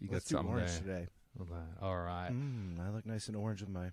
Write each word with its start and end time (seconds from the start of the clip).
You 0.00 0.08
got 0.08 0.14
Let's 0.14 0.26
do 0.26 0.36
something 0.36 0.54
orange 0.54 0.70
there. 0.84 0.98
today. 1.00 1.06
All 1.80 1.96
right. 1.96 2.30
Mm, 2.32 2.80
I 2.80 2.90
look 2.90 3.06
nice 3.06 3.28
and 3.28 3.36
orange 3.36 3.60
with 3.60 3.70
my 3.70 3.90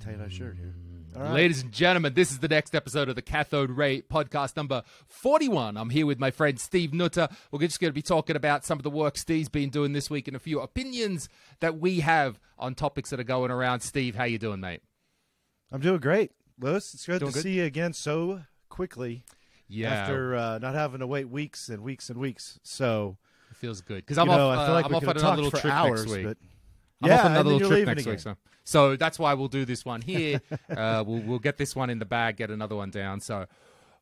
tie-dye 0.00 0.28
shirt 0.28 0.56
here. 0.56 0.74
All 1.16 1.22
right. 1.22 1.30
Mm. 1.30 1.34
Ladies 1.34 1.62
and 1.62 1.72
gentlemen, 1.72 2.14
this 2.14 2.30
is 2.30 2.38
the 2.38 2.48
next 2.48 2.74
episode 2.74 3.08
of 3.08 3.16
the 3.16 3.22
Cathode 3.22 3.70
Ray 3.70 4.02
podcast 4.02 4.56
number 4.56 4.82
41. 5.06 5.76
I'm 5.76 5.90
here 5.90 6.06
with 6.06 6.18
my 6.18 6.30
friend 6.30 6.58
Steve 6.60 6.92
Nutter. 6.94 7.28
We're 7.50 7.60
just 7.60 7.80
going 7.80 7.90
to 7.90 7.94
be 7.94 8.02
talking 8.02 8.36
about 8.36 8.64
some 8.64 8.78
of 8.78 8.82
the 8.82 8.90
work 8.90 9.16
Steve's 9.18 9.48
been 9.48 9.70
doing 9.70 9.92
this 9.92 10.08
week 10.10 10.28
and 10.28 10.36
a 10.36 10.40
few 10.40 10.60
opinions 10.60 11.28
that 11.60 11.78
we 11.78 12.00
have 12.00 12.38
on 12.58 12.74
topics 12.74 13.10
that 13.10 13.20
are 13.20 13.24
going 13.24 13.50
around. 13.50 13.80
Steve, 13.80 14.14
how 14.14 14.24
you 14.24 14.38
doing, 14.38 14.60
mate? 14.60 14.82
I'm 15.70 15.80
doing 15.80 16.00
great, 16.00 16.32
Lewis. 16.58 16.92
It's 16.94 17.06
good 17.06 17.20
Doing 17.20 17.32
to 17.32 17.36
good? 17.36 17.42
see 17.42 17.54
you 17.54 17.64
again 17.64 17.92
so 17.94 18.42
quickly 18.68 19.24
Yeah, 19.68 19.90
after 19.92 20.34
uh, 20.36 20.58
not 20.58 20.74
having 20.74 21.00
to 21.00 21.06
wait 21.06 21.28
weeks 21.30 21.68
and 21.68 21.82
weeks 21.82 22.10
and 22.10 22.18
weeks. 22.18 22.58
So 22.62 23.16
feels 23.62 23.80
good 23.80 23.98
because 23.98 24.18
I'm 24.18 24.26
know, 24.26 24.50
off. 24.50 24.58
I 24.58 24.66
feel 24.66 24.72
uh, 24.72 24.74
like 24.74 24.84
I'm 24.86 24.94
off 24.96 25.08
on 25.08 25.16
another 25.16 25.42
little 25.42 25.60
trip 25.60 25.72
hours, 25.72 26.04
next 26.04 26.16
week. 26.16 26.26
but 26.26 26.36
I'm 27.00 27.08
yeah, 27.08 27.18
off 27.18 27.26
another 27.26 27.50
little 27.50 27.68
trip 27.68 27.86
next 27.86 28.02
again. 28.02 28.12
week. 28.12 28.20
So. 28.20 28.36
so 28.64 28.96
that's 28.96 29.18
why 29.18 29.32
we'll 29.34 29.48
do 29.48 29.64
this 29.64 29.84
one 29.84 30.02
here. 30.02 30.42
uh, 30.76 31.04
we'll 31.06 31.22
we'll 31.22 31.38
get 31.38 31.56
this 31.56 31.74
one 31.74 31.88
in 31.88 31.98
the 31.98 32.04
bag, 32.04 32.36
get 32.36 32.50
another 32.50 32.76
one 32.76 32.90
down. 32.90 33.20
So, 33.20 33.46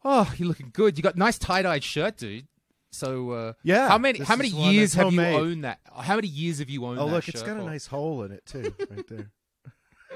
oh, 0.04 0.32
you're 0.36 0.48
looking 0.48 0.70
good. 0.72 0.96
You 0.96 1.02
got 1.02 1.16
nice 1.16 1.38
tie 1.38 1.62
dyed 1.62 1.84
shirt, 1.84 2.16
dude. 2.16 2.48
So 2.92 3.30
uh, 3.30 3.52
Yeah, 3.62 3.88
how 3.88 3.98
many 3.98 4.18
how 4.20 4.34
many 4.34 4.48
years 4.48 4.94
have 4.94 5.12
you 5.12 5.20
owned 5.20 5.64
that? 5.64 5.78
How 5.94 6.16
many 6.16 6.28
years 6.28 6.58
have 6.58 6.70
you 6.70 6.84
owned? 6.86 6.98
Oh, 6.98 7.06
look, 7.06 7.28
it's 7.28 7.42
got 7.42 7.56
a 7.56 7.62
nice 7.62 7.86
hole 7.86 8.22
in 8.22 8.32
it 8.32 8.44
too, 8.46 8.74
right 8.90 9.06
there. 9.06 9.30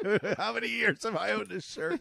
How 0.39 0.53
many 0.53 0.69
years 0.69 1.05
have 1.05 1.17
I 1.17 1.31
owned 1.31 1.51
this 1.51 1.65
shirt? 1.65 2.01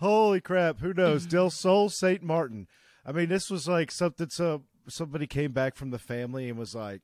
Holy 0.00 0.40
crap! 0.40 0.78
Who 0.78 0.94
knows? 0.94 1.26
Del 1.26 1.50
Sol 1.50 1.90
Saint 1.90 2.22
Martin. 2.22 2.66
I 3.04 3.12
mean, 3.12 3.28
this 3.28 3.50
was 3.50 3.68
like 3.68 3.90
something. 3.90 4.30
So 4.30 4.62
somebody 4.88 5.26
came 5.26 5.52
back 5.52 5.74
from 5.76 5.90
the 5.90 5.98
family 5.98 6.48
and 6.48 6.58
was 6.58 6.74
like, 6.74 7.02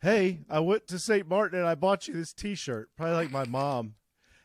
"Hey, 0.00 0.40
I 0.48 0.60
went 0.60 0.86
to 0.88 0.98
Saint 0.98 1.28
Martin 1.28 1.58
and 1.58 1.68
I 1.68 1.74
bought 1.74 2.08
you 2.08 2.14
this 2.14 2.32
T-shirt." 2.32 2.90
Probably 2.96 3.14
like 3.14 3.30
my 3.30 3.44
mom, 3.46 3.94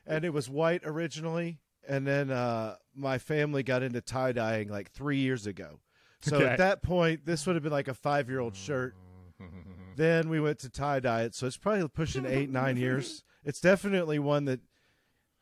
and 0.06 0.24
it 0.26 0.34
was 0.34 0.50
white 0.50 0.82
originally, 0.86 1.60
and 1.88 2.06
then 2.08 2.32
uh, 2.32 2.76
my 2.96 3.18
family 3.18 3.64
got 3.64 3.84
into 3.84 4.02
tie 4.02 4.32
dyeing 4.32 4.70
like 4.70 4.92
three 4.92 5.18
years 5.18 5.46
ago. 5.48 5.80
So 6.22 6.38
Okay. 6.38 6.48
at 6.50 6.58
that 6.58 6.84
point, 6.84 7.26
this 7.26 7.46
would 7.48 7.56
have 7.56 7.64
been 7.64 7.72
like 7.72 7.88
a 7.88 7.94
five-year-old 7.94 8.56
shirt. 8.56 8.96
Then 9.96 10.30
we 10.30 10.40
went 10.40 10.60
to 10.60 10.70
tie 10.70 11.00
dye 11.00 11.24
it, 11.24 11.36
so 11.36 11.48
it's 11.48 11.58
probably 11.58 11.88
pushing 11.88 12.26
eight, 12.26 12.50
nine 12.50 12.78
years. 12.78 13.24
It's 13.44 13.60
definitely 13.62 14.20
one 14.20 14.46
that 14.46 14.60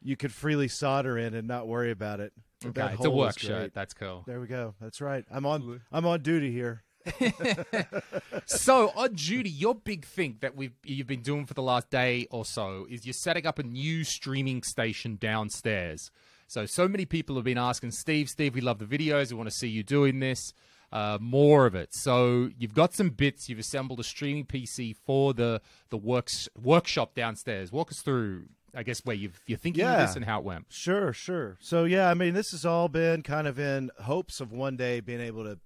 you 0.01 0.15
could 0.15 0.31
freely 0.31 0.67
solder 0.67 1.17
in 1.17 1.33
and 1.33 1.47
not 1.47 1.67
worry 1.67 1.89
about 1.91 2.19
it. 2.19 2.31
Okay, 2.65 2.81
That 2.81 2.93
it's 2.95 3.05
a 3.05 3.09
work 3.11 3.37
shirt. 3.37 3.73
That's 3.73 3.93
cool. 3.93 4.23
There 4.25 4.39
we 4.39 4.47
go. 4.47 4.73
That's 4.81 4.99
right. 4.99 5.23
I'm 5.31 5.45
on. 5.45 5.81
I'm 5.91 6.05
on 6.05 6.21
duty 6.21 6.51
here. 6.51 6.83
so 8.45 8.91
on 8.95 9.13
duty, 9.13 9.49
your 9.49 9.75
big 9.75 10.05
thing 10.05 10.37
that 10.41 10.55
we've 10.55 10.73
you've 10.83 11.07
been 11.07 11.21
doing 11.21 11.45
for 11.45 11.53
the 11.53 11.61
last 11.61 11.89
day 11.89 12.27
or 12.31 12.45
so 12.45 12.85
is 12.89 13.05
you're 13.05 13.13
setting 13.13 13.45
up 13.45 13.59
a 13.59 13.63
new 13.63 14.03
streaming 14.03 14.63
station 14.63 15.17
downstairs. 15.19 16.11
So 16.47 16.65
so 16.65 16.87
many 16.87 17.05
people 17.05 17.35
have 17.35 17.45
been 17.45 17.57
asking 17.57 17.91
Steve, 17.91 18.29
Steve, 18.29 18.55
we 18.55 18.61
love 18.61 18.79
the 18.79 18.85
videos. 18.85 19.31
We 19.31 19.37
want 19.37 19.49
to 19.49 19.55
see 19.55 19.67
you 19.67 19.83
doing 19.83 20.19
this. 20.19 20.53
Uh, 20.89 21.17
more 21.19 21.65
of 21.65 21.75
it. 21.75 21.93
So 21.93 22.49
you've 22.57 22.73
got 22.73 22.93
some 22.93 23.09
bits. 23.09 23.49
You've 23.49 23.59
assembled 23.59 23.99
a 23.99 24.03
streaming 24.03 24.45
PC 24.45 24.95
for 25.05 25.33
the 25.33 25.61
the 25.89 25.97
works 25.97 26.47
workshop 26.61 27.13
downstairs. 27.13 27.71
Walk 27.71 27.91
us 27.91 28.01
through, 28.01 28.45
I 28.77 28.83
guess, 28.83 29.03
where 29.03 29.15
you've, 29.15 29.41
you're 29.47 29.57
thinking 29.57 29.83
of 29.83 29.89
Yeah. 29.91 30.05
this 30.05 30.15
and 30.15 30.23
how 30.23 30.37
it 30.39 30.45
went. 30.45 30.67
Sure, 30.69 31.11
sure. 31.11 31.57
So 31.59 31.83
yeah, 31.85 32.09
I 32.09 32.13
mean, 32.13 32.33
this 32.35 32.51
has 32.51 32.63
all 32.65 32.87
been 32.87 33.23
kind 33.23 33.47
of 33.47 33.57
in 33.59 33.89
hopes 34.03 34.39
of 34.39 34.51
one 34.51 34.77
day 34.77 34.99
being 34.99 35.19
able 35.21 35.43
to 35.45 35.57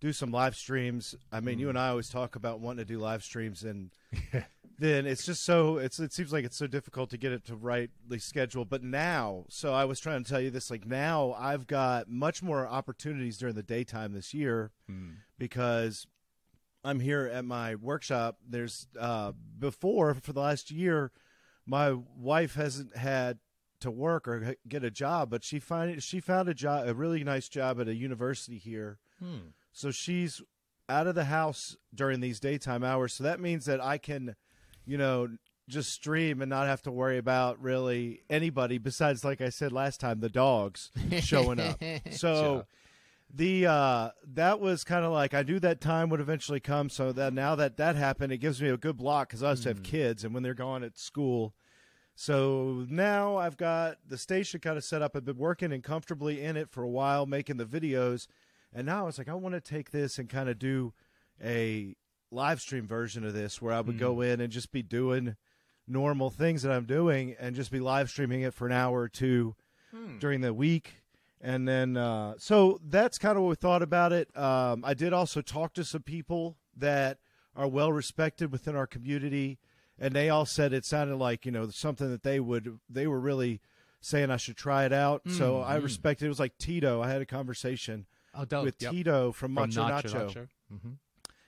do 0.00 0.12
some 0.12 0.30
live 0.30 0.54
streams. 0.54 1.14
I 1.32 1.40
mean, 1.40 1.58
you 1.58 1.68
and 1.70 1.78
I 1.78 1.88
always 1.88 2.08
talk 2.10 2.36
about 2.36 2.60
wanting 2.60 2.84
to 2.84 2.92
do 2.92 2.98
live 2.98 3.22
streams, 3.24 3.62
and 3.62 3.90
then 4.78 5.06
it's 5.06 5.24
just 5.24 5.44
so 5.44 5.78
it's 5.78 5.98
it 6.00 6.12
seems 6.12 6.32
like 6.32 6.44
it's 6.44 6.56
so 6.56 6.66
difficult 6.66 7.08
to 7.10 7.16
get 7.16 7.30
it 7.32 7.44
to 7.46 7.54
rightly 7.56 8.18
schedule. 8.18 8.64
But 8.64 8.82
now, 8.82 9.44
so 9.48 9.72
I 9.72 9.84
was 9.84 9.98
trying 10.00 10.22
to 10.24 10.28
tell 10.30 10.40
you 10.40 10.50
this, 10.50 10.70
like 10.70 10.84
now 10.86 11.34
I've 11.38 11.66
got 11.66 12.08
much 12.08 12.42
more 12.42 12.66
opportunities 12.66 13.38
during 13.38 13.54
the 13.54 13.62
daytime 13.62 14.12
this 14.12 14.34
year 14.34 14.72
because 15.38 16.06
I'm 16.84 17.00
here 17.00 17.30
at 17.32 17.44
my 17.44 17.76
workshop. 17.76 18.38
There's 18.48 18.88
uh, 18.98 19.32
before 19.58 20.14
for 20.14 20.32
the 20.32 20.40
last 20.40 20.70
year, 20.70 21.12
my 21.66 21.92
wife 22.16 22.54
hasn't 22.54 22.96
had 22.96 23.38
to 23.80 23.90
work 23.90 24.28
or 24.28 24.56
get 24.68 24.84
a 24.84 24.90
job, 24.90 25.30
but 25.30 25.42
she 25.44 25.58
find 25.58 26.02
she 26.02 26.20
found 26.20 26.48
a 26.48 26.54
job, 26.54 26.88
a 26.88 26.94
really 26.94 27.24
nice 27.24 27.48
job 27.48 27.80
at 27.80 27.88
a 27.88 27.94
university 27.94 28.58
here. 28.58 28.98
Hmm. 29.18 29.50
So 29.72 29.90
she's 29.90 30.40
out 30.88 31.06
of 31.06 31.14
the 31.14 31.24
house 31.24 31.76
during 31.94 32.20
these 32.20 32.40
daytime 32.40 32.84
hours. 32.84 33.12
So 33.14 33.24
that 33.24 33.40
means 33.40 33.64
that 33.64 33.80
I 33.82 33.98
can, 33.98 34.36
you 34.84 34.98
know, 34.98 35.28
just 35.68 35.90
stream 35.90 36.42
and 36.42 36.50
not 36.50 36.66
have 36.66 36.82
to 36.82 36.90
worry 36.90 37.18
about 37.18 37.60
really 37.62 38.22
anybody 38.28 38.78
besides, 38.78 39.24
like 39.24 39.40
I 39.40 39.48
said 39.48 39.72
last 39.72 40.00
time, 40.00 40.20
the 40.20 40.28
dogs 40.28 40.90
showing 41.20 41.60
up. 41.60 41.80
So 42.10 42.34
Sure. 42.34 42.66
The 43.34 43.66
uh 43.66 44.10
that 44.34 44.60
was 44.60 44.84
kind 44.84 45.04
of 45.04 45.12
like 45.12 45.34
I 45.34 45.42
knew 45.42 45.58
that 45.60 45.80
time 45.80 46.10
would 46.10 46.20
eventually 46.20 46.60
come. 46.60 46.88
So 46.90 47.12
that 47.12 47.32
now 47.32 47.54
that 47.54 47.76
that 47.78 47.96
happened, 47.96 48.32
it 48.32 48.38
gives 48.38 48.60
me 48.60 48.68
a 48.68 48.76
good 48.76 48.96
block 48.96 49.28
because 49.28 49.42
I 49.42 49.50
also 49.50 49.70
have 49.70 49.82
mm. 49.82 49.84
kids, 49.84 50.24
and 50.24 50.34
when 50.34 50.42
they're 50.42 50.54
gone 50.54 50.84
at 50.84 50.98
school. 50.98 51.54
So 52.14 52.86
now 52.90 53.36
I've 53.36 53.56
got 53.56 53.96
the 54.06 54.18
station 54.18 54.60
kind 54.60 54.76
of 54.76 54.84
set 54.84 55.00
up. 55.00 55.16
I've 55.16 55.24
been 55.24 55.38
working 55.38 55.72
and 55.72 55.82
comfortably 55.82 56.42
in 56.42 56.58
it 56.58 56.68
for 56.68 56.82
a 56.82 56.88
while, 56.88 57.24
making 57.24 57.56
the 57.56 57.64
videos, 57.64 58.26
and 58.72 58.86
now 58.86 59.06
it's 59.06 59.18
like, 59.18 59.28
I 59.28 59.34
want 59.34 59.54
to 59.54 59.60
take 59.60 59.90
this 59.90 60.18
and 60.18 60.28
kind 60.28 60.48
of 60.48 60.58
do 60.58 60.92
a 61.42 61.96
live 62.30 62.60
stream 62.60 62.86
version 62.86 63.24
of 63.24 63.32
this 63.32 63.60
where 63.60 63.72
I 63.72 63.80
would 63.80 63.98
go 63.98 64.16
mm. 64.16 64.32
in 64.32 64.40
and 64.40 64.52
just 64.52 64.72
be 64.72 64.82
doing 64.82 65.36
normal 65.86 66.30
things 66.30 66.62
that 66.62 66.72
I'm 66.72 66.86
doing 66.86 67.36
and 67.38 67.54
just 67.54 67.70
be 67.70 67.80
live 67.80 68.08
streaming 68.08 68.42
it 68.42 68.54
for 68.54 68.66
an 68.66 68.72
hour 68.72 69.00
or 69.00 69.08
two 69.08 69.54
hmm. 69.90 70.18
during 70.18 70.40
the 70.40 70.54
week. 70.54 71.01
And 71.44 71.66
then, 71.66 71.96
uh, 71.96 72.34
so 72.38 72.80
that's 72.88 73.18
kind 73.18 73.36
of 73.36 73.42
what 73.42 73.48
we 73.50 73.54
thought 73.56 73.82
about 73.82 74.12
it. 74.12 74.34
Um, 74.36 74.84
I 74.84 74.94
did 74.94 75.12
also 75.12 75.40
talk 75.42 75.74
to 75.74 75.82
some 75.84 76.02
people 76.02 76.56
that 76.76 77.18
are 77.56 77.66
well 77.66 77.92
respected 77.92 78.52
within 78.52 78.76
our 78.76 78.86
community, 78.86 79.58
and 79.98 80.14
they 80.14 80.30
all 80.30 80.46
said 80.46 80.72
it 80.72 80.84
sounded 80.84 81.16
like 81.16 81.44
you 81.44 81.50
know 81.50 81.68
something 81.70 82.08
that 82.10 82.22
they 82.22 82.38
would 82.38 82.78
they 82.88 83.08
were 83.08 83.18
really 83.20 83.60
saying 84.00 84.30
I 84.30 84.36
should 84.36 84.56
try 84.56 84.84
it 84.84 84.92
out. 84.92 85.22
So 85.28 85.60
I 85.60 85.76
respected. 85.76 86.26
It 86.26 86.28
was 86.28 86.38
like 86.40 86.56
Tito. 86.58 87.02
I 87.02 87.10
had 87.10 87.20
a 87.22 87.26
conversation 87.26 88.06
Oh, 88.34 88.62
with 88.62 88.80
Yep. 88.80 88.90
Tito 88.92 89.32
from, 89.32 89.54
From 89.54 89.68
Macho 89.68 89.82
Nacho 89.82 90.02
Nacho, 90.10 90.26
Nacho. 90.32 90.48
Mhm. 90.72 90.96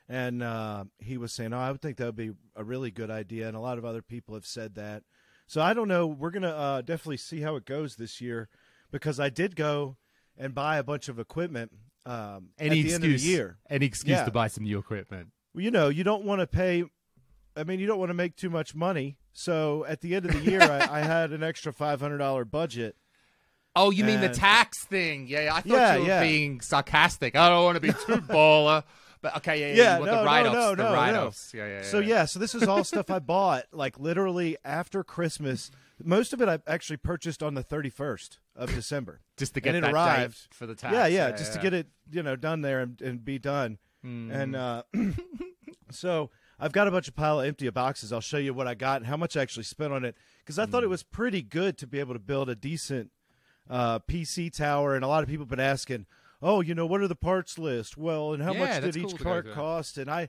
and 0.08 0.42
uh, 0.42 0.84
he 0.98 1.16
was 1.16 1.32
saying, 1.32 1.52
"Oh, 1.52 1.58
I 1.58 1.70
would 1.70 1.80
think 1.80 1.96
that 1.98 2.06
would 2.06 2.16
be 2.16 2.32
a 2.56 2.64
really 2.64 2.90
good 2.90 3.10
idea," 3.10 3.46
and 3.48 3.56
a 3.56 3.60
lot 3.60 3.78
of 3.78 3.84
other 3.84 4.02
people 4.02 4.34
have 4.34 4.44
said 4.46 4.74
that. 4.74 5.04
So 5.46 5.62
I 5.62 5.72
don't 5.72 5.88
know. 5.88 6.06
We're 6.06 6.30
gonna 6.30 6.48
uh, 6.50 6.80
definitely 6.82 7.16
see 7.18 7.40
how 7.40 7.54
it 7.56 7.64
goes 7.64 7.96
this 7.96 8.20
year 8.20 8.48
because 8.94 9.18
I 9.18 9.28
did 9.28 9.56
go 9.56 9.96
and 10.38 10.54
buy 10.54 10.78
a 10.78 10.84
bunch 10.84 11.08
of 11.08 11.18
equipment 11.18 11.72
um, 12.06 12.50
Any 12.58 12.68
at 12.68 12.70
the 12.74 12.80
excuse, 12.80 12.94
end 12.94 13.04
of 13.04 13.10
the 13.20 13.26
year. 13.26 13.58
any 13.68 13.86
excuse 13.86 14.18
Yeah. 14.18 14.24
to 14.24 14.30
buy 14.30 14.46
some 14.46 14.62
new 14.64 14.78
equipment. 14.78 15.28
Well, 15.52 15.64
you 15.64 15.70
know, 15.72 15.88
you 15.88 16.04
don't 16.04 16.24
want 16.24 16.40
to 16.42 16.46
pay. 16.46 16.84
I 17.56 17.64
mean, 17.64 17.80
you 17.80 17.86
don't 17.86 17.98
want 17.98 18.10
to 18.10 18.14
make 18.14 18.36
too 18.36 18.50
much 18.50 18.74
money. 18.74 19.16
So 19.32 19.84
at 19.88 20.00
the 20.00 20.14
end 20.14 20.26
of 20.26 20.32
the 20.32 20.50
year, 20.50 20.62
I, 20.62 21.00
I 21.00 21.00
had 21.14 21.32
an 21.32 21.42
extra 21.42 21.72
five 21.72 22.00
hundred 22.00 22.18
dollar 22.18 22.44
budget. 22.44 22.94
Oh, 23.74 23.90
you 23.90 24.04
mean 24.04 24.20
the 24.20 24.28
tax 24.28 24.84
thing? 24.84 25.26
Yeah, 25.26 25.44
yeah. 25.44 25.54
I 25.54 25.60
thought 25.60 25.68
Yeah, 25.68 25.94
you 25.96 26.00
were 26.02 26.06
yeah. 26.06 26.20
being 26.20 26.60
sarcastic. 26.60 27.34
I 27.34 27.48
don't 27.48 27.64
want 27.64 27.74
to 27.76 27.80
be 27.80 27.88
too 28.06 28.20
baller, 28.22 28.84
but 29.22 29.36
okay, 29.38 29.58
yeah, 29.60 29.66
yeah. 29.74 29.98
Yeah, 29.98 30.04
no, 30.04 30.18
the 30.20 30.24
write-offs, 30.24 30.54
no, 30.54 30.70
the 30.76 30.82
no, 30.84 30.88
no. 30.90 30.94
write-offs. 30.94 31.52
Yeah, 31.52 31.66
yeah, 31.66 31.74
yeah. 31.78 31.82
So 31.82 31.98
yeah, 31.98 32.24
so 32.26 32.38
this 32.38 32.54
is 32.54 32.62
all 32.64 32.84
stuff 32.92 33.10
I 33.10 33.18
bought 33.18 33.64
like 33.72 33.98
literally 33.98 34.56
after 34.64 35.02
Christmas. 35.02 35.70
Most 36.02 36.32
of 36.32 36.40
it 36.42 36.48
I 36.48 36.58
actually 36.68 36.98
purchased 36.98 37.42
on 37.42 37.54
the 37.54 37.62
thirty 37.64 37.90
first 37.90 38.38
of 38.56 38.72
December. 38.74 39.20
just 39.36 39.54
to 39.54 39.60
get 39.60 39.74
and 39.74 39.78
it 39.84 39.88
that 39.88 39.94
arrived. 39.94 40.48
for 40.52 40.66
the 40.66 40.74
tax. 40.74 40.92
Yeah, 40.94 41.06
yeah, 41.06 41.30
just 41.32 41.52
to 41.54 41.58
get 41.58 41.74
it, 41.74 41.88
you 42.10 42.22
know, 42.22 42.36
done 42.36 42.60
there 42.62 42.80
and, 42.80 43.00
and 43.02 43.24
be 43.24 43.38
done. 43.38 43.78
Mm. 44.04 44.30
And 44.34 44.56
uh, 44.56 44.82
so 45.90 46.30
I've 46.58 46.72
got 46.72 46.86
a 46.88 46.90
bunch 46.90 47.08
of 47.08 47.16
pile 47.16 47.40
of 47.40 47.46
empty 47.46 47.68
boxes. 47.70 48.12
I'll 48.12 48.20
show 48.20 48.36
you 48.38 48.54
what 48.54 48.66
I 48.66 48.74
got 48.74 48.98
and 49.00 49.06
how 49.06 49.16
much 49.16 49.36
I 49.36 49.42
actually 49.42 49.64
spent 49.64 49.92
on 49.92 50.04
it 50.04 50.16
because 50.40 50.58
I 50.58 50.66
thought 50.66 50.82
Mm. 50.82 50.86
it 50.86 50.90
was 50.90 51.02
pretty 51.02 51.42
good 51.42 51.78
to 51.78 51.86
be 51.86 52.00
able 52.00 52.14
to 52.14 52.20
build 52.20 52.48
a 52.48 52.54
decent 52.54 53.10
uh, 53.68 53.98
PC 54.00 54.52
tower. 54.52 54.94
And 54.94 55.04
a 55.04 55.08
lot 55.08 55.22
of 55.22 55.28
people 55.28 55.44
have 55.44 55.50
been 55.50 55.60
asking, 55.60 56.06
"Oh, 56.42 56.60
you 56.60 56.74
know, 56.74 56.86
what 56.86 57.00
are 57.00 57.08
the 57.08 57.14
parts 57.16 57.58
list? 57.58 57.96
Well, 57.96 58.32
and 58.34 58.42
how 58.42 58.52
Yeah, 58.52 58.58
much 58.80 58.82
did 58.82 58.94
cool 59.02 59.10
each 59.14 59.20
part 59.22 59.52
cost?" 59.52 59.98
And 59.98 60.10
I. 60.10 60.28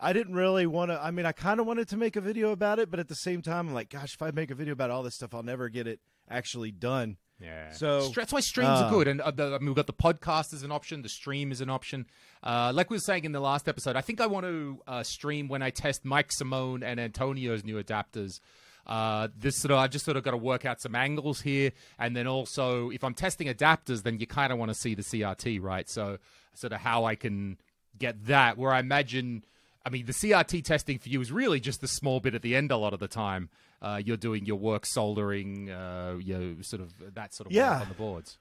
I 0.00 0.12
didn't 0.12 0.34
really 0.34 0.66
want 0.66 0.90
to. 0.90 1.00
I 1.02 1.12
mean, 1.12 1.24
I 1.24 1.30
kind 1.30 1.60
of 1.60 1.66
wanted 1.66 1.86
to 1.90 1.96
make 1.96 2.16
a 2.16 2.20
video 2.20 2.50
about 2.50 2.80
it, 2.80 2.90
but 2.90 2.98
at 2.98 3.06
the 3.06 3.14
same 3.14 3.42
time, 3.42 3.68
I'm 3.68 3.74
like, 3.74 3.90
gosh, 3.90 4.14
if 4.14 4.22
I 4.22 4.32
make 4.32 4.50
a 4.50 4.54
video 4.54 4.72
about 4.72 4.90
all 4.90 5.04
this 5.04 5.14
stuff, 5.14 5.32
I'll 5.32 5.44
never 5.44 5.68
get 5.68 5.86
it 5.86 6.00
actually 6.28 6.72
done. 6.72 7.16
Yeah. 7.44 7.70
So, 7.72 8.08
that's 8.10 8.32
why 8.32 8.40
streams 8.40 8.68
uh, 8.68 8.84
are 8.84 8.90
good, 8.90 9.08
and 9.08 9.20
uh, 9.20 9.30
the, 9.30 9.54
I 9.54 9.58
mean, 9.58 9.66
we've 9.66 9.74
got 9.74 9.86
the 9.86 9.92
podcast 9.92 10.54
as 10.54 10.62
an 10.62 10.72
option, 10.72 11.02
the 11.02 11.08
stream 11.08 11.52
is 11.52 11.60
an 11.60 11.70
option. 11.70 12.06
Uh, 12.42 12.72
like 12.74 12.90
we 12.90 12.96
were 12.96 13.00
saying 13.00 13.24
in 13.24 13.32
the 13.32 13.40
last 13.40 13.68
episode, 13.68 13.96
I 13.96 14.00
think 14.00 14.20
I 14.20 14.26
want 14.26 14.46
to 14.46 14.80
uh, 14.86 15.02
stream 15.02 15.48
when 15.48 15.62
I 15.62 15.70
test 15.70 16.04
Mike 16.04 16.32
Simone 16.32 16.82
and 16.82 16.98
Antonio's 16.98 17.64
new 17.64 17.82
adapters. 17.82 18.40
Uh, 18.86 19.28
this 19.36 19.58
sort 19.58 19.72
of, 19.72 19.78
I 19.78 19.86
just 19.86 20.04
sort 20.04 20.16
of 20.16 20.22
got 20.24 20.32
to 20.32 20.36
work 20.36 20.64
out 20.64 20.80
some 20.80 20.94
angles 20.94 21.40
here, 21.40 21.72
and 21.98 22.16
then 22.16 22.26
also 22.26 22.90
if 22.90 23.02
I'm 23.02 23.14
testing 23.14 23.48
adapters, 23.48 24.02
then 24.02 24.18
you 24.18 24.26
kind 24.26 24.52
of 24.52 24.58
want 24.58 24.70
to 24.70 24.74
see 24.74 24.94
the 24.94 25.02
CRT, 25.02 25.62
right? 25.62 25.88
So, 25.88 26.18
sort 26.54 26.72
of 26.72 26.80
how 26.80 27.04
I 27.04 27.14
can 27.14 27.58
get 27.98 28.26
that. 28.26 28.58
Where 28.58 28.72
I 28.72 28.80
imagine 28.80 29.44
I 29.84 29.90
mean, 29.90 30.06
the 30.06 30.12
CRT 30.12 30.64
testing 30.64 30.98
for 30.98 31.08
you 31.08 31.20
is 31.20 31.30
really 31.30 31.60
just 31.60 31.80
the 31.80 31.88
small 31.88 32.20
bit 32.20 32.34
at 32.34 32.42
the 32.42 32.56
end. 32.56 32.70
A 32.70 32.76
lot 32.76 32.94
of 32.94 33.00
the 33.00 33.08
time, 33.08 33.50
uh, 33.84 34.00
you're 34.04 34.16
doing 34.16 34.46
your 34.46 34.56
work 34.56 34.86
soldering, 34.86 35.70
uh, 35.70 36.16
you 36.20 36.38
know, 36.38 36.56
sort 36.62 36.80
of 36.80 37.14
that 37.14 37.34
sort 37.34 37.46
of 37.46 37.52
Yeah. 37.52 37.72
work 37.72 37.82
on 37.82 37.88
the 37.88 37.94
boards. 37.94 38.38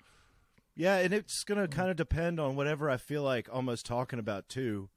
Yeah, 0.76 0.98
and 0.98 1.14
it's 1.14 1.44
going 1.44 1.60
to 1.62 1.68
kind 1.68 1.90
of 1.92 1.98
depend 1.98 2.40
on 2.40 2.56
whatever 2.56 2.90
I 2.90 2.98
feel 2.98 3.22
like 3.24 3.48
almost 3.52 3.86
talking 3.86 4.20
about 4.20 4.48
too. 4.50 4.90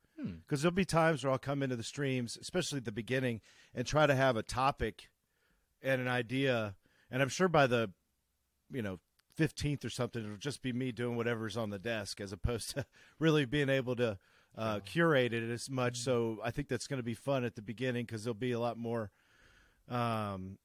Because 0.47 0.63
there'll 0.63 0.75
be 0.75 0.87
times 0.87 1.23
where 1.23 1.31
I'll 1.33 1.39
come 1.39 1.63
into 1.63 1.77
the 1.77 1.83
streams, 1.83 2.39
especially 2.41 2.79
at 2.79 2.85
the 2.87 2.93
beginning, 2.93 3.43
and 3.75 3.87
try 3.87 4.07
to 4.07 4.15
have 4.15 4.37
a 4.37 4.43
topic 4.43 5.11
and 5.83 6.01
an 6.01 6.09
idea. 6.09 6.75
And 7.11 7.21
I'm 7.21 7.29
sure 7.29 7.49
by 7.49 7.67
the, 7.67 7.91
you 8.73 8.81
know, 8.81 8.99
15th 9.39 9.85
or 9.85 9.91
something, 9.91 10.25
it'll 10.25 10.39
just 10.39 10.63
be 10.63 10.73
me 10.73 10.91
doing 10.93 11.17
whatever's 11.17 11.57
on 11.59 11.69
the 11.69 11.79
desk 11.79 12.21
as 12.23 12.33
opposed 12.33 12.71
to 12.71 12.87
really 13.19 13.45
being 13.45 13.69
able 13.69 13.95
to 13.97 14.19
uh, 14.57 14.81
curate 14.81 15.35
it 15.35 15.51
as 15.51 15.69
much. 15.69 15.99
So 15.99 16.39
I 16.43 16.51
think 16.51 16.69
that's 16.69 16.87
going 16.87 16.99
to 17.01 17.05
be 17.05 17.13
fun 17.15 17.45
at 17.45 17.55
the 17.55 17.63
beginning 17.63 18.07
because 18.07 18.25
there'll 18.25 18.35
be 18.35 18.53
a 18.53 18.59
lot 18.61 18.79
more 18.79 19.11
um, 19.89 20.59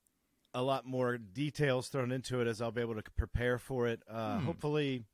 a 0.53 0.61
lot 0.61 0.85
more 0.85 1.17
details 1.17 1.87
thrown 1.87 2.11
into 2.11 2.41
it 2.41 2.47
as 2.47 2.61
I'll 2.61 2.71
be 2.71 2.81
able 2.81 2.95
to 2.95 3.03
prepare 3.17 3.57
for 3.57 3.87
it. 3.87 4.01
Uh, 4.09 4.39
Hopefully, 4.39 5.05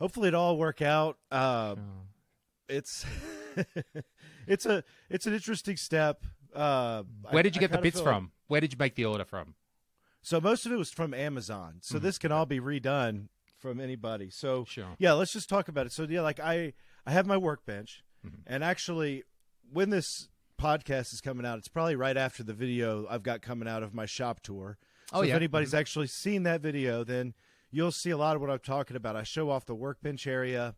hopefully 0.00 0.28
it 0.28 0.34
all 0.34 0.56
work 0.58 0.82
out. 0.82 1.18
Uh, 1.30 1.76
It's 2.68 3.04
it's 4.46 4.66
a 4.66 4.82
it's 5.10 5.26
an 5.26 5.34
interesting 5.34 5.76
step. 5.76 6.24
Uh, 6.54 7.02
Where 7.30 7.42
did 7.42 7.56
you 7.56 7.60
I 7.60 7.62
get 7.62 7.72
the 7.72 7.78
bits 7.78 7.98
feel 7.98 8.04
like- 8.06 8.14
from? 8.14 8.30
Where 8.46 8.60
did 8.60 8.72
you 8.72 8.78
make 8.78 8.94
the 8.94 9.04
order 9.06 9.24
from? 9.24 9.54
so 10.22 10.40
most 10.40 10.64
of 10.64 10.72
it 10.72 10.76
was 10.76 10.90
from 10.90 11.12
Amazon. 11.12 11.80
So 11.82 11.96
Mm-hmm. 11.96 12.06
this 12.06 12.16
can 12.18 12.32
all 12.32 12.46
be 12.46 12.58
redone 12.58 13.28
from 13.58 13.78
anybody. 13.80 14.30
So 14.30 14.64
Sure. 14.64 14.96
yeah, 14.98 15.12
let's 15.12 15.32
just 15.34 15.48
talk 15.50 15.68
about 15.68 15.84
it. 15.86 15.92
So 15.92 16.04
yeah, 16.04 16.22
like 16.22 16.40
I 16.40 16.72
I 17.06 17.12
have 17.12 17.26
my 17.26 17.36
workbench, 17.36 18.02
Mm-hmm. 18.26 18.40
and 18.46 18.64
actually 18.64 19.22
when 19.70 19.90
this 19.90 20.28
podcast 20.60 21.12
is 21.12 21.20
coming 21.20 21.44
out, 21.46 21.58
it's 21.58 21.68
probably 21.68 21.96
right 21.96 22.16
after 22.16 22.42
the 22.42 22.54
video 22.54 23.06
I've 23.08 23.22
got 23.22 23.42
coming 23.42 23.68
out 23.68 23.82
of 23.82 23.94
my 23.94 24.06
shop 24.06 24.40
tour. 24.40 24.78
So 25.10 25.18
Oh, 25.18 25.22
if 25.22 25.28
yeah. 25.28 25.36
anybody's 25.36 25.74
actually 25.74 26.06
seen 26.06 26.44
that 26.44 26.60
video, 26.60 27.04
then 27.04 27.34
you'll 27.70 27.92
see 27.92 28.10
a 28.10 28.16
lot 28.16 28.36
of 28.36 28.40
what 28.40 28.50
I'm 28.50 28.58
talking 28.60 28.96
about. 28.96 29.16
I 29.16 29.22
show 29.22 29.50
off 29.50 29.66
the 29.66 29.74
workbench 29.74 30.26
area, 30.26 30.74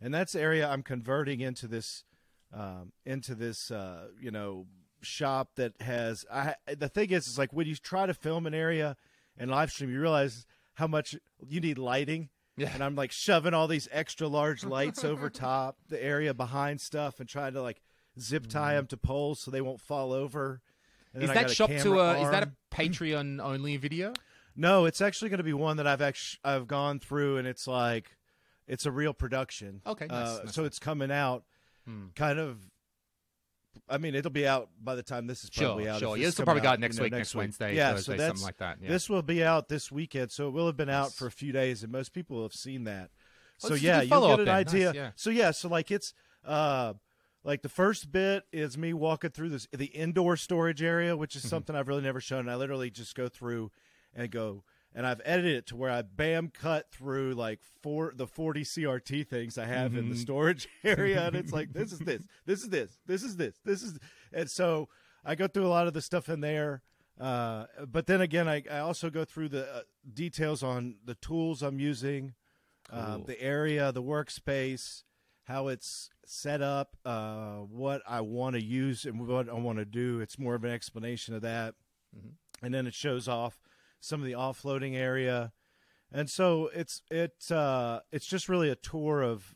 and 0.00 0.12
that's 0.12 0.32
the 0.32 0.40
area 0.40 0.68
I'm 0.68 0.82
converting 0.82 1.40
into 1.40 1.68
this 1.68 2.04
um, 2.52 2.92
into 3.04 3.34
this 3.34 3.70
uh, 3.70 4.08
you 4.20 4.30
know 4.30 4.66
shop 5.00 5.50
that 5.56 5.80
has. 5.80 6.24
I 6.32 6.54
the 6.76 6.88
thing 6.88 7.10
is, 7.10 7.26
is 7.28 7.38
like 7.38 7.52
when 7.52 7.66
you 7.66 7.76
try 7.76 8.06
to 8.06 8.14
film 8.14 8.46
an 8.46 8.54
area 8.54 8.96
and 9.36 9.50
live 9.50 9.70
stream, 9.70 9.92
you 9.92 10.00
realize 10.00 10.44
how 10.74 10.86
much 10.86 11.14
you 11.46 11.60
need 11.60 11.78
lighting. 11.78 12.30
Yeah. 12.56 12.70
And 12.74 12.82
I'm 12.82 12.96
like 12.96 13.12
shoving 13.12 13.54
all 13.54 13.68
these 13.68 13.88
extra 13.92 14.26
large 14.26 14.64
lights 14.76 15.04
over 15.04 15.30
top 15.30 15.76
the 15.88 16.02
area 16.02 16.34
behind 16.34 16.80
stuff 16.80 17.20
and 17.20 17.28
trying 17.28 17.52
to 17.52 17.62
like 17.62 17.80
zip 18.20 18.46
tie 18.46 18.74
them 18.74 18.86
to 18.88 18.96
poles 18.96 19.40
so 19.40 19.50
they 19.50 19.60
won't 19.60 19.80
fall 19.80 20.12
over. 20.12 20.60
And 21.14 21.22
Is 21.22 21.28
then 21.30 21.38
I 21.38 21.42
that 21.42 21.50
a 21.50 21.54
shop 21.54 21.70
tour? 21.70 22.14
Is 22.16 22.30
that 22.30 22.42
a 22.44 22.52
Patreon 22.74 23.40
only 23.42 23.76
video? 23.76 24.12
No, 24.54 24.84
it's 24.86 25.00
actually 25.00 25.28
going 25.30 25.38
to 25.38 25.44
be 25.44 25.52
one 25.52 25.76
that 25.78 25.86
I've 25.86 26.02
actually 26.02 26.40
I've 26.44 26.66
gone 26.66 26.98
through, 26.98 27.36
and 27.38 27.46
it's 27.48 27.66
like 27.66 28.16
it's 28.66 28.84
a 28.86 28.90
real 28.90 29.14
production. 29.14 29.80
Okay, 29.86 30.06
nice, 30.06 30.28
uh, 30.38 30.42
nice, 30.44 30.54
so 30.54 30.64
it's 30.64 30.78
coming 30.78 31.10
out, 31.10 31.44
Hmm. 31.86 32.08
kind 32.14 32.38
of. 32.38 32.58
I 33.88 33.96
mean, 33.98 34.14
it'll 34.14 34.30
be 34.32 34.46
out 34.46 34.68
by 34.82 34.96
the 34.96 35.02
time 35.02 35.26
this 35.28 35.44
is 35.44 35.50
Sure, 35.52 35.68
probably 35.68 35.88
out. 35.88 36.00
sure. 36.00 36.16
Yeah, 36.16 36.24
this 36.26 36.34
this 36.34 36.38
will 36.38 36.44
probably 36.46 36.62
go 36.62 36.68
out, 36.70 36.80
next 36.80 36.96
you 36.96 37.00
know, 37.00 37.04
week, 37.04 37.12
next 37.12 37.34
Wednesday, 37.34 37.76
yeah, 37.76 37.92
Thursday, 37.94 38.00
so 38.00 38.12
something 38.18 38.26
that's, 38.26 38.42
like 38.42 38.56
that, 38.58 38.78
yeah. 38.82 38.88
This 38.88 39.08
will 39.08 39.22
be 39.22 39.44
out 39.44 39.68
this 39.68 39.92
weekend, 39.92 40.30
so 40.32 40.48
it 40.48 40.50
will 40.50 40.66
have 40.66 40.76
been 40.76 40.90
out 40.90 41.04
Nice. 41.06 41.14
for 41.16 41.26
a 41.26 41.30
few 41.30 41.52
days, 41.52 41.82
and 41.84 41.92
most 41.92 42.12
people 42.12 42.42
have 42.42 42.52
seen 42.52 42.84
that. 42.84 43.10
Oh, 43.62 43.68
So 43.68 43.68
this 43.70 43.78
is 43.78 43.84
a 43.84 43.86
yeah, 43.86 44.02
you'll 44.02 44.26
get 44.28 44.40
an 44.40 44.44
then. 44.46 44.54
Nice, 44.56 44.68
idea. 44.68 44.92
yeah. 44.94 45.10
So 45.16 45.30
yeah, 45.30 45.52
so 45.52 45.68
like 45.68 45.90
it's 45.92 46.12
uh 46.44 46.94
like 47.48 47.62
the 47.62 47.68
first 47.68 48.12
bit 48.12 48.44
is 48.52 48.76
me 48.76 48.92
walking 48.92 49.30
through 49.30 49.48
this 49.48 49.66
the 49.72 49.86
indoor 49.86 50.36
storage 50.36 50.82
area, 50.82 51.16
which 51.16 51.34
Mm-hmm. 51.34 51.46
is 51.46 51.50
something 51.50 51.74
I've 51.74 51.88
really 51.88 52.02
never 52.02 52.20
shown. 52.20 52.48
I 52.48 52.56
literally 52.56 52.90
just 52.90 53.14
go 53.14 53.28
through 53.28 53.70
and 54.14 54.30
go 54.30 54.64
and 54.94 55.06
I've 55.06 55.20
edited 55.24 55.54
it 55.56 55.66
to 55.68 55.76
where 55.76 55.90
I 55.90 56.02
bam 56.02 56.50
cut 56.50 56.90
through 56.92 57.34
like 57.34 57.60
four 57.82 58.12
the 58.14 58.26
40 58.26 58.64
CRT 58.64 59.26
things 59.28 59.56
I 59.56 59.64
have 59.66 59.96
in 59.96 60.08
the 60.08 60.14
Mm-hmm. 60.14 60.20
storage 60.22 60.68
area 60.84 61.26
and 61.26 61.36
it's 61.36 61.52
like 61.52 61.72
this 61.72 61.90
is 61.92 61.98
this, 62.00 62.22
this 62.46 62.62
is 62.62 62.68
this, 62.68 62.98
this 63.06 63.22
is 63.22 63.36
this, 63.36 63.54
this 63.64 63.82
is 63.82 63.98
and 64.32 64.50
so 64.50 64.88
I 65.24 65.34
go 65.34 65.46
through 65.48 65.66
a 65.66 65.68
lot 65.68 65.86
of 65.86 65.94
the 65.94 66.02
stuff 66.02 66.28
in 66.28 66.40
there. 66.40 66.82
Uh, 67.20 67.64
but 67.90 68.06
then 68.06 68.20
again, 68.20 68.46
I, 68.48 68.62
I 68.70 68.78
also 68.78 69.10
go 69.10 69.24
through 69.24 69.48
the 69.48 69.64
uh, 69.74 69.80
details 70.14 70.62
on 70.62 70.96
the 71.04 71.16
tools 71.16 71.62
I'm 71.62 71.80
using, 71.80 72.34
uh, 72.92 73.14
Cool. 73.16 73.24
the 73.26 73.40
area, 73.42 73.90
the 73.90 74.02
workspace, 74.02 75.02
how 75.48 75.68
it's 75.68 76.10
set 76.26 76.60
up, 76.60 76.96
uh, 77.06 77.56
what 77.56 78.02
I 78.06 78.20
want 78.20 78.54
to 78.54 78.62
use 78.62 79.04
and 79.06 79.26
what 79.26 79.48
I 79.48 79.54
want 79.54 79.78
to 79.78 79.84
do. 79.86 80.20
It's 80.20 80.38
more 80.38 80.54
of 80.54 80.62
an 80.62 80.70
explanation 80.70 81.34
of 81.34 81.40
that, 81.42 81.74
and 82.62 82.72
then 82.74 82.86
it 82.86 82.94
shows 82.94 83.26
off 83.26 83.58
some 84.00 84.20
of 84.20 84.26
the 84.26 84.34
offloading 84.34 84.94
area, 84.94 85.52
and 86.12 86.28
so 86.30 86.70
it's 86.74 87.02
it 87.10 87.50
uh, 87.50 88.00
it's 88.12 88.26
just 88.26 88.48
really 88.48 88.68
a 88.70 88.76
tour 88.76 89.22
of 89.22 89.54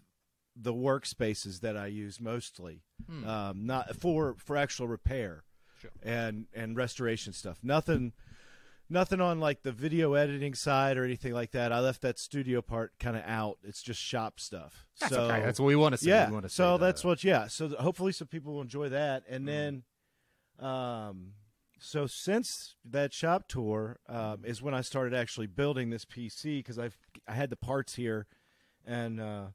the 0.56 0.72
workspaces 0.72 1.60
that 1.60 1.76
I 1.76 1.86
use 1.86 2.20
mostly, 2.20 2.82
um, 3.26 3.66
not 3.66 3.94
for 3.96 4.34
for 4.38 4.56
actual 4.56 4.88
repair 4.88 5.44
Sure. 5.80 5.90
and 6.02 6.46
and 6.54 6.76
restoration 6.76 7.32
stuff. 7.32 7.58
Nothing 7.62 8.12
nothing 8.92 9.20
on 9.20 9.40
like 9.40 9.62
the 9.62 9.72
video 9.72 10.14
editing 10.14 10.54
side 10.54 10.96
or 10.96 11.04
anything 11.04 11.32
like 11.32 11.52
that. 11.52 11.72
I 11.72 11.80
left 11.80 12.02
that 12.02 12.18
studio 12.18 12.62
part 12.62 12.92
kind 12.98 13.16
of 13.16 13.22
out. 13.26 13.58
It's 13.64 13.82
just 13.82 14.00
shop 14.00 14.38
stuff. 14.38 14.86
That's 15.00 15.14
so, 15.14 15.22
okay. 15.24 15.40
That's 15.40 15.58
what 15.58 15.66
we 15.66 15.76
want 15.76 15.94
to 15.94 15.98
see. 15.98 16.10
yeah. 16.10 16.28
We 16.28 16.34
want 16.34 16.44
to 16.44 16.48
see 16.48 16.56
so 16.56 16.78
the- 16.78 16.86
that's 16.86 17.04
what. 17.04 17.24
Yeah. 17.24 17.46
So 17.48 17.68
hopefully 17.68 18.12
some 18.12 18.28
people 18.28 18.54
will 18.54 18.62
enjoy 18.62 18.88
that. 18.90 19.24
And 19.28 19.48
then, 19.48 19.82
um, 20.58 21.32
so 21.78 22.06
since 22.06 22.76
that 22.88 23.12
shop 23.12 23.48
tour 23.48 23.98
um, 24.08 24.44
is 24.44 24.62
when 24.62 24.74
I 24.74 24.82
started 24.82 25.14
actually 25.14 25.48
building 25.48 25.90
this 25.90 26.04
PC 26.04 26.58
because 26.58 26.78
I've 26.78 26.96
I 27.26 27.32
had 27.32 27.50
the 27.50 27.56
parts 27.56 27.94
here, 27.96 28.26
and 28.86 29.20
uh, 29.20 29.46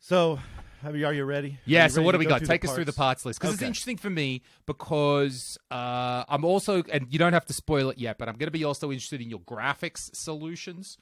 so 0.00 0.40
I 0.84 0.90
mean, 0.90 1.04
are 1.04 1.12
you 1.12 1.24
ready? 1.24 1.58
Yeah, 1.64 1.80
Are 1.80 1.84
you 1.84 1.88
so 1.90 1.96
ready 1.96 2.04
what 2.04 2.12
do 2.12 2.18
we 2.18 2.24
go 2.24 2.30
got? 2.30 2.44
Take 2.44 2.64
us 2.64 2.74
through 2.74 2.84
the 2.84 2.92
parts 2.92 3.24
list 3.24 3.40
because 3.40 3.54
it's 3.54 3.62
interesting 3.62 3.96
for 3.96 4.10
me 4.10 4.42
because 4.66 5.58
uh, 5.70 6.24
I'm 6.28 6.44
also, 6.44 6.82
and 6.92 7.06
you 7.10 7.18
don't 7.18 7.32
have 7.32 7.46
to 7.46 7.52
spoil 7.52 7.90
it 7.90 7.98
yet, 7.98 8.18
but 8.18 8.28
I'm 8.28 8.36
going 8.36 8.48
to 8.48 8.52
be 8.52 8.64
also 8.64 8.90
interested 8.90 9.20
in 9.20 9.30
your 9.30 9.40
graphics 9.40 10.14
solutions. 10.14 10.98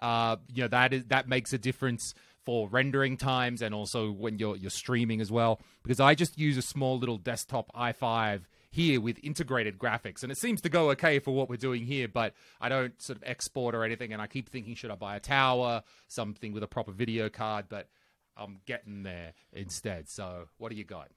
Uh, 0.00 0.36
you 0.52 0.62
know 0.62 0.68
that 0.68 0.92
is 0.92 1.04
that 1.06 1.28
makes 1.28 1.52
a 1.52 1.58
difference 1.58 2.14
for 2.44 2.68
rendering 2.68 3.16
times 3.16 3.60
and 3.62 3.74
also 3.74 4.12
when 4.12 4.38
you're 4.38 4.56
you're 4.56 4.70
streaming 4.70 5.20
as 5.20 5.30
well. 5.30 5.60
Because 5.82 6.00
I 6.00 6.14
just 6.14 6.38
use 6.38 6.56
a 6.56 6.62
small 6.62 6.98
little 6.98 7.18
desktop 7.18 7.70
i5 7.74 8.42
here 8.70 9.00
with 9.00 9.18
integrated 9.22 9.78
graphics, 9.78 10.22
and 10.22 10.30
it 10.30 10.38
seems 10.38 10.60
to 10.60 10.68
go 10.68 10.90
okay 10.90 11.18
for 11.18 11.34
what 11.34 11.48
we're 11.48 11.56
doing 11.56 11.84
here. 11.84 12.06
But 12.06 12.34
I 12.60 12.68
don't 12.68 13.00
sort 13.00 13.16
of 13.16 13.24
export 13.26 13.74
or 13.74 13.84
anything, 13.84 14.12
and 14.12 14.22
I 14.22 14.26
keep 14.26 14.48
thinking, 14.48 14.74
should 14.74 14.90
I 14.90 14.94
buy 14.94 15.16
a 15.16 15.20
tower, 15.20 15.82
something 16.06 16.52
with 16.52 16.62
a 16.62 16.66
proper 16.68 16.92
video 16.92 17.28
card? 17.28 17.66
But 17.68 17.88
I'm 18.38 18.60
getting 18.66 19.02
there 19.02 19.32
instead. 19.52 20.08
So, 20.08 20.48
what 20.58 20.70
do 20.70 20.76
you 20.76 20.84
got? 20.84 21.08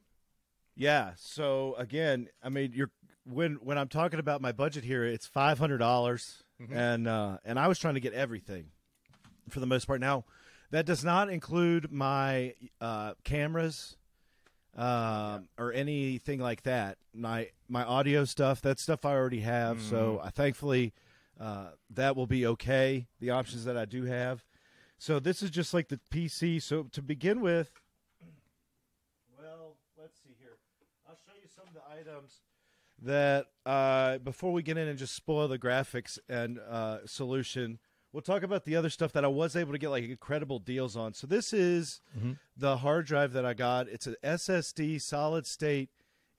Yeah. 0.75 1.11
So 1.17 1.75
again, 1.77 2.29
I 2.43 2.49
mean, 2.49 2.71
you're 2.73 2.91
when 3.25 3.55
when 3.55 3.77
I'm 3.77 3.87
talking 3.87 4.19
about 4.19 4.41
my 4.41 4.51
budget 4.51 4.83
here, 4.83 5.03
it's 5.03 5.27
five 5.27 5.59
hundred 5.59 5.77
dollars, 5.77 6.43
and 6.71 7.07
uh, 7.07 7.37
and 7.45 7.59
I 7.59 7.67
was 7.67 7.77
trying 7.79 7.93
to 7.95 7.99
get 7.99 8.13
everything 8.13 8.65
for 9.49 9.59
the 9.59 9.65
most 9.65 9.85
part. 9.85 9.99
Now, 9.99 10.25
that 10.71 10.85
does 10.85 11.03
not 11.03 11.29
include 11.29 11.91
my 11.91 12.55
uh, 12.79 13.13
cameras 13.23 13.97
um, 14.77 15.49
or 15.57 15.73
anything 15.73 16.39
like 16.39 16.63
that. 16.63 16.97
My 17.13 17.49
my 17.67 17.83
audio 17.83 18.25
stuff, 18.25 18.61
that 18.61 18.79
stuff 18.79 19.05
I 19.05 19.13
already 19.13 19.41
have. 19.41 19.81
So 19.81 20.21
I 20.23 20.29
thankfully 20.29 20.93
uh, 21.39 21.71
that 21.91 22.15
will 22.15 22.27
be 22.27 22.45
okay. 22.47 23.07
The 23.19 23.31
options 23.31 23.65
that 23.65 23.77
I 23.77 23.85
do 23.85 24.05
have. 24.05 24.43
So 25.01 25.20
this 25.20 25.41
is 25.41 25.50
just 25.50 25.74
like 25.74 25.88
the 25.88 26.00
PC. 26.13 26.62
So 26.62 26.84
to 26.91 27.01
begin 27.01 27.41
with, 27.41 27.72
well, 29.36 29.77
let's 30.00 30.20
see 30.22 30.36
here. 30.38 30.60
I'll 31.10 31.15
show 31.15 31.31
you 31.41 31.50
some 31.55 31.67
of 31.67 31.74
the 31.74 31.81
items 32.00 32.41
that 33.01 33.48
uh, 33.65 34.20
before 34.20 34.53
we 34.53 34.62
get 34.62 34.77
in 34.77 34.88
and 34.88 35.00
just 35.00 35.15
spoil 35.15 35.48
the 35.48 35.58
graphics 35.58 36.20
and 36.29 36.60
uh, 36.60 37.00
solution. 37.08 37.79
We'll 38.13 38.22
talk 38.22 38.43
about 38.43 38.65
the 38.65 38.75
other 38.75 38.91
stuff 38.91 39.12
that 39.13 39.25
I 39.25 39.27
was 39.27 39.55
able 39.55 39.72
to 39.72 39.79
get 39.79 39.89
like 39.89 40.03
incredible 40.03 40.60
deals 40.60 40.96
on. 40.96 41.15
So 41.15 41.25
this 41.25 41.51
is 41.51 42.01
the 42.55 42.77
hard 42.77 43.08
drive 43.08 43.34
that 43.34 43.46
I 43.46 43.55
got. 43.55 43.88
It's 43.88 44.05
an 44.05 44.17
SSD 44.24 45.01
solid 45.01 45.48
state 45.48 45.89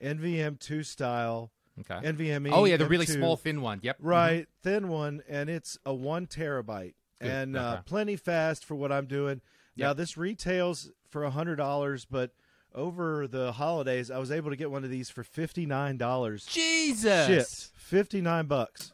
NVM2 0.01 0.87
style. 0.87 1.51
Okay. 1.81 2.07
NVMe. 2.07 2.51
oh 2.53 2.67
yeah, 2.67 2.77
the 2.77 2.87
really 2.87 3.07
M2. 3.07 3.15
small 3.15 3.37
thin 3.37 3.61
one. 3.61 3.81
Yep. 3.83 3.97
Right, 3.99 4.47
thin 4.63 4.89
one, 4.89 5.23
and 5.27 5.49
it's 5.51 5.79
a 5.87 5.93
one 5.95 6.27
terabyte, 6.27 6.93
Good, 7.23 7.31
and 7.31 7.57
uh, 7.57 7.71
okay. 7.75 7.83
plenty 7.87 8.17
fast 8.17 8.65
for 8.65 8.75
what 8.75 8.91
I'm 8.93 9.07
doing. 9.07 9.41
Now 9.77 9.93
this 9.93 10.17
retails 10.17 10.91
for 11.09 11.25
a 11.25 11.31
hundred 11.31 11.57
dollars, 11.57 12.05
but 12.05 12.33
over 12.75 13.27
the 13.27 13.53
holidays, 13.53 14.11
I 14.11 14.19
was 14.19 14.31
able 14.31 14.51
to 14.51 14.57
get 14.57 14.71
one 14.71 14.85
of 14.85 14.91
these 14.91 15.09
for 15.11 15.23
fifty 15.25 15.65
nine 15.67 15.97
dollars. 15.97 16.45
Jesus. 16.47 17.27
Shipped 17.27 17.79
fifty 17.81 18.21
nine 18.21 18.47
bucks. 18.47 18.93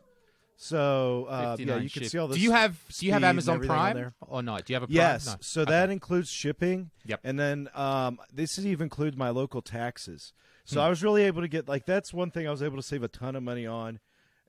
So 0.60 1.26
uh, 1.30 1.40
yeah, 1.40 1.50
59 1.56 1.82
you 1.84 1.90
can 1.90 2.04
see 2.04 2.18
all 2.18 2.26
this. 2.26 2.36
Do 2.36 2.42
you 2.42 2.50
have 2.50 2.76
Do 2.98 3.06
you 3.06 3.12
have 3.12 3.22
Amazon 3.22 3.60
Prime 3.60 4.12
or 4.20 4.42
not? 4.42 4.64
Do 4.64 4.72
you 4.72 4.74
have 4.74 4.82
a 4.82 4.86
Prime? 4.88 4.96
Yes, 4.96 5.26
No. 5.26 5.34
so 5.40 5.60
Okay. 5.62 5.70
that 5.70 5.90
includes 5.90 6.28
shipping. 6.28 6.90
Yep. 7.06 7.20
And 7.22 7.38
then 7.38 7.68
um, 7.74 8.18
this 8.32 8.58
even 8.58 8.84
includes 8.86 9.16
my 9.16 9.30
local 9.30 9.62
taxes. 9.62 10.32
So 10.64 10.80
Hmm. 10.80 10.86
I 10.86 10.90
was 10.90 11.02
really 11.02 11.22
able 11.22 11.42
to 11.42 11.48
get 11.48 11.68
like 11.68 11.86
that's 11.86 12.12
one 12.12 12.32
thing 12.32 12.48
I 12.48 12.50
was 12.50 12.62
able 12.62 12.76
to 12.76 12.82
save 12.82 13.04
a 13.04 13.08
ton 13.08 13.36
of 13.36 13.42
money 13.44 13.66
on, 13.68 14.00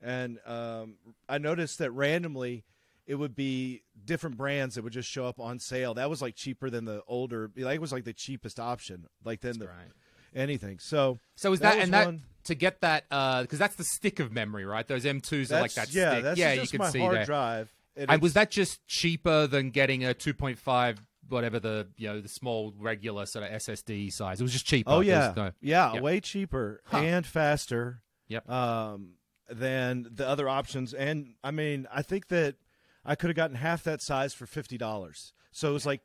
and 0.02 0.40
um, 0.46 0.94
I 1.28 1.38
noticed 1.38 1.78
that 1.78 1.92
randomly 1.92 2.64
it 3.10 3.16
would 3.16 3.34
be 3.34 3.82
different 4.04 4.36
brands 4.36 4.76
that 4.76 4.82
would 4.84 4.92
just 4.92 5.08
show 5.10 5.26
up 5.26 5.40
on 5.40 5.58
sale. 5.58 5.94
That 5.94 6.08
was 6.08 6.22
like 6.22 6.36
cheaper 6.36 6.70
than 6.70 6.84
the 6.84 7.02
older. 7.08 7.50
Like 7.56 7.74
it 7.76 7.80
was 7.80 7.92
like 7.92 8.04
the 8.04 8.12
cheapest 8.12 8.60
option, 8.60 9.06
like 9.24 9.40
than 9.40 9.58
the 9.58 9.66
Right. 9.66 9.90
anything. 10.34 10.78
So 10.78 11.18
So 11.34 11.52
is 11.52 11.60
That 11.60 11.74
that, 11.74 11.82
and 11.82 11.92
that 11.92 12.06
one- 12.06 12.22
to 12.44 12.54
get 12.54 12.80
that 12.82 13.08
because 13.08 13.58
that's 13.58 13.74
the 13.74 13.84
stick 13.84 14.20
of 14.20 14.32
memory, 14.32 14.64
right? 14.64 14.86
Those 14.86 15.04
M2s 15.04 15.50
are 15.50 15.60
like 15.60 15.74
that 15.74 15.92
yeah, 15.92 16.10
stick. 16.12 16.24
that's 16.24 16.38
yeah, 16.38 16.54
just 16.56 16.72
you 16.72 16.78
can 16.78 16.86
my 16.86 16.90
see 16.90 17.00
hard 17.00 17.16
there. 17.16 17.24
drive. 17.26 17.74
And 17.96 18.10
And 18.10 18.22
was 18.22 18.32
that 18.34 18.50
just 18.50 18.86
cheaper 18.86 19.46
than 19.48 19.70
getting 19.70 20.04
a 20.04 20.14
2.5, 20.14 20.98
whatever 21.28 21.58
the 21.60 21.88
you 21.96 22.06
know 22.08 22.20
the 22.20 22.28
small 22.28 22.72
regular 22.78 23.26
sort 23.26 23.44
of 23.44 23.50
SSD 23.50 24.10
size? 24.12 24.40
It 24.40 24.44
was 24.44 24.52
just 24.52 24.66
cheaper. 24.66 24.90
Oh 24.90 25.00
yeah, 25.00 25.32
no- 25.36 25.52
yeah, 25.60 25.92
Yep. 25.94 26.02
way 26.02 26.20
cheaper 26.20 26.80
Huh. 26.86 26.98
and 26.98 27.26
faster. 27.26 28.02
Yep. 28.28 28.48
Um, 28.48 29.14
than 29.48 30.06
the 30.12 30.26
other 30.28 30.48
options, 30.48 30.94
and 30.94 31.34
I 31.42 31.50
mean, 31.50 31.88
I 31.92 32.02
think 32.02 32.28
that 32.28 32.54
I 33.04 33.14
could 33.14 33.30
have 33.30 33.36
gotten 33.36 33.56
half 33.56 33.82
that 33.84 34.02
size 34.02 34.34
for 34.34 34.46
fifty 34.46 34.78
dollars. 34.78 35.32
So 35.52 35.70
it 35.70 35.72
was 35.72 35.86
like 35.86 36.02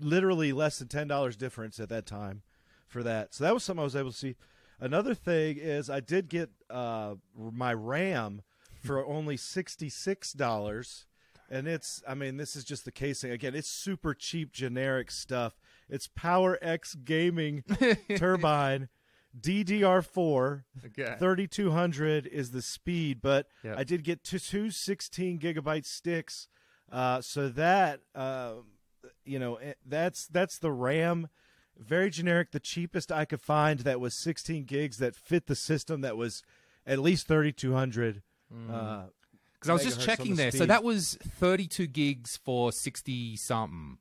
literally 0.00 0.52
less 0.52 0.78
than 0.78 0.88
ten 0.88 1.08
dollars 1.08 1.36
difference 1.36 1.78
at 1.78 1.88
that 1.90 2.06
time 2.06 2.42
for 2.86 3.02
that. 3.02 3.34
So 3.34 3.44
that 3.44 3.54
was 3.54 3.64
something 3.64 3.80
I 3.80 3.84
was 3.84 3.96
able 3.96 4.12
to 4.12 4.16
see. 4.16 4.36
Another 4.80 5.14
thing 5.14 5.56
is 5.58 5.90
I 5.90 6.00
did 6.00 6.28
get 6.28 6.50
uh, 6.70 7.14
my 7.36 7.74
RAM 7.74 8.42
for 8.82 9.04
only 9.04 9.36
sixty 9.36 9.88
six 9.88 10.32
dollars. 10.32 11.06
And 11.50 11.66
it's, 11.66 12.02
I 12.06 12.12
mean, 12.12 12.36
this 12.36 12.54
is 12.56 12.62
just 12.62 12.84
the 12.84 12.92
casing. 12.92 13.30
Again, 13.30 13.54
it's 13.54 13.70
super 13.70 14.12
cheap, 14.12 14.52
generic 14.52 15.10
stuff. 15.10 15.58
It's 15.88 16.06
Power 16.06 16.58
X 16.60 16.94
Gaming 16.94 17.64
Turbine 18.16 18.90
DDR4. 19.40 20.64
Okay. 20.86 21.16
3200 21.18 22.26
is 22.26 22.50
the 22.50 22.62
speed, 22.62 23.20
but 23.22 23.46
Yep. 23.64 23.78
I 23.78 23.84
did 23.84 24.04
get 24.04 24.24
two, 24.24 24.38
two 24.38 24.70
16 24.70 25.38
gigabyte 25.38 25.84
sticks. 25.86 26.48
Uh, 26.90 27.20
so 27.20 27.48
that, 27.50 28.00
uh, 28.14 28.54
you 29.24 29.38
know, 29.38 29.56
eh, 29.56 29.74
that's 29.84 30.26
that's 30.26 30.58
the 30.58 30.72
RAM. 30.72 31.28
Very 31.78 32.10
generic, 32.10 32.50
the 32.50 32.60
cheapest 32.60 33.12
I 33.12 33.24
could 33.24 33.40
find 33.40 33.80
that 33.80 34.00
was 34.00 34.14
16 34.14 34.64
gigs 34.64 34.98
that 34.98 35.14
fit 35.14 35.46
the 35.46 35.54
system 35.54 36.00
that 36.00 36.16
was 36.16 36.42
at 36.86 36.98
least 36.98 37.28
3200. 37.28 38.22
Uh, 38.70 39.04
Because 39.52 39.70
I 39.70 39.72
was 39.74 39.84
just 39.84 40.00
checking 40.00 40.30
the 40.36 40.42
there. 40.44 40.50
So 40.50 40.66
that 40.66 40.82
was 40.82 41.18
32 41.38 41.86
gigs 41.86 42.36
for 42.36 42.72
60 42.72 43.36
something. 43.36 43.98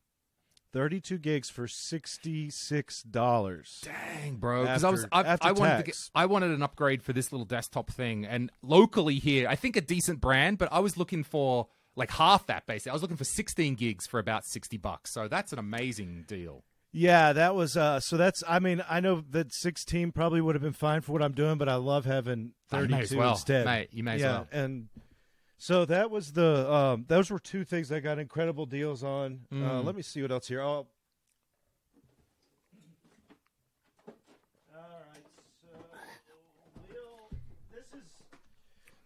32 0.77 1.17
gigs 1.17 1.49
for 1.49 1.65
$66. 1.65 3.83
Dang, 3.83 4.35
bro. 4.35 4.61
Because 4.61 4.83
I 4.83 4.89
was 4.91 5.07
I, 5.11 5.37
I 5.41 5.51
wanted 5.51 5.77
to 5.77 5.83
get. 5.83 5.97
I 6.13 6.27
wanted 6.27 6.51
an 6.51 6.61
upgrade 6.61 7.01
for 7.01 7.13
this 7.13 7.31
little 7.31 7.45
desktop 7.45 7.89
thing, 7.89 8.25
and 8.25 8.51
locally 8.61 9.15
here, 9.15 9.47
I 9.47 9.55
think 9.55 9.75
a 9.75 9.81
decent 9.81 10.21
brand, 10.21 10.59
but 10.59 10.71
I 10.71 10.79
was 10.79 10.95
looking 10.95 11.23
for 11.23 11.67
like 11.95 12.11
half 12.11 12.45
that 12.45 12.67
basically. 12.67 12.91
I 12.91 12.93
was 12.93 13.01
looking 13.01 13.17
for 13.17 13.23
16 13.23 13.73
gigs 13.73 14.05
for 14.05 14.19
about 14.19 14.45
60 14.45 14.77
bucks. 14.77 15.11
So 15.11 15.27
that's 15.27 15.51
an 15.51 15.57
amazing 15.57 16.25
deal. 16.27 16.63
Yeah, 16.91 17.33
that 17.33 17.55
was 17.55 17.75
uh 17.75 17.99
so 17.99 18.17
that's 18.17 18.43
I 18.47 18.59
mean, 18.59 18.83
I 18.87 18.99
know 18.99 19.23
that 19.31 19.53
16 19.53 20.11
probably 20.11 20.41
would 20.41 20.53
have 20.53 20.61
been 20.61 20.73
fine 20.73 21.01
for 21.01 21.11
what 21.11 21.23
I'm 21.23 21.33
doing, 21.33 21.57
but 21.57 21.67
I 21.67 21.75
love 21.75 22.05
having 22.05 22.51
Oh, 22.71 22.81
you 22.81 22.87
32 22.87 22.95
may 22.95 23.01
as 23.01 23.15
well, 23.15 23.31
instead. 23.31 23.65
mate. 23.65 23.89
You 23.91 24.03
may 24.03 24.15
as 24.15 24.21
yeah, 24.21 24.31
well. 24.31 24.47
and 24.51 24.89
so 25.57 25.85
that 25.85 26.11
was 26.11 26.33
the 26.33 26.71
um 26.71 27.05
those 27.07 27.29
were 27.29 27.39
two 27.39 27.63
things 27.63 27.91
I 27.91 27.99
got 27.99 28.19
incredible 28.19 28.65
deals 28.65 29.03
on. 29.03 29.41
Uh 29.51 29.55
Mm. 29.55 29.85
let 29.85 29.95
me 29.95 30.01
see 30.01 30.21
what 30.21 30.31
else 30.31 30.47
here. 30.47 30.61
Oh. 30.61 30.65
All 30.67 30.85
right. 34.75 35.23
So 36.89 36.95
this 37.71 37.85
is 38.01 38.07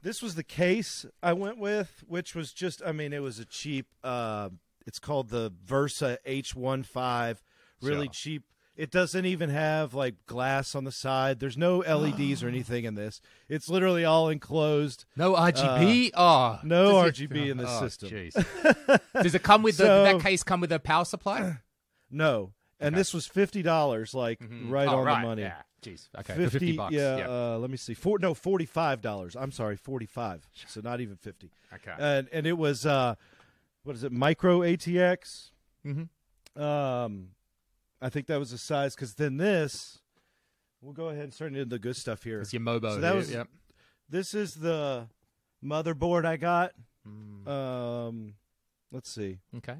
this 0.01 0.21
was 0.21 0.35
the 0.35 0.43
case 0.43 1.05
I 1.21 1.33
went 1.33 1.57
with, 1.57 2.03
which 2.07 2.35
was 2.35 2.51
just 2.53 2.81
I 2.85 2.91
mean, 2.91 3.13
it 3.13 3.21
was 3.21 3.39
a 3.39 3.45
cheap 3.45 3.87
uh 4.03 4.49
it's 4.85 4.99
called 4.99 5.29
the 5.29 5.53
Versa 5.63 6.17
H15, 6.27 7.37
really 7.81 8.07
Sure. 8.07 8.11
cheap. 8.13 8.43
It 8.81 8.89
doesn't 8.89 9.25
even 9.25 9.49
have 9.51 9.93
like 9.93 10.15
glass 10.25 10.73
on 10.73 10.85
the 10.85 10.91
side. 10.91 11.39
There's 11.39 11.57
no 11.57 11.77
LEDs 11.87 12.41
or 12.43 12.47
anything 12.47 12.85
in 12.85 12.95
this. 12.95 13.21
It's 13.47 13.69
literally 13.69 14.03
all 14.05 14.27
enclosed. 14.29 15.05
No 15.15 15.33
RGB? 15.35 16.11
oh, 16.15 16.23
Uh, 16.25 16.59
no 16.63 17.03
does 17.09 17.19
it- 17.21 17.29
RGB 17.29 17.51
in 17.51 17.57
this 17.57 17.69
oh, 17.69 17.87
system. 17.87 18.09
Does 19.21 19.35
it 19.35 19.43
come 19.43 19.61
with 19.61 19.77
the, 19.77 19.83
So- 19.85 20.03
that 20.03 20.21
case 20.21 20.41
come 20.43 20.61
with 20.61 20.71
a 20.71 20.79
power 20.79 21.05
supply? 21.05 21.57
No. 22.13 22.53
And 22.79 22.93
Okay. 22.95 22.99
this 22.99 23.13
was 23.13 23.25
fifty 23.27 23.61
dollars, 23.61 24.13
like 24.13 24.41
right 24.65 24.87
Oh, 24.87 24.97
on 24.97 25.05
right. 25.05 25.21
the 25.21 25.27
money. 25.27 25.41
Yeah. 25.43 25.61
Jeez. 25.81 26.09
Okay. 26.19 26.33
for 26.33 26.49
50 26.49 26.71
bucks. 26.77 26.93
Yeah, 26.93 27.17
yeah. 27.17 27.27
Uh, 27.29 27.57
let 27.57 27.69
me 27.69 27.77
see. 27.77 27.93
Four, 27.93 28.19
no, 28.19 28.33
forty-five 28.33 29.01
dollars. 29.01 29.35
I'm 29.35 29.51
sorry, 29.51 29.77
forty-five. 29.77 30.45
So 30.67 30.81
not 30.81 30.99
even 30.99 31.15
fifty. 31.15 31.51
okay. 31.73 31.93
And 31.97 32.27
and 32.33 32.45
it 32.47 32.57
was 32.57 32.85
uh, 32.85 33.15
what 33.83 33.95
is 33.95 34.03
it? 34.03 34.11
Micro 34.11 34.59
ATX. 34.59 35.51
Mhm. 35.85 36.09
Um, 36.61 37.29
I 38.01 38.09
think 38.09 38.27
that 38.27 38.39
was 38.39 38.51
the 38.51 38.57
size. 38.57 38.95
Because 38.95 39.13
then 39.15 39.37
this, 39.37 39.99
we'll 40.81 40.93
go 40.93 41.09
ahead 41.09 41.23
and 41.25 41.33
start 41.33 41.51
into 41.51 41.65
the 41.65 41.79
good 41.79 41.95
stuff 41.95 42.23
here. 42.23 42.41
It's 42.41 42.53
your 42.53 42.61
Mobo. 42.61 42.95
So 42.95 43.01
that 43.01 43.15
was- 43.15 43.31
yep. 43.31 43.47
This 44.09 44.33
is 44.33 44.55
the 44.55 45.07
motherboard 45.63 46.25
I 46.25 46.35
got. 46.37 46.73
Mm, 47.07 47.47
Um, 47.47 48.33
let's 48.91 49.09
see. 49.09 49.39
okay. 49.57 49.77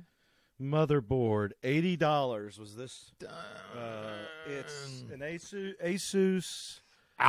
Motherboard, 0.62 1.51
eighty 1.63 1.98
dollars 1.98 2.60
was 2.60 2.75
this. 2.75 3.12
Uh, 3.28 4.13
it's 4.48 5.04
an 5.12 5.20
Asus. 5.20 5.74
Asus. 5.84 6.80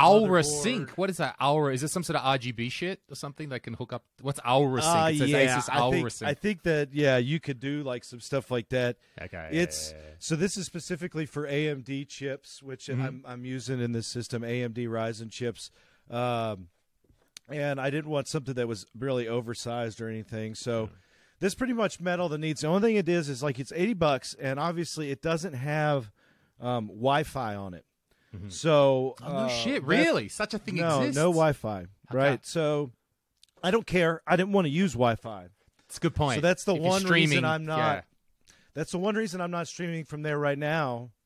Aura. 0.01 0.43
Sync. 0.43 0.91
What 0.91 1.09
is 1.09 1.17
that? 1.17 1.35
Aura? 1.41 1.73
Is 1.73 1.81
this 1.81 1.91
some 1.91 2.03
sort 2.03 2.17
of 2.17 2.23
RGB 2.39 2.71
shit 2.71 3.01
or 3.09 3.15
something 3.15 3.49
that 3.49 3.61
can 3.63 3.73
hook 3.73 3.93
up? 3.93 4.03
What's 4.21 4.39
Aura 4.47 4.81
Sync? 4.81 4.95
Uh, 4.95 5.09
it 5.11 5.17
says 5.17 5.29
yeah, 5.29 5.57
Asus 5.57 5.69
I 5.71 5.91
think, 5.91 6.11
Sync. 6.11 6.29
I 6.29 6.33
think 6.33 6.63
that 6.63 6.93
yeah, 6.93 7.17
you 7.17 7.39
could 7.39 7.59
do 7.59 7.83
like 7.83 8.03
some 8.03 8.19
stuff 8.19 8.51
like 8.51 8.69
that. 8.69 8.97
okay. 9.21 9.49
It's 9.51 9.93
so 10.19 10.35
this 10.35 10.57
is 10.57 10.65
specifically 10.65 11.25
for 11.25 11.47
AMD 11.47 12.07
chips, 12.09 12.61
which 12.63 12.85
Mm-hmm. 12.87 13.01
I'm 13.01 13.23
I'm 13.27 13.45
using 13.45 13.79
in 13.81 13.91
this 13.91 14.07
system, 14.07 14.41
AMD 14.43 14.77
Ryzen 14.87 15.31
chips. 15.31 15.71
Um, 16.09 16.67
and 17.49 17.79
I 17.79 17.89
didn't 17.89 18.09
want 18.09 18.27
something 18.27 18.53
that 18.55 18.67
was 18.67 18.85
really 18.97 19.27
oversized 19.27 19.99
or 20.01 20.07
anything. 20.09 20.55
So 20.55 20.89
this 21.39 21.55
pretty 21.55 21.73
much 21.73 21.99
met 21.99 22.19
all 22.19 22.29
the 22.29 22.37
needs. 22.37 22.61
The 22.61 22.67
only 22.67 22.81
thing 22.81 22.95
it 22.95 23.09
is 23.09 23.27
is 23.29 23.43
like 23.43 23.59
it's 23.59 23.71
80 23.75 23.93
bucks, 23.95 24.33
and 24.39 24.59
obviously 24.59 25.11
it 25.11 25.21
doesn't 25.21 25.53
have 25.53 26.11
um, 26.61 26.87
Wi-Fi 26.87 27.55
on 27.55 27.73
it. 27.73 27.85
So 28.49 29.15
Oh, 29.21 29.27
no 29.31 29.37
uh, 29.39 29.47
shit. 29.49 29.81
that- 29.81 29.87
Really? 29.87 30.29
Such 30.29 30.53
a 30.53 30.59
thing 30.59 30.75
no, 30.75 30.99
exists? 30.99 31.15
no 31.15 31.23
Wi-Fi. 31.31 31.85
Right. 32.11 32.45
So 32.45 32.91
I 33.63 33.71
don't 33.71 33.85
care. 33.87 34.21
I 34.27 34.35
didn't 34.35 34.51
want 34.53 34.65
to 34.65 34.69
use 34.71 34.93
Wi-Fi. 34.93 35.47
It's 35.87 35.97
a 35.97 35.99
good 35.99 36.15
point. 36.15 36.35
So 36.35 36.41
that's 36.41 36.63
the 36.63 36.75
If 36.75 36.81
one 36.81 37.03
reason 37.05 37.45
I'm 37.45 37.65
not. 37.65 37.77
yeah. 37.77 38.01
That's 38.73 38.91
the 38.91 38.97
one 38.97 39.15
reason 39.15 39.39
I'm 39.41 39.51
not 39.51 39.67
streaming 39.67 40.05
from 40.05 40.21
there 40.23 40.37
right 40.39 40.57
now. 40.57 41.11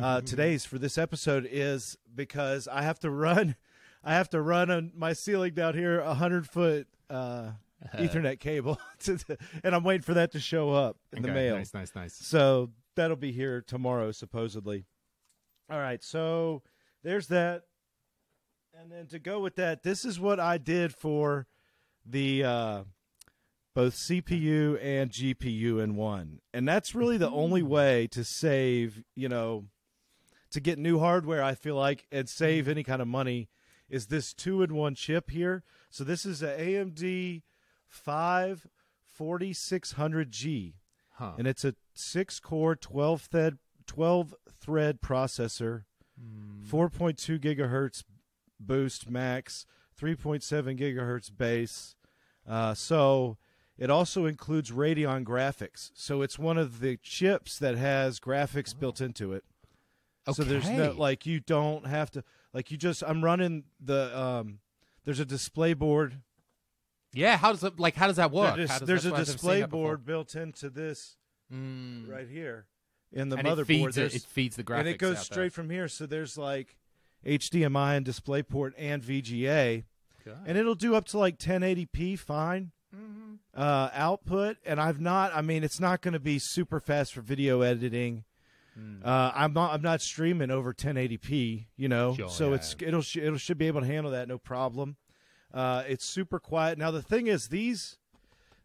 Uh, 0.00 0.22
today's 0.22 0.64
for 0.64 0.78
this 0.78 0.96
episode 0.96 1.46
is 1.50 1.98
because 2.14 2.66
I 2.66 2.80
have 2.80 2.98
to 3.00 3.10
run. 3.10 3.54
I 4.02 4.14
have 4.14 4.30
to 4.30 4.40
run 4.40 4.70
on 4.70 4.92
my 4.96 5.12
ceiling 5.12 5.52
down 5.52 5.74
here 5.74 6.00
a 6.00 6.14
hundred 6.14 6.46
foot 6.48 6.86
uh, 7.10 7.50
Ethernet 7.94 8.40
cable, 8.40 8.80
to 9.00 9.16
the, 9.16 9.36
and 9.62 9.74
I'm 9.74 9.84
waiting 9.84 10.00
for 10.00 10.14
that 10.14 10.32
to 10.32 10.40
show 10.40 10.70
up 10.70 10.96
in 11.14 11.22
the 11.22 11.28
mail. 11.28 11.56
Nice, 11.56 11.74
nice, 11.74 11.94
nice. 11.94 12.14
So 12.14 12.70
that'll 12.96 13.16
be 13.18 13.30
here 13.32 13.60
tomorrow, 13.60 14.10
supposedly. 14.10 14.86
All 15.70 15.78
right, 15.78 16.02
so 16.02 16.62
there's 17.02 17.28
that. 17.28 17.62
And 18.78 18.90
then 18.90 19.06
to 19.08 19.18
go 19.18 19.40
with 19.40 19.56
that, 19.56 19.82
this 19.82 20.04
is 20.04 20.18
what 20.18 20.40
I 20.40 20.58
did 20.58 20.94
for 20.94 21.46
the 22.04 22.44
uh, 22.44 22.82
both 23.74 23.94
CPU 23.94 24.78
and 24.82 25.10
GPU 25.10 25.82
in 25.82 25.96
one. 25.96 26.40
And 26.52 26.66
that's 26.66 26.94
really 26.94 27.16
the 27.16 27.30
only 27.30 27.62
way 27.62 28.08
to 28.08 28.24
save, 28.24 29.04
you 29.14 29.28
know, 29.28 29.66
to 30.50 30.60
get 30.60 30.78
new 30.78 30.98
hardware, 30.98 31.42
I 31.42 31.54
feel 31.54 31.76
like, 31.76 32.06
and 32.12 32.28
save 32.28 32.68
any 32.68 32.82
kind 32.82 33.00
of 33.00 33.08
money 33.08 33.48
is 33.88 34.06
this 34.06 34.32
two 34.34 34.62
in 34.62 34.74
one 34.74 34.94
chip 34.94 35.30
here. 35.30 35.62
So 35.90 36.04
this 36.04 36.26
is 36.26 36.42
an 36.42 36.58
AMD 36.58 37.42
5 37.86 38.66
4600G 39.18 40.74
Huh. 41.16 41.34
and 41.38 41.46
it's 41.46 41.64
a 41.64 41.76
six 41.94 42.40
core 42.40 42.74
12 42.74 43.22
thread 43.22 43.58
12 43.86 44.34
thread 44.60 45.00
processor 45.00 45.84
4.2 46.70 47.38
gigahertz 47.40 48.04
boost 48.60 49.10
max 49.10 49.66
3.7 50.00 50.78
gigahertz 50.78 51.30
base 51.36 51.96
uh, 52.48 52.72
so 52.74 53.36
it 53.76 53.90
also 53.90 54.26
includes 54.26 54.70
radeon 54.70 55.24
graphics 55.24 55.90
so 55.94 56.22
it's 56.22 56.38
one 56.38 56.56
of 56.56 56.80
the 56.80 56.96
chips 57.02 57.58
that 57.58 57.76
has 57.76 58.20
graphics 58.20 58.78
built 58.78 59.00
into 59.00 59.32
it 59.32 59.44
Okay. 60.26 60.36
so 60.36 60.44
there's 60.44 60.70
no 60.70 60.92
like 60.92 61.26
you 61.26 61.38
don't 61.40 61.86
have 61.86 62.10
to 62.12 62.24
like 62.54 62.70
you 62.70 62.78
just 62.78 63.02
i'm 63.06 63.22
running 63.22 63.64
the 63.78 64.18
um 64.18 64.60
there's 65.04 65.20
a 65.20 65.26
display 65.26 65.74
board 65.74 66.22
Yeah, 67.12 67.36
how 67.36 67.52
does 67.52 67.62
it 67.62 67.78
like? 67.78 67.94
How 67.94 68.06
does 68.08 68.16
that 68.16 68.30
work? 68.32 68.56
There's, 68.56 68.70
does, 68.70 68.80
there's 68.80 69.04
a 69.06 69.10
why 69.10 69.18
I've 69.18 69.20
never 69.20 69.26
seen 69.26 69.34
display 69.36 69.62
board 69.64 70.04
built 70.06 70.34
into 70.34 70.70
this 70.70 71.16
Mm. 71.52 72.08
right 72.08 72.26
here 72.26 72.66
in 73.14 73.30
the 73.30 73.36
and 73.36 73.46
motherboard. 73.48 73.60
it 73.60 73.66
feeds 73.66 73.96
it, 73.96 74.14
it 74.16 74.22
feeds 74.22 74.56
the 74.56 74.64
graphics, 74.64 74.78
and 74.80 74.88
it 74.88 74.98
goes 74.98 75.18
straight 75.20 75.52
from 75.54 75.70
here. 75.70 75.88
So 75.88 76.04
there's 76.06 76.36
like 76.36 76.76
HDMI 77.24 77.96
and 77.96 78.04
DisplayPort 78.06 78.72
and 78.76 79.02
VGA, 79.02 79.84
there. 80.24 80.36
and 80.46 80.58
it'll 80.58 80.74
do 80.74 80.94
up 80.94 81.06
to 81.06 81.18
like 81.18 81.38
1080p 81.38 82.16
fine 82.18 82.72
Mhm. 82.94 83.38
uh, 83.54 83.90
output. 83.94 84.56
And 84.66 84.80
I've 84.80 85.00
not. 85.00 85.34
I 85.34 85.40
mean, 85.42 85.64
it's 85.64 85.80
not 85.80 86.00
going 86.02 86.12
to 86.14 86.20
be 86.20 86.38
super 86.38 86.78
fast 86.80 87.14
for 87.14 87.20
video 87.22 87.62
editing. 87.62 88.24
Mm. 88.78 89.04
Uh, 89.04 89.32
I'm 89.34 89.52
not. 89.52 89.72
I'm 89.72 89.82
not 89.82 90.00
streaming 90.00 90.50
over 90.50 90.72
1080p. 90.74 91.66
You 91.76 91.88
know, 91.88 92.14
Sure, 92.16 92.28
so 92.28 92.48
yeah. 92.50 92.54
it's 92.56 92.76
it'll 92.80 93.02
it'll 93.22 93.38
should 93.38 93.58
be 93.58 93.66
able 93.68 93.80
to 93.80 93.86
handle 93.86 94.10
that 94.12 94.28
no 94.28 94.36
problem. 94.38 94.96
Uh, 95.52 95.84
it's 95.86 96.04
super 96.04 96.40
quiet. 96.40 96.76
Now 96.78 96.90
the 96.90 97.02
thing 97.02 97.26
is 97.28 97.46
these. 97.48 97.98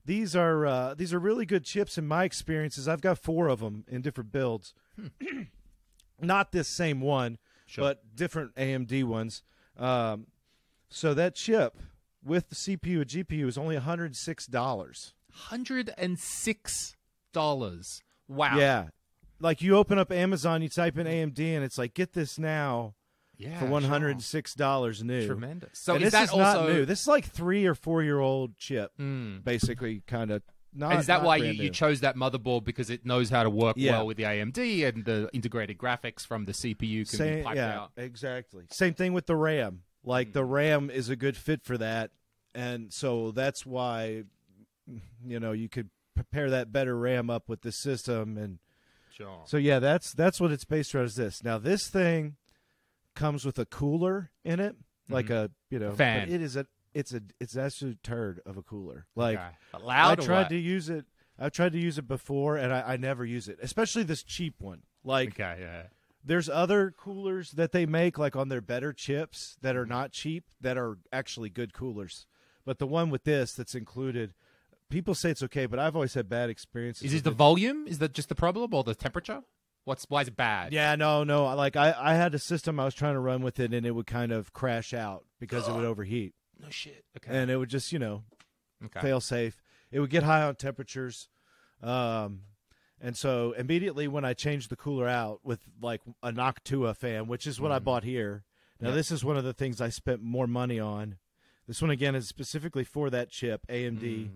These 0.10 0.36
are 0.36 0.66
uh, 0.66 0.94
these 0.96 1.13
are 1.13 1.20
really 1.20 1.46
good 1.46 1.63
chips 1.63 1.96
in 1.96 2.08
my 2.08 2.24
experiences. 2.24 2.88
I've 2.88 3.00
got 3.00 3.20
four 3.20 3.48
of 3.48 3.60
them 3.60 3.86
in 3.88 4.01
different 4.01 4.32
builds. 4.32 4.74
Not 6.20 6.51
this 6.51 6.68
same 6.68 7.00
one, 7.00 7.38
Sure. 7.68 7.84
but 7.84 8.16
different 8.16 8.56
AMD 8.56 9.04
ones. 9.04 9.44
Um, 9.78 10.25
so 10.89 11.13
that 11.13 11.36
chip 11.36 11.78
with 12.24 12.50
the 12.50 12.56
CPU 12.56 13.01
and 13.01 13.06
GPU 13.08 13.48
is 13.48 13.56
only 13.56 13.78
$106. 13.78 15.13
Hundred 15.32 15.94
and 15.96 16.18
six 16.18 16.98
dollars. 17.32 18.01
Wow. 18.28 18.58
Yeah. 18.58 18.88
Like 19.39 19.62
you 19.62 19.78
open 19.78 20.00
up 20.00 20.12
Amazon, 20.12 20.63
you 20.63 20.70
type 20.70 20.98
in 20.98 21.06
AMD, 21.06 21.39
and 21.39 21.63
it's 21.63 21.78
like, 21.78 21.94
get 21.94 22.13
this 22.13 22.39
now 22.39 22.96
yeah, 23.39 23.58
for 23.60 23.65
$106 23.65 25.03
new. 25.03 25.25
Tremendous. 25.25 25.69
So 25.79 25.96
and 25.96 26.03
is 26.03 26.12
this 26.12 26.19
that 26.19 26.24
is 26.25 26.29
also 26.29 26.67
not 26.67 26.69
new. 26.74 26.86
This 26.86 27.01
is 27.01 27.08
like 27.08 27.25
three 27.25 27.65
or 27.65 27.74
four 27.75 28.03
year 28.03 28.19
old 28.19 28.58
chip, 28.58 28.91
Mm. 29.00 29.43
basically, 29.43 30.03
kind 30.05 30.29
of. 30.31 30.43
Not, 30.72 30.91
And 30.91 31.00
is 31.00 31.08
that 31.08 31.24
why 31.24 31.38
you, 31.38 31.51
you 31.51 31.72
chose 31.72 32.01
that 32.01 32.15
motherboard 32.15 32.63
because 32.63 32.91
it 32.91 33.03
knows 33.03 33.31
how 33.31 33.41
to 33.41 33.50
work 33.50 33.75
Yeah. 33.75 33.93
well 33.93 34.05
with 34.05 34.17
the 34.17 34.24
AMD 34.25 34.84
and 34.88 35.03
the 35.03 35.27
integrated 35.34 35.79
graphics 35.79 36.24
from 36.27 36.46
the 36.46 36.51
CPU 36.53 37.05
can 37.10 37.38
be 37.38 37.43
piped 37.43 37.55
yeah, 37.55 37.79
out? 37.79 37.91
exactly. 37.98 38.65
Same 38.69 38.93
thing 38.93 39.13
with 39.13 39.25
the 39.25 39.36
RAM. 39.36 39.81
Like 40.03 40.29
Mm. 40.29 40.34
the 40.34 40.46
RAM 40.46 40.89
is 40.91 41.10
a 41.10 41.15
good 41.15 41.36
fit 41.36 41.63
for 41.63 41.75
that, 41.79 42.12
and 42.53 42.93
so 42.93 43.31
that's 43.31 43.65
why, 43.65 44.25
you 45.25 45.39
know, 45.39 45.51
you 45.53 45.69
could 45.69 45.89
prepare 46.15 46.50
that 46.51 46.72
better 46.72 46.96
RAM 46.98 47.29
up 47.31 47.50
with 47.50 47.62
the 47.62 47.72
system, 47.72 48.38
and 48.38 48.60
Sure. 49.12 49.41
so 49.48 49.58
yeah, 49.58 49.79
that's 49.79 50.13
that's 50.13 50.39
what 50.39 50.51
it's 50.51 50.65
based 50.65 50.93
around. 50.93 51.05
Is 51.05 51.15
this 51.15 51.43
now? 51.43 51.58
This 51.58 51.89
thing 51.89 52.36
comes 53.20 53.46
with 53.46 53.60
a 53.60 53.66
cooler 53.66 54.32
in 54.44 54.60
it, 54.60 54.76
like 55.10 55.30
a 55.30 55.52
you 55.70 55.78
know, 55.80 55.88
Mm-hmm. 55.90 55.96
Fan. 55.98 56.30
It 56.30 56.42
is 56.42 56.56
a 56.56 56.66
it's 56.94 57.14
a 57.14 57.22
it's 57.40 57.54
an 57.56 57.66
absolute 57.66 58.02
turd 58.04 58.42
of 58.46 58.58
a 58.58 58.62
cooler. 58.64 59.06
Like 59.16 59.38
Okay. 59.38 59.86
Loud 59.86 60.20
I 60.20 60.26
tried 60.26 60.50
to 60.50 60.58
use 60.58 60.90
it. 60.90 61.06
I've 61.38 61.52
tried 61.52 61.72
to 61.74 61.80
use 61.80 61.98
it 61.98 62.08
before, 62.08 62.58
and 62.58 62.74
I, 62.74 62.82
I 62.94 62.98
never 62.98 63.24
use 63.24 63.48
it, 63.48 63.60
especially 63.62 64.04
this 64.04 64.24
cheap 64.24 64.56
one. 64.60 64.82
Like 65.04 65.30
Okay, 65.30 65.58
yeah. 65.62 65.84
there's 66.24 66.50
other 66.50 66.92
coolers 66.98 67.52
that 67.52 67.72
they 67.72 67.86
make 67.86 68.18
like 68.18 68.36
on 68.36 68.50
their 68.50 68.62
better 68.62 68.92
chips 68.94 69.58
that 69.62 69.76
Mm-hmm. 69.76 69.82
are 69.84 69.86
not 69.86 70.12
cheap 70.12 70.44
that 70.60 70.78
are 70.78 70.98
actually 71.14 71.50
good 71.50 71.74
coolers 71.74 72.26
but 72.66 72.78
the 72.78 72.86
one 72.88 73.10
with 73.10 73.24
this 73.24 73.54
that's 73.54 73.74
included 73.74 74.34
people 74.90 75.16
say 75.16 75.30
it's 75.32 75.42
okay 75.42 75.66
but 75.66 75.80
i've 75.80 75.96
always 75.96 76.14
had 76.14 76.28
bad 76.28 76.50
experiences 76.50 77.06
Is 77.06 77.14
it 77.20 77.24
the 77.24 77.32
volume? 77.32 77.88
Is 77.88 78.00
that 78.00 78.14
just 78.14 78.28
the 78.30 78.36
problem 78.36 78.74
or 78.74 78.84
the 78.84 78.94
temperature? 78.94 79.42
What's 79.86 80.05
why 80.09 80.21
is 80.21 80.27
it 80.27 80.36
bad? 80.36 80.71
yeah 80.74 80.95
no 80.95 81.24
no 81.24 81.45
like 81.55 81.75
I, 81.75 81.95
I 81.98 82.13
had 82.15 82.36
a 82.36 82.39
system 82.39 82.79
i 82.79 82.86
was 82.86 82.93
trying 82.93 83.13
to 83.15 83.19
run 83.19 83.41
with 83.41 83.59
it 83.59 83.74
and 83.74 83.86
it 83.86 83.91
would 83.91 84.05
kind 84.07 84.31
of 84.31 84.53
crash 84.53 84.93
out 84.93 85.25
because 85.39 85.67
it 85.67 85.74
would 85.74 85.86
overheat 85.93 86.33
No 86.62 86.69
shit. 86.69 87.05
Okay. 87.17 87.36
and 87.36 87.50
it 87.50 87.57
would 87.57 87.69
just 87.69 87.91
you 87.91 88.00
know 88.00 88.24
okay. 88.86 89.00
fail 89.01 89.19
safe 89.21 89.62
it 89.91 90.00
would 90.00 90.09
get 90.12 90.24
high 90.24 90.43
on 90.43 90.55
temperatures 90.55 91.27
um 91.81 92.41
and 93.01 93.15
so 93.15 93.53
immediately 93.53 94.09
when 94.09 94.25
I 94.25 94.33
changed 94.33 94.69
the 94.69 94.75
cooler 94.75 95.07
out 95.07 95.39
with 95.41 95.62
like 95.81 96.01
a 96.21 96.33
Noctua 96.33 96.93
fan, 96.98 97.27
which 97.27 97.48
is 97.48 97.57
what 97.62 97.71
I 97.71 97.79
bought 97.79 98.03
here. 98.03 98.43
Now 98.81 98.89
Yeah. 98.89 98.95
this 98.95 99.09
is 99.09 99.24
one 99.24 99.38
of 99.38 99.45
the 99.45 99.53
things 99.53 99.79
I 99.79 99.88
spent 99.88 100.21
more 100.21 100.48
money 100.48 100.81
on. 100.81 101.15
This 101.65 101.81
one 101.81 101.91
again 101.91 102.13
is 102.13 102.27
specifically 102.27 102.83
for 102.83 103.09
that 103.09 103.29
chip, 103.29 103.65
AMD. 103.69 104.01
Mm. 104.01 104.29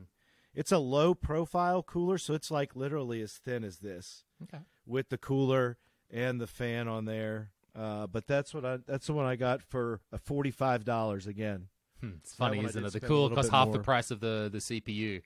It's 0.56 0.72
a 0.72 0.78
low 0.78 1.14
profile 1.14 1.84
cooler, 1.84 2.18
so 2.18 2.34
it's 2.36 2.50
like 2.52 2.74
literally 2.74 3.22
as 3.22 3.34
thin 3.34 3.66
as 3.66 3.80
this 3.80 4.24
Okay. 4.44 4.60
with 4.86 5.10
the 5.10 5.18
cooler 5.18 5.78
and 6.12 6.40
the 6.40 6.48
fan 6.48 6.88
on 6.88 7.06
there. 7.06 7.50
Uh, 7.76 8.06
but 8.08 8.28
that's 8.28 8.54
what 8.54 8.64
I 8.66 8.78
that's 8.86 9.08
the 9.08 9.14
one 9.14 9.26
I 9.26 9.36
got 9.36 9.62
for 9.64 10.00
a 10.12 10.18
forty 10.20 10.52
five 10.52 10.86
dollars 10.86 11.26
again. 11.28 11.68
Hmm, 12.02 12.12
It's 12.20 12.32
That 12.32 12.38
funny, 12.38 12.64
isn't 12.64 12.86
it? 12.86 12.94
The 12.94 13.00
cooler 13.00 13.34
costs 13.34 13.50
bit 13.50 13.58
half 13.58 13.72
the 13.72 13.80
price 13.80 14.12
of 14.12 14.20
the, 14.20 14.50
the 14.52 14.60
CPU. 14.60 15.22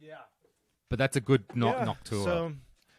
Yeah. 0.00 0.16
But 0.88 0.98
that's 0.98 1.16
a 1.16 1.20
good 1.20 1.44
no- 1.54 1.68
yeah, 1.68 1.86
Noctua. 1.86 2.24
So 2.24 2.52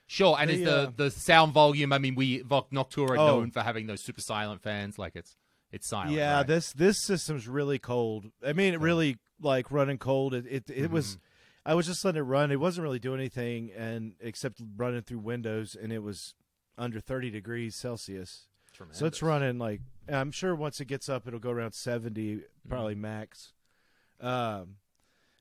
sure, 0.07 0.35
and 0.39 0.49
is 0.49 0.59
the, 0.59 0.65
the, 0.65 0.77
uh, 0.87 0.91
the 0.95 1.11
sound 1.11 1.53
volume? 1.53 1.93
I 1.93 1.99
mean, 1.99 2.15
we 2.15 2.41
Voc 2.41 2.71
Noctua 2.71 3.09
are 3.11 3.17
Oh. 3.17 3.27
known 3.27 3.51
for 3.51 3.61
having 3.61 3.85
those 3.87 4.01
super 4.01 4.21
silent 4.21 4.61
fans. 4.63 4.97
Like 4.97 5.15
it's 5.15 5.35
it's 5.71 5.87
silent. 5.87 6.13
yeah, 6.13 6.37
right? 6.37 6.47
this 6.47 6.73
this 6.73 7.03
system's 7.03 7.47
really 7.47 7.77
cold. 7.77 8.31
I 8.45 8.53
mean, 8.53 8.73
it 8.73 8.79
really 8.79 9.17
like 9.41 9.69
running 9.71 9.99
cold. 9.99 10.33
It 10.33 10.45
it, 10.49 10.63
it 10.69 10.89
was. 10.91 11.17
Mm-hmm. 11.65 11.71
I 11.71 11.75
was 11.75 11.87
just 11.87 12.03
letting 12.05 12.19
it 12.19 12.23
run. 12.23 12.51
It 12.51 12.59
wasn't 12.59 12.83
really 12.83 12.99
doing 12.99 13.19
anything, 13.19 13.71
and 13.75 14.13
except 14.19 14.61
running 14.75 15.01
through 15.01 15.19
Windows, 15.19 15.75
and 15.81 15.91
it 15.93 15.99
was 16.03 16.35
under 16.77 16.99
thirty 16.99 17.29
degrees 17.29 17.75
Celsius. 17.75 18.47
So 18.91 19.05
it's 19.05 19.21
running 19.21 19.59
like 19.59 19.81
I'm 20.09 20.31
sure 20.31 20.55
once 20.55 20.79
it 20.81 20.85
gets 20.85 21.07
up, 21.07 21.27
it'll 21.27 21.39
go 21.39 21.51
around 21.51 21.73
seventy, 21.73 22.35
Mm-hmm. 22.37 22.69
probably 22.69 22.95
max. 22.95 23.53
Um, 24.19 24.75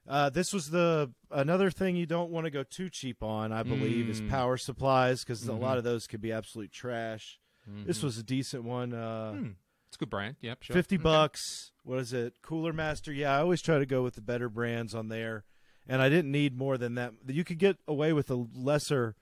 uh, 0.07 0.29
this 0.31 0.53
was 0.53 0.71
the 0.71 1.13
another 1.31 1.71
thing 1.71 1.97
you 1.97 2.07
don't 2.07 2.31
want 2.31 2.45
to 2.45 2.51
go 2.51 2.63
too 2.63 2.91
cheap 2.91 3.23
on. 3.23 3.53
I 3.53 3.63
believe 3.63 4.09
is 4.09 4.21
Mm. 4.21 4.29
power 4.29 4.57
supplies 4.57 5.21
because 5.25 5.49
a 5.49 5.53
Mhm. 5.53 5.61
lot 5.61 5.79
of 5.79 5.85
those 5.85 6.07
could 6.07 6.21
be 6.21 6.33
absolute 6.33 6.73
trash. 6.73 7.39
This 7.87 8.01
Mhm. 8.01 8.05
was 8.05 8.19
a 8.19 8.23
decent 8.25 8.65
one. 8.65 8.93
Uh, 8.93 9.33
Hmm. 9.33 9.51
It's 9.87 9.97
a 9.97 9.99
good 9.99 10.11
brand. 10.11 10.37
Yep, 10.41 10.63
sure. 10.65 10.75
50 10.75 10.97
Okay. 10.97 11.03
bucks. 11.03 11.71
What 11.85 11.99
is 12.01 12.13
it? 12.13 12.41
Cooler 12.43 12.73
Master. 12.73 13.13
Yeah, 13.13 13.37
I 13.37 13.41
always 13.41 13.63
try 13.63 13.79
to 13.79 13.87
go 13.87 14.03
with 14.03 14.15
the 14.15 14.21
better 14.23 14.49
brands 14.49 14.95
on 14.95 15.09
there. 15.09 15.45
And 15.88 16.01
I 16.01 16.09
didn't 16.09 16.31
need 16.31 16.57
more 16.57 16.79
than 16.79 16.95
that. 16.95 17.12
You 17.27 17.45
could 17.45 17.59
get 17.59 17.77
away 17.88 18.12
with 18.12 18.31
a 18.31 18.47
lesser 18.55 19.16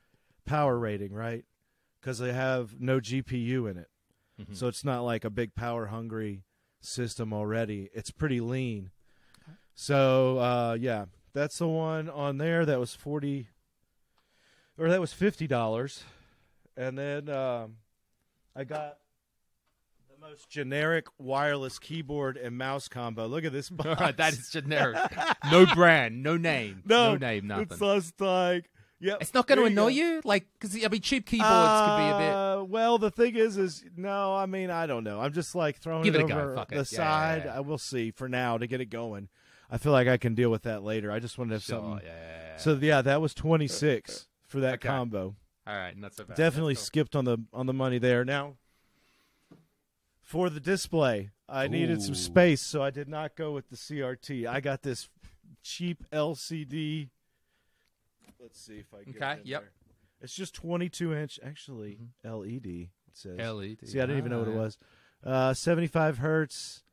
power 0.45 0.79
rating, 0.79 1.13
right? 1.13 1.45
Because 2.01 2.19
they 2.19 2.33
have 2.33 2.81
no 2.81 3.01
GPU 3.01 3.67
in 3.67 3.77
it. 3.77 3.89
Mhm. 4.41 4.57
So 4.57 4.69
it's 4.69 4.85
not 4.85 5.03
like 5.03 5.25
a 5.25 5.31
big 5.31 5.55
power 5.55 5.87
hungry 5.87 6.45
system 6.81 7.33
already. 7.33 7.91
It's 7.93 8.11
pretty 8.11 8.41
lean. 8.41 8.91
So, 9.75 10.39
uh, 10.39 10.77
yeah, 10.79 11.07
that's 11.33 11.59
the 11.59 11.69
one 11.69 12.09
on 12.09 12.39
there 12.39 12.67
that 12.67 12.79
was 12.79 12.95
40 12.95 13.49
or 14.77 14.89
that 14.89 15.01
was 15.01 15.13
$50. 15.13 16.05
And 16.77 16.99
then 16.99 17.29
um, 17.29 17.77
I 18.55 18.65
got 18.65 18.99
the 18.99 19.10
most 20.21 20.49
generic 20.51 21.07
wireless 21.19 21.79
keyboard 21.79 22.37
and 22.37 22.57
mouse 22.59 22.89
combo. 22.89 23.27
Look 23.27 23.45
at 23.45 23.53
this 23.53 23.71
box. 23.71 23.89
All 23.89 23.95
right, 23.97 24.17
that 24.17 24.33
is 24.33 24.51
generic. 24.51 24.99
no 25.51 25.67
brand, 25.67 26.23
no 26.23 26.37
name, 26.37 26.83
no, 26.85 27.17
name, 27.17 27.47
nothing. 27.47 27.69
It's 27.71 27.79
just 27.79 28.21
like, 28.21 28.71
yep. 29.01 29.19
It's 29.21 29.33
not 29.35 29.47
going 29.47 29.59
to 29.59 29.65
annoy 29.65 29.85
go. 29.85 29.89
you, 29.89 30.21
like 30.25 30.47
because 30.59 30.77
I 30.85 30.89
mean, 30.89 31.01
cheap 31.01 31.27
keyboards 31.27 31.81
could 31.81 31.97
be 31.97 32.09
a 32.11 32.19
bit. 32.19 32.35
Uh, 32.35 32.65
Well, 32.69 32.99
the 32.99 33.11
thing 33.11 33.35
is, 33.37 33.57
is 33.57 33.85
no. 33.97 34.35
I 34.37 34.47
mean, 34.47 34.71
I 34.71 34.87
don't 34.87 35.05
know. 35.05 35.21
I'm 35.21 35.33
just 35.33 35.55
like 35.55 35.79
throwing 35.79 36.03
Give 36.03 36.15
it, 36.15 36.23
it 36.23 36.31
over 36.31 36.55
Fuck 36.55 36.73
it. 36.73 36.75
the 36.75 36.81
Yeah, 36.81 36.83
side. 36.85 37.43
yeah, 37.47 37.53
yeah. 37.53 37.57
I 37.57 37.61
will 37.61 37.79
see 37.79 38.11
for 38.11 38.29
now 38.29 38.59
to 38.59 38.67
get 38.67 38.81
it 38.81 38.87
going. 38.91 39.29
I 39.71 39.79
feel 39.79 39.93
like 39.93 40.09
I 40.09 40.17
can 40.17 40.35
deal 40.35 40.51
with 40.51 40.63
that 40.65 40.83
later. 40.83 41.11
I 41.13 41.21
just 41.21 41.39
wanted 41.39 41.51
to 41.51 41.55
have 41.55 41.63
Sure, 41.63 41.79
something. 41.81 42.07
yeah. 42.07 42.57
So 42.57 42.75
yeah, 42.75 43.03
that 43.03 43.21
was 43.23 43.33
26 43.35 44.27
for 44.49 44.61
that 44.61 44.75
Okay. 44.75 44.89
combo. 44.89 45.37
all 45.67 45.75
right, 45.77 45.97
not 45.97 46.15
so 46.15 46.25
bad. 46.25 46.37
Definitely 46.37 46.75
That's 46.75 46.85
skipped 46.85 47.17
on 47.17 47.25
the 47.25 47.39
on 47.53 47.67
the 47.67 47.73
money 47.73 47.99
there. 47.99 48.25
Now, 48.25 48.57
for 50.31 50.49
the 50.49 50.61
display, 50.61 51.31
I 51.49 51.67
needed 51.67 52.01
some 52.03 52.15
space, 52.15 52.61
so 52.61 52.81
I 52.85 52.91
did 52.91 53.09
not 53.09 53.35
go 53.35 53.51
with 53.51 53.69
the 53.69 53.75
CRT. 53.77 54.47
I 54.47 54.61
got 54.61 54.83
this 54.83 55.09
cheap 55.65 56.05
LCD. 56.13 57.09
Let's 58.39 58.61
see 58.61 58.75
if 58.79 58.87
I 58.95 59.03
get 59.11 59.17
Okay, 59.17 59.33
it 59.41 59.47
yep. 59.47 59.63
there. 59.63 59.71
It's 60.23 60.33
just 60.33 60.55
22 60.55 61.15
inch, 61.15 61.41
actually 61.45 61.99
LED. 62.25 62.65
It 62.67 62.89
says. 63.13 63.37
LED. 63.39 63.79
See, 63.89 63.99
I 63.99 64.07
didn't 64.07 64.19
even 64.19 64.31
know 64.31 64.39
what 64.39 64.49
it 64.49 64.55
Ah, 64.55 64.61
was. 64.61 64.79
Uh, 65.25 65.53
75 65.53 66.19
hertz, 66.19 66.85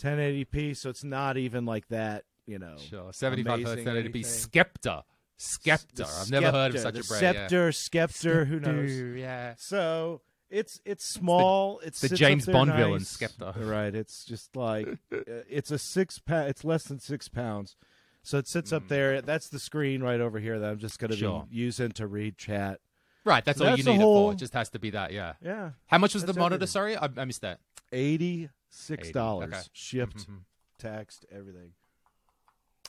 1080p. 0.00 0.76
So 0.76 0.88
it's 0.88 1.02
not 1.02 1.36
even 1.36 1.66
like 1.66 1.88
that, 1.88 2.24
you 2.46 2.60
know. 2.60 2.76
Sure, 2.78 3.12
seventy-five 3.12 3.58
hertz. 3.60 3.68
amazing 3.72 3.84
Then 3.84 3.96
it'd 3.96 4.12
be 4.12 4.20
anything. 4.20 4.48
Skepta. 4.50 5.02
Skepta. 5.38 5.94
The 5.96 6.06
I've 6.06 6.30
never 6.30 6.52
heard 6.52 6.74
of 6.76 6.80
Skepta, 6.80 6.82
such 6.82 6.94
the 6.94 7.00
a 7.00 7.02
brand. 7.02 7.22
yeah. 7.36 7.48
Scepter, 7.48 7.70
Skepter, 7.70 8.46
who 8.46 8.60
knows? 8.60 9.18
Yeah. 9.18 9.54
So 9.58 10.20
it's 10.50 10.80
it's 10.84 11.04
small. 11.04 11.80
It's 11.80 12.00
the 12.00 12.08
sits 12.08 12.18
James 12.18 12.42
up 12.44 12.46
there 12.46 12.54
Bond 12.54 12.72
villain, 12.74 12.92
nice. 12.98 13.16
Skepta. 13.16 13.66
Right. 13.68 13.94
It's 13.94 14.24
just 14.24 14.54
like 14.56 14.86
uh, 15.12 15.16
it's 15.48 15.70
a 15.70 15.78
six 15.78 16.18
pound. 16.18 16.48
It's 16.48 16.64
less 16.64 16.84
than 16.84 16.98
six 17.00 17.28
pounds. 17.28 17.76
So 18.22 18.38
it 18.38 18.48
sits 18.48 18.72
up 18.72 18.88
there. 18.88 19.22
That's 19.22 19.48
the 19.48 19.58
screen 19.60 20.02
right 20.02 20.20
over 20.20 20.40
here 20.40 20.58
that 20.58 20.68
I'm 20.70 20.78
just 20.78 20.98
going 20.98 21.10
to 21.12 21.16
Mm. 21.16 21.20
Sure. 21.20 21.46
be 21.48 21.56
using 21.56 21.92
to 21.92 22.06
read 22.08 22.36
chat. 22.36 22.80
Right, 23.24 23.44
that's 23.44 23.60
all 23.60 23.66
That's 23.68 23.78
you 23.78 23.84
the 23.84 23.90
need 23.92 24.00
it 24.00 24.02
for. 24.02 24.32
It 24.32 24.36
just 24.36 24.52
has 24.54 24.68
to 24.70 24.78
be 24.78 24.90
that. 24.90 25.12
Yeah. 25.12 25.34
Yeah, 25.42 25.70
How 25.86 25.98
much 25.98 26.14
was 26.14 26.24
the 26.24 26.32
monitor? 26.34 26.54
everything. 26.56 26.66
Sorry, 26.72 26.96
I, 26.96 27.08
I 27.16 27.24
missed 27.24 27.40
that. 27.42 27.60
eighty 27.92 28.48
six 28.70 29.10
dollars 29.10 29.52
okay. 29.52 29.62
shipped, 29.72 30.28
Mhm. 30.28 30.40
taxed, 30.78 31.24
everything. 31.32 31.72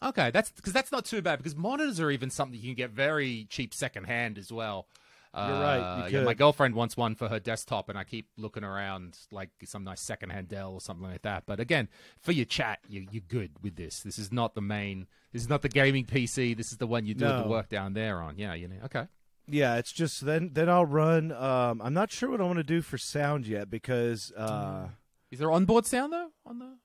Okay, 0.04 0.30
that's 0.30 0.52
because 0.52 0.74
that's 0.74 0.92
not 0.92 1.06
too 1.06 1.22
bad 1.24 1.38
because 1.38 1.56
monitors 1.56 2.00
are 2.00 2.12
even 2.12 2.30
something 2.30 2.60
you 2.60 2.68
can 2.68 2.76
get 2.76 2.92
very 2.92 3.48
cheap 3.50 3.74
secondhand 3.74 4.38
as 4.38 4.52
well. 4.52 4.88
You're 5.34 5.44
right, 5.60 5.78
you 5.78 6.04
Uh, 6.04 6.08
yeah, 6.12 6.24
my 6.24 6.34
girlfriend 6.34 6.76
wants 6.76 6.98
one 6.98 7.16
for 7.16 7.28
her 7.30 7.40
desktop, 7.40 7.90
and 7.90 7.98
I 7.98 8.04
keep 8.04 8.30
looking 8.38 8.64
around 8.64 9.18
like 9.32 9.50
some 9.66 9.84
nice 9.84 10.02
secondhand 10.02 10.48
Dell 10.48 10.74
or 10.74 10.82
something 10.82 11.08
like 11.08 11.22
that. 11.24 11.44
But 11.46 11.60
again, 11.60 11.90
for 12.22 12.32
your 12.32 12.46
chat, 12.46 12.80
you, 12.88 13.06
you're 13.12 13.24
good 13.28 13.52
with 13.62 13.76
this. 13.76 14.02
This 14.02 14.18
is 14.18 14.32
not 14.32 14.56
the 14.56 14.62
main. 14.62 15.08
This 15.34 15.42
is 15.44 15.50
not 15.50 15.62
the 15.62 15.70
gaming 15.70 16.06
PC. 16.06 16.56
This 16.56 16.72
is 16.72 16.78
the 16.78 16.88
one 16.88 17.06
you 17.06 17.14
do 17.14 17.26
the 17.26 17.46
work 17.48 17.70
down 17.70 17.94
there 17.94 18.22
on. 18.22 18.38
Yeah, 18.38 18.54
you 18.54 18.68
know. 18.68 18.78
Okay. 18.86 19.08
Yeah, 19.50 19.76
it's 19.78 19.94
just 19.94 20.26
then 20.26 20.52
then 20.54 20.70
I'll 20.70 20.86
run. 20.86 21.32
Um, 21.32 21.82
I'm 21.82 21.94
not 21.94 22.12
sure 22.12 22.30
what 22.30 22.42
I 22.42 22.44
want 22.44 22.58
to 22.58 22.64
do 22.64 22.82
for 22.82 22.98
sound 22.98 23.48
yet 23.48 23.70
because. 23.70 24.32
Uh, 24.36 24.90
Is 25.32 25.40
there 25.40 25.52
onboard 25.52 25.86
sound 25.86 26.12
though 26.14 26.30
on 26.46 26.60
the? 26.60 26.78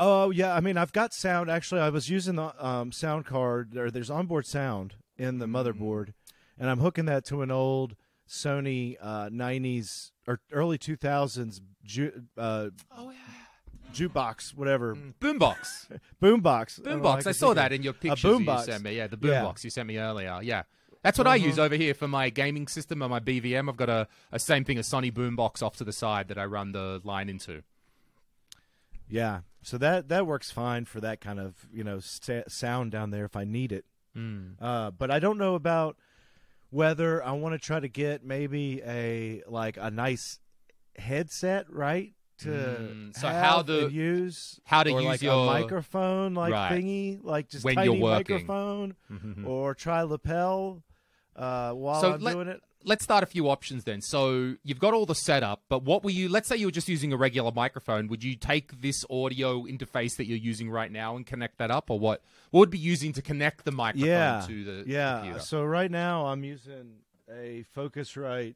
Oh 0.00 0.30
yeah, 0.30 0.54
I 0.54 0.60
mean 0.60 0.76
I've 0.76 0.92
got 0.92 1.12
sound. 1.12 1.50
Actually, 1.50 1.80
I 1.80 1.90
was 1.90 2.08
using 2.08 2.36
the 2.36 2.64
um, 2.64 2.92
sound 2.92 3.26
card. 3.26 3.76
Or 3.76 3.90
there's 3.90 4.10
onboard 4.10 4.46
sound 4.46 4.94
in 5.18 5.38
the 5.38 5.46
motherboard, 5.46 6.14
and 6.58 6.68
I'm 6.70 6.80
hooking 6.80 7.04
that 7.06 7.24
to 7.26 7.42
an 7.42 7.50
old 7.50 7.94
Sony 8.28 8.96
uh, 9.00 9.28
90s 9.30 10.10
or 10.26 10.40
early 10.52 10.76
2000s 10.78 11.60
ju- 11.84 12.22
uh, 12.36 12.68
Oh 12.96 13.10
yeah. 13.10 13.16
jukebox, 13.94 14.54
whatever 14.54 14.94
Boombox. 15.20 15.88
boombox. 16.22 16.78
why 16.84 16.92
Boombox. 16.92 17.16
I 17.18 17.22
could 17.22 17.36
saw 17.36 17.54
that 17.54 17.72
in 17.72 17.82
your 17.82 17.94
pictures 17.94 18.22
you 18.24 18.30
boombox. 18.40 18.64
sent 18.64 18.82
me. 18.84 18.96
Yeah, 18.96 19.06
the 19.06 19.18
Yeah. 19.22 19.42
boombox 19.42 19.64
you 19.64 19.70
sent 19.70 19.86
me 19.88 19.98
earlier. 19.98 20.40
Yeah. 20.42 20.64
That's 21.02 21.16
what 21.16 21.26
I 21.28 21.36
Uh-huh. 21.36 21.46
use 21.46 21.58
over 21.58 21.76
here 21.76 21.94
for 21.94 22.08
my 22.08 22.28
gaming 22.28 22.66
system 22.66 23.02
on 23.02 23.08
my 23.10 23.20
BVM. 23.20 23.68
I've 23.68 23.76
got 23.76 23.88
a, 23.88 24.08
a 24.32 24.38
same 24.38 24.64
thing, 24.64 24.78
a 24.78 24.82
Sony 24.82 25.12
boombox 25.12 25.62
off 25.62 25.76
to 25.76 25.84
the 25.84 25.92
side 25.92 26.28
that 26.28 26.36
I 26.38 26.44
run 26.44 26.72
the 26.72 27.00
line 27.04 27.28
into. 27.28 27.62
Yeah, 29.08 29.40
so 29.62 29.78
that 29.78 30.08
that 30.08 30.26
works 30.26 30.50
fine 30.50 30.84
for 30.84 31.00
that 31.00 31.20
kind 31.20 31.40
of 31.40 31.54
you 31.72 31.82
know 31.82 31.98
sa- 32.00 32.42
sound 32.48 32.92
down 32.92 33.10
there 33.10 33.24
if 33.24 33.36
I 33.36 33.44
need 33.44 33.72
it. 33.72 33.86
Mm. 34.16 34.56
Uh, 34.60 34.90
but 34.90 35.10
I 35.10 35.18
don't 35.18 35.38
know 35.38 35.54
about 35.54 35.96
whether 36.70 37.24
I 37.24 37.32
want 37.32 37.54
to 37.54 37.58
try 37.58 37.80
to 37.80 37.88
get 37.88 38.24
maybe 38.24 38.82
a 38.84 39.42
like 39.46 39.76
a 39.80 39.90
nice 39.90 40.38
headset, 40.96 41.70
right? 41.72 42.12
To 42.40 42.48
Mm, 42.48 43.16
so 43.16 43.26
how 43.28 43.60
and 43.66 43.90
use 43.92 44.60
how 44.64 44.84
to 44.84 44.90
use 44.92 45.04
like 45.04 45.22
your- 45.22 45.42
a 45.42 45.46
microphone 45.46 46.34
like 46.34 46.52
Right. 46.52 46.72
thingy, 46.72 47.18
like 47.22 47.48
just 47.48 47.64
When 47.64 47.74
tiny 47.74 47.98
microphone, 48.00 48.94
Mhm. 49.10 49.44
or 49.46 49.74
try 49.74 50.02
lapel 50.02 50.82
uh, 51.34 51.72
while 51.72 52.00
So 52.00 52.12
I'm 52.14 52.20
let- 52.20 52.32
doing 52.34 52.48
it. 52.48 52.60
Let's 52.84 53.02
start 53.04 53.22
a 53.22 53.26
few 53.26 53.48
options 53.50 53.84
then. 53.84 54.00
So 54.00 54.54
you've 54.62 54.78
got 54.78 54.94
all 54.94 55.04
the 55.04 55.14
setup, 55.14 55.62
but 55.68 55.82
what 55.82 56.04
were 56.04 56.10
you? 56.10 56.28
Let's 56.28 56.48
say 56.48 56.56
you 56.56 56.66
were 56.66 56.72
just 56.72 56.88
using 56.88 57.12
a 57.12 57.16
regular 57.16 57.50
microphone. 57.52 58.06
Would 58.08 58.22
you 58.22 58.36
take 58.36 58.80
this 58.80 59.04
audio 59.10 59.64
interface 59.64 60.16
that 60.16 60.26
you're 60.26 60.38
using 60.38 60.70
right 60.70 60.90
now 60.90 61.16
and 61.16 61.26
connect 61.26 61.58
that 61.58 61.70
up, 61.72 61.90
or 61.90 61.98
what? 61.98 62.22
What 62.50 62.60
would 62.60 62.70
be 62.70 62.78
using 62.78 63.12
to 63.14 63.22
connect 63.22 63.64
the 63.64 63.72
microphone 63.72 64.08
Yeah, 64.08 64.44
to 64.46 64.64
the 64.64 64.84
yeah. 64.86 65.16
computer? 65.18 65.40
So 65.40 65.64
right 65.64 65.90
now 65.90 66.26
I'm 66.26 66.44
using 66.44 66.98
a 67.28 67.64
Focusrite. 67.76 68.54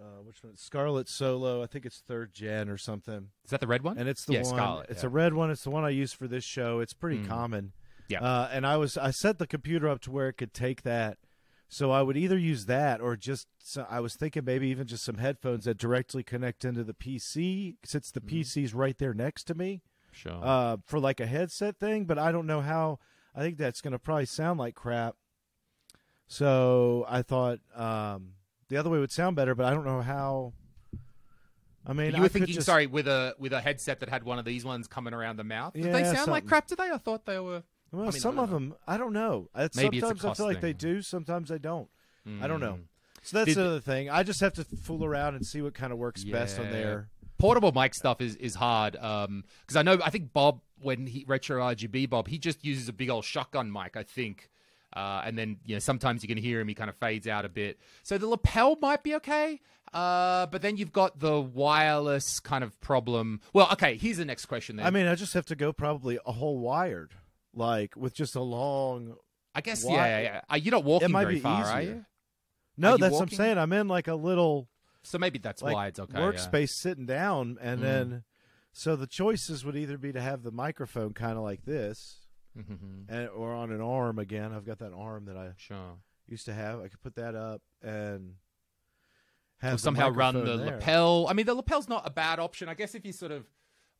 Uh, 0.00 0.22
which 0.24 0.42
one? 0.42 0.56
Scarlett 0.56 1.08
Solo. 1.08 1.62
I 1.62 1.66
think 1.66 1.86
it's 1.86 2.00
third 2.00 2.32
gen 2.34 2.68
or 2.68 2.76
something. 2.76 3.28
Is 3.44 3.50
that 3.50 3.60
the 3.60 3.66
red 3.68 3.82
one? 3.82 3.96
and 3.96 4.08
it's 4.08 4.24
the 4.24 4.32
Yeah, 4.32 4.40
one. 4.40 4.46
Scarlett, 4.54 4.90
it's 4.90 5.02
yeah. 5.02 5.06
a 5.06 5.10
red 5.10 5.34
one. 5.34 5.50
It's 5.50 5.62
the 5.62 5.70
one 5.70 5.84
I 5.84 5.90
use 5.90 6.12
for 6.12 6.26
this 6.26 6.42
show. 6.42 6.80
It's 6.80 6.94
pretty 6.94 7.18
Mm. 7.18 7.28
common. 7.28 7.72
Yeah. 8.08 8.20
Uh, 8.20 8.48
and 8.52 8.66
I 8.66 8.76
was 8.76 8.96
I 8.98 9.12
set 9.12 9.38
the 9.38 9.46
computer 9.46 9.88
up 9.88 10.00
to 10.02 10.10
where 10.10 10.28
it 10.28 10.32
could 10.34 10.52
take 10.52 10.82
that, 10.82 11.18
so 11.68 11.90
I 11.90 12.02
would 12.02 12.16
either 12.16 12.38
use 12.38 12.66
that 12.66 13.00
or 13.00 13.16
just 13.16 13.48
so 13.58 13.86
I 13.90 14.00
was 14.00 14.14
thinking 14.14 14.44
maybe 14.44 14.68
even 14.68 14.86
just 14.86 15.04
some 15.04 15.18
headphones 15.18 15.64
that 15.64 15.76
directly 15.78 16.22
connect 16.22 16.64
into 16.64 16.84
the 16.84 16.94
PC 16.94 17.76
since 17.84 18.10
the 18.10 18.20
Mm-hmm. 18.20 18.36
PC's 18.40 18.74
right 18.74 18.96
there 18.98 19.14
next 19.14 19.44
to 19.44 19.54
me 19.54 19.82
Sure. 20.12 20.38
uh, 20.42 20.76
for 20.84 21.00
like 21.00 21.18
a 21.20 21.26
headset 21.26 21.78
thing. 21.80 22.04
But 22.04 22.18
I 22.18 22.30
don't 22.32 22.46
know 22.46 22.60
how. 22.60 22.98
I 23.34 23.40
think 23.40 23.58
that's 23.58 23.80
going 23.80 23.92
to 23.92 23.98
probably 23.98 24.26
sound 24.26 24.60
like 24.60 24.74
crap. 24.76 25.16
So 26.26 27.04
I 27.08 27.22
thought 27.22 27.58
um, 27.74 28.32
the 28.68 28.76
other 28.76 28.90
way 28.90 28.98
would 28.98 29.12
sound 29.12 29.36
better, 29.36 29.54
but 29.54 29.66
I 29.66 29.70
don't 29.70 29.84
know 29.84 30.00
how. 30.02 30.52
I 31.86 31.92
mean, 31.92 32.14
you 32.14 32.20
were 32.22 32.28
could 32.28 32.32
thinking, 32.32 32.54
just- 32.54 32.66
sorry, 32.66 32.86
with 32.86 33.06
a 33.08 33.34
with 33.38 33.52
a 33.52 33.60
headset 33.60 34.00
that 34.00 34.08
had 34.08 34.22
one 34.24 34.38
of 34.38 34.44
these 34.44 34.64
ones 34.64 34.86
coming 34.86 35.12
around 35.12 35.36
the 35.36 35.44
mouth. 35.44 35.74
Did 35.74 35.84
they 35.92 36.00
Yeah, 36.00 36.14
sound 36.14 36.30
like 36.30 36.46
crap? 36.46 36.66
today? 36.66 36.90
I 36.92 36.98
thought 36.98 37.26
they 37.26 37.38
were. 37.38 37.62
Well, 37.94 38.08
I 38.08 38.10
mean, 38.10 38.20
some 38.20 38.38
of 38.38 38.50
know. 38.50 38.54
them, 38.54 38.74
I 38.86 38.96
don't 38.96 39.12
know. 39.12 39.48
Uh, 39.54 39.68
Maybe 39.74 39.98
it's 39.98 40.04
a 40.04 40.08
sometimes 40.08 40.24
I 40.24 40.34
feel 40.34 40.46
like 40.46 40.60
they 40.60 40.72
do, 40.72 41.02
sometimes 41.02 41.48
they 41.48 41.58
don't. 41.58 41.88
I 42.40 42.46
don't 42.46 42.60
know. 42.60 42.74
Mm. 42.74 42.84
So 43.22 43.38
that's 43.38 43.48
Did- 43.48 43.56
the 43.56 43.66
other 43.66 43.80
thing. 43.80 44.08
I 44.10 44.22
just 44.22 44.40
have 44.40 44.54
to 44.54 44.64
fool 44.64 45.04
around 45.04 45.34
and 45.34 45.44
see 45.44 45.60
what 45.62 45.74
kind 45.74 45.92
of 45.92 45.98
works 45.98 46.24
best 46.24 46.58
on 46.58 46.70
there. 46.70 47.08
Portable 47.38 47.72
mic 47.72 47.94
stuff 47.94 48.20
is 48.20 48.36
is 48.36 48.54
hard 48.54 48.92
because 48.92 49.76
I 49.76 49.82
know 49.82 49.98
I 50.02 50.10
think 50.10 50.32
Bob 50.32 50.60
when 50.80 51.06
he 51.06 51.24
RetroRGB 51.24 52.08
Bob 52.08 52.28
he 52.28 52.38
just 52.38 52.64
uses 52.64 52.88
a 52.88 52.92
big 52.92 53.10
old 53.10 53.24
shotgun 53.24 53.70
mic 53.72 53.96
I 53.96 54.02
think. 54.02 54.50
Uh, 54.94 55.22
and 55.24 55.36
then 55.36 55.56
you 55.64 55.74
know 55.74 55.80
sometimes 55.80 56.22
you 56.22 56.28
can 56.28 56.38
hear 56.38 56.60
him 56.60 56.68
he 56.68 56.74
kind 56.74 56.88
of 56.88 56.94
fades 56.96 57.26
out 57.26 57.44
a 57.44 57.48
bit 57.48 57.80
so 58.04 58.16
the 58.16 58.28
lapel 58.28 58.76
might 58.80 59.02
be 59.02 59.16
okay 59.16 59.60
uh, 59.92 60.46
but 60.46 60.62
then 60.62 60.76
you've 60.76 60.92
got 60.92 61.18
the 61.18 61.40
wireless 61.40 62.38
kind 62.38 62.62
of 62.62 62.80
problem 62.80 63.40
well 63.52 63.68
okay 63.72 63.96
here's 63.96 64.18
the 64.18 64.24
next 64.24 64.46
question 64.46 64.76
then 64.76 64.86
I 64.86 64.90
mean, 64.90 65.06
I 65.06 65.16
just 65.16 65.34
have 65.34 65.46
to 65.46 65.56
go 65.56 65.72
probably 65.72 66.20
a 66.24 66.30
whole 66.30 66.58
wired, 66.58 67.10
like 67.56 67.96
with 67.96 68.14
just 68.14 68.34
a 68.36 68.40
long. 68.42 69.16
I 69.54 69.60
guess 69.60 69.84
why- 69.84 69.94
yeah, 69.94 70.06
yeah, 70.06 70.20
yeah. 70.22 70.40
Uh, 70.52 70.56
you're 70.56 70.72
not 70.72 70.84
walking 70.84 71.12
might 71.12 71.24
very 71.24 71.34
be 71.36 71.40
far 71.40 71.64
are 71.64 71.82
you 71.82 72.04
No, 72.76 72.92
you 72.92 72.98
that's 72.98 73.12
what 73.12 73.22
I'm 73.22 73.28
saying. 73.28 73.56
I'm 73.58 73.72
in 73.72 73.86
like 73.88 74.08
a 74.08 74.14
little 74.14 74.68
so 75.02 75.18
maybe 75.18 75.38
that's 75.38 75.62
like 75.62 75.74
why 75.74 75.86
it's 75.88 75.98
okay 76.00 76.18
yeah. 76.18 76.24
workspace 76.32 76.70
sitting 76.70 77.06
down, 77.06 77.58
and 77.60 77.80
Mm. 77.80 77.82
then 77.82 78.24
so 78.72 78.96
the 78.96 79.06
choices 79.06 79.64
would 79.64 79.76
either 79.76 79.96
be 79.98 80.12
to 80.12 80.20
have 80.20 80.42
the 80.42 80.50
microphone 80.50 81.12
kind 81.12 81.36
of 81.38 81.44
like 81.44 81.64
this, 81.64 82.20
Mhm. 82.58 83.04
and 83.08 83.28
or 83.28 83.52
on 83.54 83.70
an 83.70 83.80
arm 83.80 84.18
again. 84.18 84.52
I've 84.52 84.64
got 84.64 84.78
that 84.80 84.92
arm 84.92 85.26
that 85.26 85.36
I 85.36 85.52
sure 85.56 85.98
used 86.26 86.46
to 86.46 86.54
have. 86.54 86.80
I 86.80 86.88
could 86.88 87.00
put 87.02 87.14
that 87.16 87.34
up 87.36 87.62
and 87.82 88.36
have 89.58 89.80
somehow 89.80 90.08
run 90.10 90.34
the 90.34 90.56
there. 90.56 90.76
lapel. 90.76 91.26
I 91.28 91.32
mean, 91.32 91.46
the 91.46 91.54
lapel's 91.54 91.88
not 91.88 92.06
a 92.06 92.10
bad 92.10 92.38
option. 92.38 92.68
I 92.68 92.74
guess 92.74 92.94
if 92.94 93.04
you 93.04 93.12
sort 93.12 93.30
of, 93.32 93.46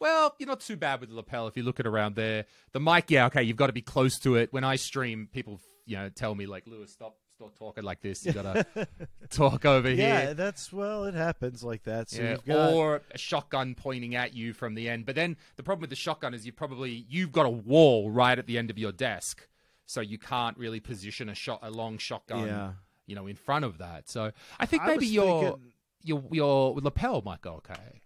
well, 0.00 0.35
you're 0.38 0.48
not 0.48 0.61
too 0.61 0.76
bad 0.76 1.00
with 1.00 1.09
the 1.11 1.14
lapel 1.16 1.46
if 1.48 1.57
you 1.57 1.62
look 1.62 1.80
at 1.80 1.87
around 1.87 2.16
there. 2.16 2.44
The 2.72 2.80
mic, 2.80 3.11
yeah, 3.11 3.26
okay, 3.26 3.42
you've 3.42 3.57
got 3.57 3.68
to 3.68 3.72
be 3.72 3.83
close 3.83 4.18
to 4.20 4.37
it. 4.37 4.52
When 4.52 4.64
I 4.64 4.76
stream, 4.76 5.28
people, 5.33 5.61
you 5.87 5.96
know, 5.96 6.09
tell 6.09 6.35
me 6.35 6.46
like, 6.46 6.66
Lewis, 6.66 6.92
stop, 6.92 7.16
stop 7.37 7.57
talking 7.59 7.85
like 7.85 8.00
this. 8.00 8.24
You 8.24 8.33
gotta 8.33 8.66
talk 9.30 9.64
over 9.64 9.88
Yeah, 9.90 9.96
here. 9.96 10.07
Yeah, 10.28 10.33
that's 10.35 10.72
well, 10.72 11.04
it 11.04 11.14
happens 11.14 11.62
like 11.62 11.85
that. 11.85 12.11
So 12.11 12.22
Yeah, 12.22 12.30
you've 12.33 12.44
got 12.44 12.72
or 12.72 13.02
a 13.12 13.18
shotgun 13.18 13.74
pointing 13.74 14.14
at 14.14 14.35
you 14.35 14.52
from 14.52 14.74
the 14.74 14.88
end. 14.88 15.07
But 15.07 15.14
then 15.14 15.37
the 15.57 15.62
problem 15.62 15.80
with 15.83 15.90
the 15.90 15.96
shotgun 15.96 16.35
is 16.35 16.44
you 16.46 16.52
probably 16.52 17.07
you've 17.09 17.33
got 17.33 17.46
a 17.46 17.50
wall 17.50 18.11
right 18.11 18.38
at 18.38 18.46
the 18.46 18.59
end 18.59 18.70
of 18.70 18.78
your 18.78 18.92
desk, 18.92 19.46
so 19.87 20.00
you 20.00 20.18
can't 20.18 20.57
really 20.59 20.80
position 20.80 21.28
a 21.28 21.35
shot 21.35 21.61
a 21.62 21.70
long 21.70 21.98
shotgun, 21.98 22.46
Yeah. 22.46 22.72
you 23.07 23.14
know, 23.14 23.26
in 23.26 23.37
front 23.37 23.64
of 23.64 23.78
that. 23.78 24.09
So 24.09 24.33
I 24.59 24.66
think 24.66 24.83
I 24.83 24.87
maybe 24.88 25.07
your 25.07 25.42
thinking- 25.52 25.72
your 26.02 26.22
your 26.30 26.74
lapel 26.80 27.22
might 27.22 27.40
go 27.40 27.54
okay. 27.54 28.00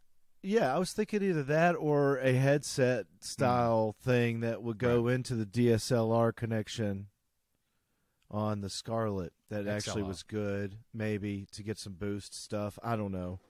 Yeah, 0.49 0.75
I 0.75 0.79
was 0.79 0.95
thinking 0.95 1.23
either 1.23 1.43
that 1.43 1.75
or 1.75 2.17
a 2.17 2.33
headset 2.33 3.05
style 3.21 3.95
thing 4.03 4.41
that 4.41 4.63
would 4.63 4.79
go 4.79 5.07
into 5.07 5.35
the 5.35 5.45
XLR 5.45 6.35
connection 6.35 7.09
on 8.31 8.63
the 8.63 8.71
Scarlett 8.71 9.35
that 9.51 9.67
actually 9.67 10.05
was 10.05 10.23
good, 10.23 10.79
maybe 10.95 11.47
to 11.53 11.63
get 11.63 11.77
some 11.77 11.93
boost 11.93 12.35
stuff. 12.35 12.79
I 12.83 12.97
don't 12.97 13.13
know. 13.13 13.41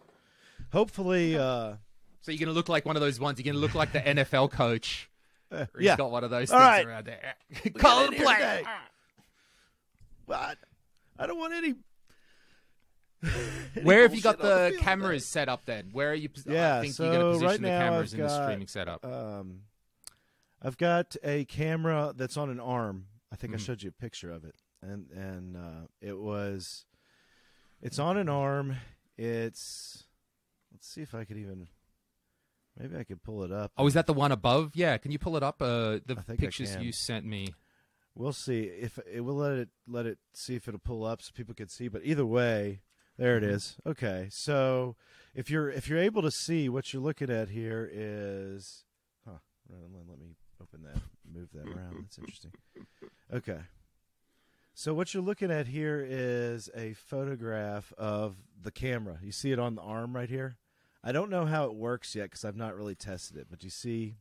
Hopefully, 0.72 1.38
uh, 1.38 1.74
So 2.20 2.32
you're 2.32 2.40
gonna 2.40 2.50
look 2.50 2.68
like 2.68 2.84
one 2.84 2.96
of 2.96 3.00
those 3.02 3.20
ones. 3.20 3.38
You're 3.38 3.52
gonna 3.52 3.64
look 3.64 3.76
like 3.76 3.92
the 3.92 4.00
NFL 4.00 4.50
coach. 4.50 5.08
uh, 5.52 5.66
He's 5.76 5.86
yeah. 5.86 5.96
got 5.96 6.10
one 6.10 6.24
of 6.24 6.30
those 6.30 6.50
All 6.50 6.58
things 6.58 6.68
right. 6.68 6.84
around 6.84 7.06
there. 7.06 7.34
Call 7.78 8.10
the 8.10 8.16
play. 8.16 8.64
I 10.28 11.26
don't 11.28 11.38
want 11.38 11.54
any. 11.54 11.74
Where 13.82 14.02
have 14.02 14.14
you 14.14 14.22
got 14.22 14.38
bullshit 14.38 14.56
the 14.56 14.70
field 14.70 14.82
cameras 14.84 15.26
set 15.26 15.48
up 15.48 15.64
then? 15.64 15.88
Where 15.92 16.10
are 16.10 16.14
you? 16.14 16.28
I 16.46 16.52
Yeah, 16.52 16.80
think 16.82 16.94
so 16.94 17.04
you're 17.04 17.12
gonna 17.12 17.24
position 17.32 17.46
right 17.48 17.60
the 17.60 17.68
now 17.68 17.78
cameras 17.78 18.14
I've 18.14 18.20
in 18.20 18.26
the 18.26 18.42
streaming 18.42 18.66
setup. 18.68 19.04
Um, 19.04 19.62
I've 20.62 20.76
got 20.76 21.16
a 21.22 21.44
camera 21.44 22.12
that's 22.16 22.36
on 22.36 22.50
an 22.50 22.60
arm. 22.60 23.06
I 23.32 23.36
think 23.36 23.52
I 23.52 23.56
Mhm. 23.56 23.60
showed 23.60 23.82
you 23.82 23.90
a 23.90 23.92
picture 23.92 24.30
of 24.30 24.44
it, 24.44 24.56
and 24.82 25.10
and 25.10 25.56
uh, 25.56 25.86
it 26.00 26.18
was, 26.18 26.86
it's 27.82 27.98
on 27.98 28.16
an 28.16 28.28
arm. 28.28 28.76
It's, 29.16 30.04
let's 30.72 30.86
see 30.88 31.02
if 31.02 31.12
I 31.14 31.24
could 31.24 31.36
even, 31.36 31.68
maybe 32.78 32.96
I 32.96 33.02
could 33.04 33.22
pull 33.22 33.42
it 33.42 33.50
up. 33.52 33.72
Oh, 33.76 33.86
is 33.88 33.94
that 33.94 34.06
the 34.06 34.12
one 34.12 34.30
above? 34.32 34.72
Yeah. 34.74 34.96
Can 34.96 35.10
you 35.10 35.18
pull 35.18 35.36
it 35.36 35.42
up? 35.42 35.60
Uh, 35.60 35.98
the 36.06 36.14
I 36.16 36.22
think 36.22 36.30
I 36.30 36.36
pictures 36.36 36.76
can. 36.76 36.82
you 36.84 36.92
sent 36.92 37.26
me. 37.26 37.54
We'll 38.14 38.32
see 38.32 38.62
if 38.62 38.98
it 39.12 39.20
will 39.20 39.34
let 39.36 39.52
it 39.58 39.68
let 39.86 40.06
it 40.06 40.18
see 40.34 40.54
if 40.56 40.66
it'll 40.68 40.80
pull 40.80 41.04
up 41.04 41.20
so 41.22 41.30
people 41.34 41.54
can 41.54 41.68
see. 41.68 41.86
But 41.88 42.02
either 42.04 42.24
way, 42.26 42.80
there 43.18 43.36
it 43.36 43.42
Mhm. 43.42 43.46
Okay, 43.86 44.28
so 44.30 44.96
if 45.34 45.50
you're 45.50 45.70
if 45.70 45.88
you're 45.88 45.98
able 45.98 46.22
to 46.22 46.30
see 46.30 46.68
what 46.68 46.92
you're 46.92 47.02
looking 47.02 47.30
at 47.30 47.50
here 47.50 47.88
is, 47.92 48.84
huh? 49.26 49.38
Let 49.68 50.18
me 50.18 50.36
open 50.60 50.82
that, 50.84 51.02
move 51.30 51.50
that 51.52 51.68
around. 51.68 52.04
That's 52.04 52.18
interesting. 52.18 52.52
Okay, 53.32 53.60
so 54.74 54.94
what 54.94 55.12
you're 55.12 55.22
looking 55.22 55.50
at 55.50 55.66
here 55.66 56.04
is 56.08 56.70
a 56.74 56.94
photograph 56.94 57.92
of 57.98 58.36
the 58.60 58.70
camera. 58.70 59.18
You 59.22 59.32
see 59.32 59.52
it 59.52 59.58
on 59.58 59.74
the 59.74 59.82
arm 59.82 60.16
right 60.16 60.30
here. 60.30 60.56
I 61.04 61.12
don't 61.12 61.30
know 61.30 61.46
how 61.46 61.64
it 61.64 61.74
works 61.74 62.14
yet 62.14 62.24
because 62.24 62.44
I've 62.44 62.56
not 62.56 62.76
really 62.76 62.94
tested 62.94 63.36
it, 63.36 63.46
but 63.50 63.62
you 63.62 63.70
see 63.70 64.16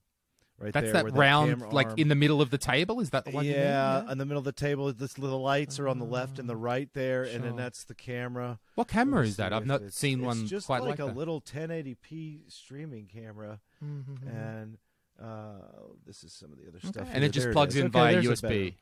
right 0.59 0.73
That's 0.73 0.91
there. 0.91 1.03
that 1.03 1.13
round, 1.13 1.51
camera 1.51 1.69
like 1.73 1.87
arm- 1.87 1.95
in 1.99 2.07
the 2.07 2.15
middle 2.15 2.41
of 2.41 2.49
the 2.49 2.57
table. 2.57 2.99
Is 2.99 3.11
that 3.11 3.25
the 3.25 3.31
one? 3.31 3.45
you 3.45 3.51
mean? 3.51 3.61
yeah, 3.61 4.11
in 4.11 4.17
the 4.17 4.25
middle 4.25 4.39
of 4.39 4.45
the 4.45 4.51
table. 4.51 4.91
This 4.93 5.13
the 5.13 5.27
lights 5.37 5.79
are 5.79 5.87
on 5.87 5.99
the 5.99 6.05
left 6.05 6.39
and 6.39 6.49
the 6.49 6.55
right 6.55 6.89
there, 6.93 7.23
and 7.23 7.43
then 7.43 7.55
that's 7.55 7.83
the 7.83 7.95
camera. 7.95 8.59
What 8.75 8.87
camera 8.87 9.23
is 9.23 9.37
that? 9.37 9.53
I've 9.53 9.65
not 9.65 9.77
it's- 9.81 9.95
seen 9.95 10.19
it's 10.19 10.25
one 10.25 10.47
just 10.47 10.65
quite 10.67 10.81
like, 10.81 10.91
like 10.91 10.99
a 10.99 11.05
that. 11.05 11.15
little 11.17 11.41
1080p 11.41 12.41
streaming 12.49 13.05
camera, 13.07 13.59
Mhm. 13.83 14.27
and 14.27 14.77
uh, 15.21 15.61
this 16.05 16.23
is 16.23 16.31
some 16.33 16.51
of 16.51 16.57
the 16.59 16.67
other 16.67 16.77
Okay. 16.77 16.87
stuff. 16.89 17.07
And 17.07 17.17
here. 17.17 17.25
it 17.25 17.31
just 17.31 17.45
There 17.45 17.53
plugs 17.53 17.75
is. 17.75 17.81
in 17.81 17.87
Okay, 17.87 17.99
via 17.99 18.13
there's 18.13 18.25
a 18.25 18.29
USB. 18.29 18.69
better- 18.69 18.75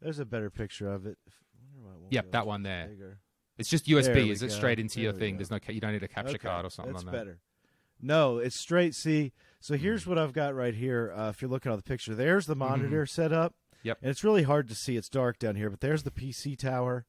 there's 0.00 0.18
a 0.18 0.24
better 0.24 0.50
picture 0.50 0.92
of 0.92 1.06
it. 1.06 1.18
Wonder 1.74 1.88
why 1.88 1.94
it 1.94 2.00
won't 2.00 2.12
Yep, 2.12 2.30
that 2.32 2.46
one 2.46 2.62
there. 2.62 2.88
bigger. 2.88 3.18
It's 3.58 3.68
just 3.68 3.86
USB. 3.88 4.30
Is 4.30 4.42
it 4.42 4.52
straight 4.52 4.78
into 4.78 5.00
your 5.00 5.12
There 5.12 5.18
we 5.18 5.26
thing? 5.26 5.34
go. 5.34 5.38
There's 5.38 5.50
no. 5.50 5.58
ca- 5.60 5.72
You 5.72 5.80
don't 5.80 5.92
need 5.92 6.02
a 6.02 6.08
capture 6.08 6.30
Okay, 6.30 6.38
card 6.38 6.64
or 6.64 6.70
something 6.70 6.94
That's 6.94 7.04
on 7.04 7.12
that. 7.12 7.18
better. 7.18 7.38
No, 8.02 8.38
it's 8.38 8.56
straight. 8.56 8.94
See, 8.94 9.32
so 9.60 9.76
here's 9.76 10.06
what 10.06 10.18
I've 10.18 10.32
got 10.32 10.54
right 10.54 10.74
here. 10.74 11.12
Uh, 11.16 11.28
if 11.28 11.42
you're 11.42 11.50
looking 11.50 11.70
at 11.72 11.76
the 11.76 11.82
picture, 11.82 12.14
there's 12.14 12.46
the 12.46 12.56
monitor 12.56 13.06
set 13.06 13.32
up. 13.32 13.52
Mm-hmm. 13.52 13.88
Yep. 13.88 13.98
And 14.02 14.10
it's 14.10 14.24
really 14.24 14.42
hard 14.42 14.68
to 14.68 14.74
see. 14.74 14.96
It's 14.96 15.08
dark 15.08 15.38
down 15.38 15.56
here, 15.56 15.70
but 15.70 15.80
there's 15.80 16.02
the 16.02 16.10
PC 16.10 16.58
tower. 16.58 17.06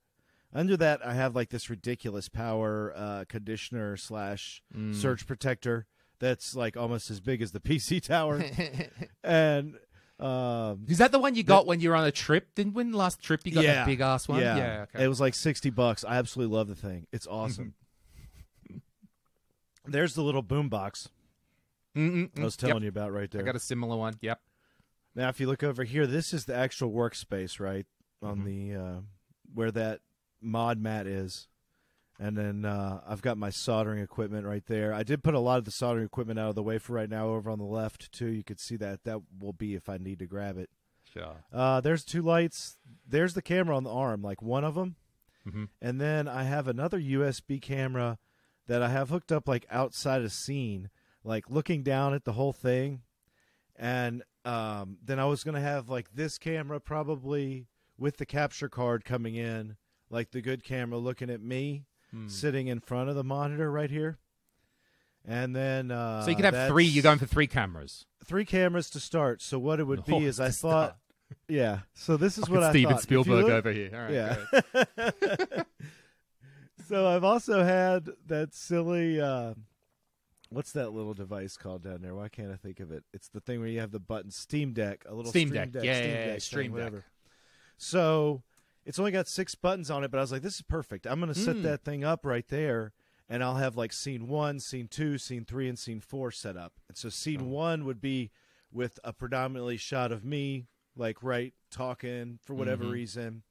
Under 0.54 0.76
that, 0.78 1.06
I 1.06 1.14
have 1.14 1.36
like 1.36 1.50
this 1.50 1.70
ridiculous 1.70 2.28
power 2.30 2.94
uh, 2.96 3.26
conditioner 3.28 3.96
slash 3.98 4.62
Mm. 4.76 4.96
surge 4.96 5.26
protector 5.28 5.86
that's 6.20 6.56
like 6.56 6.78
almost 6.78 7.10
as 7.10 7.20
big 7.20 7.42
as 7.42 7.52
the 7.52 7.60
PC 7.62 8.02
tower. 8.02 8.44
and 9.24 9.76
um, 10.20 10.86
Is 10.88 11.00
that 11.00 11.12
the 11.12 11.20
one 11.20 11.36
you 11.36 11.44
got 11.44 11.66
when 11.66 11.80
you 11.80 11.90
were 11.90 11.96
on 11.96 12.06
a 12.06 12.12
trip? 12.12 12.50
Didn't 12.56 12.74
when 12.74 12.92
last 12.94 13.22
trip 13.22 13.42
you 13.46 13.52
got 13.54 13.64
yeah, 13.64 13.74
that 13.76 13.86
big 13.88 14.02
ass 14.02 14.28
one? 14.28 14.40
Yeah, 14.40 14.56
yeah 14.56 14.86
okay. 14.94 15.04
it 15.04 15.08
was 15.08 15.20
like 15.20 15.34
sixty 15.34 15.70
bucks. 15.72 16.06
I 16.06 16.18
absolutely 16.18 16.56
love 16.56 16.68
the 16.68 16.76
thing. 16.76 17.08
It's 17.12 17.28
awesome. 17.28 17.74
There's 19.86 20.14
the 20.16 20.24
little 20.24 20.42
boom 20.42 20.70
box 20.70 21.10
Mm-mm-mm. 21.96 22.40
I 22.40 22.44
was 22.44 22.56
Yep. 22.62 22.70
telling 22.70 22.84
you 22.84 22.90
about 22.90 23.12
right 23.12 23.30
there. 23.30 23.42
I 23.42 23.46
got 23.46 23.56
a 23.58 23.60
similar 23.60 23.98
one. 23.98 24.14
Yep. 24.22 24.40
Now, 25.14 25.28
if 25.28 25.42
you 25.42 25.48
look 25.48 25.62
over 25.62 25.84
here, 25.84 26.08
this 26.08 26.34
is 26.34 26.46
the 26.46 26.56
actual 26.56 26.90
workspace, 26.92 27.60
right 27.60 27.86
on 28.22 28.40
Mhm. 28.40 28.46
the 28.46 28.76
uh, 28.82 29.02
where 29.54 29.72
that 29.72 30.00
mod 30.40 30.78
mat 30.80 31.06
is, 31.06 31.50
and 32.18 32.38
then 32.38 32.64
uh, 32.64 33.02
I've 33.06 33.22
got 33.22 33.38
my 33.38 33.50
soldering 33.50 34.00
equipment 34.00 34.48
right 34.48 34.66
there. 34.68 34.94
I 34.94 35.04
did 35.04 35.22
put 35.22 35.34
a 35.34 35.40
lot 35.40 35.58
of 35.60 35.66
the 35.66 35.72
soldering 35.72 36.06
equipment 36.06 36.40
out 36.40 36.48
of 36.48 36.56
the 36.56 36.64
way 36.64 36.78
for 36.78 36.94
right 36.94 37.10
now 37.10 37.28
over 37.28 37.50
on 37.50 37.58
the 37.60 37.66
left 37.66 38.10
too. 38.14 38.28
You 38.30 38.46
could 38.46 38.62
see 38.62 38.78
that. 38.78 39.04
That 39.04 39.20
will 39.42 39.52
be 39.52 39.76
if 39.76 39.90
I 39.90 39.98
need 39.98 40.20
to 40.20 40.28
grab 40.28 40.58
it. 40.58 40.70
Sure. 41.04 41.44
Uh, 41.52 41.82
there's 41.82 42.06
two 42.06 42.22
lights. 42.22 42.78
There's 43.06 43.34
the 43.34 43.42
camera 43.42 43.76
on 43.76 43.84
the 43.84 43.92
arm, 43.92 44.22
like 44.22 44.42
one 44.42 44.64
of 44.64 44.76
them, 44.76 44.96
Mhm. 45.46 45.68
and 45.82 46.00
then 46.00 46.30
I 46.30 46.44
have 46.44 46.70
another 46.70 47.00
USB 47.00 47.60
camera 47.60 48.18
that 48.72 48.82
I 48.82 48.90
have 48.90 49.10
hooked 49.10 49.32
up 49.34 49.48
like 49.48 49.66
outside 49.70 50.22
a 50.22 50.30
scene, 50.30 50.90
like 51.24 51.50
looking 51.50 51.84
down 51.84 52.14
at 52.14 52.24
the 52.24 52.32
whole 52.34 52.54
thing, 52.54 53.02
and 53.76 54.24
um, 54.46 54.98
then 55.04 55.20
I 55.20 55.26
was 55.26 55.44
gonna 55.44 55.60
have 55.62 55.90
like 55.90 56.14
this 56.14 56.38
camera 56.38 56.80
probably 56.80 57.68
with 57.98 58.18
the 58.18 58.26
capture 58.26 58.70
card 58.70 59.04
coming 59.04 59.36
in, 59.36 59.76
like 60.10 60.32
the 60.32 60.42
good 60.42 60.64
camera 60.64 60.98
looking 60.98 61.30
at 61.30 61.42
me 61.42 61.86
Hmm. 62.12 62.28
sitting 62.28 62.68
in 62.68 62.80
front 62.82 63.08
of 63.10 63.16
the 63.16 63.24
monitor 63.24 63.72
right 63.72 63.90
here. 63.90 64.18
And 65.26 65.56
then, 65.56 65.92
uh, 65.92 66.24
So 66.24 66.30
you 66.32 66.36
could 66.36 66.44
have 66.44 66.68
three. 66.68 66.84
You're 66.84 67.04
going 67.04 67.20
for 67.20 67.26
three 67.26 67.48
cameras. 67.48 68.06
three 68.26 68.44
cameras 68.44 68.90
to 68.90 69.00
start. 69.00 69.42
So 69.42 69.58
what 69.60 69.80
it 69.80 69.86
would 69.86 70.04
be 70.04 70.14
Oh, 70.16 70.22
is 70.22 70.38
I 70.40 70.48
to 70.48 70.52
thought, 70.54 70.84
start. 70.88 71.38
yeah. 71.48 71.80
So 71.94 72.18
this 72.18 72.38
is 72.38 72.44
Fucking 72.46 72.56
what 72.56 72.64
I 72.64 72.70
Steven 72.72 72.92
thought. 72.92 72.98
You 72.98 73.02
Spielberg 73.04 73.44
look- 73.46 73.52
over 73.52 73.72
here. 73.72 73.92
All 73.94 74.02
right, 74.02 74.94
yeah. 75.56 75.64
so 76.88 77.08
I've 77.08 77.24
also 77.24 77.64
had 77.64 78.10
that 78.28 78.54
silly. 78.54 79.20
Uh, 79.22 79.54
what's 80.50 80.72
that 80.74 80.92
little 80.92 81.14
device 81.14 81.58
called 81.58 81.84
down 81.84 82.02
there? 82.02 82.16
Why 82.16 82.30
can't 82.30 82.52
I 82.52 82.56
think 82.56 82.80
of 82.80 82.92
it? 82.92 83.04
It's 83.14 83.30
the 83.30 83.40
thing 83.40 83.60
where 83.60 83.70
you 83.70 83.80
have 83.80 83.92
the 83.92 84.00
button 84.00 84.32
Steam 84.32 84.74
Deck, 84.74 85.04
a 85.08 85.14
little 85.14 85.32
Steam 85.32 85.50
Stream 85.50 85.64
Deck. 85.64 85.72
Deck, 85.72 85.84
Yeah, 85.84 85.96
Steam 85.96 86.10
yeah, 86.12 86.18
yeah, 86.20 86.26
Deck, 86.28 86.42
Stream 86.42 86.64
thing, 86.64 86.72
Deck. 86.72 86.92
whatever. 86.92 87.06
So 87.78 88.44
it's 88.86 89.00
only 89.00 89.12
got 89.12 89.28
six 89.28 89.56
buttons 89.56 89.90
on 89.92 90.04
it, 90.04 90.12
but 90.12 90.18
I 90.18 90.22
was 90.22 90.32
like, 90.32 90.42
this 90.42 90.56
is 90.56 90.62
perfect. 90.62 91.06
I'm 91.08 91.20
going 91.20 91.34
to 91.34 91.40
set 91.40 91.56
Mm. 91.58 91.64
that 91.64 91.84
thing 91.84 92.04
up 92.04 92.26
right 92.26 92.48
there, 92.48 92.94
and 93.30 93.44
I'll 93.44 93.56
have 93.56 93.76
like 93.78 93.94
scene 93.94 94.28
one, 94.28 94.60
scene 94.60 94.88
two, 94.88 95.18
scene 95.18 95.46
three, 95.46 95.68
and 95.70 95.78
scene 95.80 96.00
four 96.00 96.32
set 96.32 96.58
up. 96.58 96.74
And 96.88 96.98
so 96.98 97.10
scene 97.10 97.42
Oh. 97.42 97.46
one 97.48 97.86
would 97.86 98.02
be 98.02 98.32
with 98.72 99.00
a 99.04 99.14
predominantly 99.14 99.78
shot 99.78 100.12
of 100.12 100.24
me, 100.24 100.68
like 100.96 101.22
right 101.24 101.54
talking 101.70 102.40
for 102.44 102.54
whatever 102.54 102.86
Mhm. 102.86 102.92
reason. 102.92 103.44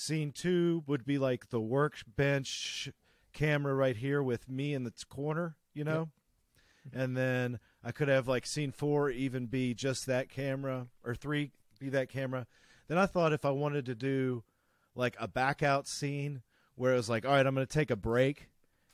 Scene 0.00 0.30
two 0.30 0.84
would 0.86 1.04
be 1.04 1.18
like 1.18 1.50
the 1.50 1.60
workbench 1.60 2.88
camera 3.32 3.74
right 3.74 3.96
here 3.96 4.22
with 4.22 4.48
me 4.48 4.72
in 4.72 4.84
the 4.84 4.92
corner, 5.08 5.56
you 5.74 5.82
know? 5.82 6.10
And 6.92 7.16
then 7.16 7.58
I 7.82 7.90
could 7.90 8.06
have 8.06 8.28
like 8.28 8.46
scene 8.46 8.70
four 8.70 9.10
even 9.10 9.46
be 9.46 9.74
just 9.74 10.06
that 10.06 10.28
camera, 10.28 10.86
or 11.04 11.16
three 11.16 11.50
be 11.80 11.88
that 11.88 12.08
camera. 12.10 12.46
Then 12.86 12.96
I 12.96 13.06
thought 13.06 13.32
if 13.32 13.44
I 13.44 13.50
wanted 13.50 13.86
to 13.86 13.96
do 13.96 14.44
like 14.94 15.16
a 15.18 15.26
back 15.26 15.64
out 15.64 15.88
scene 15.88 16.42
where 16.76 16.92
it 16.92 16.96
was 16.96 17.10
like, 17.10 17.26
all 17.26 17.32
right, 17.32 17.44
I'm 17.44 17.56
going 17.56 17.66
to 17.66 17.72
take 17.72 17.90
a 17.90 17.96
break, 17.96 18.50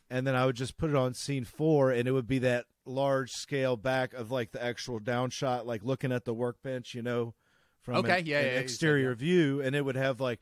and 0.08 0.26
then 0.26 0.34
I 0.34 0.46
would 0.46 0.56
just 0.56 0.78
put 0.78 0.88
it 0.88 0.96
on 0.96 1.12
scene 1.12 1.44
four, 1.44 1.90
and 1.90 2.08
it 2.08 2.12
would 2.12 2.26
be 2.26 2.38
that 2.38 2.64
large 2.86 3.30
scale 3.30 3.76
back 3.76 4.14
of 4.14 4.30
like 4.30 4.52
the 4.52 4.64
actual 4.64 4.98
down 5.00 5.28
shot, 5.28 5.66
like 5.66 5.84
looking 5.84 6.12
at 6.12 6.24
the 6.24 6.32
workbench, 6.32 6.94
you 6.94 7.02
know, 7.02 7.34
from 7.82 7.96
Okay, 7.96 8.20
an, 8.20 8.26
yeah, 8.26 8.40
an 8.40 8.46
yeah, 8.54 8.58
exterior 8.60 9.10
yeah. 9.10 9.16
view, 9.16 9.60
and 9.60 9.76
it 9.76 9.84
would 9.84 9.96
have 9.96 10.18
like 10.18 10.40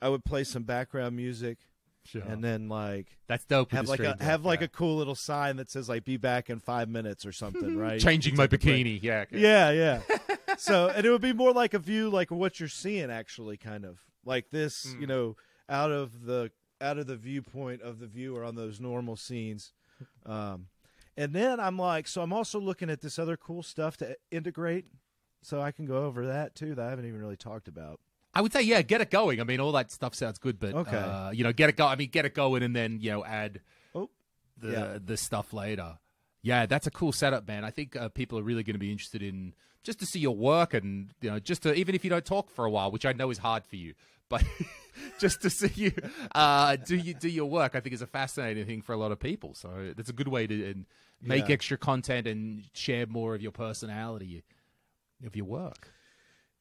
I 0.00 0.08
would 0.08 0.24
play 0.24 0.44
some 0.44 0.62
background 0.62 1.16
music, 1.16 1.58
Sure. 2.04 2.22
and 2.22 2.42
then 2.42 2.68
like 2.68 3.18
That's 3.26 3.44
dope. 3.44 3.72
have 3.72 3.88
like 3.88 4.00
a 4.00 4.16
have 4.20 4.44
like 4.44 4.62
a 4.62 4.68
cool 4.68 4.96
little 4.96 5.14
sign 5.14 5.56
that 5.56 5.70
says 5.70 5.88
like 5.88 6.04
"Be 6.04 6.16
back 6.16 6.48
in 6.50 6.58
five 6.60 6.88
minutes" 6.88 7.26
or 7.26 7.32
something, 7.32 7.76
right? 7.86 8.00
changing 8.00 8.36
my 8.36 8.46
take 8.46 8.62
a 8.62 8.64
break. 8.64 8.86
bikini. 8.86 9.02
Yeah. 9.02 9.24
Yeah, 9.30 9.70
yeah. 9.70 10.00
so, 10.56 10.88
and 10.88 11.04
it 11.04 11.10
would 11.10 11.20
be 11.20 11.32
more 11.32 11.52
like 11.52 11.74
a 11.74 11.78
view, 11.78 12.08
like 12.10 12.30
what 12.30 12.58
you're 12.60 12.68
seeing, 12.68 13.10
actually, 13.10 13.56
kind 13.56 13.84
of 13.84 13.98
like 14.24 14.50
this, 14.50 14.86
Mm. 14.86 15.00
you 15.00 15.06
know, 15.06 15.36
out 15.68 15.90
of 15.90 16.24
the 16.24 16.50
out 16.80 16.96
of 16.98 17.06
the 17.08 17.16
viewpoint 17.16 17.82
of 17.82 17.98
the 17.98 18.06
viewer 18.06 18.44
on 18.44 18.54
those 18.54 18.80
normal 18.80 19.16
scenes. 19.16 19.72
Um, 20.24 20.68
and 21.16 21.32
then 21.34 21.58
I'm 21.58 21.76
like, 21.76 22.06
so 22.06 22.22
I'm 22.22 22.32
also 22.32 22.60
looking 22.60 22.88
at 22.88 23.00
this 23.00 23.18
other 23.18 23.36
cool 23.36 23.64
stuff 23.64 23.96
to 23.96 24.16
integrate, 24.30 24.86
so 25.42 25.60
I 25.60 25.72
can 25.72 25.84
go 25.86 26.04
over 26.04 26.24
that 26.26 26.54
too 26.54 26.76
that 26.76 26.86
I 26.86 26.90
haven't 26.90 27.06
even 27.06 27.20
really 27.20 27.36
talked 27.36 27.66
about. 27.66 27.98
I 28.38 28.40
would 28.40 28.52
say, 28.52 28.62
yeah, 28.62 28.82
get 28.82 29.00
it 29.00 29.10
going. 29.10 29.40
I 29.40 29.44
mean, 29.44 29.58
all 29.58 29.72
that 29.72 29.90
stuff 29.90 30.14
sounds 30.14 30.38
good, 30.38 30.60
but 30.60 30.72
Okay. 30.76 30.96
uh, 30.96 31.30
you 31.34 31.42
know, 31.42 31.52
get 31.52 31.68
it 31.70 31.76
go. 31.76 31.86
I 31.86 31.96
mean, 31.96 32.08
get 32.10 32.24
it 32.24 32.34
going, 32.34 32.62
and 32.62 32.74
then 32.76 33.00
you 33.00 33.10
know, 33.10 33.24
add 33.24 33.60
Oh, 33.96 34.10
the 34.56 34.68
yeah. 34.68 34.98
the 35.04 35.16
stuff 35.16 35.52
later. 35.52 35.98
Yeah, 36.42 36.66
that's 36.66 36.86
a 36.86 36.90
cool 36.92 37.10
setup, 37.10 37.48
man. 37.48 37.64
I 37.64 37.70
think 37.70 37.96
uh, 37.96 38.08
people 38.10 38.38
are 38.38 38.42
really 38.44 38.62
going 38.62 38.74
to 38.74 38.78
be 38.78 38.92
interested 38.92 39.22
in 39.24 39.54
just 39.82 39.98
to 39.98 40.06
see 40.06 40.20
your 40.20 40.36
work, 40.36 40.72
and 40.72 41.10
you 41.20 41.30
know, 41.30 41.40
just 41.40 41.64
to 41.64 41.74
even 41.74 41.96
if 41.96 42.04
you 42.04 42.10
don't 42.10 42.24
talk 42.24 42.48
for 42.48 42.64
a 42.64 42.70
while, 42.70 42.92
which 42.92 43.04
I 43.04 43.12
know 43.12 43.30
is 43.30 43.38
hard 43.38 43.66
for 43.66 43.74
you, 43.74 43.94
but 44.28 44.44
just 45.18 45.42
to 45.42 45.50
see 45.50 45.72
you 45.74 45.92
uh, 46.36 46.76
do 46.76 46.94
you 46.96 47.14
do 47.14 47.28
your 47.28 47.46
work, 47.50 47.74
I 47.74 47.80
think 47.80 47.92
is 47.92 48.02
a 48.02 48.06
fascinating 48.06 48.66
thing 48.66 48.82
for 48.82 48.92
a 48.92 48.96
lot 48.96 49.10
of 49.10 49.18
people. 49.18 49.54
So 49.54 49.92
that's 49.96 50.10
a 50.10 50.12
good 50.12 50.28
way 50.28 50.46
to 50.46 50.70
and 50.70 50.86
make 51.20 51.48
Yeah. 51.48 51.54
extra 51.54 51.76
content 51.76 52.28
and 52.28 52.62
share 52.72 53.06
more 53.08 53.34
of 53.34 53.42
your 53.42 53.52
personality 53.52 54.44
of 55.26 55.34
your 55.34 55.46
work. 55.46 55.92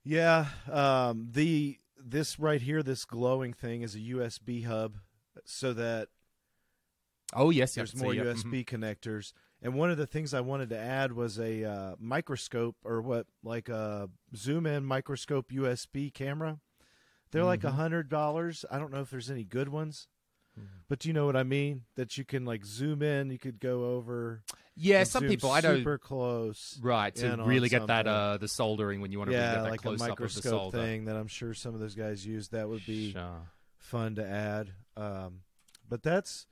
Yeah, 0.07 0.45
um, 0.71 1.27
the 1.31 1.79
this 1.97 2.39
right 2.39 2.61
here, 2.61 2.81
this 2.81 3.03
glowing 3.03 3.51
thing, 3.51 3.81
is 3.81 3.93
a 3.93 3.99
USB 3.99 4.65
hub, 4.65 4.97
so 5.43 5.73
that 5.73 6.07
Oh 7.33 7.49
yes, 7.49 7.75
there's 7.75 7.95
more 7.95 8.13
yeah, 8.13 8.23
USB 8.23 8.65
connectors. 8.65 9.33
And 9.61 9.73
one 9.73 9.91
of 9.91 9.97
the 9.97 10.07
things 10.07 10.33
I 10.33 10.41
wanted 10.41 10.69
to 10.69 10.77
add 10.77 11.11
was 11.11 11.39
a 11.39 11.63
uh, 11.63 11.95
microscope 11.99 12.75
or 12.85 13.01
what, 13.01 13.25
like 13.43 13.69
a 13.69 14.09
zoom 14.35 14.65
in 14.65 14.85
microscope 14.85 15.51
USB 15.51 16.13
camera. 16.13 16.59
They're 17.31 17.43
like 17.43 17.65
a 17.65 17.71
hundred 17.71 18.07
dollars. 18.07 18.63
I 18.71 18.79
don't 18.79 18.93
know 18.93 19.01
if 19.01 19.09
there's 19.09 19.29
any 19.29 19.43
good 19.43 19.67
ones, 19.67 20.07
Mhm. 20.57 20.63
but 20.89 21.05
you 21.05 21.13
know 21.13 21.25
what 21.25 21.35
I 21.35 21.43
mean. 21.43 21.83
That 21.95 22.17
you 22.17 22.25
can 22.25 22.45
like 22.45 22.65
zoom 22.65 23.01
in. 23.01 23.29
You 23.29 23.37
could 23.39 23.59
go 23.59 23.91
over. 23.95 24.41
yeah. 24.75 25.03
Some 25.03 25.27
people 25.27 25.51
I 25.51 25.61
know 25.61 25.77
super 25.77 25.97
close. 25.97 26.79
Right, 26.81 27.13
to 27.15 27.35
really 27.43 27.69
get 27.69 27.87
that 27.87 28.07
uh, 28.07 28.37
the 28.37 28.47
soldering 28.47 29.01
when 29.01 29.11
you 29.11 29.17
want 29.19 29.29
to 29.31 29.35
really 29.35 29.45
Yeah, 29.45 29.55
get 29.55 29.63
that 29.63 29.69
like 29.71 29.79
a 29.79 29.83
close 29.83 30.01
up 30.01 30.09
of 30.09 30.15
the 30.17 30.21
microscope 30.23 30.51
solder. 30.51 30.77
thing 30.81 31.05
that 31.05 31.15
I'm 31.15 31.27
sure 31.27 31.53
some 31.53 31.73
of 31.73 31.79
those 31.79 31.95
guys 31.95 32.25
use. 32.25 32.49
That 32.49 32.67
would 32.69 32.85
be 32.85 33.11
Sure. 33.13 33.49
fun 33.77 34.15
to 34.15 34.25
add. 34.27 34.71
Um, 34.95 35.41
but 35.87 36.03
that's 36.03 36.47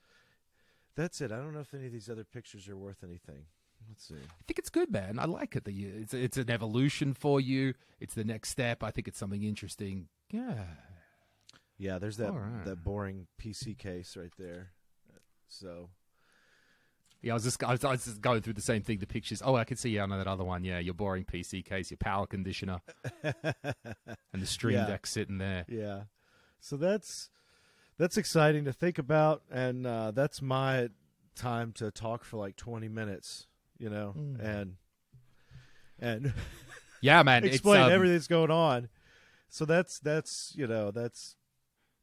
that's 0.96 1.20
it. 1.22 1.32
I 1.32 1.38
don't 1.38 1.54
know 1.54 1.60
if 1.60 1.74
any 1.74 1.88
of 1.88 1.92
these 1.92 2.10
other 2.10 2.24
pictures 2.24 2.70
are 2.70 2.78
worth 2.78 3.04
anything. 3.04 3.46
Let's 3.90 4.08
see. 4.08 4.16
I 4.16 4.44
think 4.48 4.58
it's 4.58 4.70
good, 4.70 4.90
man. 4.90 5.20
I 5.20 5.26
like 5.26 5.56
it. 5.56 5.66
That 5.66 5.74
you, 5.74 5.92
it's 6.02 6.14
it's 6.14 6.38
an 6.38 6.50
evolution 6.50 7.14
for 7.14 7.40
you. 7.42 7.74
It's 8.00 8.14
the 8.16 8.24
next 8.24 8.50
step. 8.50 8.82
I 8.82 8.92
think 8.92 9.08
it's 9.08 9.20
something 9.20 9.44
interesting. 9.44 10.08
Yeah. 10.32 10.64
Yeah, 11.78 12.00
there's 12.00 12.18
that 12.18 12.32
right. 12.34 12.64
that 12.66 12.84
boring 12.84 13.28
PC 13.42 13.78
case 13.78 14.16
right 14.16 14.32
there. 14.38 14.72
So 15.48 15.90
Yeah, 17.22 17.34
I 17.34 17.36
was 17.36 17.44
just 17.44 17.64
I 17.64 17.72
was, 17.72 17.84
I 17.84 17.92
was 17.92 18.06
just 18.06 18.22
going 18.22 18.42
through 18.42 18.54
the 18.54 18.62
same 18.62 18.82
thing. 18.82 19.00
The 19.00 19.08
pictures. 19.08 19.42
Oh, 19.44 19.56
I 19.56 19.64
can 19.66 19.78
see 19.78 19.90
you 19.90 20.00
on 20.02 20.10
that 20.10 20.28
other 20.28 20.44
one. 20.44 20.64
Yeah, 20.64 20.80
your 20.80 20.94
boring 20.94 21.26
PC 21.26 21.64
case, 21.66 21.92
your 21.92 21.98
power 21.98 22.26
conditioner, 22.28 22.80
and 23.24 24.42
the 24.42 24.46
Stream 24.46 24.76
Yeah. 24.76 24.88
Deck 24.88 25.06
sitting 25.06 25.38
there. 25.38 25.66
yeah, 25.68 26.04
so 26.60 26.78
that's 26.78 27.30
that's 27.98 28.18
exciting 28.18 28.66
to 28.66 28.74
think 28.74 28.98
about, 28.98 29.44
and 29.52 29.86
uh, 29.88 30.12
that's 30.12 30.42
my 30.42 30.90
time 31.36 31.72
to 31.74 31.92
talk 31.92 32.24
for 32.24 32.38
like 32.38 32.56
20 32.56 32.88
minutes. 32.90 33.48
You 33.78 33.90
know, 33.90 34.14
Mm. 34.18 34.40
and 34.40 34.76
and 36.00 36.34
Yeah, 37.02 37.22
man. 37.24 37.44
it's, 37.46 37.56
explain 37.56 37.82
um, 37.84 37.92
everything 37.92 38.16
that's 38.16 38.28
going 38.28 38.52
on. 38.52 38.88
So 39.50 39.66
that's 39.66 40.00
that's 40.00 40.54
you 40.56 40.68
know 40.68 40.92
that's 40.92 41.36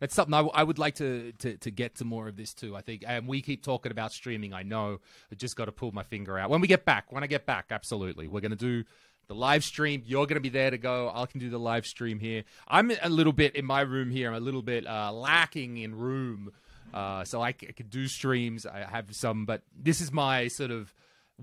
That's 0.03 0.17
something 0.17 0.35
I, 0.35 0.39
w- 0.39 0.53
I 0.53 0.65
would 0.65 0.81
like 0.81 0.97
to, 0.97 1.31
to, 1.39 1.57
to 1.59 1.71
get 1.71 1.95
to 1.99 2.05
more 2.05 2.27
of 2.27 2.37
this 2.37 2.53
too. 2.53 2.75
I 2.75 2.81
think, 2.81 3.05
and 3.07 3.29
we 3.29 3.41
keep 3.41 3.63
talking 3.63 3.93
about 3.93 4.11
streaming. 4.13 4.53
I 4.53 4.65
know. 4.65 4.99
I 5.31 5.37
just 5.37 5.55
got 5.55 5.67
to 5.67 5.73
pull 5.73 5.93
my 5.93 6.03
finger 6.03 6.37
out 6.37 6.51
when 6.51 6.61
we 6.61 6.67
get 6.67 6.85
back. 6.85 7.13
When 7.13 7.23
I 7.23 7.29
get 7.29 7.47
back, 7.47 7.67
absolutely, 7.71 8.27
we're 8.27 8.41
gonna 8.41 8.57
do 8.57 8.83
the 9.29 9.35
live 9.37 9.63
stream. 9.63 10.03
You're 10.05 10.27
gonna 10.27 10.41
be 10.41 10.49
there 10.49 10.73
to 10.73 10.77
go. 10.77 11.13
I 11.15 11.25
can 11.27 11.39
do 11.39 11.51
the 11.51 11.59
live 11.61 11.87
stream 11.87 12.19
here. 12.19 12.43
I'm 12.67 12.91
a 13.01 13.09
little 13.09 13.33
bit 13.33 13.55
in 13.55 13.65
my 13.65 13.83
room 13.83 14.11
here. 14.11 14.27
I'm 14.29 14.35
a 14.35 14.41
little 14.41 14.61
bit 14.63 14.89
uh, 14.89 15.13
lacking 15.13 15.77
in 15.77 15.95
room, 15.95 16.51
uh, 16.93 17.23
so 17.23 17.41
I, 17.41 17.53
c- 17.53 17.69
I 17.69 17.73
could 17.73 17.89
do 17.89 18.09
streams. 18.09 18.67
I 18.67 18.81
have 18.81 19.15
some, 19.15 19.47
but 19.47 19.63
this 19.73 20.01
is 20.01 20.11
my 20.11 20.49
sort 20.49 20.73
of 20.73 20.93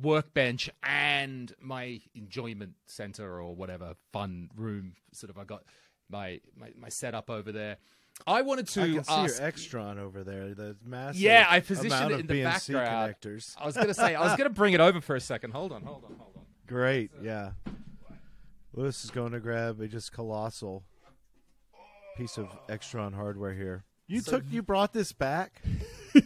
workbench 0.02 0.70
and 0.84 1.54
my 1.62 2.02
enjoyment 2.14 2.74
center 2.88 3.40
or 3.42 3.56
whatever 3.56 3.96
fun 4.12 4.50
room. 4.54 4.96
Sort 5.14 5.30
of, 5.30 5.38
I 5.38 5.46
got 5.46 5.64
my 6.10 6.42
my, 6.58 6.72
my 6.78 6.90
setup 6.90 7.30
over 7.30 7.54
there. 7.54 7.78
I 8.28 8.42
wanted 8.42 8.68
to 8.70 8.82
I 8.82 8.86
can 8.86 9.04
see 9.04 9.14
your 9.14 9.50
Extron 9.50 9.98
over 9.98 10.24
there. 10.24 10.54
The 10.54 10.76
massive 10.86 11.22
Yeah, 11.22 11.48
I 11.50 11.60
positioned 11.60 11.94
amount 11.94 12.12
it 12.12 12.14
of 12.16 12.20
in 12.22 12.28
the 12.28 12.34
BNC 12.34 12.74
background. 12.74 13.16
connectors. 13.22 13.56
I 13.58 13.66
was 13.66 13.76
gonna 13.76 13.94
say 13.94 14.16
I 14.16 14.22
was 14.22 14.36
gonna 14.38 14.50
bring 14.50 14.74
it 14.74 14.80
over 14.80 15.02
for 15.02 15.16
a 15.16 15.22
second. 15.22 15.52
Hold 15.52 15.72
on, 15.72 15.82
hold 15.84 16.04
on, 16.06 16.16
hold 16.18 16.34
on. 16.38 16.44
Great, 16.68 17.12
yeah. 17.22 17.52
Lewis 18.74 19.04
is 19.04 19.10
going 19.12 19.32
to 19.32 19.40
grab 19.40 19.82
a 19.82 19.88
just 19.88 20.12
colossal 20.12 20.84
piece 22.16 22.38
of 22.38 22.48
Extron 22.68 23.16
hardware 23.16 23.54
here. 23.54 23.84
You 24.08 24.22
took, 24.22 24.44
you 24.52 24.62
brought 24.62 24.94
this 24.94 25.12
back. 25.12 25.62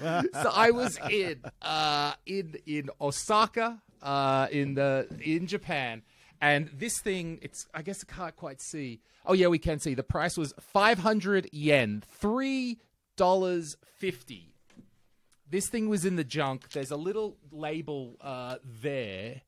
So 0.00 0.50
I 0.52 0.72
was 0.72 0.98
in 1.10 1.40
uh, 1.60 2.14
in 2.26 2.56
in 2.66 2.90
Osaka, 3.00 3.80
uh, 4.02 4.48
in 4.50 4.74
the 4.74 5.06
in 5.20 5.46
Japan, 5.46 6.02
and 6.42 6.68
this 6.74 6.98
thing 6.98 7.38
it's 7.40 7.68
I 7.72 7.80
guess 7.80 8.04
I 8.06 8.12
can't 8.12 8.36
quite 8.36 8.60
see. 8.60 9.00
Oh 9.24 9.32
yeah, 9.32 9.46
we 9.46 9.58
can 9.58 9.78
see 9.78 9.94
the 9.94 10.02
price 10.02 10.36
was 10.36 10.52
five 10.60 10.98
hundred 10.98 11.48
yen, 11.52 12.02
three 12.06 12.80
dollars 13.16 13.76
fifty. 13.84 14.52
This 15.48 15.68
thing 15.68 15.88
was 15.88 16.04
in 16.04 16.16
the 16.16 16.24
junk. 16.24 16.70
There's 16.70 16.90
a 16.90 16.96
little 16.96 17.36
label 17.52 18.16
uh, 18.20 18.56
there 18.82 19.42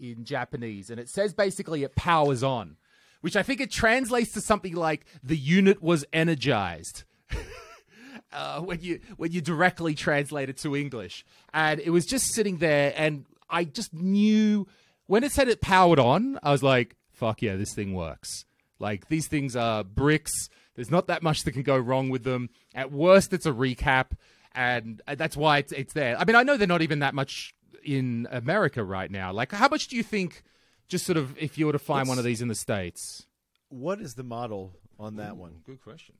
in 0.00 0.24
Japanese, 0.24 0.90
and 0.90 0.98
it 0.98 1.08
says 1.08 1.32
basically 1.32 1.84
it 1.84 1.94
powers 1.94 2.42
on, 2.42 2.76
which 3.20 3.36
I 3.36 3.44
think 3.44 3.60
it 3.60 3.70
translates 3.70 4.32
to 4.32 4.40
something 4.40 4.74
like 4.74 5.06
the 5.22 5.36
unit 5.36 5.80
was 5.80 6.04
energized 6.12 7.04
uh, 8.32 8.60
when 8.60 8.80
you 8.80 8.98
when 9.18 9.30
you 9.30 9.40
directly 9.40 9.94
translate 9.94 10.48
it 10.48 10.56
to 10.58 10.74
English, 10.74 11.24
and 11.54 11.78
it 11.78 11.90
was 11.90 12.06
just 12.06 12.34
sitting 12.34 12.56
there, 12.56 12.92
and 12.96 13.26
I 13.48 13.64
just 13.64 13.94
knew 13.94 14.66
when 15.10 15.24
it 15.24 15.32
said 15.32 15.48
it 15.48 15.60
powered 15.60 15.98
on, 15.98 16.38
I 16.42 16.52
was 16.52 16.62
like, 16.62 16.96
"Fuck 17.10 17.42
yeah, 17.42 17.56
this 17.56 17.74
thing 17.74 17.94
works." 17.94 18.44
Like 18.78 19.08
these 19.08 19.26
things 19.28 19.56
are 19.56 19.82
bricks. 19.84 20.32
There's 20.76 20.90
not 20.90 21.08
that 21.08 21.22
much 21.22 21.42
that 21.44 21.52
can 21.52 21.62
go 21.62 21.76
wrong 21.76 22.08
with 22.10 22.22
them. 22.24 22.48
At 22.74 22.92
worst, 22.92 23.32
it's 23.32 23.44
a 23.44 23.52
recap, 23.52 24.12
and 24.54 25.02
uh, 25.06 25.16
that's 25.16 25.36
why 25.36 25.58
it's 25.58 25.72
it's 25.72 25.92
there. 25.92 26.16
I 26.18 26.24
mean, 26.24 26.36
I 26.36 26.42
know 26.44 26.56
they're 26.56 26.66
not 26.66 26.82
even 26.82 27.00
that 27.00 27.14
much 27.14 27.54
in 27.84 28.28
America 28.30 28.84
right 28.84 29.10
now. 29.10 29.32
Like, 29.32 29.52
how 29.52 29.68
much 29.68 29.88
do 29.88 29.96
you 29.96 30.02
think? 30.02 30.42
Just 30.88 31.06
sort 31.06 31.18
of, 31.18 31.38
if 31.38 31.56
you 31.56 31.66
were 31.66 31.72
to 31.72 31.78
find 31.78 32.08
one 32.08 32.18
of 32.18 32.24
these 32.24 32.42
in 32.42 32.48
the 32.48 32.54
states. 32.56 33.26
What 33.68 34.00
is 34.00 34.14
the 34.14 34.24
model 34.24 34.72
on 34.98 35.16
that 35.16 35.36
one? 35.36 35.60
Good 35.64 35.80
question. 35.80 36.16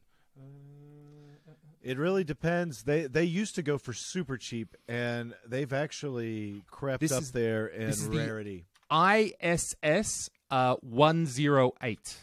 It 1.83 1.97
really 1.99 2.25
depends. 2.25 2.83
They 2.83 3.07
they 3.07 3.25
used 3.25 3.55
to 3.55 3.63
go 3.63 3.79
for 3.79 3.93
super 3.93 4.37
cheap, 4.37 4.77
and 4.87 5.35
they've 5.49 5.73
actually 5.73 6.63
crept 6.71 7.01
This 7.01 7.11
up 7.13 7.23
is- 7.23 7.33
there 7.33 7.67
in 7.67 7.87
this 7.87 8.01
is 8.03 8.11
the- 8.11 8.19
rarity. 8.19 8.67
ISS 8.93 10.31
uh, 10.51 10.77
108. 10.81 12.17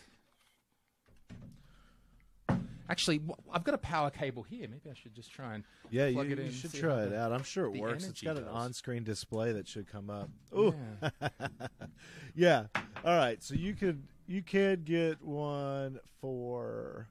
Actually, 2.89 3.21
I've 3.51 3.65
got 3.65 3.73
a 3.75 3.77
power 3.77 4.09
cable 4.09 4.43
here. 4.43 4.67
Maybe 4.69 4.89
I 4.89 4.93
should 4.93 5.13
just 5.13 5.31
try 5.31 5.55
and 5.55 5.63
Yeah, 5.89 6.07
you, 6.07 6.13
plug 6.13 6.31
it 6.31 6.39
you 6.39 6.51
should 6.51 6.73
try 6.73 7.03
it 7.03 7.13
out. 7.13 7.33
I'm 7.33 7.43
sure 7.43 7.65
it 7.65 7.77
works. 7.79 8.05
It's 8.05 8.21
got 8.21 8.37
an 8.37 8.47
on-screen 8.47 9.03
display 9.03 9.51
that 9.53 9.67
should 9.67 9.91
come 9.91 10.09
up. 10.09 10.29
Ooh, 10.57 10.73
Yeah. 11.01 11.29
yeah. 12.35 12.63
All 13.03 13.17
right, 13.17 13.43
so 13.43 13.55
you 13.55 13.73
could 13.73 14.03
you 14.25 14.41
could 14.41 14.85
get 14.85 15.21
one 15.21 15.99
for 16.21 17.07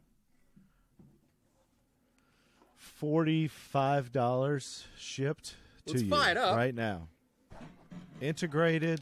forty-five 2.77 4.12
dollars 4.12 4.87
shipped 4.99 5.57
to 5.87 5.92
Let's 5.92 6.03
you 6.05 6.09
fire 6.09 6.31
it 6.33 6.37
up. 6.38 6.57
right 6.57 6.75
now. 6.75 7.09
Integrated, 8.23 9.01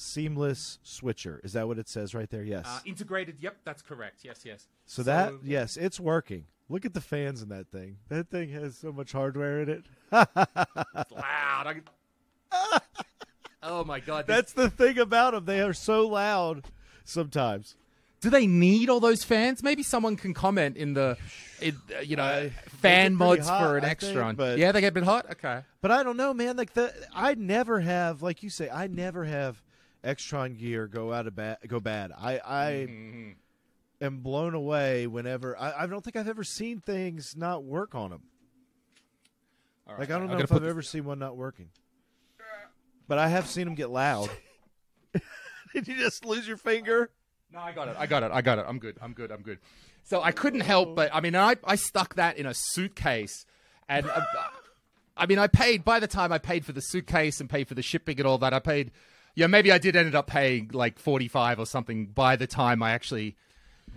seamless 0.00 0.78
switcher. 0.82 1.40
Is 1.44 1.52
that 1.52 1.68
what 1.68 1.78
it 1.78 1.88
says 1.88 2.14
right 2.14 2.28
there? 2.30 2.42
Yes. 2.42 2.64
Uh, 2.66 2.80
integrated. 2.86 3.36
Yep, 3.40 3.58
that's 3.64 3.82
correct. 3.82 4.20
Yes, 4.22 4.40
yes. 4.44 4.66
so 4.86 5.02
that 5.02 5.32
yes, 5.44 5.76
it's 5.76 6.00
working. 6.00 6.46
Look 6.68 6.84
at 6.84 6.94
the 6.94 7.00
fans 7.00 7.42
in 7.42 7.48
that 7.48 7.68
thing. 7.70 7.96
That 8.08 8.30
thing 8.30 8.50
has 8.50 8.76
so 8.76 8.92
much 8.92 9.12
hardware 9.12 9.60
in 9.62 9.68
it. 9.68 9.84
It's 10.12 11.12
loud. 11.12 11.66
I 11.66 11.80
oh 13.62 13.84
my 13.84 14.00
god. 14.00 14.26
this- 14.26 14.36
That's 14.36 14.52
the 14.52 14.70
thing 14.70 14.98
about 14.98 15.32
them. 15.34 15.44
They 15.44 15.60
are 15.60 15.72
so 15.72 16.06
loud 16.06 16.64
sometimes. 17.04 17.74
do 18.20 18.30
they 18.30 18.46
need 18.46 18.88
all 18.88 19.00
those 19.00 19.24
fans? 19.24 19.62
Maybe 19.62 19.82
someone 19.82 20.16
can 20.16 20.32
comment 20.32 20.76
in 20.76 20.94
the, 20.94 21.16
in, 21.60 21.76
uh, 21.96 22.00
you 22.00 22.16
know, 22.16 22.22
I- 22.22 22.48
fan 22.68 23.14
mods 23.16 23.48
hot, 23.48 23.62
for 23.62 23.76
an 23.76 23.84
I 23.84 23.94
think, 23.94 24.36
but- 24.36 24.58
yeah, 24.58 24.72
they 24.72 24.80
get 24.80 24.88
a 24.88 24.92
bit 24.92 25.04
hot. 25.04 25.26
Okay. 25.32 25.62
But 25.82 25.90
I 25.90 26.02
don't 26.02 26.16
know, 26.16 26.32
man. 26.32 26.56
Like 26.56 26.72
the 26.74 26.94
I 27.14 27.34
never 27.34 27.80
have, 27.80 28.22
like 28.22 28.42
you 28.42 28.50
say, 28.50 28.70
I 28.70 28.86
never 28.86 29.24
have 29.24 29.60
Extron 30.04 30.58
gear 30.58 30.86
go 30.86 31.12
out 31.12 31.26
of 31.26 31.36
bad, 31.36 31.58
go 31.66 31.78
bad. 31.80 32.10
I 32.16 32.38
I 32.44 32.70
Mhm. 32.88 33.34
am 34.00 34.18
blown 34.20 34.54
away 34.54 35.06
whenever. 35.06 35.58
I, 35.58 35.82
I 35.82 35.86
don't 35.86 36.02
think 36.02 36.16
I've 36.16 36.28
ever 36.28 36.44
seen 36.44 36.80
things 36.80 37.34
not 37.36 37.64
work 37.64 37.94
on 37.94 38.10
them. 38.10 38.22
All 39.86 39.92
right, 39.94 40.00
Like 40.00 40.10
I 40.10 40.14
don't 40.18 40.30
I'm 40.30 40.38
know 40.38 40.44
if 40.44 40.52
I've 40.52 40.62
this- 40.62 40.70
ever 40.70 40.82
seen 40.82 41.04
one 41.04 41.18
not 41.18 41.36
working. 41.36 41.68
But 43.08 43.18
I 43.18 43.28
have 43.28 43.46
seen 43.48 43.64
them 43.64 43.74
get 43.74 43.90
loud. 43.90 44.30
Did 45.74 45.88
you 45.88 45.96
just 45.96 46.24
lose 46.24 46.46
your 46.46 46.56
finger? 46.56 47.10
No, 47.52 47.58
I 47.58 47.72
got 47.72 47.88
it. 47.88 47.96
I 47.98 48.06
got 48.06 48.22
it. 48.22 48.30
I 48.32 48.40
got 48.40 48.58
it. 48.60 48.64
I'm 48.68 48.78
good. 48.78 48.96
I'm 49.02 49.12
good. 49.12 49.32
I'm 49.32 49.42
good. 49.42 49.58
So 50.04 50.22
I 50.22 50.30
couldn't 50.32 50.60
help 50.60 50.94
but 50.96 51.10
I 51.12 51.20
mean 51.20 51.36
I 51.36 51.56
I 51.64 51.74
stuck 51.76 52.14
that 52.14 52.36
in 52.38 52.46
a 52.46 52.54
suitcase 52.54 53.44
and 53.88 54.06
uh, 54.08 54.22
I 55.16 55.26
mean 55.26 55.38
I 55.38 55.46
paid 55.46 55.84
by 55.84 56.00
the 56.00 56.06
time 56.06 56.32
I 56.32 56.38
paid 56.38 56.64
for 56.64 56.72
the 56.72 56.80
suitcase 56.80 57.40
and 57.40 57.50
paid 57.50 57.68
for 57.68 57.74
the 57.74 57.82
shipping 57.82 58.18
and 58.18 58.26
all 58.26 58.38
that 58.38 58.54
I 58.54 58.60
paid 58.60 58.92
yeah 59.40 59.46
maybe 59.46 59.72
I 59.72 59.78
did 59.78 59.96
ended 59.96 60.14
up 60.14 60.26
paying 60.26 60.68
like 60.72 60.98
45 60.98 61.60
or 61.60 61.66
something 61.66 62.06
by 62.06 62.36
the 62.36 62.46
time 62.46 62.82
I 62.82 62.90
actually 62.92 63.36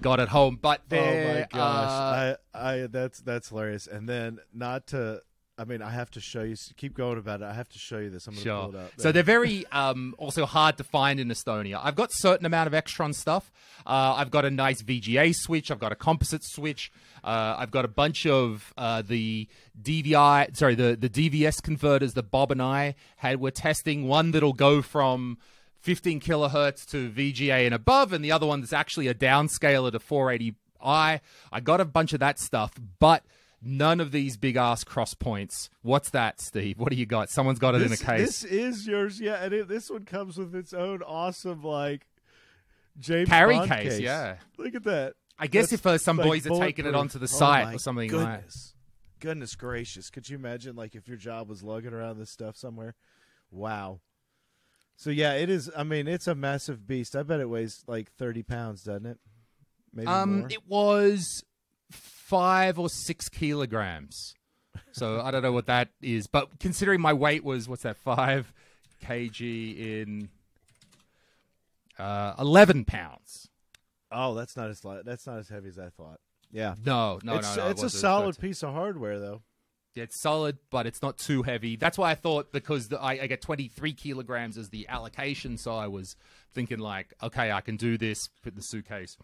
got 0.01 0.21
it 0.21 0.29
home 0.29 0.57
but 0.61 0.81
Oh 0.89 0.95
my 0.95 0.97
there, 0.97 1.47
uh! 1.53 2.35
I, 2.53 2.73
I 2.83 2.87
that's 2.87 3.19
that's 3.19 3.49
hilarious. 3.49 3.85
And 3.85 4.07
then 4.07 4.39
not 4.53 4.87
to, 4.87 5.21
I 5.55 5.65
mean, 5.65 5.83
I 5.83 5.91
have 5.91 6.09
to 6.11 6.19
show 6.19 6.41
you. 6.41 6.55
Keep 6.77 6.95
going 6.95 7.19
about 7.19 7.41
it. 7.41 7.45
I 7.45 7.53
have 7.53 7.69
to 7.69 7.77
show 7.79 7.99
you 7.99 8.09
this. 8.09 8.25
I'm 8.25 8.33
going 8.33 8.43
to 8.43 8.49
Sure. 8.49 8.65
pull 8.71 8.75
it 8.75 8.83
up. 8.85 8.91
So 8.97 9.11
they're 9.11 9.21
very 9.21 9.65
um, 9.67 10.15
also 10.17 10.47
hard 10.47 10.77
to 10.77 10.83
find 10.83 11.19
in 11.19 11.27
Estonia. 11.27 11.79
I've 11.83 11.95
got 11.95 12.09
certain 12.11 12.47
amount 12.47 12.65
of 12.65 12.73
Extron 12.73 13.13
stuff. 13.13 13.51
Uh, 13.85 14.15
I've 14.17 14.31
got 14.31 14.45
a 14.45 14.49
nice 14.49 14.81
VGA 14.81 15.31
switch. 15.35 15.69
I've 15.69 15.79
got 15.79 15.91
a 15.91 15.95
composite 15.95 16.43
switch. 16.43 16.91
Uh, 17.23 17.55
I've 17.59 17.69
got 17.69 17.85
a 17.85 17.87
bunch 17.87 18.25
of 18.25 18.73
uh, 18.77 19.03
the 19.03 19.47
DVI, 19.79 20.57
sorry, 20.57 20.73
the 20.73 20.95
the 20.99 21.09
DVS 21.09 21.61
converters 21.61 22.13
that 22.15 22.31
Bob 22.31 22.51
and 22.51 22.61
I 22.61 22.95
had. 23.17 23.39
We're 23.39 23.51
testing 23.51 24.07
one 24.07 24.31
that'll 24.31 24.53
go 24.53 24.81
from 24.81 25.37
15 25.81 26.19
kilohertz 26.19 26.83
to 26.87 27.11
VGA 27.11 27.65
and 27.65 27.75
above, 27.75 28.11
and 28.11 28.25
the 28.25 28.31
other 28.31 28.47
one 28.47 28.61
that's 28.61 28.73
actually 28.73 29.07
a 29.07 29.13
downscaler 29.13 29.91
to 29.91 29.99
480i. 29.99 30.55
I 30.81 31.59
got 31.61 31.79
a 31.79 31.85
bunch 31.85 32.13
of 32.13 32.19
that 32.21 32.39
stuff, 32.39 32.73
but 32.99 33.23
none 33.63 33.99
of 33.99 34.11
these 34.11 34.37
big 34.37 34.55
ass 34.55 34.83
cross 34.83 35.13
points. 35.13 35.69
What's 35.81 36.09
that, 36.11 36.41
Steve? 36.41 36.79
What 36.79 36.89
do 36.89 36.95
you 36.95 37.05
got? 37.05 37.29
Someone's 37.29 37.59
got 37.59 37.75
it 37.75 37.79
this, 37.79 38.01
in 38.01 38.07
a 38.07 38.11
case. 38.11 38.41
This 38.41 38.43
is 38.43 38.87
yours, 38.87 39.19
yeah. 39.19 39.43
And 39.43 39.53
it, 39.53 39.67
this 39.67 39.89
one 39.89 40.05
comes 40.05 40.37
with 40.37 40.55
its 40.55 40.73
own 40.73 41.01
awesome 41.01 41.63
like 41.63 42.07
James 42.99 43.29
Carry 43.29 43.55
Bond 43.55 43.71
case, 43.71 43.99
yeah. 43.99 44.35
Look 44.57 44.75
at 44.75 44.83
that. 44.83 45.13
I 45.39 45.47
guess 45.47 45.71
That's, 45.71 45.81
if 45.81 45.85
uh, 45.85 45.97
some 45.97 46.17
like, 46.17 46.27
boys 46.27 46.47
are 46.47 46.59
taking 46.59 46.85
it 46.85 46.93
onto 46.93 47.17
the 47.17 47.23
Oh 47.23 47.27
site 47.27 47.73
or 47.73 47.79
something 47.79 48.11
like 48.11 48.41
Goodness, 48.43 48.75
goodness 49.19 49.55
gracious! 49.55 50.09
Could 50.11 50.29
you 50.29 50.37
imagine 50.37 50.75
like 50.75 50.95
if 50.95 51.07
your 51.07 51.17
job 51.17 51.49
was 51.49 51.63
lugging 51.63 51.93
around 51.93 52.19
this 52.19 52.29
stuff 52.29 52.55
somewhere? 52.55 52.93
Wow. 53.49 53.99
So 54.95 55.09
yeah, 55.09 55.33
it 55.33 55.49
is. 55.49 55.71
I 55.75 55.83
mean, 55.83 56.07
it's 56.07 56.27
a 56.27 56.35
massive 56.35 56.85
beast. 56.85 57.15
I 57.15 57.23
bet 57.23 57.39
it 57.39 57.49
weighs 57.49 57.83
like 57.87 58.11
thirty 58.11 58.43
pounds, 58.43 58.83
doesn't 58.83 59.07
it? 59.07 59.17
Maybe 59.91 60.07
Um, 60.07 60.41
more. 60.41 60.47
it 60.51 60.67
was 60.67 61.43
five 61.93 62.77
or 62.79 62.89
six 62.89 63.29
kilograms. 63.29 64.33
So 64.91 65.21
I 65.21 65.31
don't 65.31 65.43
know 65.43 65.51
what 65.51 65.67
that 65.67 65.89
is, 66.01 66.27
but 66.27 66.59
considering 66.59 66.99
my 67.01 67.13
weight 67.13 67.43
was 67.43 67.67
what's 67.69 67.83
that 67.83 67.97
five 67.97 68.51
kg 69.03 69.77
in 69.77 70.29
uh, 71.97 72.33
eleven 72.39 72.85
pounds. 72.85 73.49
oh, 74.11 74.33
that's 74.33 74.55
not 74.55 74.69
as 74.69 74.83
light. 74.85 75.05
That's 75.05 75.25
not 75.27 75.37
as 75.39 75.49
heavy 75.49 75.69
as 75.69 75.79
I 75.79 75.89
thought. 75.89 76.19
Yeah, 76.51 76.75
No, 76.85 77.19
no, 77.23 77.37
it's, 77.37 77.55
no, 77.57 77.63
no. 77.63 77.67
it 77.69 77.71
it's 77.71 77.83
a 77.83 77.89
solid 77.89 78.37
piece 78.37 78.61
of 78.63 78.73
hardware, 78.73 79.19
though. 79.19 79.41
Yeah, 79.95 80.03
it's 80.03 80.19
solid, 80.19 80.57
but 80.69 80.85
it's 80.85 81.01
not 81.01 81.17
too 81.17 81.41
heavy. 81.43 81.75
That's 81.75 81.97
why 81.97 82.11
I 82.11 82.15
thought 82.15 82.51
because 82.51 82.89
the, 82.89 82.99
I, 82.99 83.11
I 83.23 83.27
get 83.27 83.41
23 83.41 83.93
kilograms 83.93 84.57
as 84.57 84.69
the 84.69 84.87
allocation, 84.87 85.57
so 85.57 85.75
I 85.75 85.87
was 85.87 86.15
thinking 86.53 86.77
like, 86.79 87.13
okay, 87.23 87.51
I 87.51 87.61
can 87.61 87.75
do 87.75 87.97
this. 87.97 88.27
Put 88.43 88.53
in 88.53 88.57
the 88.57 88.63
suitcase. 88.63 89.17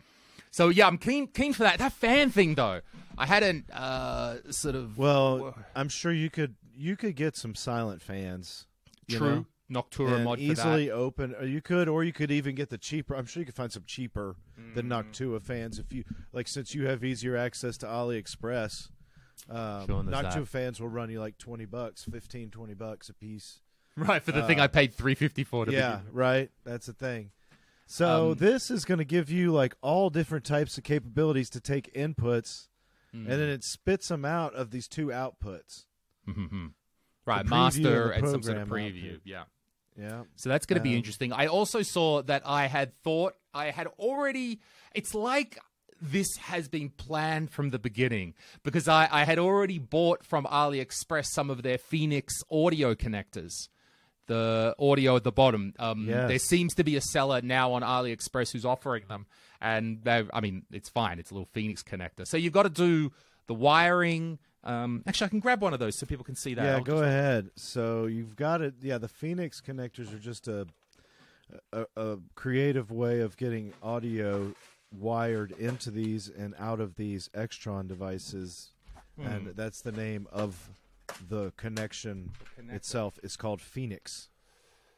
So 0.52 0.70
yeah, 0.70 0.88
I'm 0.88 0.98
keen 0.98 1.28
keen 1.28 1.54
for 1.54 1.64
that. 1.64 1.78
That 1.80 1.94
fan 1.94 2.30
thing 2.32 2.56
though, 2.56 2.82
I 3.18 3.26
hadn't 3.26 3.70
uh, 3.72 4.52
sort 4.52 4.76
of 4.76 4.98
Well, 4.98 5.56
I'm 5.76 5.90
sure 5.90 6.12
you 6.12 6.30
could 6.30 6.56
you 6.76 6.96
could 6.96 7.16
get 7.16 7.36
some 7.36 7.56
silent 7.56 8.02
fans. 8.02 8.66
true 9.10 9.46
know, 9.70 9.82
Noctua 9.82 10.16
and 10.16 10.24
mod 10.24 10.40
for 10.40 10.44
easily 10.44 10.88
that. 10.88 10.94
open. 10.96 11.36
Or 11.36 11.46
you 11.46 11.62
could, 11.62 11.88
or 11.88 12.04
you 12.04 12.12
could 12.14 12.32
even 12.32 12.56
get 12.56 12.70
the 12.70 12.78
cheaper. 12.78 13.16
I'm 13.16 13.26
sure 13.26 13.42
you 13.42 13.46
could 13.46 13.54
find 13.56 13.72
some 13.72 13.84
cheaper 13.86 14.36
than 14.76 14.88
Mm. 14.90 15.12
Noctua 15.12 15.42
fans 15.42 15.78
if 15.78 15.94
you 15.94 16.04
like. 16.34 16.48
Since 16.48 16.74
you 16.74 16.88
have 16.88 17.04
easier 17.04 17.36
access 17.38 17.78
to 17.80 17.86
AliExpress, 17.86 18.90
um, 19.50 19.86
Sure, 19.86 20.04
Noctua 20.04 20.34
that. 20.34 20.48
fans 20.48 20.80
will 20.82 20.90
run 20.90 21.10
you 21.12 21.20
like 21.20 21.38
20 21.38 21.66
bucks, 21.66 22.06
15, 22.12 22.50
20 22.50 22.74
bucks 22.74 23.10
a 23.10 23.14
piece. 23.14 23.60
Right 23.96 24.24
for 24.24 24.32
the 24.32 24.44
thing 24.44 24.60
uh, 24.60 24.64
I 24.64 24.68
paid 24.68 24.94
350 24.94 25.44
for. 25.44 25.66
To 25.66 25.72
yeah, 25.74 25.98
begin. 25.98 26.14
right. 26.14 26.52
That's 26.64 26.86
the 26.86 26.94
thing. 26.94 27.32
So 27.92 28.32
Um, 28.34 28.38
this 28.38 28.70
is 28.70 28.86
going 28.86 29.00
to 29.00 29.04
give 29.06 29.32
you 29.32 29.52
like 29.52 29.74
all 29.82 30.12
different 30.12 30.46
types 30.46 30.78
of 30.78 30.84
capabilities 30.84 31.50
to 31.50 31.60
take 31.60 31.92
inputs, 31.96 32.68
Mm. 33.16 33.22
and 33.22 33.28
then 33.28 33.50
it 33.50 33.64
spits 33.64 34.10
them 34.10 34.24
out 34.26 34.54
of 34.54 34.70
these 34.70 34.88
two 34.88 35.08
outputs. 35.08 35.86
Mhm. 36.28 36.74
right, 37.26 37.44
master 37.48 38.12
and 38.12 38.24
and, 38.24 38.32
some 38.32 38.44
sort 38.44 38.58
of 38.60 38.68
preview. 38.68 39.14
output. 39.14 39.22
Yeah. 39.26 39.44
Yeah. 39.98 40.24
So 40.36 40.50
that's 40.50 40.68
going 40.68 40.78
to 40.80 40.84
be 40.84 40.92
Um, 40.92 40.98
interesting. 40.98 41.34
I 41.34 41.48
also 41.48 41.82
saw 41.82 42.22
that 42.22 42.44
I 42.46 42.68
had 42.68 42.94
thought 43.02 43.34
I 43.56 43.72
had 43.72 43.88
already. 43.98 44.60
It's 44.94 45.16
like 45.16 45.58
this 46.00 46.38
has 46.38 46.70
been 46.70 46.90
planned 46.92 47.50
from 47.52 47.72
the 47.72 47.80
beginning 47.80 48.36
because 48.64 48.88
I, 48.88 49.10
I 49.12 49.24
had 49.26 49.40
already 49.40 49.80
bought 49.80 50.24
from 50.24 50.46
AliExpress 50.46 51.26
some 51.26 51.50
of 51.50 51.64
their 51.64 51.78
Phoenix 51.80 52.36
audio 52.52 52.94
connectors. 52.96 53.68
The 54.30 54.76
audio 54.80 55.16
at 55.18 55.24
the 55.24 55.32
bottom. 55.32 55.74
Um, 55.80 56.06
Yes. 56.08 56.28
There 56.30 56.40
seems 56.40 56.74
to 56.76 56.84
be 56.84 56.96
a 56.96 57.02
seller 57.02 57.42
now 57.42 57.74
on 57.74 57.82
AliExpress 57.82 58.52
who's 58.54 58.64
offering 58.64 59.04
them, 59.10 59.26
and 59.60 60.08
I 60.08 60.40
mean, 60.40 60.64
it's 60.72 60.88
fine. 60.88 61.20
It's 61.20 61.32
a 61.32 61.34
little 61.34 61.50
Phoenix 61.52 61.84
connector. 61.84 62.26
So 62.28 62.38
you've 62.38 62.54
got 62.54 62.64
to 62.64 62.70
do 62.70 63.12
the 63.48 63.54
wiring. 63.56 64.38
Um, 64.64 65.04
actually, 65.08 65.26
I 65.26 65.30
can 65.30 65.40
grab 65.40 65.62
one 65.62 65.74
of 65.74 65.80
those 65.80 65.98
so 65.98 66.06
people 66.06 66.24
can 66.26 66.36
see 66.36 66.54
that. 66.54 66.64
Yeah, 66.64 66.76
I'll 66.76 66.84
go 66.84 66.94
just- 67.02 67.06
ahead. 67.08 67.50
So 67.56 68.06
you've 68.06 68.36
got 68.36 68.62
it. 68.62 68.76
Yeah, 68.82 68.98
the 69.00 69.08
Phoenix 69.08 69.62
connectors 69.62 70.14
are 70.14 70.20
just 70.20 70.48
a, 70.48 70.68
a 71.74 71.86
a 71.98 72.18
creative 72.36 72.92
way 72.92 73.22
of 73.22 73.36
getting 73.38 73.74
audio 73.82 74.54
wired 74.92 75.52
into 75.60 75.90
these 75.92 76.30
and 76.30 76.54
out 76.60 76.80
of 76.80 76.96
these 76.96 77.30
Extron 77.30 77.88
devices, 77.88 78.70
Hmm. 79.20 79.26
and 79.28 79.48
that's 79.56 79.82
the 79.82 79.92
name 79.92 80.28
of 80.32 80.70
the 81.30 81.52
connection 81.58 82.32
connector. 82.60 82.76
itself. 82.76 83.20
Is 83.24 83.36
called 83.36 83.62
Phoenix. 83.62 84.30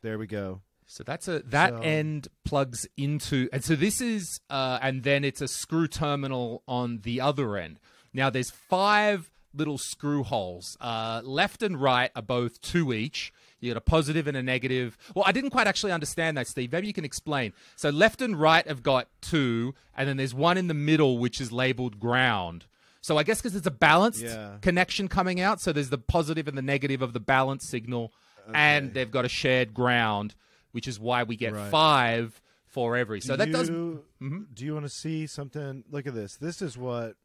There 0.01 0.17
we 0.17 0.27
go. 0.27 0.61
So 0.85 1.03
that's 1.03 1.27
a 1.27 1.39
that 1.39 1.69
So- 1.71 1.79
end 1.81 2.27
plugs 2.43 2.85
into 2.97 3.47
and 3.53 3.63
so 3.63 3.75
this 3.75 4.01
is 4.01 4.39
uh, 4.49 4.79
and 4.81 5.03
then 5.03 5.23
it's 5.23 5.41
a 5.41 5.47
screw 5.47 5.87
terminal 5.87 6.63
on 6.67 6.99
the 7.03 7.21
other 7.21 7.55
end. 7.57 7.79
Now 8.13 8.29
there's 8.29 8.49
five 8.51 9.31
little 9.53 9.77
screw 9.77 10.23
holes. 10.23 10.77
Uh, 10.81 11.21
left 11.23 11.61
and 11.63 11.81
right 11.81 12.11
are 12.15 12.21
both 12.21 12.59
two 12.61 12.93
each. 12.93 13.31
You 13.59 13.69
got 13.71 13.77
a 13.77 13.81
positive 13.81 14.25
and 14.27 14.35
a 14.35 14.41
negative. 14.41 14.97
Well, 15.13 15.23
I 15.27 15.31
didn't 15.31 15.51
quite 15.51 15.67
actually 15.67 15.91
understand 15.91 16.35
that, 16.37 16.47
Steve. 16.47 16.71
Maybe 16.71 16.87
you 16.87 16.93
can 16.93 17.05
explain. 17.05 17.53
So 17.75 17.89
left 17.89 18.21
and 18.21 18.35
right 18.39 18.67
have 18.67 18.81
got 18.81 19.07
two, 19.21 19.75
and 19.95 20.09
then 20.09 20.17
there's 20.17 20.33
one 20.33 20.57
in 20.57 20.67
the 20.67 20.73
middle 20.73 21.19
which 21.19 21.39
is 21.39 21.51
labeled 21.51 21.99
ground. 21.99 22.65
So 23.01 23.17
I 23.17 23.23
guess 23.23 23.41
because 23.41 23.55
it's 23.55 23.67
a 23.67 23.71
balanced 23.71 24.21
Yeah. 24.21 24.57
connection 24.61 25.07
coming 25.07 25.39
out, 25.41 25.59
so 25.59 25.73
there's 25.73 25.89
the 25.89 25.97
positive 25.97 26.47
and 26.47 26.57
the 26.57 26.61
negative 26.61 27.01
of 27.01 27.13
the 27.13 27.19
balance 27.19 27.67
signal, 27.67 28.13
and 28.53 28.93
they've 28.93 29.09
got 29.11 29.25
a 29.25 29.29
shared 29.29 29.73
ground, 29.73 30.35
which 30.71 30.87
is 30.87 30.99
why 30.99 31.23
we 31.23 31.35
get 31.35 31.53
Right. 31.53 31.69
five 31.71 32.41
for 32.65 32.95
every. 32.95 33.19
So 33.21 33.33
do 33.33 33.37
that 33.37 33.51
does. 33.51 33.69
you, 33.69 34.05
Do 34.53 34.63
you 34.65 34.73
want 34.73 34.85
to 34.85 34.89
see 34.89 35.25
something? 35.27 35.83
Look 35.89 36.05
at 36.07 36.13
this. 36.13 36.35
This 36.37 36.61
is 36.61 36.77
what. 36.77 37.15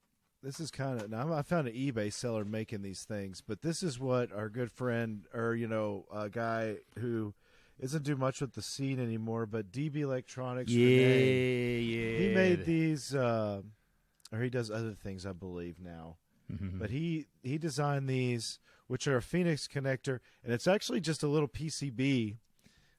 This 0.43 0.61
is 0.61 0.71
kind 0.71 1.01
of 1.01 1.11
now. 1.11 1.33
I 1.33 1.43
found 1.43 1.67
an 1.67 1.75
eBay 1.75 2.13
seller 2.13 2.45
making 2.45 2.83
these 2.83 3.03
things, 3.05 3.43
but 3.45 3.63
this 3.63 3.83
is 3.83 3.99
what 3.99 4.31
our 4.33 4.49
good 4.49 4.71
friend, 4.71 5.25
or 5.35 5.55
you 5.57 5.67
know, 5.67 6.07
a 6.15 6.29
guy 6.29 6.77
who 6.99 7.35
isn't 7.81 8.05
do 8.05 8.17
much 8.17 8.41
with 8.41 8.55
the 8.55 8.63
scene 8.63 9.01
anymore, 9.01 9.47
but 9.47 9.73
DB 9.73 9.97
Electronics. 10.03 10.71
Renee, 10.73 11.81
yeah. 11.81 12.19
he 12.19 12.35
made 12.35 12.65
these, 12.65 13.15
uh, 13.15 13.63
or 14.33 14.41
he 14.41 14.51
does 14.51 14.71
other 14.71 14.93
things, 14.93 15.27
I 15.27 15.33
believe 15.33 15.77
now. 15.81 16.17
Mm-hmm. 16.53 16.79
But 16.79 16.91
he 16.91 17.27
he 17.43 17.59
designed 17.59 18.09
these, 18.09 18.59
which 18.87 19.07
are 19.07 19.17
a 19.17 19.23
Phoenix 19.23 19.69
connector, 19.69 20.21
and 20.45 20.53
it's 20.53 20.67
actually 20.67 21.01
just 21.01 21.23
a 21.23 21.29
little 21.29 21.49
PCB 21.49 22.37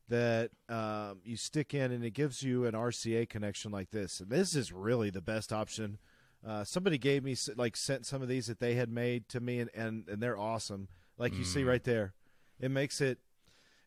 that 0.09 0.51
um, 0.69 1.19
you 1.23 1.37
stick 1.37 1.73
in, 1.73 1.91
and 1.91 2.03
it 2.03 2.11
gives 2.11 2.43
you 2.43 2.65
an 2.65 2.73
RCA 2.73 3.27
connection 3.27 3.71
like 3.71 3.91
this. 3.91 4.19
And 4.19 4.29
this 4.29 4.55
is 4.55 4.71
really 4.71 5.09
the 5.09 5.21
best 5.21 5.51
option. 5.51 5.97
Uh, 6.45 6.63
somebody 6.63 6.97
gave 6.97 7.23
me 7.23 7.35
like 7.55 7.75
sent 7.75 8.05
some 8.05 8.21
of 8.21 8.27
these 8.27 8.47
that 8.47 8.59
they 8.59 8.75
had 8.75 8.89
made 8.89 9.27
to 9.29 9.39
me, 9.39 9.59
and 9.59 9.69
and, 9.73 10.07
and 10.09 10.21
they're 10.21 10.37
awesome. 10.37 10.87
Like 11.17 11.33
you 11.35 11.43
see 11.43 11.63
right 11.63 11.83
there, 11.83 12.13
it 12.59 12.69
makes 12.69 13.01
it. 13.01 13.19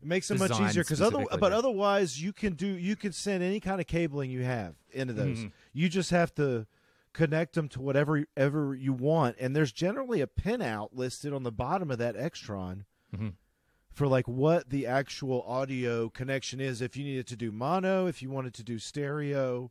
It 0.02 0.08
makes 0.08 0.30
it 0.30 0.38
much 0.38 0.58
easier 0.58 0.82
because 0.82 1.02
other, 1.02 1.26
but 1.38 1.52
otherwise 1.52 2.22
you 2.22 2.32
can 2.32 2.54
do 2.54 2.66
you 2.66 2.96
can 2.96 3.12
send 3.12 3.42
any 3.42 3.60
kind 3.60 3.82
of 3.82 3.86
cabling 3.86 4.30
you 4.30 4.42
have 4.42 4.74
into 4.92 5.12
those. 5.12 5.36
Mm-hmm. 5.40 5.48
You 5.74 5.90
just 5.90 6.10
have 6.10 6.34
to 6.36 6.66
connect 7.12 7.54
them 7.54 7.68
to 7.70 7.80
whatever 7.80 8.24
ever 8.36 8.74
you 8.74 8.92
want, 8.92 9.36
and 9.40 9.54
there's 9.54 9.72
generally 9.72 10.20
a 10.20 10.26
pinout 10.26 10.90
listed 10.92 11.32
on 11.32 11.42
the 11.42 11.52
bottom 11.52 11.90
of 11.90 11.98
that 11.98 12.16
Extron 12.16 12.84
Mm-hmm. 13.14 13.30
for 13.92 14.06
like 14.06 14.28
what 14.28 14.70
the 14.70 14.86
actual 14.86 15.42
audio 15.42 16.08
connection 16.08 16.60
is. 16.60 16.80
If 16.80 16.96
you 16.96 17.02
needed 17.04 17.26
to 17.26 17.36
do 17.36 17.50
mono, 17.50 18.06
if 18.06 18.22
you 18.22 18.30
wanted 18.30 18.54
to 18.54 18.62
do 18.62 18.78
stereo, 18.78 19.70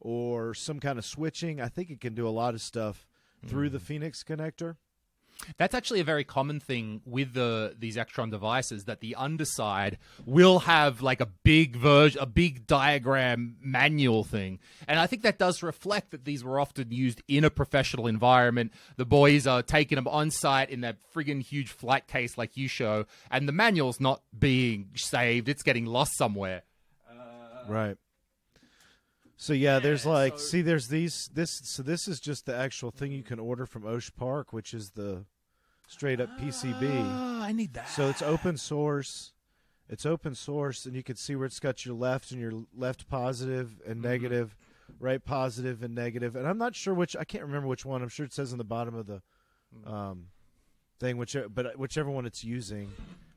or 0.00 0.52
some 0.52 0.80
kind 0.80 0.98
of 0.98 1.04
switching, 1.04 1.60
I 1.60 1.68
think 1.68 1.88
it 1.90 2.00
can 2.00 2.14
do 2.14 2.26
a 2.26 2.30
lot 2.30 2.54
of 2.54 2.60
stuff 2.60 3.06
through 3.46 3.68
Mm. 3.68 3.72
the 3.72 3.78
Phoenix 3.80 4.24
connector. 4.24 4.76
That's 5.56 5.74
actually 5.74 6.00
a 6.00 6.04
very 6.04 6.24
common 6.24 6.60
thing 6.60 7.00
with 7.04 7.34
the 7.34 7.74
these 7.78 7.96
Extron 7.96 8.30
devices 8.30 8.84
that 8.84 9.00
the 9.00 9.14
underside 9.16 9.98
will 10.24 10.60
have 10.60 11.02
like 11.02 11.20
a 11.20 11.26
big 11.26 11.76
version, 11.76 12.20
a 12.20 12.26
big 12.26 12.66
diagram 12.66 13.56
manual 13.60 14.24
thing, 14.24 14.60
and 14.86 14.98
I 14.98 15.06
think 15.06 15.22
that 15.22 15.38
does 15.38 15.62
reflect 15.62 16.10
that 16.12 16.24
these 16.24 16.44
were 16.44 16.60
often 16.60 16.92
used 16.92 17.22
in 17.28 17.44
a 17.44 17.50
professional 17.50 18.06
environment. 18.06 18.72
The 18.96 19.04
boys 19.04 19.46
are 19.46 19.62
taking 19.62 19.96
them 19.96 20.08
on 20.08 20.30
site 20.30 20.70
in 20.70 20.82
that 20.82 20.98
friggin' 21.14 21.42
huge 21.42 21.70
flight 21.70 22.06
case 22.06 22.38
like 22.38 22.56
you 22.56 22.68
show, 22.68 23.06
and 23.30 23.48
the 23.48 23.52
manual's 23.52 24.00
not 24.00 24.22
being 24.38 24.90
saved; 24.94 25.48
it's 25.48 25.62
getting 25.62 25.86
lost 25.86 26.16
somewhere. 26.16 26.62
Right. 27.68 27.96
So 29.36 29.52
yeah, 29.52 29.78
there's 29.80 30.06
like 30.06 30.38
so- 30.38 30.44
see 30.44 30.62
there's 30.62 30.88
these 30.88 31.30
this 31.34 31.50
so 31.64 31.82
this 31.82 32.06
is 32.08 32.20
just 32.20 32.46
the 32.46 32.54
actual 32.54 32.90
thing 32.90 33.12
you 33.12 33.22
can 33.22 33.38
order 33.38 33.66
from 33.66 33.86
Osh 33.86 34.10
Park, 34.16 34.52
which 34.52 34.72
is 34.74 34.90
the 34.90 35.24
straight 35.88 36.20
up 36.20 36.30
PCB. 36.38 37.02
Ah, 37.04 37.44
I 37.44 37.52
need 37.52 37.74
that. 37.74 37.88
So 37.88 38.08
it's 38.08 38.22
open 38.22 38.56
source. 38.56 39.32
It's 39.88 40.06
open 40.06 40.34
source 40.34 40.86
and 40.86 40.94
you 40.94 41.02
can 41.02 41.16
see 41.16 41.34
where 41.36 41.44
it's 41.46 41.60
got 41.60 41.84
your 41.84 41.94
left 41.94 42.30
and 42.30 42.40
your 42.40 42.52
left 42.76 43.08
positive 43.08 43.80
and 43.86 43.96
Mm-hmm. 43.96 44.08
negative, 44.10 44.56
right 45.00 45.22
positive 45.22 45.82
and 45.82 45.94
negative. 45.94 46.36
And 46.36 46.46
I'm 46.46 46.56
not 46.58 46.74
sure 46.74 46.94
which 46.94 47.14
I 47.16 47.24
can't 47.24 47.44
remember 47.44 47.66
which 47.68 47.84
one. 47.84 48.00
I'm 48.02 48.08
sure 48.08 48.24
it 48.24 48.32
says 48.32 48.52
in 48.52 48.58
the 48.58 48.64
bottom 48.64 48.94
of 48.94 49.06
the 49.06 49.22
Mm-hmm. 49.76 49.92
um 49.92 50.26
thing 51.00 51.16
which 51.16 51.34
but 51.52 51.76
whichever 51.78 52.10
one 52.10 52.26
it's 52.26 52.44
using, 52.44 52.92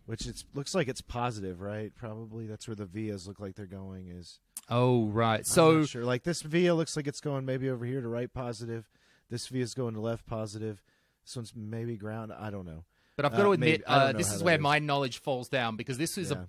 which 0.06 0.26
it's 0.28 0.44
looks 0.54 0.74
like 0.76 0.88
it's 0.88 1.02
positive, 1.02 1.62
right? 1.62 1.94
Probably 1.96 2.46
that's 2.48 2.68
where 2.68 2.76
the 2.76 2.86
vias 2.86 3.28
look 3.28 3.40
like 3.40 3.56
they're 3.56 3.66
going 3.66 4.08
is 4.08 4.40
oh 4.70 5.06
right, 5.08 5.40
I'm 5.40 5.44
so 5.46 5.86
sure. 5.86 6.04
Like 6.06 6.24
this 6.24 6.42
via 6.42 6.74
looks 6.76 6.96
like 6.96 7.08
it's 7.08 7.22
going 7.22 7.46
maybe 7.46 7.70
over 7.70 7.86
here 7.86 8.02
to 8.02 8.08
right 8.08 8.32
positive. 8.34 8.90
This 9.30 9.48
via 9.48 9.64
is 9.64 9.74
going 9.74 9.94
to 9.96 10.02
left 10.02 10.26
positive. 10.28 10.82
This 11.26 11.36
one's 11.36 11.54
maybe 11.56 11.98
ground. 11.98 12.32
I 12.32 12.50
don't 12.52 12.66
know. 12.66 12.84
But 13.16 13.26
I've 13.26 13.32
got 13.32 13.44
to 13.44 13.50
Uh, 13.50 13.54
admit, 13.54 13.70
maybe- 13.82 13.84
uh, 13.88 14.12
this 14.12 14.32
is 14.32 14.44
where 14.44 14.56
is. 14.56 14.62
my 14.62 14.78
knowledge 14.80 15.20
falls 15.20 15.48
down 15.50 15.76
because 15.78 15.98
this 15.98 16.18
is 16.18 16.32
a. 16.32 16.48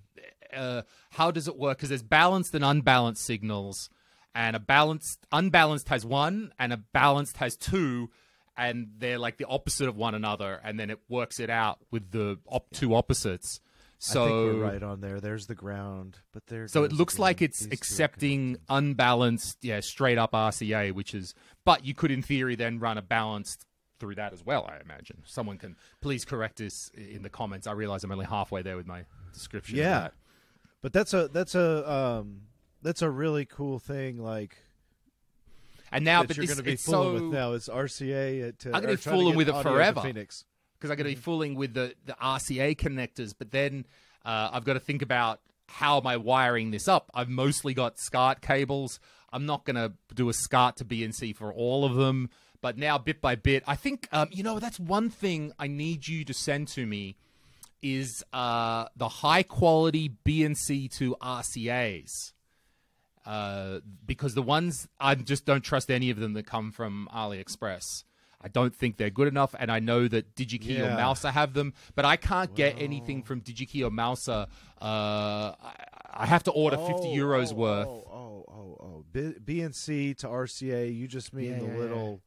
Uh, 0.53 0.81
how 1.11 1.31
does 1.31 1.47
it 1.47 1.57
work? 1.57 1.77
Because 1.77 1.89
there's 1.89 2.03
balanced 2.03 2.53
and 2.53 2.63
unbalanced 2.63 3.23
signals, 3.25 3.89
and 4.35 4.55
a 4.55 4.59
balanced, 4.59 5.25
unbalanced 5.31 5.89
has 5.89 6.05
one, 6.05 6.51
and 6.59 6.71
a 6.71 6.77
balanced 6.77 7.37
has 7.37 7.55
two, 7.57 8.09
and 8.57 8.89
they're 8.97 9.19
like 9.19 9.37
the 9.37 9.45
opposite 9.45 9.87
of 9.87 9.95
one 9.95 10.15
another, 10.15 10.59
and 10.63 10.79
then 10.79 10.89
it 10.89 10.99
works 11.07 11.39
it 11.39 11.49
out 11.49 11.79
with 11.91 12.11
the 12.11 12.39
op- 12.47 12.71
two 12.71 12.95
opposites. 12.95 13.61
So 13.99 14.23
I 14.23 14.27
think 14.27 14.35
we're 14.35 14.63
right 14.63 14.83
on 14.83 15.01
there. 15.01 15.19
There's 15.19 15.47
the 15.47 15.55
ground, 15.55 16.19
but 16.31 16.45
there. 16.47 16.67
so 16.67 16.83
it 16.83 16.91
looks 16.91 17.17
like 17.17 17.41
it's 17.41 17.65
accepting 17.65 18.57
unbalanced, 18.69 19.57
yeah, 19.61 19.79
straight 19.79 20.19
up 20.19 20.33
RCA, 20.33 20.91
which 20.91 21.15
is. 21.15 21.33
But 21.65 21.83
you 21.83 21.95
could, 21.95 22.11
in 22.11 22.21
theory, 22.21 22.55
then 22.55 22.79
run 22.79 22.97
a 22.97 23.01
balanced 23.01 23.65
through 23.99 24.15
that 24.15 24.33
as 24.33 24.45
well. 24.45 24.69
I 24.69 24.79
imagine 24.83 25.23
someone 25.25 25.57
can 25.57 25.75
please 26.01 26.25
correct 26.25 26.61
us 26.61 26.91
in 26.95 27.23
the 27.23 27.29
comments. 27.29 27.65
I 27.65 27.71
realize 27.71 28.03
I'm 28.03 28.11
only 28.11 28.25
halfway 28.25 28.61
there 28.61 28.77
with 28.77 28.85
my 28.85 29.05
description. 29.33 29.77
Yeah. 29.77 29.99
that. 29.99 30.13
But 30.81 30.93
that's 30.93 31.13
a 31.13 31.27
that's 31.27 31.55
a 31.55 31.91
um 31.91 32.41
that's 32.81 33.01
a 33.01 33.09
really 33.09 33.45
cool 33.45 33.79
thing. 33.79 34.17
Like 34.21 34.57
and 35.91 36.03
now, 36.05 36.21
that 36.21 36.27
but 36.29 36.37
you're 36.37 36.45
going 36.45 36.57
to 36.57 36.63
be 36.63 36.75
fooling 36.75 37.17
so 37.19 37.25
with 37.25 37.33
now 37.33 37.53
is 37.53 37.69
RCA. 37.71 38.49
At, 38.49 38.65
uh, 38.65 38.69
I'm 38.75 38.81
gonna 38.81 38.93
be 38.93 38.95
fooling 38.97 39.35
with 39.35 39.49
it 39.49 39.61
forever. 39.61 40.01
Phoenix. 40.01 40.43
because 40.77 40.89
I'm 40.91 40.97
going 40.97 41.05
to 41.05 41.11
Mm-hmm. 41.11 41.19
be 41.19 41.23
fooling 41.23 41.55
with 41.55 41.73
the 41.73 41.93
the 42.05 42.13
RCA 42.13 42.75
connectors, 42.77 43.33
but 43.37 43.51
then 43.51 43.85
uh, 44.25 44.49
I've 44.51 44.63
got 44.65 44.73
to 44.73 44.79
think 44.79 45.01
about 45.01 45.39
how 45.69 45.97
am 45.97 46.07
I 46.07 46.17
wiring 46.17 46.71
this 46.71 46.87
up. 46.87 47.09
I've 47.13 47.29
mostly 47.29 47.73
got 47.73 47.97
SCART 47.99 48.41
cables. 48.41 48.99
I'm 49.33 49.45
not 49.45 49.65
going 49.65 49.75
to 49.75 49.91
do 50.15 50.29
a 50.29 50.33
SCART 50.33 50.77
to 50.77 50.85
BNC 50.85 51.35
for 51.35 51.51
all 51.53 51.83
of 51.83 51.95
them, 51.95 52.29
but 52.61 52.77
now 52.77 52.97
bit 52.97 53.19
by 53.21 53.35
bit, 53.35 53.63
I 53.67 53.75
think 53.75 54.07
um, 54.11 54.29
you 54.31 54.43
know 54.43 54.59
that's 54.59 54.79
one 54.79 55.09
thing 55.09 55.51
I 55.59 55.67
need 55.67 56.07
you 56.07 56.23
to 56.25 56.33
send 56.33 56.67
to 56.69 56.85
me 56.85 57.17
is 57.81 58.23
uh, 58.33 58.85
the 58.95 59.07
high 59.07 59.43
quality 59.43 60.09
BNC 60.25 60.89
to 60.97 61.15
RCAs. 61.21 62.33
Uh, 63.27 63.81
because 64.05 64.35
the 64.35 64.41
ones 64.41 64.87
I 65.01 65.15
just 65.15 65.45
don't 65.45 65.61
trust 65.61 65.91
any 65.91 66.09
of 66.09 66.17
them 66.17 66.31
that 66.33 66.45
come 66.45 66.71
from 66.71 67.09
AliExpress. 67.13 68.05
I 68.39 68.47
don't 68.47 68.73
think 68.73 68.97
they're 68.97 69.09
good 69.09 69.27
enough, 69.27 69.53
and 69.59 69.69
I 69.71 69.79
know 69.79 70.07
that 70.07 70.35
DigiKey 70.35 70.79
or 70.79 70.91
Mouser 70.95 71.31
have 71.31 71.53
them, 71.53 71.73
but 71.95 72.05
I 72.05 72.15
can't 72.17 72.53
get 72.55 72.79
anything 72.79 73.23
from 73.23 73.41
DigiKey 73.41 73.83
or 73.85 73.89
Mouser. 73.91 74.45
Uh, 74.79 74.85
I, 74.85 75.73
I 76.13 76.25
have 76.27 76.43
to 76.43 76.51
order 76.51 76.77
fifty 76.77 77.07
euros 77.07 77.51
oh, 77.51 77.55
worth. 77.55 77.87
Oh, 77.87 78.05
oh, 78.07 78.45
oh, 78.47 78.77
oh. 78.79 79.05
B- 79.11 79.33
BNC 79.43 80.15
to 80.19 80.27
RCA. 80.27 80.95
You 80.95 81.07
just 81.07 81.33
mean 81.33 81.51
Yeah, 81.53 81.59
the 81.59 81.65
yeah, 81.65 81.71
yeah. 81.73 81.77
little 81.79 82.21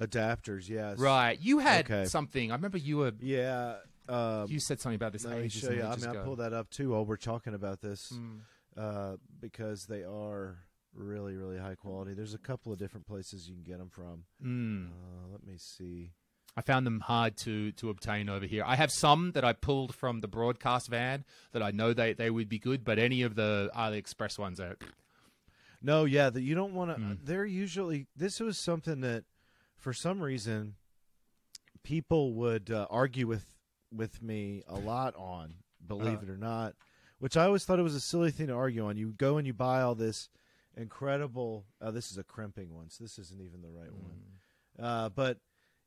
adapters, 0.00 0.68
yes. 0.68 0.98
Right, 0.98 1.38
you 1.40 1.58
had 1.58 1.84
Okay. 1.90 2.04
something. 2.06 2.50
I 2.50 2.54
remember 2.54 2.78
you 2.78 2.98
were. 2.98 3.12
Yeah. 3.20 3.76
Uh, 4.08 4.46
You 4.48 4.60
said 4.60 4.80
something 4.80 4.94
about 4.94 5.12
this 5.12 5.24
let 5.24 5.42
me 5.42 5.48
show 5.48 5.70
you. 5.70 5.82
I 5.82 5.96
mean, 5.96 6.06
I 6.06 6.14
pulled 6.22 6.38
that 6.38 6.52
up 6.52 6.70
too 6.70 6.90
while 6.90 7.04
we're 7.04 7.16
talking 7.16 7.54
about 7.54 7.80
this 7.80 8.12
Mm. 8.12 8.38
Uh, 8.76 9.16
because 9.40 9.86
they 9.86 10.02
are 10.04 10.58
really, 10.94 11.34
really 11.36 11.58
high 11.58 11.74
quality. 11.74 12.14
There's 12.14 12.34
a 12.34 12.38
couple 12.38 12.72
of 12.72 12.78
different 12.78 13.06
places 13.06 13.48
you 13.48 13.54
can 13.54 13.64
get 13.64 13.78
them 13.78 13.90
from. 13.90 14.24
Mm. 14.44 14.88
Uh, 14.88 15.28
let 15.32 15.44
me 15.46 15.54
see. 15.58 16.12
I 16.58 16.62
found 16.62 16.86
them 16.86 17.00
hard 17.00 17.36
to 17.38 17.72
to 17.72 17.90
obtain 17.90 18.30
over 18.30 18.46
here. 18.46 18.64
I 18.66 18.76
have 18.76 18.90
some 18.90 19.32
that 19.32 19.44
I 19.44 19.52
pulled 19.52 19.94
from 19.94 20.20
the 20.20 20.28
broadcast 20.28 20.88
van 20.88 21.24
that 21.52 21.62
I 21.62 21.70
know 21.70 21.92
they, 21.92 22.14
they 22.14 22.30
would 22.30 22.48
be 22.48 22.58
good, 22.58 22.82
but 22.82 22.98
any 22.98 23.20
of 23.22 23.34
the 23.34 23.70
AliExpress 23.76 24.38
ones 24.38 24.58
are 24.58 24.76
No, 25.82 26.06
yeah, 26.06 26.30
that 26.30 26.40
you 26.40 26.54
don't 26.54 26.72
want 26.72 26.96
to. 26.96 27.02
Mm. 27.02 27.18
They're 27.22 27.44
usually. 27.44 28.06
This 28.16 28.40
was 28.40 28.56
something 28.58 29.02
that, 29.02 29.24
for 29.76 29.92
some 29.92 30.18
reason, 30.22 30.76
people 31.82 32.32
would 32.34 32.70
uh, 32.70 32.86
argue 32.90 33.26
with 33.26 33.44
with 33.94 34.22
me 34.22 34.62
a 34.66 34.76
lot 34.78 35.14
on. 35.16 35.56
Believe 35.86 36.20
Uh. 36.20 36.22
it 36.22 36.30
or 36.30 36.38
not, 36.38 36.74
which 37.18 37.36
I 37.36 37.44
always 37.46 37.64
thought 37.64 37.78
it 37.78 37.82
was 37.82 37.94
a 37.94 38.00
silly 38.00 38.30
thing 38.30 38.46
to 38.48 38.52
argue 38.54 38.86
on. 38.86 38.96
You 38.96 39.12
go 39.16 39.38
and 39.38 39.46
you 39.46 39.52
buy 39.54 39.82
all 39.82 39.94
this 39.94 40.28
incredible. 40.76 41.64
Oh, 41.80 41.90
this 41.90 42.10
is 42.10 42.18
a 42.18 42.24
crimping 42.24 42.74
one, 42.74 42.90
so 42.90 43.04
this 43.04 43.18
isn't 43.18 43.40
even 43.40 43.62
the 43.62 43.70
right 43.70 43.92
one. 43.92 44.20
Uh, 44.78 45.08
but 45.08 45.38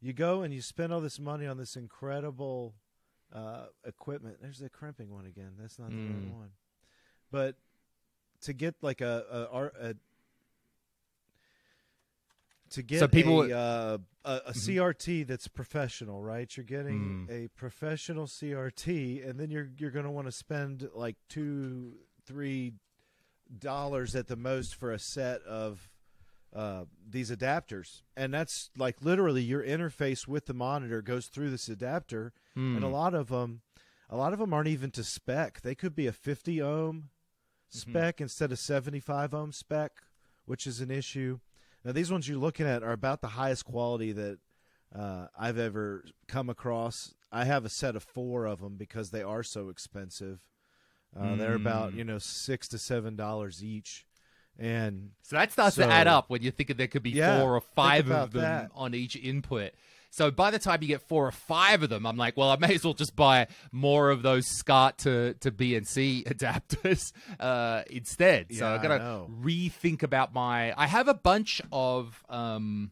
you 0.02 0.14
go 0.14 0.42
and 0.42 0.54
you 0.54 0.62
spend 0.62 0.92
all 0.94 1.02
this 1.02 1.20
money 1.20 1.46
on 1.46 1.58
this 1.58 1.76
incredible 1.76 2.74
uh, 3.34 3.66
equipment. 3.86 4.38
There's 4.42 4.60
the 4.60 4.70
crimping 4.70 5.12
one 5.14 5.26
again. 5.26 5.52
That's 5.60 5.78
not 5.78 5.90
the 5.90 5.96
Mm. 5.96 6.10
right 6.10 6.34
one. 6.34 6.50
But 7.32 7.56
to 8.42 8.54
get 8.54 8.76
like 8.82 9.02
a, 9.02 9.24
a, 9.82 9.90
a 9.90 9.96
to 12.72 12.84
get 12.84 13.00
So 13.00 13.08
people- 13.08 13.42
a, 13.44 13.52
uh, 13.52 13.98
a, 14.26 14.42
a 14.48 14.54
CRT 14.54 15.24
that's 15.28 15.48
professional, 15.48 16.22
right? 16.22 16.56
You're 16.56 16.64
getting 16.66 17.28
Mm. 17.28 17.46
a 17.46 17.48
professional 17.50 18.28
CRT, 18.28 19.22
and 19.28 19.40
then 19.40 19.50
you're 19.50 19.70
you're 19.78 19.92
going 19.92 20.06
to 20.06 20.12
want 20.12 20.28
to 20.28 20.32
spend 20.32 20.88
like 20.94 21.16
two, 21.30 21.94
three 22.26 22.74
dollars 23.60 24.16
at 24.16 24.28
the 24.28 24.36
most 24.36 24.76
for 24.76 24.92
a 24.92 25.00
set 25.00 25.42
of 25.44 25.90
uh, 26.54 26.86
these 27.08 27.30
adapters, 27.32 28.02
and 28.18 28.34
that's 28.34 28.72
like 28.76 29.02
literally 29.04 29.42
your 29.44 29.64
interface 29.64 30.28
with 30.28 30.46
the 30.48 30.54
monitor 30.54 31.00
goes 31.02 31.28
through 31.28 31.50
this 31.52 31.70
adapter, 31.70 32.34
and 32.56 32.84
a 32.84 32.88
Mm. 32.88 32.92
lot 32.92 33.14
of 33.14 33.28
them, 33.30 33.62
a 34.10 34.18
lot 34.18 34.34
of 34.34 34.40
them 34.40 34.52
aren't 34.54 34.68
even 34.68 34.90
to 34.92 35.04
spec. 35.04 35.62
They 35.62 35.76
could 35.76 35.96
be 35.96 36.08
a 36.08 36.12
50 36.12 36.60
ohm 36.62 37.10
spec 37.70 38.20
instead 38.20 38.52
of 38.52 38.58
75 38.60 39.34
ohm 39.34 39.52
spec, 39.52 40.02
which 40.46 40.66
is 40.66 40.82
an 40.82 40.90
issue. 40.90 41.40
Now 41.86 41.92
these 41.92 42.12
ones 42.12 42.28
you're 42.28 42.38
looking 42.38 42.68
at 42.68 42.84
are 42.84 42.92
about 42.92 43.22
the 43.22 43.28
highest 43.30 43.66
quality 43.66 44.12
that 44.12 44.40
uh, 44.96 45.28
I've 45.38 45.58
ever 45.58 46.04
come 46.28 46.50
across. 46.50 47.14
I 47.32 47.46
have 47.46 47.64
a 47.66 47.70
set 47.70 47.96
of 47.96 48.04
four 48.04 48.46
of 48.46 48.60
them 48.60 48.76
because 48.76 49.12
they 49.12 49.22
are 49.22 49.44
so 49.44 49.70
expensive. 49.70 50.40
Uh, 51.18 51.36
They're 51.36 51.56
about 51.56 51.94
Mm. 51.94 51.96
you 51.98 52.04
know 52.04 52.20
six 52.20 52.68
to 52.70 52.78
seven 52.78 53.16
dollars 53.16 53.64
each, 53.64 54.06
and 54.60 55.12
So 55.24 55.36
that 55.38 55.52
starts 55.52 55.76
to 55.78 55.86
add 55.88 56.06
up 56.08 56.30
when 56.30 56.42
you're 56.44 56.52
thinking 56.52 56.78
there 56.78 56.88
could 56.88 57.02
be 57.04 57.12
Yeah, 57.12 57.40
four 57.42 57.56
or 57.56 57.62
five 57.62 58.12
of 58.12 58.32
them 58.32 58.42
that. 58.42 58.72
on 58.76 58.94
each 58.94 59.16
input. 59.16 59.72
So 60.12 60.32
by 60.32 60.50
the 60.52 60.60
time 60.60 60.80
you 60.82 60.88
get 60.88 61.02
four 61.08 61.28
or 61.28 61.32
five 61.32 61.84
of 61.84 61.90
them, 61.90 62.06
I'm 62.06 62.18
like, 62.18 62.36
well, 62.36 62.50
I 62.50 62.58
may 62.58 62.74
as 62.76 62.84
well 62.84 62.96
just 62.96 63.16
buy 63.16 63.48
more 63.72 64.10
of 64.10 64.24
those 64.24 64.48
SCART 64.48 64.98
to, 65.00 65.36
to 65.36 65.52
BNC 65.52 66.24
adapters 66.34 67.12
uh, 67.40 67.84
instead. 67.90 68.48
so 68.54 68.66
Yeah, 68.66 68.74
I've 68.74 68.80
I 68.80 68.84
got 68.84 68.98
to 68.98 69.04
know. 69.04 69.30
rethink 69.42 70.02
about 70.04 70.34
my. 70.34 70.74
I 70.76 70.88
have 70.88 71.08
a 71.08 71.14
bunch 71.14 71.62
of. 71.72 72.24
Um, 72.28 72.92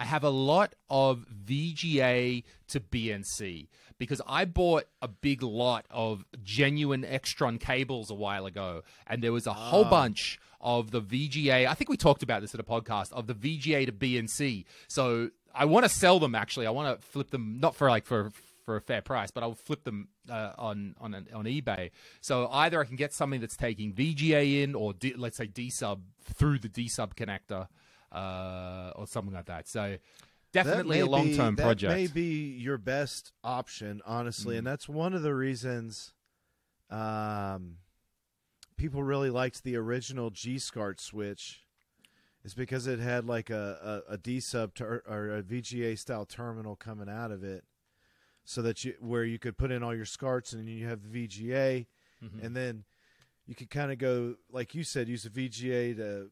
I 0.00 0.04
have 0.04 0.22
a 0.24 0.30
lot 0.30 0.74
of 0.88 1.26
VGA 1.44 2.44
to 2.68 2.80
BNC 2.80 3.66
because 3.98 4.22
I 4.28 4.44
bought 4.44 4.84
a 5.02 5.08
big 5.08 5.42
lot 5.42 5.86
of 5.90 6.24
genuine 6.44 7.02
Extron 7.02 7.58
cables 7.58 8.08
a 8.10 8.14
while 8.14 8.46
ago, 8.46 8.82
and 9.08 9.22
there 9.22 9.32
was 9.32 9.46
a 9.48 9.52
whole 9.52 9.84
Ah. 9.86 9.90
bunch 9.90 10.38
of 10.60 10.90
the 10.90 11.00
VGA. 11.00 11.66
I 11.66 11.74
think 11.74 11.88
we 11.88 11.96
talked 11.96 12.22
about 12.22 12.40
this 12.42 12.54
at 12.54 12.60
a 12.60 12.64
podcast 12.64 13.12
of 13.12 13.26
the 13.26 13.34
VGA 13.34 13.86
to 13.86 13.92
BNC. 13.92 14.64
So 14.88 15.30
I 15.54 15.64
want 15.66 15.84
to 15.84 15.88
sell 15.88 16.18
them. 16.18 16.34
Actually, 16.34 16.66
I 16.66 16.70
want 16.70 17.00
to 17.00 17.06
flip 17.06 17.30
them 17.30 17.58
not 17.60 17.74
for 17.74 17.88
like 17.88 18.04
for 18.06 18.30
for 18.64 18.76
a 18.76 18.80
fair 18.82 19.00
price, 19.00 19.30
but 19.30 19.42
I'll 19.42 19.54
flip 19.54 19.84
them 19.84 20.08
uh, 20.28 20.52
on 20.58 20.94
on 21.00 21.14
an, 21.14 21.28
on 21.32 21.44
eBay. 21.46 21.90
So 22.20 22.48
either 22.48 22.80
I 22.80 22.84
can 22.84 22.96
get 22.96 23.14
something 23.14 23.40
that's 23.40 23.56
taking 23.56 23.92
VGA 23.94 24.62
in, 24.62 24.74
or 24.74 24.92
D, 24.92 25.14
let's 25.16 25.36
say 25.38 25.46
D 25.46 25.70
sub 25.70 26.02
through 26.34 26.58
the 26.58 26.68
D 26.68 26.88
sub 26.88 27.14
connector, 27.14 27.68
uh, 28.12 28.92
or 28.94 29.06
something 29.06 29.32
like 29.34 29.46
that. 29.46 29.68
So 29.68 29.96
definitely 30.52 31.00
a 31.00 31.06
long 31.06 31.34
term 31.34 31.56
project. 31.56 31.90
That 31.90 31.96
may 31.96 32.06
be 32.08 32.50
your 32.58 32.76
best 32.78 33.32
option, 33.42 34.02
honestly, 34.04 34.56
Mm. 34.56 34.58
and 34.58 34.66
that's 34.66 34.88
one 34.88 35.14
of 35.14 35.22
the 35.22 35.34
reasons 35.34 36.12
um, 36.90 37.76
people 38.78 39.02
really 39.02 39.28
liked 39.28 39.62
the 39.62 39.76
original 39.76 40.30
G 40.30 40.58
SCART 40.58 41.00
switch. 41.00 41.60
Is 42.44 42.54
because 42.54 42.86
it 42.86 43.00
had 43.00 43.26
like 43.26 43.50
a, 43.50 44.02
a, 44.08 44.14
a 44.14 44.16
D 44.16 44.40
sub 44.40 44.72
ter- 44.74 45.02
or 45.06 45.36
a 45.36 45.42
VGA 45.42 45.98
style 45.98 46.24
terminal 46.24 46.76
coming 46.76 47.08
out 47.08 47.30
of 47.32 47.42
it, 47.44 47.64
so 48.44 48.62
that 48.62 48.84
you 48.84 48.94
where 49.00 49.24
you 49.24 49.38
could 49.38 49.58
put 49.58 49.70
in 49.70 49.82
all 49.82 49.94
your 49.94 50.06
SCARTs 50.06 50.52
and 50.54 50.66
you 50.68 50.86
have 50.86 51.02
the 51.02 51.08
VGA, 51.26 51.86
Mhm. 52.24 52.42
and 52.44 52.56
then 52.56 52.84
you 53.46 53.54
could 53.54 53.68
kind 53.70 53.90
of 53.92 53.98
go 53.98 54.36
like 54.50 54.74
you 54.74 54.84
said, 54.84 55.08
use 55.08 55.26
a 55.26 55.30
VGA 55.30 55.94
to 55.96 56.30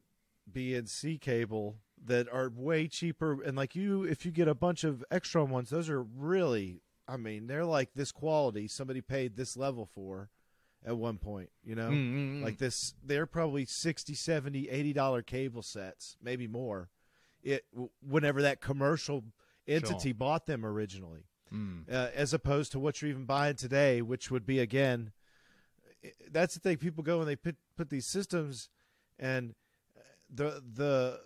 BNC 0.51 1.21
cable 1.21 1.77
that 2.03 2.29
are 2.33 2.51
way 2.55 2.87
cheaper. 2.87 3.43
And 3.43 3.57
like 3.57 3.75
you, 3.75 4.05
if 4.05 4.25
you 4.25 4.31
get 4.31 4.49
a 4.49 4.55
bunch 4.55 4.85
of 4.85 5.05
extra 5.11 5.45
ones, 5.45 5.71
those 5.71 5.91
are 5.91 6.03
really, 6.03 6.83
I 7.09 7.17
mean, 7.17 7.49
they're 7.49 7.65
like 7.65 7.91
this 7.95 8.13
quality. 8.13 8.69
Somebody 8.69 9.01
paid 9.01 9.37
this 9.37 9.57
level 9.57 9.87
for 9.87 10.31
at 10.85 10.97
one 10.97 11.19
point, 11.19 11.51
you 11.65 11.75
know, 11.75 11.89
Mm, 11.91 12.15
mm, 12.15 12.41
mm. 12.41 12.43
like 12.45 12.59
this. 12.59 12.95
They're 13.03 13.27
probably 13.27 13.65
60 13.65 14.15
70 14.15 14.69
80 14.69 14.93
dollar 14.93 15.23
cable 15.23 15.63
sets, 15.63 16.17
maybe 16.23 16.47
more. 16.47 16.91
It 17.43 17.65
whenever 18.01 18.43
that 18.43 18.61
commercial 18.61 19.25
entity 19.67 20.13
bought 20.13 20.47
them 20.47 20.65
originally 20.65 21.25
Mm. 21.53 21.89
uh, 21.89 22.11
as 22.15 22.35
opposed 22.35 22.73
to 22.73 22.79
what 22.81 23.01
you're 23.01 23.09
even 23.11 23.25
buying 23.25 23.55
today, 23.55 24.03
which 24.03 24.31
would 24.33 24.45
be 24.47 24.59
again. 24.59 25.13
That's 26.31 26.55
the 26.55 26.61
thing. 26.61 26.77
People 26.77 27.03
go 27.05 27.21
and 27.21 27.29
they 27.29 27.37
put 27.37 27.57
put 27.77 27.89
these 27.91 28.07
systems, 28.07 28.69
and 29.19 29.55
uh, 29.97 30.01
the 30.33 30.63
the 30.75 31.21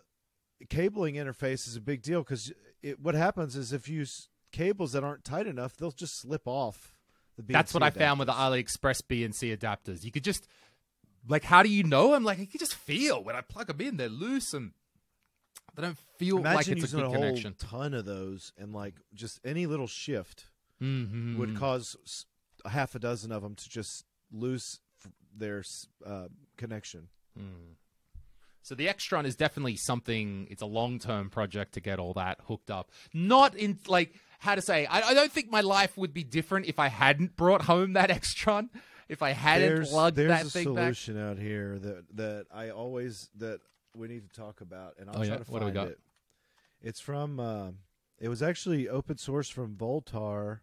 cabling 0.69 1.15
interface 1.15 1.67
is 1.67 1.77
a 1.77 1.81
big 1.81 2.03
deal 2.03 2.21
because 2.23 2.53
what 3.01 3.15
happens 3.15 3.57
is 3.57 3.73
if 3.73 3.89
you 3.89 3.99
use 3.99 4.29
cables 4.53 4.93
that 4.93 5.05
aren't 5.05 5.25
tight 5.25 5.47
enough, 5.47 5.77
they'll 5.77 5.91
just 5.91 6.19
slip 6.21 6.43
off. 6.47 6.95
That's 7.39 7.73
what 7.75 7.83
I 7.83 7.91
found 7.91 8.19
with 8.19 8.27
the 8.27 8.33
adapters. 8.35 8.79
AliExpress 8.79 9.03
BNC 9.03 9.57
adapters. 9.59 10.05
You 10.05 10.11
could 10.11 10.25
just 10.25 10.47
like, 11.29 11.45
how 11.45 11.63
do 11.63 11.69
you 11.69 11.83
know? 11.83 12.15
I'm 12.15 12.25
like, 12.25 12.39
you 12.39 12.47
can 12.47 12.59
just 12.61 12.75
feel 12.75 13.23
when 13.23 13.37
I 13.37 13.41
plug 13.41 13.67
them 13.69 13.81
in, 13.81 13.97
they're 13.97 14.09
loose 14.09 14.53
and 14.55 14.73
they 15.77 15.83
don't 15.83 15.99
feel 16.19 16.39
Imagine 16.39 16.55
like 16.57 16.69
it's 16.69 16.79
a 16.79 16.81
using 16.81 16.99
good 17.01 17.07
a 17.07 17.09
whole 17.09 17.15
connection. 17.19 17.55
ton 17.59 17.95
of 17.95 18.05
those, 18.05 18.53
and 18.59 18.73
like 18.73 18.95
just 19.15 19.41
any 19.45 19.67
little 19.67 19.87
shift 19.87 20.47
Mm-hmm. 20.83 21.39
would 21.39 21.57
cause 21.59 22.25
a 22.65 22.71
half 22.71 22.95
a 22.95 22.99
dozen 22.99 23.31
of 23.33 23.43
them 23.43 23.55
to 23.55 23.69
just 23.69 24.05
lose 24.33 24.81
their 25.37 25.63
uh, 26.07 26.29
connection. 26.57 27.09
So 28.63 28.75
the 28.75 28.87
Extron 28.87 29.25
is 29.25 29.37
definitely 29.37 29.77
something. 29.77 30.47
It's 30.51 30.63
a 30.63 30.67
long 30.67 30.99
term 30.99 31.29
project 31.31 31.73
to 31.75 31.81
get 31.81 31.99
all 31.99 32.15
that 32.15 32.39
hooked 32.47 32.71
up. 32.71 32.91
Not 33.13 33.55
in 33.55 33.79
like 33.89 34.15
how 34.41 34.55
to 34.57 34.61
say. 34.63 34.85
I, 34.87 35.01
I 35.11 35.15
don't 35.15 35.31
think 35.33 35.51
my 35.51 35.61
life 35.63 35.97
would 35.97 36.13
be 36.13 36.25
different 36.25 36.67
if 36.67 36.79
I 36.79 36.89
hadn't 36.89 37.37
brought 37.37 37.63
home 37.63 37.93
that 37.95 38.11
Extron. 38.19 38.69
If 39.09 39.23
I 39.23 39.31
hadn't 39.31 39.69
there's 39.69 39.91
plugged 39.91 40.17
there's 40.17 40.29
that 40.29 40.47
a 40.47 40.51
thing 40.51 40.75
back. 40.75 40.83
solution 40.95 41.19
out 41.19 41.39
here 41.39 41.79
that 41.79 42.05
that 42.17 42.47
I 42.53 42.71
always 42.71 43.29
that 43.39 43.61
we 43.97 44.09
need 44.09 44.29
to 44.29 44.41
talk 44.41 44.61
about, 44.61 44.95
and 44.99 45.09
I'll 45.09 45.17
Oh, 45.21 45.25
try 45.25 45.35
yeah? 45.37 45.43
to 45.45 45.51
What 45.51 45.59
do 45.61 45.65
we 45.67 45.73
find 45.73 45.75
got? 45.75 45.89
it. 45.89 45.99
It's 46.83 47.01
from. 47.01 47.39
Uh, 47.41 47.71
it 48.19 48.29
was 48.29 48.43
actually 48.43 48.89
open 48.89 49.17
source 49.19 49.49
from 49.49 49.77
Voultar, 49.77 50.61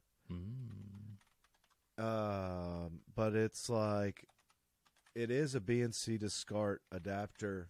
Um, 1.97 2.99
but 3.15 3.33
it's 3.35 3.69
like 3.69 4.25
it 5.15 5.31
is 5.31 5.55
a 5.55 5.59
BNC 5.59 6.19
to 6.19 6.29
SCART 6.29 6.81
adapter. 6.91 7.69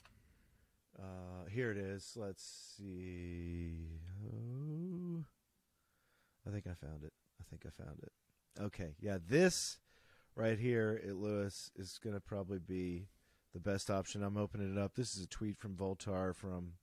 Uh, 1.00 1.46
here 1.50 1.72
it 1.72 1.78
is. 1.78 2.14
Let's 2.16 2.44
see. 2.78 4.00
Oh, 4.26 4.97
I 6.48 6.52
think 6.52 6.66
I 6.68 6.74
found 6.74 7.04
it. 7.04 7.14
I 7.40 7.44
think 7.50 7.64
I 7.66 7.84
found 7.84 8.00
it. 8.04 8.12
Okay, 8.62 8.96
yeah, 9.00 9.18
this 9.28 9.78
right 10.36 10.58
here 10.58 11.02
at 11.08 11.16
Lewis 11.16 11.72
is 11.76 12.00
going 12.04 12.16
to 12.16 12.20
probably 12.22 12.60
be 12.60 13.08
the 13.54 13.60
best 13.60 13.90
option. 13.90 14.24
I'm 14.24 14.38
opening 14.38 14.76
it 14.76 14.80
up. 14.80 14.96
This 14.96 15.16
is 15.16 15.24
a 15.24 15.28
tweet 15.28 15.58
from 15.58 15.76
Voultar 15.76 16.36
from. 16.36 16.74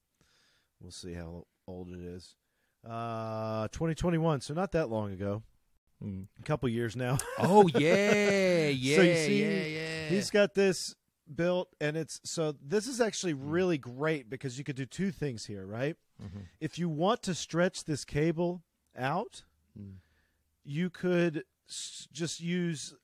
We'll 0.81 0.91
see 0.93 1.15
how 1.15 1.47
old 1.67 1.89
it 1.93 2.01
is. 2.01 2.37
Uh, 2.89 3.69
2021, 3.69 4.41
so 4.43 4.53
not 4.55 4.73
that 4.73 4.91
long 4.91 5.13
ago. 5.13 5.43
A 6.03 6.43
couple 6.45 6.69
years 6.69 6.95
now. 6.97 7.17
Oh 7.39 7.67
yeah, 7.75 8.67
yeah, 8.69 8.97
so 8.97 9.03
you 9.03 9.15
see, 9.17 9.43
yeah, 9.43 9.63
yeah. 9.81 10.09
he's 10.11 10.29
got 10.31 10.55
this 10.55 10.95
built, 11.35 11.69
and 11.81 11.97
it's 11.97 12.21
so 12.25 12.55
this 12.63 12.87
is 12.87 13.01
actually 13.01 13.33
Hmm. 13.33 13.49
really 13.49 13.79
great 13.79 14.29
because 14.29 14.59
you 14.59 14.65
could 14.65 14.77
do 14.77 14.85
two 14.85 15.11
things 15.11 15.47
here, 15.47 15.65
right? 15.65 15.97
Mm-hmm. 16.23 16.41
If 16.61 16.79
you 16.79 16.91
want 16.91 17.23
to 17.23 17.35
stretch 17.35 17.85
this 17.85 18.05
cable 18.05 18.63
out, 18.95 19.45
Mm. 19.79 19.97
you 20.65 20.89
could 20.91 21.45
s- 21.69 22.09
just 22.13 22.41
use 22.41 22.95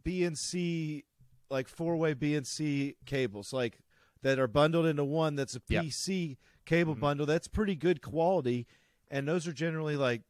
BNC 0.00 1.04
like 1.50 1.68
four 1.68 1.96
way 1.96 2.14
BNC 2.14 2.96
cables, 3.06 3.52
like 3.52 3.78
that 4.22 4.38
are 4.38 4.46
bundled 4.48 4.86
into 4.86 5.04
one. 5.04 5.34
That's 5.34 5.56
a 5.56 5.60
Yep. 5.68 5.84
PC 5.84 6.38
cable 6.64 6.94
Mhm. 6.96 7.00
bundle. 7.00 7.26
That's 7.26 7.48
pretty 7.48 7.74
good 7.76 8.00
quality, 8.02 8.66
and 9.10 9.28
those 9.28 9.46
are 9.46 9.52
generally 9.52 9.96
like 9.96 10.22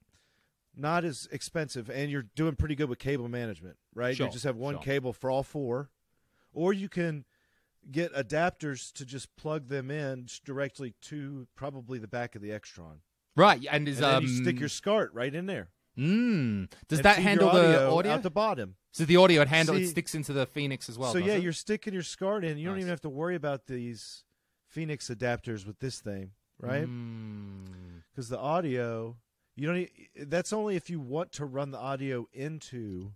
not 0.74 1.04
as 1.04 1.28
expensive, 1.30 1.90
and 1.90 2.10
you're 2.10 2.22
doing 2.34 2.56
pretty 2.56 2.74
good 2.74 2.88
with 2.88 2.98
cable 2.98 3.28
management, 3.28 3.76
right? 3.94 4.16
Sure, 4.16 4.26
you 4.26 4.32
just 4.32 4.44
have 4.44 4.56
one 4.56 4.74
sure. 4.76 4.82
cable 4.82 5.12
for 5.12 5.30
all 5.30 5.42
four, 5.42 5.90
or 6.52 6.72
you 6.72 6.88
can 6.88 7.24
get 7.90 8.12
adapters 8.14 8.90
to 8.92 9.04
just 9.04 9.34
plug 9.36 9.68
them 9.68 9.90
in 9.90 10.26
directly 10.44 10.92
to 11.02 11.46
probably 11.54 11.98
the 11.98 12.08
back 12.08 12.34
of 12.34 12.40
the 12.40 12.48
Extron, 12.50 13.00
right, 13.36 13.64
and 13.70 13.88
is 13.88 13.98
and 13.98 14.06
um, 14.06 14.22
you 14.24 14.28
stick 14.28 14.60
your 14.60 14.68
SCART 14.68 15.12
right 15.14 15.34
in 15.34 15.46
there. 15.46 15.68
mm, 15.98 16.70
does 16.88 16.98
and 17.00 17.04
that 17.04 17.18
handle 17.18 17.50
the 17.52 17.88
audio? 17.88 18.12
at 18.12 18.22
the 18.22 18.30
bottom? 18.30 18.76
so 18.92 19.04
the 19.04 19.16
audio 19.16 19.40
it 19.42 19.48
handle 19.48 19.76
it 19.76 19.86
sticks 19.88 20.14
into 20.14 20.32
the 20.32 20.46
Phoenix 20.46 20.88
as 20.88 20.98
well. 20.98 21.12
so 21.12 21.18
yeah, 21.18 21.34
it? 21.34 21.42
you're 21.42 21.52
sticking 21.52 21.94
your 21.94 22.02
SCART 22.02 22.44
in. 22.44 22.58
You 22.58 22.66
don't 22.68 22.78
even 22.78 22.90
have 22.90 23.00
to 23.02 23.08
worry 23.08 23.34
about 23.36 23.66
these 23.66 24.24
Phoenix 24.68 25.08
adapters 25.08 25.66
with 25.66 25.78
this 25.80 26.00
thing, 26.00 26.30
right? 26.60 26.86
Mm. 26.86 28.02
Because 28.10 28.28
the 28.28 28.38
audio, 28.38 29.16
you 29.56 29.66
don't. 29.66 29.76
e- 29.78 30.08
That's 30.16 30.52
only 30.52 30.76
if 30.76 30.88
you 30.90 31.00
want 31.00 31.32
to 31.32 31.44
run 31.46 31.70
the 31.70 31.78
audio 31.78 32.26
into. 32.32 33.12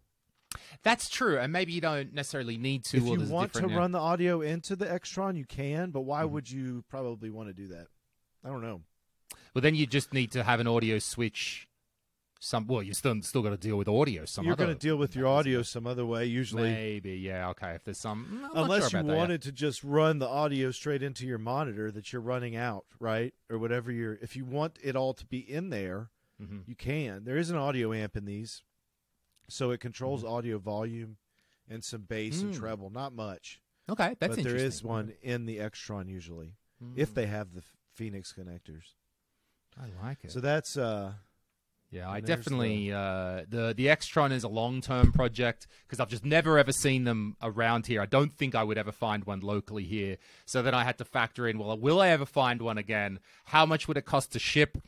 That's 0.82 1.08
true, 1.10 1.38
and 1.38 1.52
maybe 1.52 1.72
you 1.72 1.80
don't 1.82 2.14
necessarily 2.14 2.56
need 2.56 2.84
to. 2.86 2.96
if 2.96 3.04
you 3.04 3.20
want 3.30 3.52
to 3.54 3.68
yeah. 3.68 3.76
run 3.76 3.92
the 3.92 3.98
audio 3.98 4.40
into 4.40 4.74
the 4.76 4.86
Extron, 4.86 5.36
you 5.36 5.44
can. 5.44 5.90
But 5.90 6.02
why 6.02 6.22
Mhm. 6.22 6.30
would 6.30 6.50
you 6.50 6.84
probably 6.88 7.28
want 7.30 7.48
to 7.48 7.52
do 7.54 7.68
that? 7.68 7.88
I 8.44 8.48
don't 8.48 8.62
know. 8.62 8.80
Well, 9.54 9.62
then 9.62 9.74
you 9.74 9.86
just 9.86 10.12
need 10.12 10.30
to 10.32 10.42
have 10.42 10.60
an 10.60 10.66
audio 10.66 10.98
switch. 10.98 11.66
Some 12.38 12.66
well, 12.66 12.82
you 12.82 12.92
still 12.92 13.20
still 13.22 13.42
got 13.42 13.50
to 13.50 13.56
deal 13.56 13.76
with 13.78 13.88
audio. 13.88 14.26
Some 14.26 14.44
You're 14.44 14.56
going 14.56 14.68
to 14.68 14.74
deal 14.74 14.96
with 14.96 15.16
your 15.16 15.26
audio 15.26 15.62
some 15.62 15.86
other 15.86 16.04
way, 16.04 16.26
usually. 16.26 16.70
Maybe, 16.70 17.12
yeah, 17.14 17.48
okay. 17.50 17.70
If 17.72 17.84
there's 17.84 17.98
some, 17.98 18.48
I'm 18.54 18.64
Unless 18.64 18.90
sure 18.90 19.00
you 19.00 19.06
that, 19.06 19.12
yeah. 19.12 19.18
wanted 19.18 19.42
to 19.42 19.52
just 19.52 19.82
run 19.82 20.18
the 20.18 20.28
audio 20.28 20.70
straight 20.70 21.02
into 21.02 21.26
your 21.26 21.38
monitor 21.38 21.90
that 21.90 22.12
you're 22.12 22.20
running 22.22 22.54
out, 22.54 22.84
right? 23.00 23.32
Or 23.50 23.58
whatever 23.58 23.90
you're 23.90 24.18
if 24.20 24.36
you 24.36 24.44
want 24.44 24.78
it 24.82 24.94
all 24.96 25.14
to 25.14 25.24
be 25.26 25.38
in 25.38 25.70
there, 25.70 26.10
Mhm. 26.40 26.68
you 26.68 26.74
can. 26.76 27.24
There 27.24 27.38
is 27.38 27.48
an 27.50 27.56
audio 27.56 27.94
amp 27.94 28.16
in 28.18 28.26
these. 28.26 28.62
So 29.48 29.70
it 29.70 29.80
controls 29.80 30.22
Mm-hmm. 30.22 30.32
audio 30.34 30.58
volume 30.58 31.16
and 31.68 31.82
some 31.82 32.02
bass 32.02 32.42
and 32.42 32.52
Mm. 32.52 32.58
treble, 32.58 32.90
not 32.90 33.14
much. 33.14 33.62
Okay, 33.88 34.14
that's 34.20 34.36
interesting. 34.36 34.44
but 34.44 34.50
there 34.58 34.66
is 34.66 34.82
one 34.84 35.14
in 35.22 35.46
the 35.46 35.56
Extron 35.58 36.08
usually 36.10 36.56
Mm. 36.84 36.92
if 36.96 37.14
they 37.14 37.26
have 37.26 37.54
the 37.54 37.62
Phoenix 37.94 38.32
connectors. 38.32 38.92
I 39.78 40.06
like 40.06 40.24
it. 40.24 40.32
So 40.32 40.40
that's 40.40 40.76
uh 40.76 41.12
yeah, 41.90 42.10
I 42.10 42.20
definitely 42.20 42.92
uh, 42.92 43.42
the 43.48 43.72
the 43.76 43.86
Extron 43.86 44.32
is 44.32 44.42
a 44.42 44.48
long 44.48 44.80
term 44.80 45.12
project 45.12 45.68
because 45.86 46.00
I've 46.00 46.08
just 46.08 46.24
never 46.24 46.58
ever 46.58 46.72
seen 46.72 47.04
them 47.04 47.36
around 47.40 47.86
here. 47.86 48.02
I 48.02 48.06
don't 48.06 48.36
think 48.36 48.54
I 48.54 48.64
would 48.64 48.76
ever 48.76 48.90
find 48.90 49.24
one 49.24 49.40
locally 49.40 49.84
here. 49.84 50.16
So 50.46 50.62
then 50.62 50.74
I 50.74 50.82
had 50.82 50.98
to 50.98 51.04
factor 51.04 51.46
in, 51.46 51.58
well, 51.58 51.78
will 51.78 52.00
I 52.00 52.08
ever 52.08 52.26
find 52.26 52.60
one 52.60 52.76
again? 52.76 53.20
How 53.44 53.64
much 53.66 53.86
would 53.86 53.96
it 53.96 54.04
cost 54.04 54.32
to 54.32 54.38
ship? 54.40 54.78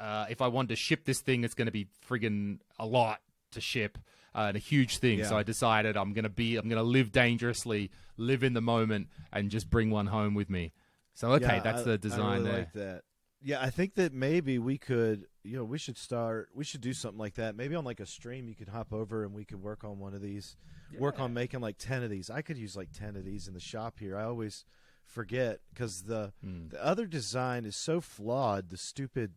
Uh, 0.00 0.26
if 0.30 0.40
I 0.40 0.48
wanted 0.48 0.70
to 0.70 0.76
ship 0.76 1.04
this 1.04 1.20
thing, 1.20 1.44
it's 1.44 1.54
going 1.54 1.66
to 1.66 1.72
be 1.72 1.88
friggin' 2.08 2.60
a 2.78 2.86
lot 2.86 3.20
to 3.52 3.60
ship 3.60 3.98
uh, 4.34 4.46
and 4.48 4.56
a 4.56 4.60
huge 4.60 4.98
thing. 4.98 5.24
So 5.24 5.36
I 5.36 5.42
decided 5.42 5.96
I'm 5.96 6.12
going 6.12 6.24
to 6.24 6.30
be, 6.30 6.56
I'm 6.56 6.68
going 6.68 6.82
to 6.82 6.88
live 6.88 7.12
dangerously, 7.12 7.90
live 8.16 8.42
in 8.42 8.54
the 8.54 8.60
moment, 8.60 9.08
and 9.32 9.50
just 9.50 9.68
bring 9.68 9.90
one 9.90 10.06
home 10.06 10.34
with 10.34 10.48
me. 10.48 10.72
So 11.14 11.32
okay, 11.32 11.56
yeah, 11.56 11.60
that's 11.60 11.80
I- 11.82 11.84
the 11.84 11.98
design 11.98 12.20
I 12.20 12.32
really 12.34 12.44
there. 12.44 12.58
like 12.58 12.72
that. 12.74 13.02
Yeah, 13.40 13.62
I 13.62 13.70
think 13.70 13.94
that 13.94 14.12
maybe 14.12 14.58
we 14.58 14.78
could, 14.78 15.26
you 15.44 15.56
know, 15.56 15.64
we 15.64 15.78
should 15.78 15.96
start. 15.96 16.48
We 16.54 16.64
should 16.64 16.80
do 16.80 16.92
something 16.92 17.18
like 17.18 17.34
that. 17.34 17.54
Maybe 17.54 17.74
on 17.76 17.84
like 17.84 18.00
a 18.00 18.06
stream, 18.06 18.48
you 18.48 18.54
could 18.56 18.68
hop 18.68 18.92
over 18.92 19.24
and 19.24 19.32
we 19.32 19.44
could 19.44 19.62
work 19.62 19.84
on 19.84 19.98
one 20.00 20.12
of 20.14 20.20
these. 20.20 20.56
Work 20.98 21.20
on 21.20 21.34
making 21.34 21.60
like 21.60 21.76
ten 21.78 22.02
of 22.02 22.10
these. 22.10 22.30
I 22.30 22.42
could 22.42 22.56
use 22.58 22.76
like 22.76 22.88
ten 22.92 23.14
of 23.16 23.24
these 23.24 23.46
in 23.46 23.54
the 23.54 23.60
shop 23.60 23.98
here. 24.00 24.16
I 24.16 24.24
always 24.24 24.64
forget 25.04 25.60
because 25.72 26.02
the 26.02 26.32
Mm. 26.44 26.70
the 26.70 26.84
other 26.84 27.06
design 27.06 27.64
is 27.64 27.76
so 27.76 28.00
flawed. 28.00 28.70
The 28.70 28.76
stupid 28.76 29.32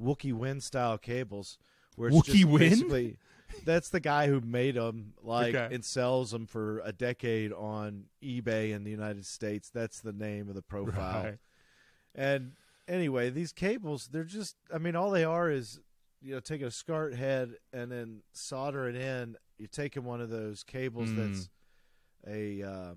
Wookie 0.00 0.32
Wind 0.32 0.62
style 0.62 0.96
cables, 0.96 1.58
where 1.96 2.08
it's 2.08 2.16
Wookie 2.16 2.60
just 2.60 2.88
Wind? 2.88 3.16
That's 3.64 3.88
the 3.90 4.00
guy 4.00 4.26
who 4.26 4.40
made 4.40 4.74
them, 4.74 5.14
like, 5.22 5.54
Okay. 5.54 5.72
and 5.74 5.84
sells 5.84 6.32
them 6.32 6.46
for 6.46 6.80
a 6.84 6.92
decade 6.92 7.52
on 7.52 8.06
eBay 8.22 8.72
in 8.72 8.82
the 8.84 8.90
United 8.90 9.24
States. 9.24 9.70
That's 9.70 10.00
the 10.00 10.12
name 10.12 10.48
of 10.48 10.54
the 10.56 10.62
profile. 10.62 11.24
Right. 11.24 11.38
And 12.14 12.52
anyway, 12.88 13.30
these 13.30 13.52
cables, 13.52 14.08
they're 14.12 14.24
just, 14.24 14.56
I 14.72 14.78
mean, 14.78 14.96
all 14.96 15.10
they 15.10 15.24
are 15.24 15.50
is, 15.50 15.80
you 16.20 16.32
know, 16.34 16.40
taking 16.40 16.66
a 16.66 16.70
SCART 16.70 17.14
head 17.14 17.54
and 17.72 17.90
then 17.90 18.22
solder 18.32 18.88
it 18.88 18.96
in. 18.96 19.36
You're 19.58 19.68
taking 19.68 20.04
one 20.04 20.20
of 20.20 20.30
those 20.30 20.62
cables 20.62 21.10
Mm. 21.10 21.16
that's 21.16 21.48
a 22.26 22.62
um, 22.62 22.96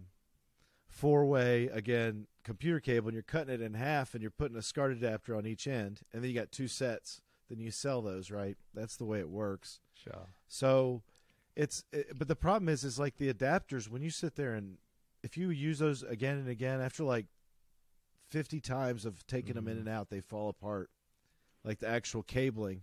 four 0.87 1.25
way, 1.25 1.67
again, 1.67 2.27
computer 2.43 2.79
cable, 2.79 3.07
and 3.09 3.13
you're 3.13 3.23
cutting 3.23 3.53
it 3.53 3.61
in 3.61 3.73
half 3.75 4.13
and 4.13 4.21
you're 4.21 4.31
putting 4.31 4.57
a 4.57 4.61
SCART 4.61 4.91
adapter 4.91 5.35
on 5.35 5.45
each 5.45 5.67
end. 5.67 6.01
And 6.11 6.23
then 6.23 6.29
you 6.31 6.35
got 6.35 6.51
two 6.51 6.67
sets. 6.67 7.21
Then 7.49 7.59
you 7.59 7.71
sell 7.71 8.01
those, 8.01 8.29
right? 8.31 8.57
That's 8.73 8.95
the 8.95 9.05
way 9.05 9.19
it 9.19 9.29
works. 9.29 9.79
Sure. 9.95 10.27
So 10.47 11.01
it's 11.55 11.83
it, 11.91 12.17
but 12.17 12.27
the 12.27 12.35
problem 12.35 12.69
is 12.69 12.83
is 12.83 12.99
like 12.99 13.17
the 13.17 13.33
adapters 13.33 13.89
when 13.89 14.01
you 14.01 14.09
sit 14.11 14.35
there 14.35 14.53
and 14.53 14.77
if 15.23 15.35
you 15.35 15.49
use 15.49 15.79
those 15.79 16.03
again 16.03 16.37
and 16.37 16.47
again 16.47 16.79
after 16.79 17.03
like 17.03 17.25
50 18.29 18.59
times 18.59 19.05
of 19.05 19.25
taking 19.27 19.55
them 19.55 19.67
in 19.67 19.77
and 19.77 19.89
out 19.89 20.09
they 20.09 20.21
fall 20.21 20.49
apart 20.49 20.89
like 21.63 21.79
the 21.79 21.87
actual 21.87 22.23
cabling 22.23 22.81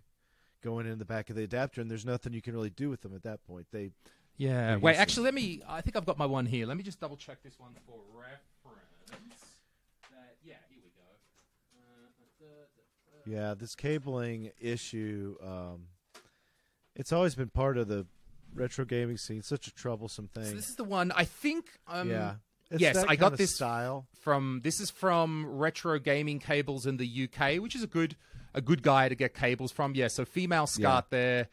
going 0.63 0.87
in 0.87 0.99
the 0.99 1.05
back 1.05 1.31
of 1.31 1.37
the 1.37 1.43
adapter 1.45 1.81
and 1.81 1.91
there's 1.91 2.05
nothing 2.05 2.33
you 2.33 2.43
can 2.43 2.55
really 2.55 2.71
do 2.71 2.91
with 2.91 3.03
them 3.03 3.15
at 3.15 3.23
that 3.23 3.45
point 3.47 3.67
they 3.73 3.91
Yeah. 4.37 4.77
Wait, 4.77 4.97
actually, 4.97 5.25
let 5.25 5.35
me. 5.35 5.63
I 5.67 5.81
think 5.81 5.97
I've 5.97 6.05
got 6.05 6.19
my 6.19 6.27
one 6.27 6.45
here. 6.47 6.67
Let 6.67 6.77
me 6.77 6.83
just 6.83 7.01
double 7.01 7.17
check 7.17 7.43
this 7.43 7.59
one 7.59 7.71
for 7.87 7.99
reference. 8.13 9.45
Uh, 10.05 10.17
yeah, 10.45 10.55
here 10.69 10.79
we 10.83 10.91
go. 10.91 11.07
Uh, 11.73 13.31
yeah 13.31 13.55
this 13.55 13.75
cabling 13.75 14.51
issue 14.61 15.37
um 15.43 15.87
it's 16.95 17.13
always 17.13 17.35
been 17.35 17.49
part 17.49 17.77
of 17.77 17.89
the 17.89 18.07
retro 18.55 18.85
gaming 18.85 19.17
scene 19.17 19.43
such 19.43 19.67
a 19.67 19.75
troublesome 19.75 20.29
So 20.35 20.41
thing 20.43 20.57
this 20.57 20.69
is 20.69 20.77
the 20.77 20.85
one. 20.85 21.13
I 21.13 21.25
think. 21.25 21.67
Um, 21.87 22.11
yeah 22.11 22.35
It's 22.71 22.81
yes, 22.81 22.97
I 22.97 23.17
got 23.17 23.37
this 23.37 23.55
style 23.55 24.07
from. 24.21 24.61
This 24.65 24.81
is 24.81 24.91
from 24.91 25.47
Retro 25.47 25.99
Gaming 25.99 26.41
Cables 26.41 26.87
in 26.87 26.97
the 26.97 27.29
UK, 27.29 27.63
which 27.63 27.75
is 27.75 27.83
a 27.83 27.87
good 27.87 28.17
a 28.55 28.61
good 28.61 28.83
guy 28.83 29.09
to 29.09 29.15
get 29.15 29.35
cables 29.35 29.71
from. 29.71 29.95
Yeah. 29.95 30.09
So 30.09 30.25
female 30.25 30.67
SCART 30.67 31.11
there. 31.11 31.49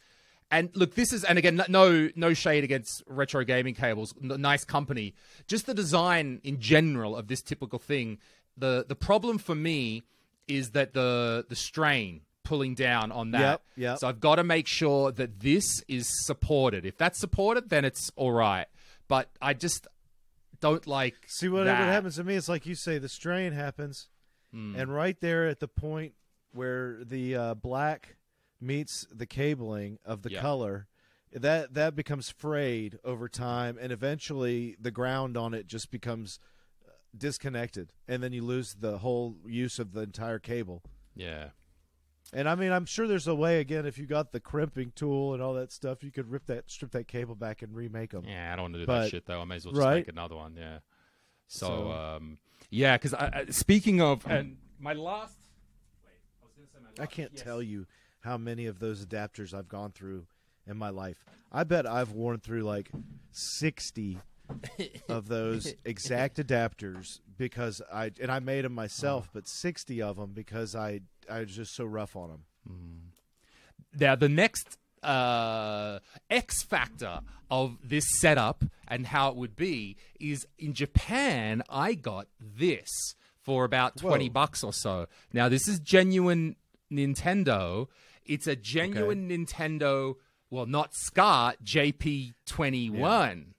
And 0.49 0.69
look, 0.75 0.93
this 0.93 1.13
is, 1.13 1.23
and 1.23 1.39
again, 1.39 1.61
no 1.67 2.09
no 2.15 2.33
shade 2.33 2.63
against 2.63 3.03
retro 3.07 3.43
gaming 3.43 3.75
cables. 3.75 4.13
Nice 4.21 4.63
company. 4.63 5.15
Just 5.47 5.65
the 5.65 5.73
design 5.73 6.41
in 6.43 6.59
general 6.59 7.15
of 7.15 7.27
this 7.27 7.41
typical 7.41 7.79
thing. 7.79 8.19
The 8.57 8.85
the 8.87 8.95
problem 8.95 9.37
for 9.37 9.55
me 9.55 10.03
is 10.47 10.71
that 10.71 10.93
the 10.93 11.45
the 11.49 11.55
strain 11.55 12.21
pulling 12.43 12.75
down 12.75 13.11
on 13.11 13.31
that. 13.31 13.39
Yep, 13.39 13.61
yep. 13.77 13.97
So 13.99 14.07
I've 14.07 14.19
got 14.19 14.35
to 14.35 14.43
make 14.43 14.67
sure 14.67 15.11
that 15.11 15.39
this 15.39 15.83
is 15.87 16.07
supported. 16.25 16.85
If 16.85 16.97
that's 16.97 17.19
supported, 17.19 17.69
then 17.69 17.85
it's 17.85 18.11
all 18.15 18.31
right. 18.31 18.67
But 19.07 19.29
I 19.41 19.53
just 19.53 19.87
don't 20.63 20.87
like. 20.87 21.15
See 21.27 21.49
what, 21.49 21.65
what 21.67 21.75
happens 21.75 22.15
to 22.15 22.23
me? 22.23 22.35
It's 22.35 22.49
like 22.49 22.65
you 22.65 22.75
say, 22.75 22.97
the 22.97 23.09
strain 23.09 23.51
happens, 23.53 24.09
Hmm. 24.51 24.75
and 24.75 24.93
right 24.93 25.19
there 25.19 25.47
at 25.47 25.59
the 25.59 25.67
point 25.67 26.13
where 26.51 26.99
the 27.03 27.35
uh, 27.35 27.53
black 27.55 28.15
meets 28.61 29.05
the 29.11 29.25
cabling 29.25 29.99
of 30.05 30.21
the 30.21 30.31
Yeah. 30.31 30.41
color, 30.41 30.87
that 31.31 31.73
that 31.73 31.95
becomes 31.95 32.29
frayed 32.29 32.99
over 33.03 33.27
time, 33.27 33.77
and 33.81 33.91
eventually 33.91 34.75
the 34.79 34.91
ground 34.91 35.35
on 35.35 35.53
it 35.53 35.65
just 35.67 35.89
becomes 35.91 36.39
uh, 36.87 36.91
disconnected, 37.17 37.91
and 38.07 38.21
then 38.21 38.31
you 38.33 38.43
lose 38.43 38.75
the 38.75 38.99
whole 38.99 39.37
use 39.47 39.79
of 39.79 39.93
the 39.93 40.01
entire 40.01 40.39
cable. 40.39 40.83
Yeah. 41.15 41.49
And 42.31 42.47
I 42.49 42.55
mean, 42.55 42.71
I'm 42.71 42.85
sure 42.85 43.07
there's 43.07 43.27
a 43.27 43.35
way. 43.35 43.59
Again, 43.59 43.85
if 43.85 43.97
you 43.97 44.05
got 44.05 44.31
the 44.31 44.39
crimping 44.39 44.91
tool 44.95 45.33
and 45.33 45.43
all 45.43 45.53
that 45.55 45.71
stuff, 45.71 46.03
you 46.03 46.11
could 46.11 46.29
rip 46.31 46.45
that, 46.47 46.69
strip 46.71 46.91
that 46.91 47.07
cable 47.07 47.35
back 47.35 47.61
and 47.61 47.75
remake 47.75 48.11
them. 48.11 48.23
Yeah, 48.25 48.51
I 48.51 48.55
don't 48.55 48.63
want 48.63 48.73
to 48.75 48.79
do 48.81 48.85
But- 48.85 49.01
that 49.03 49.09
shit 49.09 49.25
though. 49.25 49.41
I 49.41 49.45
may 49.45 49.57
as 49.57 49.65
well 49.65 49.73
just 49.73 49.85
right. 49.85 49.95
make 49.97 50.07
another 50.07 50.35
one. 50.35 50.55
Yeah. 50.55 50.79
So, 51.47 51.67
So- 51.67 51.91
um, 51.91 52.37
yeah, 52.69 52.97
because 52.97 53.13
speaking 53.55 54.01
of, 54.01 54.25
and 54.25 54.57
my 54.79 54.93
last. 54.93 55.37
Wait, 56.03 56.11
I 56.41 56.45
was 56.45 56.53
gonna 56.55 56.67
say 56.67 56.79
my 56.81 56.89
last. 56.89 56.99
I 56.99 57.05
can't 57.05 57.31
yes. 57.33 57.43
tell 57.43 57.61
you 57.61 57.85
how 58.21 58.37
many 58.37 58.65
of 58.65 58.79
those 58.79 59.05
adapters 59.05 59.53
I've 59.53 59.67
gone 59.67 59.91
through 59.91 60.25
in 60.65 60.77
my 60.77 60.89
life. 60.89 61.23
I 61.51 61.65
bet 61.65 61.85
I've 61.85 62.11
worn 62.11 62.39
through 62.39 62.63
like 62.63 62.89
60 63.31 64.19
of 65.09 65.27
those 65.27 65.73
exact 65.85 66.37
adapters 66.37 67.19
because 67.37 67.81
I 67.91 68.11
and 68.21 68.31
I 68.31 68.39
made 68.39 68.65
them 68.65 68.73
myself, 68.73 69.29
but 69.33 69.47
60 69.47 70.01
of 70.01 70.17
them 70.17 70.31
because 70.33 70.75
I 70.75 71.01
I 71.29 71.41
was 71.41 71.55
just 71.55 71.75
so 71.75 71.85
rough 71.85 72.15
on 72.15 72.29
them. 72.29 72.43
Now, 73.95 74.15
the 74.15 74.29
next 74.29 74.77
uh, 75.03 75.99
X 76.29 76.63
factor 76.63 77.19
of 77.51 77.77
this 77.83 78.05
setup 78.19 78.63
and 78.87 79.07
how 79.07 79.29
it 79.29 79.35
would 79.35 79.55
be 79.55 79.97
is 80.19 80.47
in 80.57 80.73
Japan, 80.73 81.61
I 81.69 81.93
got 81.93 82.27
this 82.39 83.15
for 83.41 83.65
about 83.65 83.97
20 83.97 84.25
Whoa. 84.25 84.33
bucks 84.33 84.63
or 84.63 84.73
so. 84.73 85.07
Now, 85.31 85.49
this 85.49 85.67
is 85.67 85.79
genuine 85.79 86.55
Nintendo. 86.91 87.87
It's 88.25 88.47
a 88.47 88.55
genuine 88.55 89.29
Nintendo, 89.29 90.15
well, 90.49 90.65
not 90.65 90.93
SCART, 90.93 91.57
JP21. 91.63 93.52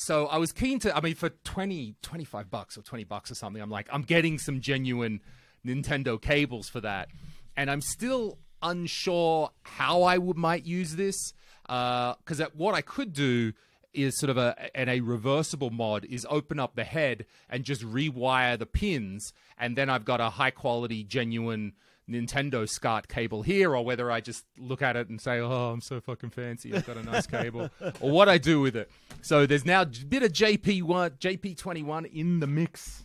So 0.00 0.28
I 0.28 0.38
was 0.38 0.50
keen 0.50 0.78
to, 0.78 0.96
I 0.96 1.02
mean, 1.02 1.14
for 1.14 1.28
20, 1.28 1.94
25 2.00 2.50
bucks 2.50 2.78
or 2.78 2.80
20 2.80 3.04
bucks 3.04 3.30
or 3.30 3.34
something, 3.34 3.60
I'm 3.60 3.68
like, 3.68 3.86
I'm 3.92 4.00
getting 4.00 4.38
some 4.38 4.62
genuine 4.62 5.20
Nintendo 5.64 6.18
cables 6.18 6.70
for 6.70 6.80
that. 6.80 7.08
And 7.54 7.70
I'm 7.70 7.82
still 7.82 8.38
unsure 8.62 9.50
how 9.60 10.04
I 10.04 10.16
would 10.16 10.38
might 10.38 10.64
use 10.64 10.96
this. 10.96 11.34
Uh, 11.68 12.14
because 12.14 12.40
what 12.54 12.74
I 12.74 12.80
could 12.80 13.12
do 13.12 13.52
is 13.92 14.18
sort 14.18 14.30
of 14.30 14.38
a, 14.38 14.74
and 14.74 14.88
a 14.88 15.00
reversible 15.00 15.68
mod 15.68 16.06
is 16.06 16.26
open 16.30 16.58
up 16.58 16.76
the 16.76 16.84
head 16.84 17.26
and 17.50 17.62
just 17.62 17.82
rewire 17.82 18.58
the 18.58 18.64
pins. 18.64 19.34
And 19.58 19.76
then 19.76 19.90
I've 19.90 20.06
got 20.06 20.22
a 20.22 20.30
high 20.30 20.50
quality, 20.50 21.04
genuine 21.04 21.74
Nintendo 22.10 22.68
SCART 22.68 23.08
cable 23.08 23.42
here, 23.42 23.74
or 23.76 23.84
whether 23.84 24.10
I 24.10 24.20
just 24.20 24.44
look 24.58 24.82
at 24.82 24.96
it 24.96 25.08
and 25.08 25.20
say, 25.20 25.38
"Oh, 25.38 25.70
I'm 25.70 25.80
so 25.80 26.00
fucking 26.00 26.30
fancy. 26.30 26.74
I've 26.74 26.86
got 26.86 26.96
a 26.96 27.02
nice 27.02 27.26
cable," 27.26 27.70
or 28.00 28.10
what 28.10 28.28
I 28.28 28.38
do 28.38 28.60
with 28.60 28.76
it. 28.76 28.90
So 29.22 29.46
there's 29.46 29.64
now 29.64 29.82
a 29.82 29.86
bit 29.86 30.22
of 30.22 30.32
JP 30.32 30.82
one, 30.82 31.12
JP21 31.12 32.12
in 32.12 32.40
the 32.40 32.46
mix 32.46 33.04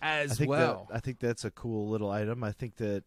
as 0.00 0.32
I 0.32 0.34
think 0.36 0.50
well. 0.50 0.86
that 0.90 0.96
I 0.96 1.00
think 1.00 1.18
that's 1.20 1.44
a 1.44 1.50
cool 1.50 1.88
little 1.88 2.10
item. 2.10 2.42
I 2.44 2.52
think 2.52 2.76
that 2.76 3.04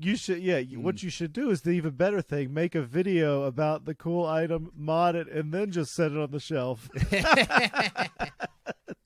you 0.00 0.16
should 0.16 0.40
yeah, 0.40 0.60
Mm. 0.60 0.82
what 0.82 1.02
you 1.02 1.10
should 1.10 1.32
do 1.32 1.50
is 1.50 1.62
the 1.62 1.70
even 1.70 1.90
better 1.92 2.20
thing, 2.22 2.52
make 2.54 2.74
a 2.74 2.82
video 2.82 3.42
about 3.44 3.84
the 3.84 3.94
cool 3.94 4.24
item, 4.26 4.70
mod 4.76 5.16
it 5.16 5.26
and 5.28 5.52
then 5.52 5.70
just 5.72 5.92
set 5.94 6.12
it 6.12 6.18
on 6.18 6.30
the 6.30 6.38
shelf. 6.40 6.88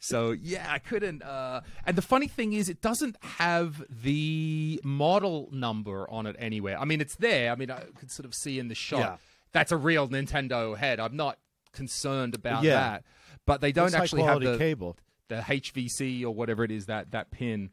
So 0.00 0.30
yeah, 0.30 0.66
I 0.70 0.78
couldn't. 0.78 1.22
Uh, 1.22 1.62
and 1.84 1.96
the 1.96 2.02
funny 2.02 2.28
thing 2.28 2.52
is, 2.52 2.68
it 2.68 2.80
doesn't 2.80 3.16
have 3.22 3.82
the 3.90 4.80
model 4.84 5.48
number 5.52 6.08
on 6.10 6.26
it 6.26 6.36
anywhere. 6.38 6.78
I 6.78 6.84
mean, 6.84 7.00
it's 7.00 7.16
there. 7.16 7.50
I 7.50 7.56
mean, 7.56 7.70
I 7.70 7.80
could 7.98 8.10
sort 8.10 8.24
of 8.26 8.34
see 8.34 8.58
in 8.58 8.68
the 8.68 8.74
shot. 8.76 8.98
Yeah. 9.00 9.16
That's 9.52 9.72
a 9.72 9.76
real 9.76 10.08
Nintendo 10.08 10.76
head. 10.76 11.00
I'm 11.00 11.16
not 11.16 11.38
concerned 11.72 12.34
about 12.34 12.62
Yeah. 12.62 12.74
that. 12.74 13.04
But 13.46 13.60
they 13.60 13.72
don't 13.72 13.86
It's 13.86 13.94
actually 13.96 14.22
have 14.22 14.40
the 14.40 14.56
cable. 14.58 14.96
the 15.28 15.36
HVC 15.40 16.22
or 16.22 16.30
whatever 16.30 16.62
it 16.64 16.70
is 16.70 16.86
that 16.86 17.10
that 17.12 17.30
pin. 17.30 17.70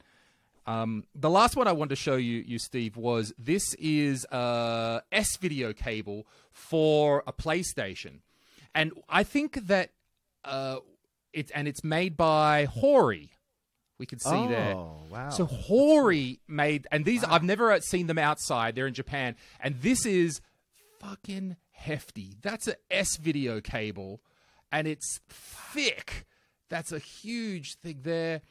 Um, 0.67 1.03
the 1.13 1.29
last 1.29 1.55
one 1.55 1.67
I 1.67 1.73
wanted 1.73 1.89
to 1.89 1.95
show 1.97 2.15
you, 2.15 2.43
you 2.47 2.57
Steve, 2.57 2.97
was 2.97 3.33
this 3.37 3.75
is 3.75 4.25
a 4.31 5.01
S 5.11 5.37
video 5.37 5.73
cable 5.73 6.25
for 6.51 7.23
a 7.27 7.33
PlayStation, 7.33 8.21
and 8.73 8.93
I 9.07 9.23
think 9.23 9.67
that 9.67 9.91
uh, 10.43 10.77
it 11.35 11.51
and 11.53 11.67
it's 11.67 11.83
made 11.83 12.17
by 12.17 12.65
Hori. 12.65 13.31
We 13.97 14.05
can 14.05 14.19
see 14.19 14.29
that. 14.29 14.75
oh, 14.75 14.97
there. 15.09 15.19
wow. 15.19 15.29
So 15.29 15.45
Hori 15.45 16.39
made, 16.47 16.87
and 16.91 17.05
these 17.05 17.23
I've 17.23 17.43
never 17.43 17.71
uh, 17.71 17.79
seen 17.79 18.07
them 18.07 18.17
outside. 18.17 18.75
They're 18.75 18.87
in 18.87 18.93
Japan, 18.93 19.35
and 19.59 19.81
this 19.81 20.05
is 20.05 20.41
fucking 20.99 21.55
hefty. 21.71 22.35
That's 22.41 22.67
a 22.67 22.75
S 22.91 23.17
video 23.17 23.61
cable, 23.61 24.21
and 24.71 24.87
it's 24.87 25.19
thick. 25.29 26.25
That's 26.69 26.91
a 26.91 26.99
huge 26.99 27.75
thing 27.75 27.99
there. 28.03 28.41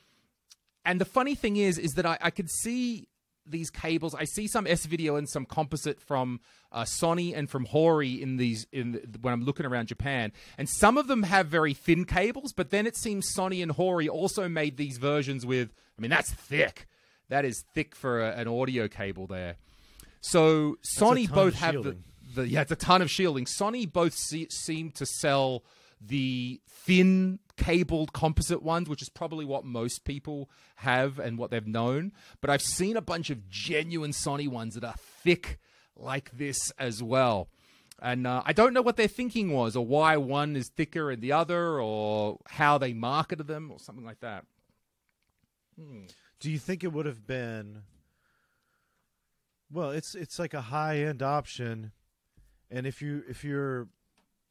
And 0.85 1.01
the 1.01 1.07
funny 1.07 1.35
thing 1.35 1.57
is, 1.57 1.79
is 1.79 1.93
that 1.93 2.07
I, 2.07 2.19
I 2.21 2.31
could 2.31 2.51
see 2.51 3.09
these 3.47 3.71
cables. 3.71 4.15
I 4.15 4.25
see 4.25 4.47
some 4.47 4.67
S 4.67 4.87
video 4.87 5.17
and 5.17 5.29
some 5.29 5.45
composite 5.45 6.01
from 6.01 6.41
uh, 6.73 6.83
Sony 6.83 7.37
and 7.37 7.49
from 7.49 7.67
Hori 7.67 8.21
in 8.21 8.37
these 8.37 8.67
in 8.73 8.93
the, 8.93 9.19
when 9.21 9.33
I'm 9.35 9.45
looking 9.45 9.67
around 9.67 9.89
Japan, 9.89 10.33
and 10.59 10.69
some 10.69 10.99
of 10.99 11.07
them 11.07 11.23
have 11.25 11.47
very 11.47 11.75
thin 11.75 12.05
cables. 12.05 12.53
But 12.53 12.71
then 12.71 12.87
it 12.87 12.97
seems 12.97 13.33
Sony 13.37 13.63
and 13.63 13.73
Hori 13.73 14.09
also 14.09 14.49
made 14.49 14.77
these 14.77 14.99
versions 14.99 15.45
with. 15.47 15.73
I 15.99 16.03
mean, 16.03 16.11
that's 16.11 16.33
thick. 16.33 16.87
That 17.29 17.45
is 17.45 17.65
thick 17.75 17.95
for 17.95 18.21
a, 18.21 18.33
an 18.33 18.49
audio 18.49 18.89
cable 18.89 19.27
there. 19.27 19.57
So 20.21 20.77
Sony 20.99 21.31
both 21.31 21.55
have 21.55 21.83
the, 21.83 21.97
the 22.35 22.49
yeah, 22.49 22.63
it's 22.63 22.73
a 22.73 22.77
ton 22.77 23.03
of 23.03 23.11
shielding. 23.11 23.45
Sony 23.45 23.91
both 23.91 24.15
se- 24.15 24.49
seem 24.51 24.91
to 24.93 25.07
sell 25.07 25.65
the 26.07 26.61
thin 26.69 27.39
cabled 27.57 28.13
composite 28.13 28.63
ones, 28.63 28.89
which 28.89 29.03
is 29.03 29.09
probably 29.09 29.45
what 29.45 29.65
most 29.65 30.05
people 30.05 30.51
have 30.77 31.19
and 31.19 31.39
what 31.39 31.51
they've 31.51 31.67
known. 31.67 32.13
But 32.41 32.51
I've 32.51 32.63
seen 32.63 32.97
a 32.97 33.03
bunch 33.03 33.31
of 33.31 33.49
genuine 33.49 34.11
Sony 34.11 34.49
ones 34.49 34.75
that 34.75 34.85
are 34.85 34.95
thick 34.97 35.59
like 35.97 36.31
this 36.37 36.73
as 36.79 37.03
well. 37.03 37.49
And 38.03 38.27
uh, 38.27 38.43
I 38.45 38.53
don't 38.53 38.75
know 38.75 38.83
what 38.83 38.97
their 38.97 39.09
thinking 39.09 39.53
was, 39.53 39.77
or 39.77 39.87
why 39.87 40.17
one 40.17 40.57
is 40.57 40.69
thicker 40.69 41.11
and 41.11 41.23
the 41.23 41.33
other, 41.33 41.81
or 41.81 42.41
how 42.47 42.77
they 42.77 42.93
marketed 42.93 43.47
them, 43.47 43.71
or 43.71 43.79
something 43.79 44.05
like 44.05 44.21
that. 44.21 44.45
Do 46.41 46.51
you 46.51 46.59
think 46.59 46.85
it 46.85 46.93
would 46.93 47.07
have 47.07 47.27
been 47.27 47.83
Well, 49.73 49.91
it's 49.91 50.15
it's 50.15 50.39
like 50.39 50.55
a 50.55 50.61
high-end 50.61 51.23
option 51.23 51.93
and 52.71 52.87
if 52.87 53.01
you 53.01 53.23
if 53.29 53.45
you're 53.45 53.89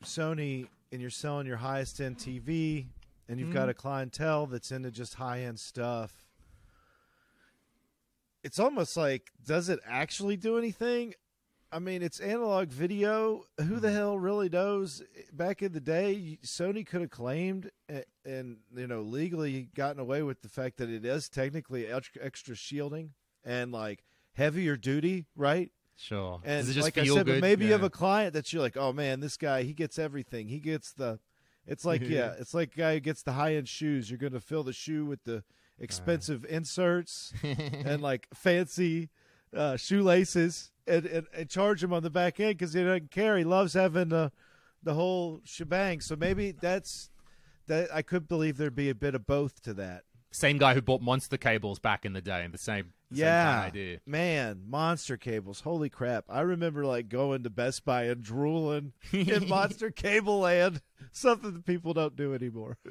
Sony 0.03 0.67
and 0.93 1.01
you're 1.01 1.09
selling 1.09 1.45
your 1.45 1.57
highest 1.57 1.99
end 1.99 2.17
TV 2.17 2.85
and 3.27 3.39
you've 3.39 3.53
got 3.53 3.63
mm-hmm. 3.63 3.71
a 3.71 3.73
clientele 3.73 4.45
that's 4.45 4.71
into 4.71 4.91
just 4.91 5.15
high-end 5.15 5.59
stuff 5.59 6.23
it's 8.43 8.59
almost 8.59 8.97
like 8.97 9.31
does 9.45 9.69
it 9.69 9.79
actually 9.87 10.37
do 10.37 10.57
anything? 10.57 11.13
I 11.71 11.79
mean, 11.79 12.03
it's 12.03 12.19
analog 12.19 12.69
video. 12.69 13.45
Who 13.57 13.79
the 13.79 13.87
mm-hmm. 13.87 13.95
hell 13.95 14.19
really 14.19 14.49
knows? 14.49 15.01
Back 15.31 15.63
in 15.63 15.71
the 15.71 15.79
day, 15.79 16.37
Sony 16.43 16.85
could 16.85 17.01
have 17.01 17.09
claimed 17.09 17.71
and, 17.89 18.05
and 18.25 18.57
you 18.75 18.85
know 18.85 19.01
legally 19.01 19.69
gotten 19.73 19.99
away 19.99 20.21
with 20.21 20.41
the 20.41 20.49
fact 20.49 20.77
that 20.77 20.89
it 20.89 21.03
is 21.03 21.29
technically 21.29 21.87
extra, 21.87 22.23
extra 22.23 22.55
shielding 22.55 23.13
and 23.43 23.71
like 23.71 24.03
heavier 24.33 24.75
duty, 24.75 25.25
right? 25.35 25.71
Sure. 25.97 26.41
And 26.43 26.65
Does 26.65 26.69
it 26.69 26.73
just 26.73 26.85
like 26.85 26.97
I 26.97 27.05
said, 27.05 27.27
maybe 27.41 27.65
you 27.65 27.71
have 27.71 27.83
a 27.83 27.89
client 27.89 28.33
that 28.33 28.51
you're 28.51 28.61
like, 28.61 28.77
oh 28.77 28.93
man, 28.93 29.19
this 29.19 29.37
guy 29.37 29.63
he 29.63 29.73
gets 29.73 29.99
everything. 29.99 30.47
He 30.47 30.59
gets 30.59 30.91
the. 30.93 31.19
It's 31.65 31.85
like 31.85 32.01
yeah, 32.01 32.33
it's 32.37 32.53
like 32.53 32.73
a 32.75 32.77
guy 32.77 32.93
who 32.95 32.99
gets 32.99 33.23
the 33.23 33.33
high 33.33 33.55
end 33.55 33.69
shoes. 33.69 34.09
You're 34.09 34.17
going 34.17 34.33
to 34.33 34.41
fill 34.41 34.63
the 34.63 34.73
shoe 34.73 35.05
with 35.05 35.23
the 35.23 35.43
expensive 35.79 36.45
inserts 36.45 37.33
and 37.43 38.01
like 38.01 38.27
fancy 38.33 39.09
uh, 39.55 39.77
shoelaces 39.77 40.71
and, 40.87 41.05
and, 41.05 41.27
and 41.33 41.49
charge 41.49 41.83
him 41.83 41.93
on 41.93 42.03
the 42.03 42.09
back 42.09 42.39
end 42.39 42.57
because 42.57 42.73
he 42.73 42.83
doesn't 42.83 43.11
care. 43.11 43.37
He 43.37 43.43
loves 43.43 43.73
having 43.73 44.09
the 44.09 44.31
the 44.81 44.93
whole 44.93 45.41
shebang. 45.45 46.01
So 46.01 46.15
maybe 46.15 46.51
that's 46.51 47.09
that. 47.67 47.93
I 47.93 48.01
could 48.01 48.27
believe 48.27 48.57
there'd 48.57 48.75
be 48.75 48.89
a 48.89 48.95
bit 48.95 49.15
of 49.15 49.25
both 49.25 49.61
to 49.63 49.73
that. 49.75 50.03
Same 50.31 50.57
guy 50.57 50.73
who 50.73 50.81
bought 50.81 51.01
monster 51.01 51.37
cables 51.37 51.79
back 51.79 52.05
in 52.05 52.13
the 52.13 52.21
day, 52.21 52.43
and 52.43 52.53
the 52.53 52.57
same 52.57 52.91
yeah, 53.13 53.53
kind 53.53 53.59
of 53.59 53.73
idea. 53.73 53.99
man, 54.05 54.61
monster 54.67 55.17
cables. 55.17 55.61
Holy 55.61 55.89
crap! 55.89 56.25
I 56.29 56.41
remember 56.41 56.85
like 56.85 57.09
going 57.09 57.43
to 57.43 57.49
Best 57.49 57.85
Buy 57.85 58.03
and 58.03 58.21
drooling 58.23 58.93
in 59.11 59.47
monster 59.49 59.91
cable 59.91 60.39
land. 60.39 60.81
Something 61.11 61.53
that 61.53 61.65
people 61.65 61.93
don't 61.93 62.15
do 62.15 62.33
anymore. 62.33 62.77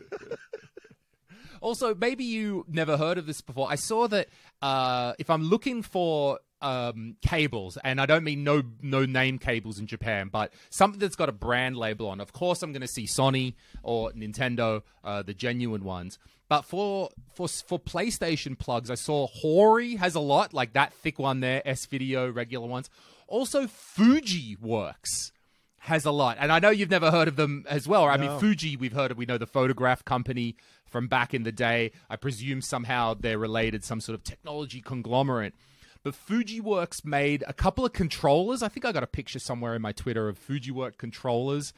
Also, 1.62 1.94
maybe 1.94 2.24
you 2.24 2.66
never 2.68 2.96
heard 2.96 3.18
of 3.18 3.26
this 3.26 3.40
before. 3.40 3.70
I 3.70 3.76
saw 3.76 4.08
that 4.08 4.28
uh, 4.60 5.12
if 5.20 5.30
I'm 5.30 5.44
looking 5.44 5.82
for 5.82 6.40
um, 6.60 7.16
cables, 7.22 7.78
and 7.84 8.00
I 8.00 8.06
don't 8.06 8.24
mean 8.24 8.42
no 8.42 8.62
no 8.82 9.04
name 9.06 9.38
cables 9.38 9.78
in 9.78 9.86
Japan, 9.86 10.28
but 10.30 10.52
something 10.70 10.98
that's 10.98 11.16
got 11.16 11.28
a 11.28 11.32
brand 11.32 11.76
label 11.76 12.08
on. 12.08 12.20
Of 12.20 12.32
course, 12.32 12.62
I'm 12.62 12.72
going 12.72 12.82
to 12.82 12.88
see 12.88 13.04
Sony 13.04 13.54
or 13.84 14.10
Nintendo, 14.12 14.82
uh, 15.04 15.22
the 15.22 15.34
genuine 15.34 15.84
ones. 15.84 16.18
But 16.52 16.66
for 16.66 17.08
for 17.32 17.48
for 17.48 17.78
PlayStation 17.78 18.58
plugs, 18.58 18.90
I 18.90 18.94
saw 18.94 19.26
Hori 19.26 19.94
has 19.94 20.14
a 20.14 20.20
lot, 20.20 20.52
like 20.52 20.74
that 20.74 20.92
thick 20.92 21.18
one 21.18 21.40
there, 21.40 21.62
S 21.64 21.86
Video, 21.86 22.30
regular 22.30 22.68
ones. 22.68 22.90
Also, 23.26 23.66
Fuji 23.66 24.58
Works 24.60 25.32
has 25.78 26.04
a 26.04 26.10
lot. 26.10 26.36
And 26.38 26.52
I 26.52 26.58
know 26.58 26.68
you've 26.68 26.90
never 26.90 27.10
heard 27.10 27.26
of 27.26 27.36
them 27.36 27.64
as 27.70 27.88
well. 27.88 28.04
I 28.04 28.18
mean, 28.18 28.38
Fuji, 28.38 28.76
we've 28.76 28.92
heard 28.92 29.10
of. 29.10 29.16
We 29.16 29.24
know 29.24 29.38
the 29.38 29.46
photograph 29.46 30.04
company 30.04 30.54
from 30.84 31.08
back 31.08 31.32
in 31.32 31.44
the 31.44 31.52
day. 31.52 31.92
I 32.10 32.16
presume 32.16 32.60
somehow 32.60 33.14
they're 33.14 33.38
related, 33.38 33.82
some 33.82 34.02
sort 34.02 34.18
of 34.18 34.22
technology 34.22 34.82
conglomerate. 34.82 35.54
but 36.02 36.14
FujiWorks 36.14 37.04
made 37.04 37.44
a 37.46 37.52
couple 37.52 37.84
of 37.84 37.92
controllers. 37.92 38.62
I 38.62 38.68
think 38.68 38.84
I 38.84 38.92
got 38.92 39.02
a 39.02 39.08
picture 39.08 39.38
somewhere 39.38 39.74
in 39.74 39.82
my 39.82 39.92
Twitter 39.92 40.28
of 40.28 40.38
FujiWorks 40.38 40.98
controllers, 40.98 41.72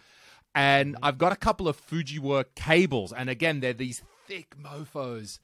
and 0.54 0.94
mm-hmm. 0.94 1.04
I've 1.04 1.18
got 1.18 1.32
a 1.32 1.36
couple 1.36 1.68
of 1.68 1.80
FujiWorks 1.86 2.54
cables. 2.54 3.12
And 3.12 3.28
again, 3.28 3.60
they're 3.60 3.72
these 3.72 4.02
thick 4.26 4.54
mofo's 4.58 5.40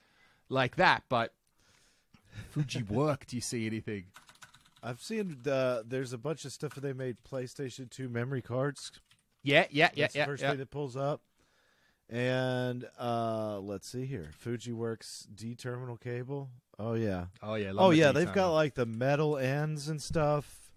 like 0.48 0.76
that. 0.76 1.04
But 1.08 1.32
FujiWorks, 2.54 3.26
do 3.28 3.36
you 3.36 3.42
see 3.42 3.66
anything? 3.66 4.04
I've 4.82 5.00
seen 5.00 5.38
the, 5.42 5.84
there's 5.86 6.12
a 6.12 6.18
bunch 6.18 6.44
of 6.44 6.52
stuff 6.52 6.74
that 6.74 6.80
they 6.80 6.94
made 6.94 7.18
PlayStation 7.30 7.90
2 7.90 8.08
memory 8.08 8.40
cards. 8.42 8.92
Yeah, 9.42 9.66
yeah, 9.70 9.90
yeah, 9.94 10.04
That's 10.04 10.14
yeah. 10.14 10.22
the 10.22 10.30
first 10.30 10.42
yeah. 10.42 10.50
thing 10.50 10.58
that 10.58 10.70
pulls 10.70 10.96
up. 10.96 11.20
And 12.08 12.86
uh, 12.98 13.60
let's 13.60 13.88
see 13.88 14.04
here. 14.04 14.30
FujiWorks 14.44 15.28
D 15.34 15.54
terminal 15.54 15.96
cable. 15.96 16.48
Oh 16.78 16.94
yeah. 16.94 17.26
Oh 17.40 17.54
yeah. 17.54 17.72
Oh 17.76 17.90
yeah, 17.90 18.10
they've 18.10 18.32
got 18.32 18.50
like 18.50 18.74
the 18.74 18.86
metal 18.86 19.36
ends 19.36 19.88
and 19.88 20.02
stuff. 20.02 20.72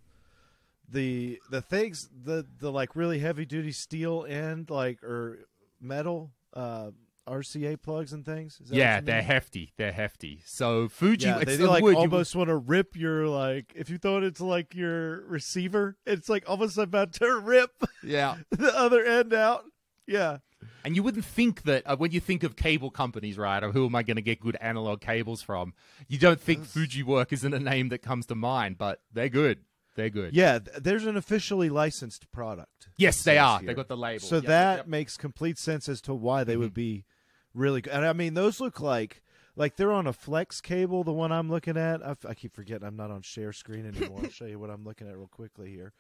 The 0.88 1.40
the 1.50 1.62
things 1.62 2.08
the 2.24 2.46
the 2.60 2.72
like 2.72 2.96
really 2.96 3.18
heavy 3.18 3.46
duty 3.46 3.72
steel 3.72 4.28
end 4.30 4.70
like 4.70 5.02
or 5.02 5.40
metal 5.82 6.30
uh 6.54 6.92
RCA 7.28 7.82
plugs 7.82 8.14
and 8.14 8.26
things. 8.26 8.60
Is 8.62 8.70
that 8.70 8.76
Yeah, 8.76 9.02
they're 9.02 9.18
mean? 9.18 9.26
hefty. 9.26 9.74
They're 9.78 9.92
hefty. 9.92 10.42
So 10.46 10.88
Fuji, 10.90 11.28
yeah, 11.28 11.38
it's 11.40 11.46
they 11.46 11.56
the 11.58 11.68
like 11.68 11.82
wood. 11.84 11.92
You- 11.94 11.98
almost 12.00 12.36
want 12.36 12.50
to 12.50 12.56
rip 12.58 12.96
your 12.96 13.28
like 13.28 13.72
if 13.76 13.90
you 13.90 13.98
throw 13.98 14.18
it 14.18 14.24
into 14.24 14.46
like 14.46 14.76
your 14.76 15.22
receiver, 15.26 15.98
it's 16.06 16.30
like 16.30 16.44
almost 16.48 16.78
about 16.78 17.14
to 17.14 17.40
rip 17.40 17.72
yeah. 18.04 18.38
the 18.52 18.76
other 18.78 19.04
end 19.06 19.34
out. 19.34 19.64
Yeah. 20.08 20.38
And 20.86 20.96
you 20.96 21.04
wouldn't 21.04 21.26
think 21.26 21.64
that 21.64 21.84
uh, 21.86 21.96
when 21.96 22.12
you 22.12 22.20
think 22.20 22.44
of 22.44 22.56
cable 22.58 22.90
companies, 22.92 23.38
right? 23.38 23.64
Or 23.64 23.72
who 23.72 23.86
am 23.86 23.96
I 23.96 24.04
going 24.04 24.16
to 24.18 24.22
get 24.22 24.40
good 24.42 24.58
analog 24.62 25.00
cables 25.02 25.42
from? 25.42 25.74
You 26.10 26.18
don't 26.18 26.40
think 26.40 26.66
Fuji 26.66 27.04
work 27.04 27.32
isn't 27.34 27.54
a 27.54 27.60
name 27.60 27.90
that 27.90 28.00
comes 28.02 28.26
to 28.28 28.36
mind, 28.36 28.78
but 28.78 29.02
they're 29.12 29.30
good. 29.30 29.60
They're 29.96 30.10
good. 30.10 30.34
Yeah, 30.34 30.60
th- 30.60 30.78
there's 30.82 31.06
an 31.06 31.16
officially 31.18 31.70
licensed 31.70 32.32
product. 32.32 32.90
Yes, 32.98 33.24
they 33.24 33.38
are. 33.38 33.60
here. 33.60 33.68
They 33.68 33.74
got 33.76 33.88
the 33.90 33.96
label. 33.98 34.22
So 34.26 34.38
Yep, 34.38 34.46
that 34.46 34.78
yep. 34.78 34.88
makes 34.88 35.16
complete 35.18 35.58
sense 35.60 35.88
as 35.88 36.02
to 36.02 36.14
why 36.14 36.44
they 36.44 36.54
Mm-hmm. 36.54 36.62
would 36.62 36.74
be 36.74 37.06
really 37.54 37.82
good. 37.82 37.94
And 37.94 38.06
I 38.06 38.14
mean, 38.14 38.34
those 38.34 38.60
look 38.60 38.80
like 38.80 39.22
like 39.56 39.76
they're 39.76 39.92
on 39.92 40.08
a 40.08 40.14
flex 40.14 40.62
cable. 40.62 41.04
The 41.04 41.14
one 41.14 41.32
I'm 41.32 41.50
looking 41.50 41.78
at, 41.78 42.06
I, 42.06 42.12
f- 42.12 42.26
I 42.28 42.34
keep 42.34 42.56
forgetting 42.56 42.88
I'm 42.88 42.96
not 42.96 43.12
on 43.12 43.22
share 43.22 43.54
screen 43.54 43.86
anymore. 43.86 44.22
I'll 44.24 44.30
show 44.32 44.46
you 44.46 44.58
what 44.60 44.70
I'm 44.70 44.84
looking 44.84 45.08
at 45.08 45.16
real 45.16 45.28
quickly 45.28 45.70
here. 45.72 45.94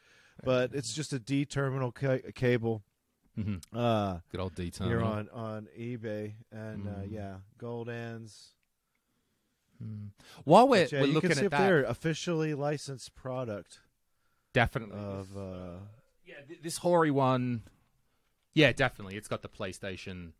But 0.43 0.73
it's 0.73 0.93
just 0.93 1.13
a 1.13 1.19
D 1.19 1.45
terminal 1.45 1.91
ca- 1.91 2.31
cable. 2.33 2.83
Mhm. 3.37 3.61
Uh, 3.73 4.19
good 4.31 4.39
old 4.41 4.55
D 4.55 4.71
terminal. 4.71 4.99
You're 4.99 5.07
on 5.07 5.29
on 5.29 5.67
eBay, 5.79 6.33
and 6.51 6.87
uh, 6.87 6.91
Mm. 7.01 7.11
yeah, 7.11 7.35
gold 7.57 7.89
ends. 7.89 8.49
While 10.45 10.69
we're, 10.69 10.83
But 10.85 10.91
yeah, 10.93 11.01
we're 11.01 11.07
you 11.07 11.13
looking 11.13 11.29
can 11.31 11.35
see 11.37 11.41
at 11.41 11.45
if 11.47 11.51
that, 11.51 11.59
they're 11.59 11.83
officially 11.83 12.53
licensed 12.53 13.15
product 13.15 13.79
definitely. 14.53 14.97
of. 14.97 15.35
Uh, 15.37 15.77
yeah, 16.25 16.35
th- 16.47 16.61
this 16.61 16.77
Hori 16.77 17.11
one. 17.11 17.63
Yeah, 18.53 18.71
definitely. 18.71 19.17
It's 19.17 19.27
got 19.27 19.41
the 19.41 19.49
PlayStation 19.49 20.31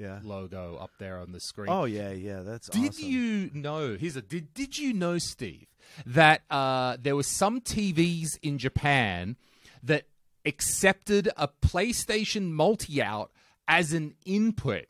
yeah. 0.00 0.18
logo 0.22 0.76
up 0.80 0.90
there 0.98 1.18
on 1.18 1.32
the 1.32 1.40
screen. 1.40 1.68
Oh 1.70 1.84
yeah, 1.84 2.10
yeah. 2.10 2.40
That's 2.40 2.68
Did 2.68 2.90
awesome. 2.90 3.04
you 3.04 3.50
know? 3.54 3.96
Here's 3.98 4.16
a 4.16 4.22
did. 4.22 4.54
Did 4.54 4.78
you 4.78 4.92
know, 4.92 5.18
Steve, 5.18 5.66
that 6.06 6.42
uh, 6.50 6.96
there 7.00 7.16
was 7.16 7.26
some 7.26 7.60
TVs 7.60 8.38
in 8.42 8.58
Japan 8.58 9.36
that 9.82 10.04
accepted 10.44 11.28
a 11.36 11.48
PlayStation 11.48 12.50
multi-out 12.50 13.30
as 13.68 13.92
an 13.92 14.14
input, 14.24 14.86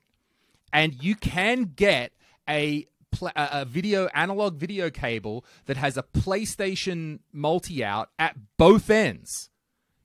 and 0.72 1.02
you 1.02 1.16
can 1.16 1.72
get 1.74 2.12
a 2.48 2.86
a 3.22 3.32
a 3.34 3.64
video 3.64 4.06
analog 4.14 4.56
video 4.56 4.90
cable 4.90 5.44
that 5.66 5.76
has 5.76 5.96
a 5.96 6.02
PlayStation 6.02 7.18
multi-out 7.32 8.10
at 8.18 8.36
both 8.56 8.88
ends, 8.88 9.50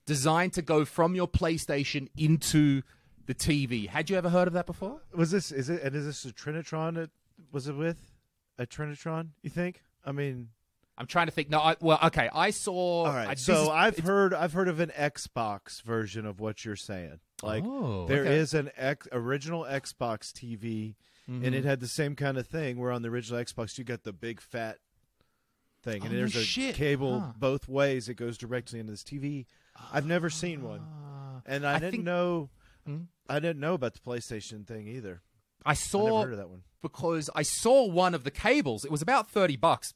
designed 0.04 0.52
to 0.54 0.62
go 0.62 0.84
from 0.84 1.14
your 1.14 1.28
PlayStation 1.28 2.08
into 2.16 2.82
the 3.26 3.34
TV. 3.34 3.88
Had 3.88 4.08
you 4.10 4.16
ever 4.16 4.28
heard 4.30 4.46
of 4.48 4.54
that 4.54 4.66
before? 4.66 5.00
Was 5.14 5.30
this 5.30 5.52
is 5.52 5.68
it? 5.70 5.82
And 5.82 5.94
is 5.94 6.04
this 6.06 6.24
a 6.24 6.32
Trinitron? 6.32 6.94
That 6.94 7.10
was 7.52 7.68
it 7.68 7.74
with 7.76 8.12
a 8.58 8.66
Trinitron? 8.66 9.28
You 9.42 9.50
think? 9.50 9.82
I 10.04 10.12
mean, 10.12 10.48
I'm 10.96 11.06
trying 11.06 11.26
to 11.26 11.32
think. 11.32 11.50
No, 11.50 11.58
I, 11.60 11.76
well, 11.80 11.98
okay. 12.04 12.30
I 12.32 12.50
saw. 12.50 13.04
all 13.04 13.06
right. 13.06 13.28
I, 13.28 13.34
so 13.34 13.64
is, 13.64 13.68
I've 13.68 13.98
heard 13.98 14.32
I've 14.32 14.52
heard 14.52 14.68
of 14.68 14.80
an 14.80 14.90
Xbox 14.96 15.82
version 15.82 16.24
of 16.26 16.40
what 16.40 16.64
you're 16.64 16.76
saying. 16.76 17.20
Like 17.42 17.64
Oh, 17.66 18.06
there 18.06 18.22
okay. 18.22 18.36
is 18.36 18.54
an 18.54 18.70
X, 18.76 19.06
original 19.12 19.64
Xbox 19.64 20.32
TV, 20.32 20.94
and 21.26 21.42
Mm-hmm. 21.42 21.54
it 21.54 21.64
had 21.64 21.80
the 21.80 21.88
same 21.88 22.14
kind 22.16 22.38
of 22.38 22.46
thing. 22.46 22.78
Where 22.78 22.92
on 22.92 23.02
the 23.02 23.08
original 23.08 23.42
Xbox, 23.42 23.76
you 23.76 23.84
got 23.84 24.04
the 24.04 24.12
big 24.12 24.40
fat 24.40 24.78
thing, 25.82 26.00
Oh, 26.02 26.04
and 26.06 26.14
no 26.14 26.18
there's 26.20 26.36
a 26.36 26.42
shit. 26.44 26.76
cable 26.76 27.20
Huh. 27.20 27.32
both 27.36 27.68
ways. 27.68 28.08
It 28.08 28.14
goes 28.14 28.38
directly 28.38 28.78
into 28.80 28.92
this 28.92 29.02
TV. 29.02 29.46
I've 29.92 30.06
never 30.06 30.30
seen 30.30 30.62
one, 30.62 30.80
Ah. 30.82 31.42
and 31.44 31.66
I, 31.66 31.74
I 31.74 31.78
didn't 31.78 31.90
think- 31.92 32.04
know. 32.04 32.48
Hmm? 32.86 32.96
I 33.28 33.40
didn't 33.40 33.60
know 33.60 33.74
about 33.74 33.94
the 33.94 34.00
PlayStation 34.00 34.66
thing 34.66 34.86
either. 34.88 35.22
I 35.64 35.74
saw 35.74 36.20
I 36.20 36.24
heard 36.24 36.32
of 36.32 36.38
that 36.38 36.48
one. 36.48 36.62
because 36.82 37.28
I 37.34 37.42
saw 37.42 37.86
one 37.86 38.14
of 38.14 38.24
the 38.24 38.30
cables. 38.30 38.84
It 38.84 38.90
was 38.90 39.02
about 39.02 39.28
thirty 39.30 39.56
bucks, 39.56 39.94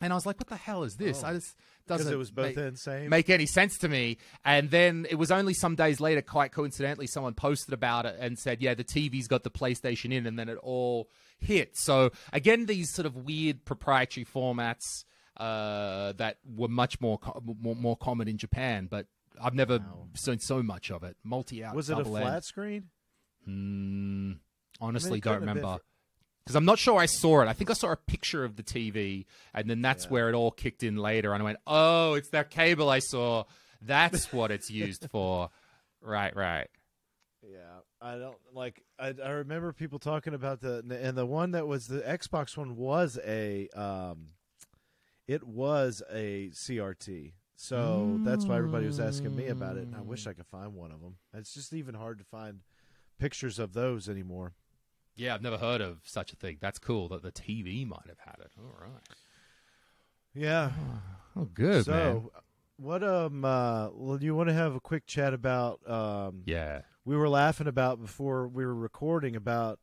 and 0.00 0.12
I 0.12 0.16
was 0.16 0.26
like, 0.26 0.38
"What 0.38 0.48
the 0.48 0.56
hell 0.56 0.82
is 0.82 0.96
this?" 0.96 1.22
Oh. 1.24 1.28
I 1.28 1.32
just 1.34 1.54
doesn't 1.88 2.12
it 2.12 2.16
was 2.16 2.30
both 2.30 2.54
make, 2.54 2.58
ends 2.58 2.82
same. 2.82 3.08
make 3.08 3.28
any 3.30 3.46
sense 3.46 3.78
to 3.78 3.88
me. 3.88 4.18
And 4.44 4.70
then 4.70 5.06
it 5.10 5.16
was 5.16 5.30
only 5.32 5.54
some 5.54 5.74
days 5.74 5.98
later, 5.98 6.22
quite 6.22 6.52
coincidentally, 6.52 7.06
someone 7.06 7.34
posted 7.34 7.74
about 7.74 8.06
it 8.06 8.16
and 8.20 8.38
said, 8.38 8.60
"Yeah, 8.60 8.74
the 8.74 8.84
TV's 8.84 9.28
got 9.28 9.42
the 9.44 9.50
PlayStation 9.50 10.12
in," 10.12 10.26
and 10.26 10.38
then 10.38 10.48
it 10.48 10.58
all 10.58 11.08
hit. 11.38 11.76
So 11.76 12.10
again, 12.32 12.66
these 12.66 12.92
sort 12.92 13.06
of 13.06 13.16
weird 13.16 13.64
proprietary 13.64 14.26
formats 14.26 15.04
uh, 15.38 16.12
that 16.18 16.36
were 16.44 16.68
much 16.68 17.00
more, 17.00 17.18
co- 17.18 17.42
more 17.60 17.74
more 17.74 17.96
common 17.96 18.28
in 18.28 18.36
Japan, 18.36 18.86
but 18.90 19.06
I've 19.40 19.54
never 19.54 19.80
seen 20.14 20.38
so 20.38 20.62
much 20.62 20.90
of 20.90 21.02
it. 21.02 21.16
Multi 21.22 21.64
out. 21.64 21.74
was 21.74 21.90
it 21.90 21.94
a 21.94 21.96
double 21.96 22.16
end. 22.16 22.26
flat 22.26 22.44
screen? 22.44 22.84
Mm, 23.48 24.38
honestly, 24.80 25.10
I 25.10 25.12
mean, 25.12 25.20
don't 25.20 25.32
couldn't 25.34 25.48
have 25.48 25.54
been 25.56 25.62
remember. 25.64 25.82
Because 26.44 26.56
I'm 26.56 26.64
not 26.64 26.78
sure 26.78 26.98
I 26.98 27.06
saw 27.06 27.42
it. 27.42 27.48
I 27.48 27.52
think 27.52 27.70
I 27.70 27.74
saw 27.74 27.92
a 27.92 27.96
picture 27.96 28.44
of 28.44 28.56
the 28.56 28.64
TV, 28.64 29.26
and 29.54 29.70
then 29.70 29.80
that's 29.80 30.10
where 30.10 30.28
it 30.28 30.34
all 30.34 30.50
kicked 30.50 30.82
in 30.82 30.96
later. 30.96 31.32
And 31.32 31.40
I 31.42 31.44
went, 31.44 31.58
"Oh, 31.68 32.14
it's 32.14 32.30
that 32.30 32.50
cable 32.50 32.90
I 32.90 32.98
saw. 32.98 33.44
That's 33.80 34.32
what 34.32 34.50
it's 34.50 34.68
used 34.70 35.08
for." 35.10 35.50
Right, 36.00 36.34
right. 36.34 36.68
Yeah, 37.48 37.80
I 38.00 38.18
don't 38.18 38.36
like. 38.52 38.82
I, 38.98 39.14
I 39.24 39.30
remember 39.30 39.72
people 39.72 40.00
talking 40.00 40.34
about 40.34 40.60
the 40.60 40.84
and 41.00 41.16
the 41.16 41.26
one 41.26 41.52
that 41.52 41.68
was 41.68 41.86
the 41.86 42.00
Xbox 42.00 42.56
one 42.56 42.76
was 42.76 43.20
a 43.24 43.68
um, 43.76 44.30
it 45.28 45.44
was 45.44 46.02
a 46.10 46.50
CRT. 46.52 47.34
So 47.56 48.18
that's 48.24 48.44
why 48.44 48.56
everybody 48.56 48.86
was 48.86 48.98
asking 48.98 49.36
me 49.36 49.46
about 49.48 49.76
it. 49.76 49.84
And 49.84 49.94
I 49.94 50.00
wish 50.00 50.26
I 50.26 50.32
could 50.32 50.46
find 50.46 50.74
one 50.74 50.90
of 50.90 51.00
them. 51.00 51.16
It's 51.34 51.54
just 51.54 51.72
even 51.72 51.94
hard 51.94 52.18
to 52.18 52.24
find 52.24 52.60
pictures 53.18 53.58
of 53.58 53.72
those 53.72 54.08
anymore. 54.08 54.54
Yeah, 55.14 55.34
I've 55.34 55.42
never 55.42 55.58
heard 55.58 55.80
of 55.80 55.98
such 56.04 56.32
a 56.32 56.36
thing. 56.36 56.56
That's 56.60 56.78
cool 56.78 57.08
that 57.10 57.22
the 57.22 57.30
TV 57.30 57.86
might 57.86 58.06
have 58.08 58.18
had 58.18 58.36
it. 58.40 58.50
All 58.58 58.74
right. 58.80 59.00
Yeah. 60.34 60.70
Oh, 61.34 61.46
good, 61.46 61.86
so, 61.86 61.92
man. 61.92 62.28
what 62.76 63.02
um, 63.02 63.42
uh, 63.42 63.88
well, 63.94 64.18
do 64.18 64.26
you 64.26 64.34
want 64.34 64.50
to 64.50 64.52
have 64.54 64.74
a 64.74 64.80
quick 64.80 65.06
chat 65.06 65.32
about 65.32 65.80
um, 65.88 66.42
Yeah. 66.44 66.82
we 67.06 67.16
were 67.16 67.30
laughing 67.30 67.66
about 67.68 68.02
before 68.02 68.46
we 68.46 68.66
were 68.66 68.74
recording 68.74 69.34
about 69.34 69.78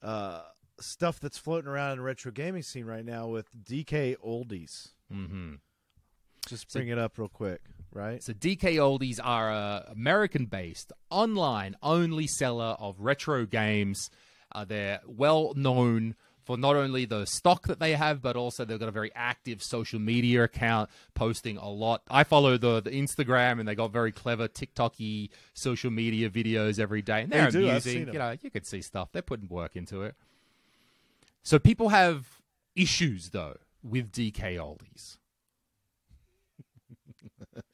uh, 0.00 0.40
stuff 0.80 1.20
that's 1.20 1.36
floating 1.36 1.68
around 1.68 1.92
in 1.92 1.98
the 1.98 2.04
retro 2.04 2.32
gaming 2.32 2.62
scene 2.62 2.86
right 2.86 3.04
now 3.04 3.26
with 3.28 3.50
DK 3.62 4.16
oldies. 4.24 4.92
Mm-hmm. 5.12 5.56
Just 6.48 6.70
So- 6.70 6.78
bring 6.80 6.88
it 6.88 6.98
up 6.98 7.18
real 7.18 7.28
quick, 7.28 7.62
right? 7.92 8.22
So 8.22 8.32
DK 8.32 8.76
Oldies 8.76 9.18
are 9.22 9.50
a 9.50 9.86
American-based, 9.92 10.92
online-only 11.10 12.26
seller 12.26 12.76
of 12.78 13.00
retro 13.00 13.46
games. 13.46 14.10
Uh, 14.54 14.64
they're 14.64 15.00
well 15.06 15.54
known 15.54 16.14
for 16.44 16.56
not 16.56 16.74
only 16.74 17.04
the 17.04 17.24
stock 17.24 17.68
that 17.68 17.78
they 17.78 17.92
have, 17.94 18.20
but 18.20 18.34
also 18.36 18.64
they've 18.64 18.78
got 18.80 18.88
a 18.88 18.92
very 18.92 19.12
active 19.14 19.62
social 19.62 20.00
media 20.00 20.42
account, 20.42 20.90
posting 21.14 21.56
a 21.56 21.68
lot. 21.70 22.02
I 22.10 22.24
follow 22.24 22.58
the, 22.58 22.80
the 22.80 22.90
Instagram, 22.90 23.60
and 23.60 23.68
they 23.68 23.76
got 23.76 23.92
very 23.92 24.10
clever 24.10 24.48
TikToky 24.48 25.30
social 25.54 25.92
media 25.92 26.28
videos 26.28 26.80
every 26.80 27.00
day, 27.00 27.22
and 27.22 27.30
they're 27.32 27.50
They 27.50 27.68
amusing. 27.68 28.08
You 28.08 28.18
know, 28.18 28.36
you 28.42 28.50
could 28.50 28.66
see 28.66 28.82
stuff. 28.82 29.10
They're 29.12 29.22
putting 29.22 29.48
work 29.48 29.76
into 29.76 30.02
it. 30.02 30.16
So 31.44 31.58
people 31.60 31.90
have 31.90 32.26
issues 32.74 33.30
though 33.30 33.58
with 33.82 34.10
DK 34.10 34.56
Oldies. 34.56 35.18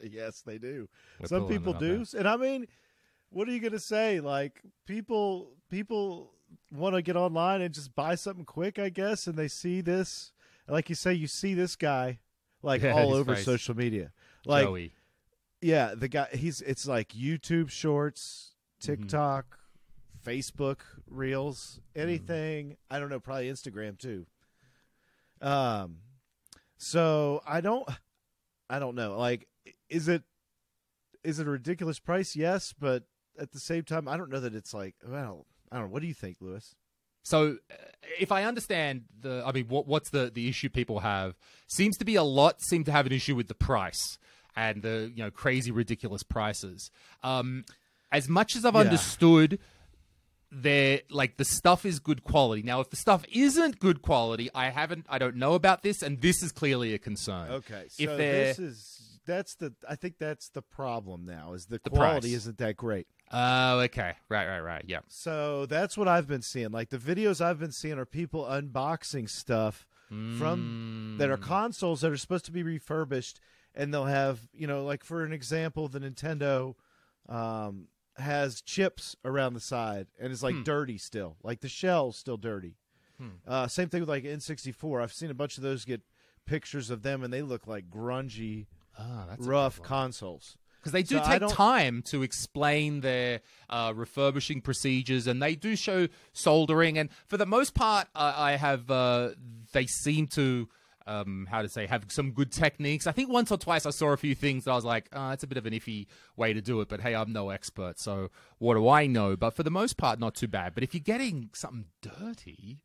Yes, 0.01 0.42
they 0.42 0.59
do. 0.59 0.88
We're 1.20 1.28
Some 1.28 1.46
people 1.49 1.72
do, 1.74 2.05
and 2.16 2.28
I 2.28 2.36
mean, 2.36 2.66
what 3.30 3.49
are 3.49 3.53
you 3.53 3.61
gonna 3.61 3.78
say? 3.78 4.20
Like 4.20 4.62
people, 4.86 5.51
people 5.70 6.32
want 6.72 6.94
to 6.94 7.03
get 7.03 7.16
online 7.16 7.61
and 7.62 7.74
just 7.74 7.94
buy 7.94 8.14
something 8.14 8.44
quick, 8.44 8.78
I 8.78 8.88
guess, 8.88 9.26
and 9.26 9.36
they 9.36 9.49
see 9.49 9.80
this, 9.80 10.32
like 10.66 10.88
you 10.88 10.94
say, 10.94 11.12
you 11.14 11.26
see 11.26 11.55
this 11.55 11.76
guy 11.76 12.18
like 12.62 12.82
Yeah, 12.82 12.92
all 12.94 13.12
over 13.14 13.34
face. 13.34 13.44
social 13.44 13.76
media, 13.76 14.12
like 14.46 14.64
Joey. 14.66 14.92
yeah, 15.61 15.94
the 15.94 16.09
guy. 16.09 16.28
He's 16.32 16.61
it's 16.62 16.86
like 16.86 17.09
YouTube 17.11 17.70
Shorts, 17.70 18.55
Mm-hmm. 18.80 19.03
TikTok, 19.03 19.59
Facebook 20.24 20.78
Reels, 21.09 21.80
Mm-hmm. 21.94 22.01
anything. 22.09 22.76
I 22.90 22.99
don't 23.01 23.09
know, 23.11 23.20
probably 23.20 23.51
Instagram 23.51 23.99
too. 23.99 24.26
Um, 25.40 25.99
So 26.76 27.42
I 27.46 27.61
don't, 27.61 27.88
I 28.70 28.78
don't 28.78 28.94
know. 28.94 29.18
Like, 29.18 29.47
is 29.89 30.09
it, 30.09 30.22
is 31.24 31.39
it 31.39 31.47
a 31.47 31.51
ridiculous 31.51 31.99
price? 31.99 32.36
Yes, 32.36 32.74
but 32.78 33.05
at 33.39 33.53
the 33.53 33.61
same 33.61 33.84
time, 33.84 34.09
I 34.09 34.16
don't 34.16 34.30
know 34.30 34.41
that 34.41 34.55
it's 34.55 34.72
like. 34.74 34.95
Well, 35.07 35.47
I 35.70 35.76
don't 35.76 35.86
know. 35.86 35.93
What 35.93 36.03
do 36.03 36.09
you 36.09 36.14
think, 36.14 36.39
Lewis? 36.41 36.74
So, 37.22 37.59
uh, 37.70 37.74
if 38.18 38.32
I 38.32 38.45
understand 38.45 39.05
the, 39.20 39.43
I 39.45 39.53
mean, 39.53 39.66
what, 39.68 39.86
what's 39.86 40.11
the 40.11 40.30
the 40.32 40.49
issue 40.49 40.68
people 40.68 41.01
have? 41.01 41.36
Seems 41.66 41.97
to 41.99 42.05
be 42.05 42.14
a 42.14 42.22
lot 42.22 42.62
seem 42.62 42.84
to 42.84 42.93
have 42.93 43.07
an 43.07 43.12
issue 43.12 43.34
with 43.34 43.49
the 43.49 43.55
price 43.55 44.18
and 44.57 44.82
the 44.82 45.12
you 45.14 45.22
know 45.22 45.30
crazy 45.30 45.70
ridiculous 45.70 46.22
prices. 46.22 46.91
Um, 47.22 47.64
as 48.11 48.28
much 48.28 48.57
as 48.57 48.64
I've 48.64 48.74
Yeah. 48.74 48.80
understood, 48.80 49.59
they're 50.51 51.03
like 51.11 51.36
the 51.36 51.45
stuff 51.45 51.84
is 51.84 51.99
good 51.99 52.24
quality. 52.24 52.62
Now, 52.62 52.80
if 52.80 52.89
the 52.89 52.97
stuff 52.97 53.24
isn't 53.30 53.78
good 53.78 54.01
quality, 54.01 54.49
I 54.55 54.70
haven't, 54.70 55.05
I 55.09 55.18
don't 55.18 55.36
know 55.36 55.53
about 55.55 55.82
this, 55.82 56.03
and 56.03 56.22
this 56.22 56.43
is 56.43 56.53
clearly 56.53 56.95
a 56.95 56.99
concern. 56.99 57.51
Okay, 57.51 57.84
so 57.91 58.03
if 58.05 58.16
this 58.16 58.59
is 58.59 58.97
that's 59.29 59.55
the 59.55 59.74
I 59.89 59.95
think 59.95 60.18
that's 60.18 60.49
the 60.49 60.62
problem 60.62 61.24
now 61.24 61.53
is 61.53 61.66
the, 61.66 61.81
The 61.85 61.91
quality 61.91 62.31
price. 62.31 62.39
isn't 62.39 62.59
that 62.59 62.76
great. 62.76 63.07
oh, 63.31 63.79
okay, 63.81 64.14
right, 64.29 64.49
right, 64.49 64.61
right, 64.61 64.85
yeah. 64.89 65.01
So 65.07 65.66
that's 65.66 65.97
what 65.97 66.09
I've 66.09 66.26
been 66.26 66.43
seeing. 66.43 66.70
Like 66.72 66.89
the 66.91 66.99
videos 66.99 67.41
I've 67.41 67.61
been 67.61 67.70
seeing 67.72 67.99
are 67.99 68.05
people 68.07 68.45
unboxing 68.45 69.29
stuff 69.31 69.87
from 70.39 71.16
that 71.18 71.29
are 71.31 71.37
Mm. 71.37 71.43
consoles 71.43 72.01
that 72.01 72.11
are 72.11 72.16
supposed 72.16 72.47
to 72.47 72.51
be 72.53 72.62
refurbished, 72.62 73.41
and 73.74 73.93
they'll 73.93 74.07
have 74.07 74.49
you 74.53 74.66
know 74.66 74.83
like 74.85 75.05
for 75.05 75.22
an 75.22 75.33
example, 75.33 75.87
the 75.89 76.01
Nintendo 76.01 76.74
um, 77.29 77.89
has 78.16 78.61
chips 78.62 79.14
around 79.24 79.55
the 79.55 79.61
side 79.61 80.07
and 80.18 80.33
it's 80.33 80.43
like 80.43 80.57
Hmm. 80.57 80.62
dirty 80.64 80.99
still, 80.99 81.37
like 81.43 81.61
the 81.61 81.68
shell's 81.68 82.16
still 82.16 82.37
dirty. 82.39 82.76
Hmm. 83.18 83.29
Uh, 83.47 83.66
same 83.68 83.89
thing 83.89 84.01
with 84.01 84.09
like 84.09 84.24
N64. 84.24 85.03
I've 85.03 85.12
seen 85.12 85.31
a 85.31 85.35
bunch 85.35 85.57
of 85.57 85.62
those 85.62 85.85
get 85.85 86.03
pictures 86.47 86.89
of 86.89 87.03
them, 87.03 87.22
and 87.22 87.33
they 87.33 87.43
look 87.43 87.66
like 87.66 87.91
grungy, 87.91 88.66
Ah, 88.99 89.26
that's 89.28 89.46
a 89.46 89.49
rough 89.49 89.80
consoles. 89.82 90.57
because 90.80 90.92
they 90.92 91.03
do 91.03 91.16
So 91.18 91.22
I 91.24 91.32
take 91.32 91.40
don't- 91.40 91.53
time 91.53 92.03
to 92.07 92.22
explain 92.22 93.01
their 93.01 93.40
uh, 93.70 93.92
refurbishing 93.94 94.61
procedures 94.61 95.26
and 95.26 95.42
they 95.42 95.55
do 95.55 95.76
show 95.76 96.09
soldering 96.32 96.99
and 96.99 97.09
for 97.26 97.36
the 97.36 97.46
most 97.46 97.74
part 97.74 98.09
uh, 98.14 98.32
i 98.36 98.53
have 98.57 98.90
uh, 98.90 99.30
they 99.72 99.86
seem 99.86 100.26
to 100.28 100.68
um, 101.07 101.46
how 101.51 101.62
to 101.62 101.68
say 101.70 101.86
have 101.86 102.05
some 102.09 102.32
good 102.32 102.53
techniques. 102.53 103.07
I 103.07 103.12
think 103.12 103.30
once 103.30 103.51
or 103.51 103.57
twice 103.57 103.86
i 103.86 103.90
saw 103.90 104.09
a 104.09 104.16
few 104.18 104.34
things 104.34 104.64
that 104.64 104.72
i 104.72 104.74
was 104.74 104.84
like 104.84 105.09
oh, 105.14 105.30
that's 105.30 105.42
a 105.42 105.46
bit 105.46 105.57
of 105.59 105.64
an 105.66 105.72
iffy 105.72 106.07
way 106.36 106.53
to 106.53 106.61
do 106.61 106.80
it 106.82 106.88
but 106.88 107.01
hey 107.01 107.14
i'm 107.14 107.32
no 107.32 107.49
expert 107.51 107.99
so 107.99 108.30
what 108.59 108.74
do 108.74 108.88
i 108.88 109.07
know? 109.07 109.34
But 109.36 109.55
for 109.55 109.62
the 109.62 109.70
most 109.70 109.96
part 109.96 110.18
not 110.18 110.34
too 110.34 110.49
bad. 110.49 110.74
But 110.74 110.82
if 110.84 110.92
you're 110.94 111.01
getting 111.01 111.49
something 111.55 111.86
dirty 112.03 112.80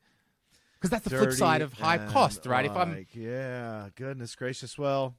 because 0.76 0.90
that's 0.90 1.04
the 1.04 1.10
flip 1.10 1.24
dirty 1.32 1.36
side 1.38 1.62
of 1.62 1.74
high 1.74 1.98
and, 1.98 2.10
cost 2.12 2.46
right? 2.46 2.66
If 2.66 2.72
i'm 2.76 2.94
like, 2.94 3.14
yeah, 3.14 3.90
goodness 3.96 4.36
gracious. 4.36 4.78
Well, 4.78 5.16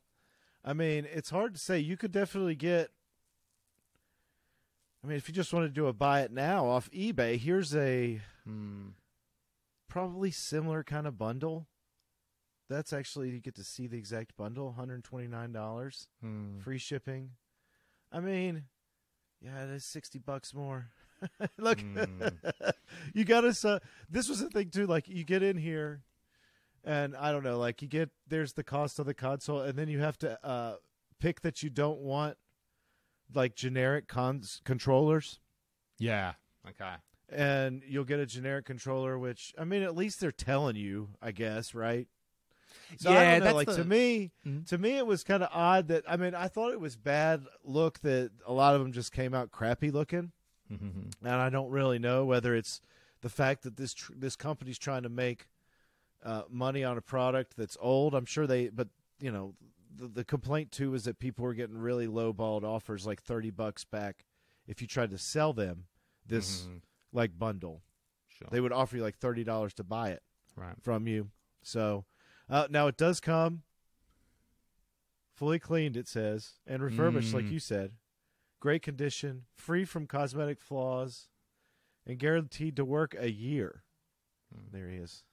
I 0.64 0.72
mean, 0.72 1.06
it's 1.12 1.30
hard 1.30 1.54
to 1.54 1.60
say. 1.60 1.78
You 1.78 1.96
could 1.96 2.12
definitely 2.12 2.54
get. 2.54 2.90
I 5.02 5.06
mean, 5.06 5.16
if 5.18 5.28
you 5.28 5.34
just 5.34 5.52
want 5.52 5.66
to 5.66 5.70
do 5.70 5.86
a 5.86 5.92
buy 5.92 6.22
it 6.22 6.32
now 6.32 6.66
off 6.66 6.90
eBay, 6.90 7.36
here's 7.38 7.74
a 7.74 8.20
Hmm. 8.44 8.88
probably 9.88 10.30
similar 10.30 10.82
kind 10.82 11.06
of 11.06 11.18
bundle. 11.18 11.66
That's 12.70 12.92
actually 12.94 13.30
you 13.30 13.40
get 13.40 13.54
to 13.56 13.64
see 13.64 13.86
the 13.86 13.98
exact 13.98 14.36
bundle, 14.36 14.66
one 14.66 14.74
hundred 14.74 15.04
twenty 15.04 15.26
nine 15.28 15.52
dollars, 15.52 16.08
Hmm. 16.20 16.58
free 16.60 16.78
shipping. 16.78 17.32
I 18.10 18.20
mean, 18.20 18.64
yeah, 19.42 19.64
it 19.64 19.70
is 19.70 19.84
sixty 19.84 20.18
bucks 20.18 20.54
more. 20.54 20.88
Look, 21.58 21.80
Hmm. 21.80 22.06
you 23.14 23.24
got 23.26 23.44
us. 23.44 23.62
Uh, 23.66 23.80
this 24.08 24.30
was 24.30 24.40
the 24.40 24.48
thing 24.48 24.70
too. 24.70 24.86
Like 24.86 25.06
you 25.08 25.24
get 25.24 25.42
in 25.42 25.58
here, 25.58 26.02
and 26.84 27.16
I 27.16 27.32
don't 27.32 27.42
know. 27.44 27.58
Like 27.58 27.82
you 27.82 27.88
get 27.88 28.10
there's 28.28 28.52
the 28.54 28.64
cost 28.64 28.98
of 28.98 29.06
the 29.06 29.14
console, 29.14 29.60
and 29.60 29.78
then 29.78 29.88
you 29.88 30.00
have 30.00 30.18
to 30.18 30.44
uh, 30.46 30.76
pick 31.18 31.40
that 31.42 31.62
you 31.62 31.70
don't 31.70 32.00
want 32.00 32.36
like 33.34 33.54
generic 33.54 34.06
cons 34.06 34.60
controllers, 34.64 35.40
yeah 35.98 36.34
okay 36.68 36.94
and 37.30 37.82
you'll 37.86 38.04
get 38.04 38.20
a 38.20 38.26
generic 38.26 38.66
controller. 38.66 39.18
Which 39.18 39.54
I 39.58 39.64
mean, 39.64 39.82
at 39.82 39.96
least 39.96 40.20
they're 40.20 40.30
telling 40.30 40.76
you, 40.76 41.08
I 41.22 41.32
guess, 41.32 41.74
right? 41.74 42.06
So 42.98 43.10
I 43.10 43.14
Yeah, 43.14 43.24
don't 43.30 43.38
know. 43.40 43.44
that's 43.46 43.54
like 43.54 43.66
the- 43.68 43.76
to 43.76 43.84
me, 43.84 44.32
Mhm. 44.46 44.66
to 44.66 44.78
me, 44.78 44.98
it 44.98 45.06
was 45.06 45.24
kind 45.24 45.42
of 45.42 45.48
odd 45.52 45.88
that 45.88 46.04
I 46.06 46.16
mean, 46.16 46.34
I 46.34 46.48
thought 46.48 46.72
it 46.72 46.80
was 46.80 46.96
bad 46.96 47.46
look 47.64 48.00
that 48.00 48.30
a 48.46 48.52
lot 48.52 48.74
of 48.74 48.82
them 48.82 48.92
just 48.92 49.10
came 49.10 49.32
out 49.34 49.50
crappy 49.50 49.90
looking 49.90 50.32
Mhm. 50.70 51.12
and 51.22 51.30
I 51.30 51.48
don't 51.50 51.70
really 51.70 51.98
know 51.98 52.24
whether 52.26 52.54
it's 52.54 52.80
the 53.22 53.30
fact 53.30 53.62
that 53.62 53.76
this 53.76 53.94
tr- 53.94 54.12
this 54.16 54.36
company's 54.36 54.78
trying 54.78 55.02
to 55.02 55.08
make 55.08 55.48
uh, 56.24 56.42
money 56.50 56.82
on 56.82 56.96
a 56.96 57.02
product 57.02 57.54
that's 57.56 57.76
old. 57.80 58.14
I'm 58.14 58.24
sure 58.24 58.46
they, 58.46 58.68
but 58.68 58.88
you 59.20 59.30
know, 59.30 59.54
the, 59.94 60.08
the 60.08 60.24
complaint 60.24 60.72
too 60.72 60.94
is 60.94 61.04
that 61.04 61.18
people 61.18 61.44
were 61.44 61.54
getting 61.54 61.78
really 61.78 62.06
low-balled 62.06 62.64
offers, 62.64 63.06
like 63.06 63.22
thirty 63.22 63.50
bucks 63.50 63.84
back, 63.84 64.24
if 64.66 64.80
you 64.80 64.88
tried 64.88 65.10
to 65.10 65.18
sell 65.18 65.52
them 65.52 65.84
this 66.26 66.62
Mhm. 66.66 66.80
like 67.12 67.38
bundle. 67.38 67.82
sure 68.26 68.48
They 68.50 68.60
would 68.60 68.72
offer 68.72 68.96
you 68.96 69.02
like 69.02 69.16
thirty 69.18 69.44
dollars 69.44 69.74
to 69.74 69.84
buy 69.84 70.10
it 70.10 70.22
right 70.56 70.74
from 70.82 71.06
you. 71.06 71.30
So 71.62 72.06
uh, 72.48 72.66
now 72.70 72.86
it 72.88 72.96
does 72.96 73.20
come 73.20 73.62
fully 75.34 75.58
cleaned, 75.58 75.96
it 75.96 76.08
says, 76.08 76.54
and 76.66 76.82
refurbished, 76.82 77.34
like 77.34 77.46
Mm. 77.46 77.52
you 77.52 77.58
said. 77.58 77.92
Great 78.60 78.82
condition, 78.82 79.46
free 79.56 79.84
from 79.84 80.06
cosmetic 80.06 80.60
flaws, 80.60 81.28
and 82.06 82.18
guaranteed 82.18 82.76
to 82.76 82.84
work 82.84 83.14
a 83.18 83.30
year. 83.30 83.82
Hmm. 84.54 84.70
There 84.72 84.88
he 84.88 84.96
is. 84.96 85.24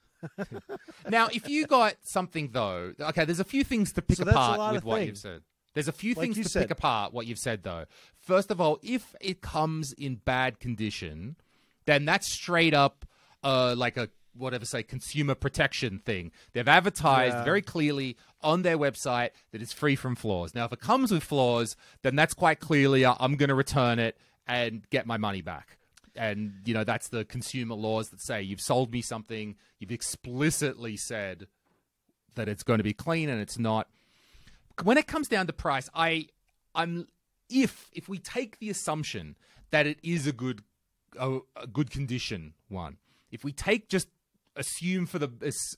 Now, 1.09 1.27
if 1.27 1.49
you 1.49 1.67
got 1.67 1.95
something 2.03 2.49
though, 2.51 2.93
okay, 2.99 3.25
there's 3.25 3.39
a 3.39 3.43
few 3.45 3.63
things 3.63 3.91
to 3.93 4.01
pick 4.01 4.17
So 4.17 4.23
apart 4.23 4.73
with 4.73 4.83
what 4.83 5.05
you've 5.05 5.17
said. 5.17 5.41
There's 5.73 5.87
a 5.87 5.93
few 5.93 6.13
Like 6.15 6.33
things 6.33 6.37
to 6.45 6.49
said. 6.49 6.63
pick 6.63 6.71
apart 6.71 7.13
what 7.13 7.27
you've 7.27 7.39
said 7.39 7.63
though. 7.63 7.85
First 8.19 8.51
of 8.51 8.59
all, 8.59 8.77
if 8.83 9.15
it 9.21 9.41
comes 9.41 9.93
in 9.93 10.15
bad 10.15 10.59
condition, 10.59 11.37
then 11.85 12.05
that's 12.05 12.31
straight 12.31 12.73
up 12.73 13.05
uh, 13.43 13.73
like 13.77 13.97
a 13.97 14.09
whatever 14.33 14.65
say 14.65 14.83
consumer 14.83 15.35
protection 15.35 15.99
thing. 15.99 16.31
They've 16.53 16.67
advertised 16.67 17.35
Yeah. 17.37 17.43
very 17.43 17.61
clearly 17.61 18.17
on 18.41 18.61
their 18.61 18.77
website 18.77 19.29
that 19.51 19.61
it's 19.61 19.73
free 19.73 19.95
from 19.95 20.15
flaws. 20.15 20.53
Now, 20.55 20.65
if 20.65 20.73
it 20.73 20.79
comes 20.79 21.11
with 21.11 21.23
flaws, 21.23 21.75
then 22.01 22.15
that's 22.15 22.33
quite 22.33 22.59
clearly 22.59 23.03
uh, 23.05 23.15
I'm 23.19 23.35
going 23.35 23.49
to 23.49 23.55
return 23.55 23.99
it 23.99 24.17
and 24.47 24.89
get 24.89 25.05
my 25.05 25.17
money 25.17 25.41
back. 25.41 25.77
And 26.15 26.53
you 26.65 26.73
know 26.73 26.83
that's 26.83 27.07
the 27.07 27.23
consumer 27.23 27.75
laws 27.75 28.09
that 28.09 28.21
say 28.21 28.41
you've 28.41 28.61
sold 28.61 28.91
me 28.91 29.01
something, 29.01 29.55
you've 29.79 29.91
explicitly 29.91 30.97
said 30.97 31.47
that 32.35 32.49
it's 32.49 32.63
going 32.63 32.79
to 32.79 32.83
be 32.83 32.93
clean 32.93 33.29
and 33.29 33.41
it's 33.41 33.57
not. 33.57 33.87
When 34.83 34.97
it 34.97 35.07
comes 35.07 35.27
down 35.27 35.47
to 35.47 35.53
price, 35.53 35.89
I 35.93 36.27
I'm 36.75 37.07
if 37.49 37.89
if 37.93 38.09
we 38.09 38.17
take 38.17 38.59
the 38.59 38.69
assumption 38.69 39.35
that 39.71 39.87
it 39.87 39.99
is 40.03 40.27
a 40.27 40.31
good 40.31 40.63
a, 41.17 41.39
a 41.55 41.67
good 41.67 41.89
condition 41.91 42.53
one, 42.67 42.97
if 43.31 43.43
we 43.43 43.51
take 43.51 43.89
just 43.89 44.07
assume 44.55 45.05
for 45.05 45.19
the 45.19 45.29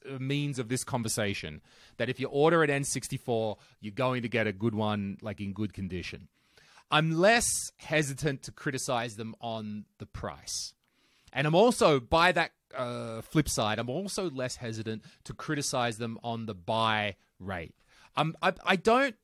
uh, 0.09 0.17
means 0.19 0.57
of 0.59 0.67
this 0.67 0.84
conversation 0.84 1.61
that 1.97 2.09
if 2.09 2.19
you 2.19 2.27
order 2.27 2.63
an 2.63 2.69
N64, 2.69 3.57
you're 3.81 3.91
going 3.91 4.23
to 4.23 4.29
get 4.29 4.47
a 4.47 4.53
good 4.53 4.73
one 4.73 5.17
like 5.21 5.39
in 5.39 5.53
good 5.53 5.73
condition. 5.73 6.27
I'm 6.91 7.11
less 7.11 7.47
hesitant 7.77 8.43
to 8.43 8.51
criticize 8.51 9.15
them 9.15 9.36
on 9.41 9.86
the 9.97 10.05
price. 10.05 10.73
And 11.31 11.47
I'm 11.47 11.55
also, 11.55 11.99
by 11.99 12.31
that 12.31 12.51
uh, 12.75 13.21
flip 13.21 13.49
side, 13.49 13.79
I'm 13.79 13.89
also 13.89 14.29
less 14.29 14.57
hesitant 14.57 15.03
to 15.25 15.34
criticize 15.34 15.97
them 15.97 16.19
on 16.23 16.45
the 16.45 16.53
buy 16.53 17.15
rate. 17.39 17.75
Um, 18.15 18.36
I, 18.41 18.53
I 18.65 18.75
don't 18.75 19.15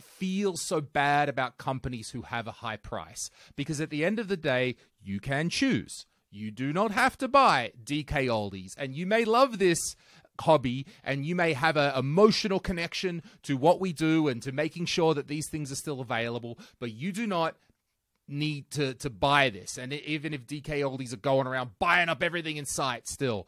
feel 0.00 0.54
so 0.56 0.80
bad 0.80 1.28
about 1.28 1.58
companies 1.58 2.10
who 2.10 2.22
have 2.22 2.46
a 2.46 2.52
high 2.52 2.76
price 2.76 3.30
because 3.54 3.80
at 3.80 3.90
the 3.90 4.04
end 4.04 4.18
of 4.18 4.28
the 4.28 4.36
day, 4.36 4.76
you 5.02 5.20
can 5.20 5.48
choose. 5.48 6.06
You 6.30 6.50
do 6.50 6.72
not 6.72 6.90
have 6.90 7.16
to 7.18 7.28
buy 7.28 7.72
DK 7.82 8.26
Oldies, 8.26 8.72
and 8.76 8.94
you 8.94 9.06
may 9.06 9.24
love 9.24 9.58
this 9.58 9.96
hobby 10.40 10.86
and 11.04 11.24
you 11.24 11.34
may 11.34 11.52
have 11.52 11.76
an 11.76 11.96
emotional 11.96 12.60
connection 12.60 13.22
to 13.42 13.56
what 13.56 13.80
we 13.80 13.92
do 13.92 14.28
and 14.28 14.42
to 14.42 14.52
making 14.52 14.86
sure 14.86 15.14
that 15.14 15.28
these 15.28 15.48
things 15.48 15.70
are 15.72 15.76
still 15.76 16.00
available, 16.00 16.58
but 16.78 16.92
you 16.92 17.12
do 17.12 17.26
not 17.26 17.56
need 18.28 18.70
to 18.72 18.94
to 18.94 19.10
buy 19.10 19.50
this. 19.50 19.78
And 19.78 19.92
even 19.92 20.34
if 20.34 20.46
DK 20.46 20.80
Oldies 20.80 21.12
are 21.12 21.18
going 21.18 21.46
around 21.46 21.78
buying 21.78 22.08
up 22.08 22.22
everything 22.22 22.56
in 22.56 22.66
sight, 22.66 23.06
still 23.06 23.46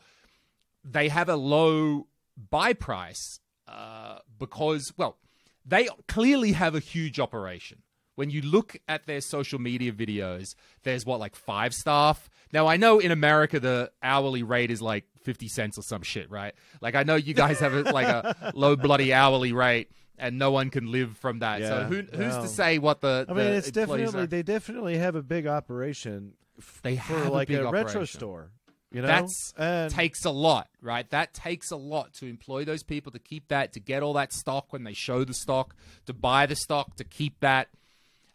they 0.84 1.08
have 1.08 1.28
a 1.28 1.36
low 1.36 2.06
buy 2.50 2.72
price 2.72 3.40
uh, 3.66 4.18
because, 4.38 4.92
well, 4.96 5.18
they 5.64 5.88
clearly 6.06 6.52
have 6.52 6.74
a 6.74 6.80
huge 6.80 7.20
operation. 7.20 7.82
When 8.18 8.30
you 8.30 8.42
look 8.42 8.76
at 8.88 9.06
their 9.06 9.20
social 9.20 9.60
media 9.60 9.92
videos, 9.92 10.56
there's 10.82 11.06
what, 11.06 11.20
like 11.20 11.36
five 11.36 11.72
staff? 11.72 12.28
Now, 12.52 12.66
I 12.66 12.76
know 12.76 12.98
in 12.98 13.12
America 13.12 13.60
the 13.60 13.92
hourly 14.02 14.42
rate 14.42 14.72
is 14.72 14.82
like 14.82 15.04
50 15.22 15.46
cents 15.46 15.78
or 15.78 15.82
some 15.82 16.02
shit, 16.02 16.28
right? 16.28 16.52
Like, 16.80 16.96
I 16.96 17.04
know 17.04 17.14
you 17.14 17.32
guys 17.32 17.60
have 17.60 17.74
a, 17.74 17.82
like 17.82 18.08
a 18.08 18.50
low 18.56 18.74
bloody 18.74 19.12
hourly 19.12 19.52
rate 19.52 19.92
and 20.18 20.36
no 20.36 20.50
one 20.50 20.70
can 20.70 20.90
live 20.90 21.16
from 21.16 21.38
that. 21.38 21.62
so, 21.62 21.84
who, 21.84 21.96
who's 21.96 22.34
no. 22.34 22.42
to 22.42 22.48
say 22.48 22.78
what 22.78 23.02
the. 23.02 23.24
I 23.28 23.32
mean, 23.34 23.44
the 23.44 23.52
it's 23.52 23.70
definitely 23.70 24.20
are? 24.20 24.26
they 24.26 24.42
definitely 24.42 24.98
have 24.98 25.14
a 25.14 25.22
big 25.22 25.46
operation 25.46 26.32
f- 26.58 26.80
They 26.82 26.96
for 26.96 27.14
have 27.18 27.26
a 27.28 27.30
like 27.30 27.46
big 27.46 27.58
retro 27.58 27.68
operation. 27.68 28.06
store. 28.06 28.50
You 28.90 29.02
know, 29.02 29.08
That's 29.08 29.52
and 29.58 29.92
takes 29.92 30.24
a 30.24 30.30
lot, 30.30 30.68
right? 30.80 31.08
That 31.10 31.34
takes 31.34 31.70
a 31.70 31.76
lot 31.76 32.14
to 32.14 32.26
employ 32.26 32.64
those 32.64 32.82
people 32.82 33.12
to 33.12 33.18
keep 33.18 33.48
that, 33.48 33.74
to 33.74 33.80
get 33.80 34.02
all 34.02 34.14
that 34.14 34.32
stock 34.32 34.72
when 34.72 34.84
they 34.84 34.94
show 34.94 35.24
the 35.24 35.34
stock, 35.34 35.76
to 36.06 36.14
buy 36.14 36.46
the 36.46 36.56
stock, 36.56 36.96
to 36.96 37.04
keep 37.04 37.38
that, 37.40 37.68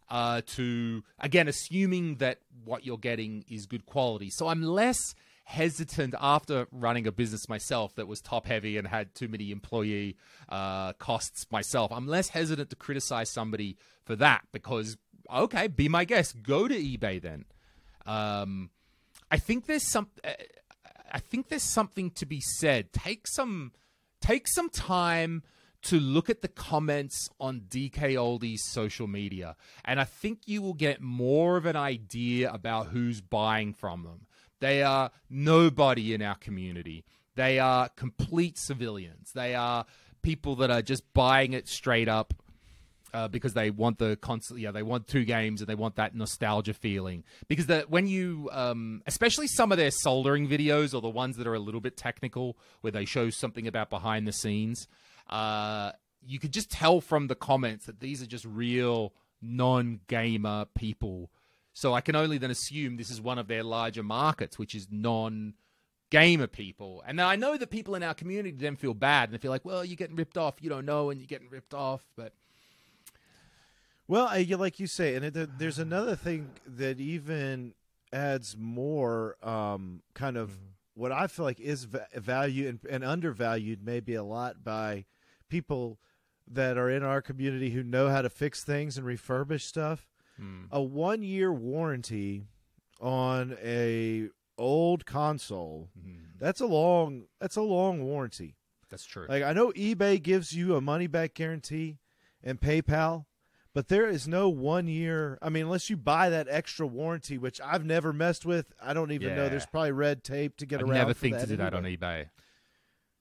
uh, 0.09 0.41
to 0.45 1.03
again 1.19 1.47
assuming 1.47 2.15
that 2.15 2.39
what 2.65 2.85
you're 2.85 2.97
getting 2.97 3.45
is 3.49 3.65
good 3.65 3.85
quality. 3.85 4.29
So 4.29 4.47
I'm 4.47 4.61
less 4.61 5.15
hesitant 5.45 6.15
after 6.21 6.67
running 6.71 7.05
a 7.05 7.11
business 7.11 7.49
myself 7.49 7.95
that 7.95 8.07
was 8.07 8.21
top 8.21 8.45
heavy 8.45 8.77
and 8.77 8.87
had 8.87 9.13
too 9.13 9.27
many 9.27 9.51
employee 9.51 10.15
uh, 10.47 10.93
costs 10.93 11.45
myself. 11.51 11.91
I'm 11.91 12.07
less 12.07 12.29
hesitant 12.29 12.69
to 12.69 12.75
criticize 12.75 13.29
somebody 13.29 13.77
for 14.05 14.15
that 14.15 14.43
because 14.51 14.97
okay, 15.31 15.67
be 15.67 15.89
my 15.89 16.05
guest, 16.05 16.43
go 16.43 16.67
to 16.67 16.75
eBay 16.75 17.21
then. 17.21 17.45
Um, 18.05 18.69
I 19.31 19.37
think 19.37 19.65
there's 19.65 19.83
some. 19.83 20.07
Uh, 20.23 20.31
I 21.11 21.19
think 21.19 21.49
there's 21.49 21.63
something 21.63 22.09
to 22.11 22.25
be 22.25 22.41
said. 22.41 22.91
Take 22.91 23.27
some, 23.27 23.71
take 24.19 24.47
some 24.47 24.69
time 24.69 25.43
to 25.83 25.99
look 25.99 26.29
at 26.29 26.41
the 26.41 26.47
comments 26.47 27.29
on 27.39 27.61
DK 27.69 28.17
Oldie's 28.17 28.63
social 28.71 29.07
media, 29.07 29.55
and 29.83 29.99
I 29.99 30.05
think 30.05 30.39
you 30.45 30.61
will 30.61 30.73
get 30.73 31.01
more 31.01 31.57
of 31.57 31.65
an 31.65 31.75
idea 31.75 32.51
about 32.51 32.87
who's 32.87 33.21
buying 33.21 33.73
from 33.73 34.03
them. 34.03 34.27
They 34.59 34.81
are 34.81 35.11
nobody 35.29 36.13
in 36.13 36.21
our 36.21 36.35
community. 36.35 37.03
They 37.35 37.59
are 37.59 37.89
complete 37.89 38.57
civilians. 38.57 39.31
They 39.33 39.55
are 39.55 39.85
people 40.21 40.55
that 40.57 40.71
are 40.71 40.81
just 40.81 41.03
buying 41.13 41.53
it 41.53 41.67
straight 41.67 42.07
up 42.07 42.33
uh, 43.13 43.27
because 43.27 43.53
they 43.53 43.69
want 43.69 43.99
the 43.99 44.15
constant, 44.15 44.59
yeah, 44.59 44.71
they 44.71 44.81
want 44.81 45.07
two 45.07 45.23
games 45.23 45.61
and 45.61 45.67
they 45.67 45.75
want 45.75 45.95
that 45.95 46.15
nostalgia 46.15 46.73
feeling. 46.73 47.23
Because 47.47 47.67
when 47.87 48.07
you, 48.07 48.49
um, 48.51 49.03
especially 49.05 49.47
some 49.47 49.71
of 49.71 49.77
their 49.77 49.91
soldering 49.91 50.47
videos 50.47 50.93
or 50.93 51.01
the 51.01 51.09
ones 51.09 51.37
that 51.37 51.45
are 51.45 51.53
a 51.53 51.59
little 51.59 51.81
bit 51.81 51.95
technical, 51.95 52.57
where 52.81 52.91
they 52.91 53.05
show 53.05 53.29
something 53.29 53.67
about 53.67 53.89
behind 53.89 54.27
the 54.27 54.33
scenes, 54.33 54.87
uh, 55.29 55.91
you 56.25 56.39
could 56.39 56.53
just 56.53 56.69
tell 56.69 57.01
from 57.01 57.27
the 57.27 57.35
comments 57.35 57.85
that 57.85 57.99
these 57.99 58.21
are 58.21 58.27
just 58.27 58.45
real 58.45 59.13
non-gamer 59.41 60.65
people. 60.75 61.29
So 61.73 61.93
I 61.93 62.01
can 62.01 62.15
only 62.15 62.37
then 62.37 62.51
assume 62.51 62.97
this 62.97 63.09
is 63.09 63.19
one 63.19 63.39
of 63.39 63.47
their 63.47 63.63
larger 63.63 64.03
markets, 64.03 64.59
which 64.59 64.75
is 64.75 64.87
non 64.91 65.55
gamer 66.11 66.47
people. 66.47 67.03
And 67.07 67.19
I 67.19 67.35
know 67.35 67.57
that 67.57 67.71
people 67.71 67.95
in 67.95 68.03
our 68.03 68.13
community 68.13 68.55
then 68.55 68.75
feel 68.75 68.93
bad 68.93 69.29
and 69.29 69.33
they 69.33 69.41
feel 69.41 69.51
like, 69.51 69.65
well, 69.65 69.83
you're 69.83 69.95
getting 69.95 70.15
ripped 70.15 70.37
off. 70.37 70.61
You 70.61 70.69
don't 70.69 70.85
know, 70.85 71.09
and 71.09 71.19
you're 71.19 71.27
getting 71.27 71.49
ripped 71.49 71.73
off. 71.73 72.03
But 72.15 72.33
Well, 74.07 74.27
I, 74.29 74.43
like 74.43 74.79
you 74.79 74.87
say, 74.87 75.15
and 75.15 75.25
it, 75.25 75.57
there's 75.57 75.79
another 75.79 76.15
thing 76.15 76.51
that 76.67 76.99
even 76.99 77.73
adds 78.13 78.55
more 78.55 79.37
um, 79.41 80.03
kind 80.13 80.37
of 80.37 80.51
what 80.95 81.11
I 81.11 81.27
feel 81.27 81.45
like 81.45 81.59
is 81.59 81.85
va- 81.85 82.07
value 82.15 82.67
and, 82.67 82.79
and 82.89 83.03
undervalued 83.03 83.83
maybe 83.83 84.13
a 84.15 84.23
lot 84.23 84.63
by 84.63 85.05
people 85.49 85.99
that 86.47 86.77
are 86.77 86.89
in 86.89 87.03
our 87.03 87.21
community 87.21 87.71
who 87.71 87.83
know 87.83 88.09
how 88.09 88.21
to 88.21 88.29
fix 88.29 88.63
things 88.63 88.97
and 88.97 89.05
refurbish 89.07 89.61
stuff. 89.61 90.07
Hmm. 90.37 90.63
A 90.71 90.81
one 90.81 91.21
year 91.21 91.53
warranty 91.53 92.47
on 92.99 93.57
a 93.63 94.29
old 94.57 95.05
console 95.05 95.89
hmm. 95.99 96.13
that's 96.39 96.61
a 96.61 96.65
long 96.65 97.25
that's 97.41 97.55
a 97.55 97.61
long 97.61 98.03
warranty. 98.03 98.55
that's 98.89 99.05
true. 99.05 99.25
Like 99.27 99.43
I 99.43 99.53
know 99.53 99.71
eBay 99.71 100.21
gives 100.21 100.53
you 100.53 100.75
a 100.75 100.81
money 100.81 101.07
back 101.07 101.33
guarantee 101.33 101.99
and 102.43 102.59
PayPal, 102.59 103.25
but 103.73 103.87
there 103.87 104.07
is 104.07 104.27
no 104.27 104.49
one 104.49 104.87
year. 104.87 105.37
I 105.41 105.49
mean, 105.49 105.63
unless 105.63 105.89
you 105.89 105.97
buy 105.97 106.29
that 106.29 106.47
extra 106.49 106.85
warranty, 106.85 107.37
which 107.37 107.59
I've 107.61 107.85
never 107.85 108.13
messed 108.13 108.45
with. 108.45 108.73
I 108.81 108.93
don't 108.93 109.11
even 109.11 109.35
know. 109.35 109.49
There's 109.49 109.65
probably 109.65 109.91
red 109.91 110.23
tape 110.23 110.57
to 110.57 110.65
get 110.65 110.79
I 110.79 110.83
around. 110.83 110.93
never 110.93 111.13
think 111.13 111.37
to 111.39 111.47
do 111.47 111.57
that 111.57 111.73
on 111.73 111.83
eBay. 111.83 112.27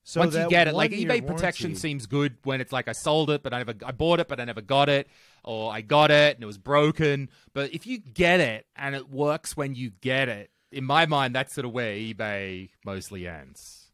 So 0.04 0.20
Once 0.20 0.34
you 0.34 0.48
get 0.48 0.66
it, 0.66 0.74
like 0.74 0.90
eBay 0.90 1.24
protection 1.24 1.76
seems 1.76 2.06
good 2.06 2.36
when 2.42 2.60
it's 2.60 2.72
like 2.72 2.88
I 2.88 2.92
sold 2.92 3.30
it, 3.30 3.42
but 3.42 3.54
I 3.54 3.58
never, 3.58 3.74
I 3.86 3.92
bought 3.92 4.18
it, 4.18 4.26
but 4.26 4.40
I 4.40 4.44
never 4.44 4.60
got 4.60 4.88
it, 4.88 5.06
or 5.44 5.72
I 5.72 5.80
got 5.80 6.10
it 6.10 6.36
and 6.36 6.42
it 6.42 6.46
was 6.46 6.58
broken. 6.58 7.30
But 7.54 7.72
if 7.72 7.86
you 7.86 7.98
get 7.98 8.40
it 8.40 8.66
and 8.74 8.96
it 8.96 9.08
works 9.08 9.56
when 9.56 9.74
you 9.76 9.90
get 10.00 10.28
it, 10.28 10.50
in 10.72 10.84
my 10.84 11.06
mind, 11.06 11.36
that's 11.36 11.54
sort 11.54 11.66
of 11.66 11.72
where 11.72 11.94
eBay 11.94 12.70
mostly 12.84 13.28
ends. 13.28 13.90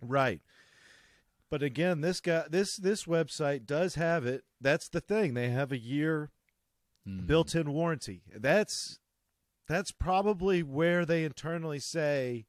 Right. 0.00 0.40
But 1.52 1.62
again, 1.62 2.00
this 2.00 2.22
guy, 2.22 2.44
this 2.48 2.76
this 2.76 3.04
website 3.04 3.66
does 3.66 3.96
have 3.96 4.24
it. 4.24 4.44
That's 4.58 4.88
the 4.88 5.02
thing. 5.02 5.34
They 5.34 5.50
have 5.50 5.70
a 5.70 5.78
year 5.78 6.30
Hmm. 7.04 7.26
built-in 7.26 7.70
warranty. 7.70 8.22
That's 8.34 8.98
that's 9.68 9.92
probably 9.92 10.62
where 10.62 11.04
they 11.04 11.24
internally 11.24 11.78
say 11.78 12.46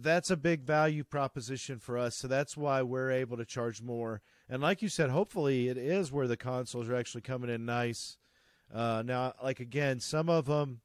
that's 0.00 0.28
a 0.28 0.36
big 0.36 0.62
value 0.64 1.04
proposition 1.04 1.78
for 1.78 1.96
us. 1.96 2.16
So 2.16 2.26
that's 2.26 2.56
why 2.56 2.82
we're 2.82 3.12
able 3.12 3.36
to 3.36 3.44
charge 3.44 3.80
more. 3.80 4.22
And 4.48 4.60
like 4.60 4.82
you 4.82 4.88
said, 4.88 5.10
hopefully 5.10 5.68
it 5.68 5.78
is 5.78 6.10
where 6.10 6.26
the 6.26 6.36
consoles 6.36 6.88
are 6.88 6.96
actually 6.96 7.20
coming 7.20 7.48
in 7.48 7.64
nice. 7.64 8.16
Uh, 8.74 9.04
now, 9.06 9.34
like 9.40 9.60
again, 9.60 10.00
some 10.00 10.28
of 10.28 10.46
them 10.46 10.80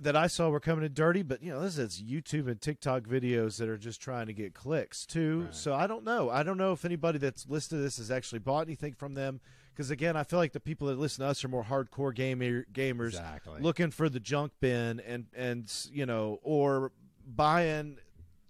that 0.00 0.16
I 0.16 0.26
saw 0.26 0.48
were 0.48 0.60
coming 0.60 0.84
in 0.84 0.94
dirty, 0.94 1.22
but 1.22 1.42
you 1.42 1.52
know, 1.52 1.60
this 1.60 1.76
is 1.78 2.02
YouTube 2.02 2.48
and 2.48 2.60
TikTok 2.60 3.02
videos 3.02 3.58
that 3.58 3.68
are 3.68 3.76
just 3.76 4.00
trying 4.00 4.26
to 4.26 4.32
get 4.32 4.54
clicks 4.54 5.04
too. 5.04 5.42
Right. 5.44 5.54
So 5.54 5.74
I 5.74 5.86
don't 5.86 6.04
know. 6.04 6.30
I 6.30 6.42
don't 6.42 6.56
know 6.56 6.72
if 6.72 6.84
anybody 6.84 7.18
that's 7.18 7.46
listened 7.48 7.78
to 7.78 7.82
this 7.82 7.98
has 7.98 8.10
actually 8.10 8.38
bought 8.38 8.66
anything 8.66 8.94
from 8.94 9.14
them. 9.14 9.40
Because 9.72 9.90
again, 9.90 10.16
I 10.16 10.24
feel 10.24 10.38
like 10.38 10.52
the 10.52 10.60
people 10.60 10.88
that 10.88 10.98
listen 10.98 11.24
to 11.24 11.30
us 11.30 11.44
are 11.44 11.48
more 11.48 11.64
hardcore 11.64 12.14
gamer 12.14 12.64
gamers, 12.72 13.08
Exactly. 13.08 13.60
looking 13.60 13.90
for 13.90 14.08
the 14.08 14.20
junk 14.20 14.52
bin 14.60 15.00
and 15.00 15.26
and 15.34 15.72
you 15.92 16.06
know, 16.06 16.40
or 16.42 16.92
buying 17.26 17.98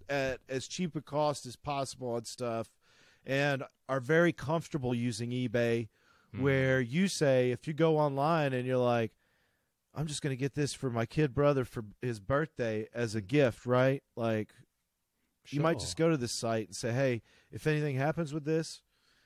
at 0.09 0.39
as 0.49 0.67
cheap 0.67 0.95
a 0.95 1.01
cost 1.01 1.45
as 1.45 1.55
possible 1.55 2.11
on 2.13 2.25
stuff, 2.25 2.69
and 3.25 3.63
are 3.87 3.99
very 3.99 4.33
comfortable 4.33 4.95
using 4.95 5.29
eBay. 5.31 5.89
Hmm. 6.33 6.41
Where 6.43 6.79
you 6.81 7.07
say 7.07 7.51
if 7.51 7.67
you 7.67 7.73
go 7.73 7.97
online 7.97 8.53
and 8.53 8.65
you're 8.65 8.77
like, 8.77 9.11
I'm 9.93 10.07
just 10.07 10.21
going 10.21 10.31
to 10.35 10.39
get 10.39 10.55
this 10.55 10.73
for 10.73 10.89
my 10.89 11.05
kid 11.05 11.33
brother 11.33 11.65
for 11.65 11.83
his 12.01 12.19
birthday 12.19 12.87
as 12.93 13.13
a 13.15 13.21
gift, 13.21 13.65
right? 13.65 14.01
Like, 14.15 14.49
you 15.49 15.59
might 15.59 15.79
just 15.79 15.97
go 15.97 16.09
to 16.09 16.17
this 16.17 16.37
site 16.39 16.67
and 16.67 16.75
say, 16.75 16.91
hey, 16.93 17.21
if 17.51 17.67
anything 17.67 17.97
happens 17.97 18.33
with 18.33 18.45
this 18.45 18.81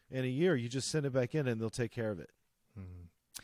in 0.09 0.24
a 0.24 0.28
year, 0.28 0.55
you 0.55 0.68
just 0.70 0.89
send 0.89 1.05
it 1.05 1.13
back 1.13 1.36
in 1.36 1.47
and 1.47 1.61
they'll 1.61 1.70
take 1.70 1.91
care 1.91 2.09
of 2.09 2.20
it. 2.20 2.30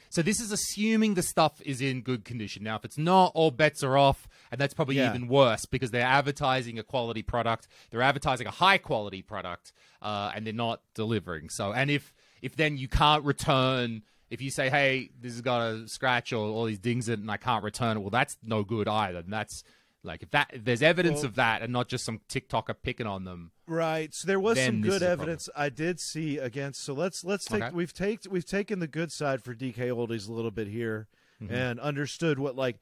So 0.10 0.22
this 0.22 0.42
is 0.42 0.52
assuming 0.52 1.14
the 1.14 1.22
stuff 1.22 1.62
is 1.66 1.80
in 1.80 2.02
good 2.02 2.26
condition. 2.26 2.64
Now, 2.64 2.76
if 2.76 2.84
it's 2.84 2.98
not, 2.98 3.32
all 3.34 3.50
bets 3.50 3.82
are 3.82 3.98
off, 3.98 4.28
and 4.52 4.60
that's 4.60 4.74
probably 4.74 4.98
Yeah. 4.98 5.10
even 5.10 5.30
worse 5.30 5.66
because 5.66 5.92
they're 5.92 6.02
advertising 6.06 6.78
a 6.78 6.84
quality 6.84 7.22
product, 7.24 7.68
they're 7.92 8.02
advertising 8.02 8.46
a 8.46 8.52
high 8.52 8.78
quality 8.78 9.22
product, 9.22 9.72
uh, 10.02 10.32
and 10.36 10.46
they're 10.46 10.52
not 10.54 10.82
delivering. 10.96 11.50
So, 11.50 11.72
and 11.72 11.90
if 11.90 12.14
if 12.42 12.56
then 12.58 12.76
you 12.78 12.90
can't 12.90 13.24
return, 13.24 14.02
if 14.32 14.42
you 14.42 14.50
say, 14.50 14.70
"Hey, 14.70 15.12
this 15.22 15.34
has 15.34 15.42
got 15.42 15.62
a 15.62 15.88
scratch 15.88 16.34
or 16.34 16.40
all 16.48 16.66
these 16.66 16.80
dings 16.80 17.08
in 17.08 17.14
it, 17.14 17.20
and 17.20 17.30
I 17.30 17.38
can't 17.38 17.64
return 17.64 17.98
it," 17.98 18.00
well, 18.00 18.10
that's 18.10 18.38
no 18.42 18.64
good 18.64 18.88
either. 18.88 19.20
And 19.20 19.32
that's 19.32 19.64
like 20.04 20.24
if 20.24 20.32
that 20.32 20.50
if 20.54 20.64
there's 20.64 20.82
evidence 20.82 21.18
Well- 21.18 21.26
of 21.26 21.36
that, 21.36 21.62
and 21.62 21.72
not 21.72 21.88
just 21.88 22.04
some 22.06 22.22
TikToker 22.28 22.76
picking 22.82 23.06
on 23.06 23.26
them. 23.26 23.52
Right. 23.68 24.12
So 24.14 24.26
there 24.26 24.40
was 24.40 24.58
some 24.60 24.82
good 24.82 24.90
is 24.94 24.96
a 24.96 25.00
problem. 25.06 25.20
evidence 25.20 25.50
I 25.56 25.70
did 25.70 26.00
see 26.00 26.38
against. 26.40 26.82
So 26.84 26.94
let's 26.94 27.24
let's 27.24 27.46
take 27.46 27.62
Okay. 27.62 27.76
we've 27.76 27.94
taken 27.94 28.32
we've 28.32 28.46
taken 28.46 28.80
the 28.80 28.88
good 28.88 29.12
side 29.12 29.44
for 29.44 29.54
DK 29.54 29.90
Oldies 29.90 30.28
a 30.28 30.34
little 30.34 30.50
bit 30.52 30.68
here 30.68 31.08
Mm-hmm. 31.42 31.54
and 31.56 31.80
understood 31.80 32.38
what 32.40 32.56
like 32.56 32.78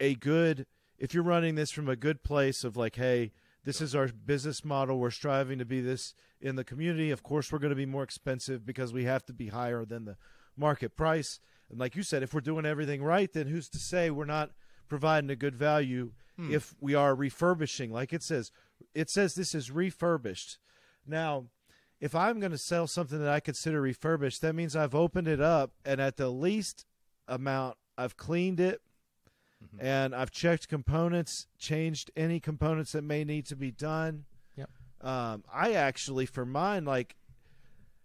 a 0.00 0.14
good 0.14 0.66
if 0.98 1.12
you're 1.14 1.22
running 1.22 1.54
this 1.54 1.70
from 1.70 1.88
a 1.88 1.96
good 1.96 2.22
place 2.22 2.62
of 2.64 2.76
like, 2.76 2.96
hey, 2.96 3.32
this 3.64 3.80
is 3.80 3.94
our 3.94 4.08
business 4.08 4.64
model. 4.64 4.98
We're 4.98 5.10
striving 5.10 5.58
to 5.58 5.64
be 5.64 5.80
this 5.80 6.14
in 6.40 6.56
the 6.56 6.64
community. 6.64 7.10
Of 7.10 7.22
course, 7.22 7.50
we're 7.50 7.58
going 7.58 7.70
to 7.70 7.76
be 7.76 7.86
more 7.86 8.02
expensive 8.02 8.64
because 8.66 8.92
we 8.92 9.04
have 9.04 9.24
to 9.26 9.32
be 9.32 9.48
higher 9.48 9.84
than 9.84 10.04
the 10.04 10.16
market 10.56 10.96
price. 10.96 11.40
And 11.70 11.78
like 11.78 11.96
you 11.96 12.02
said, 12.02 12.22
if 12.22 12.34
we're 12.34 12.40
doing 12.40 12.66
everything 12.66 13.02
right, 13.02 13.32
then 13.32 13.46
who's 13.46 13.68
to 13.70 13.78
say 13.78 14.10
we're 14.10 14.24
not 14.24 14.50
providing 14.88 15.30
a 15.30 15.36
good 15.36 15.56
value 15.56 16.12
if 16.50 16.74
we 16.80 16.94
are 16.94 17.14
refurbishing? 17.14 17.90
Like 17.90 18.12
it 18.12 18.22
says, 18.22 18.50
it 18.94 19.08
says 19.10 19.34
this 19.34 19.54
is 19.54 19.70
refurbished. 19.70 20.58
Now, 21.06 21.46
if 22.00 22.14
I'm 22.14 22.40
going 22.40 22.52
to 22.52 22.58
sell 22.58 22.86
something 22.86 23.18
that 23.18 23.28
I 23.28 23.40
consider 23.40 23.80
refurbished, 23.80 24.42
that 24.42 24.54
means 24.54 24.76
I've 24.76 24.94
opened 24.94 25.28
it 25.28 25.40
up 25.40 25.72
and 25.84 26.00
at 26.00 26.16
the 26.16 26.28
least 26.28 26.84
amount 27.28 27.76
I've 27.96 28.16
cleaned 28.16 28.60
it 28.60 28.80
and 29.78 30.14
I've 30.14 30.30
checked 30.30 30.68
components, 30.68 31.46
changed 31.58 32.10
any 32.16 32.40
components 32.40 32.92
that 32.92 33.02
may 33.02 33.24
need 33.24 33.46
to 33.46 33.56
be 33.56 33.70
done. 33.70 34.24
Yep. 34.56 34.70
Um, 35.00 35.44
I 35.52 35.72
actually, 35.72 36.26
for 36.26 36.44
mine, 36.44 36.84
like 36.84 37.16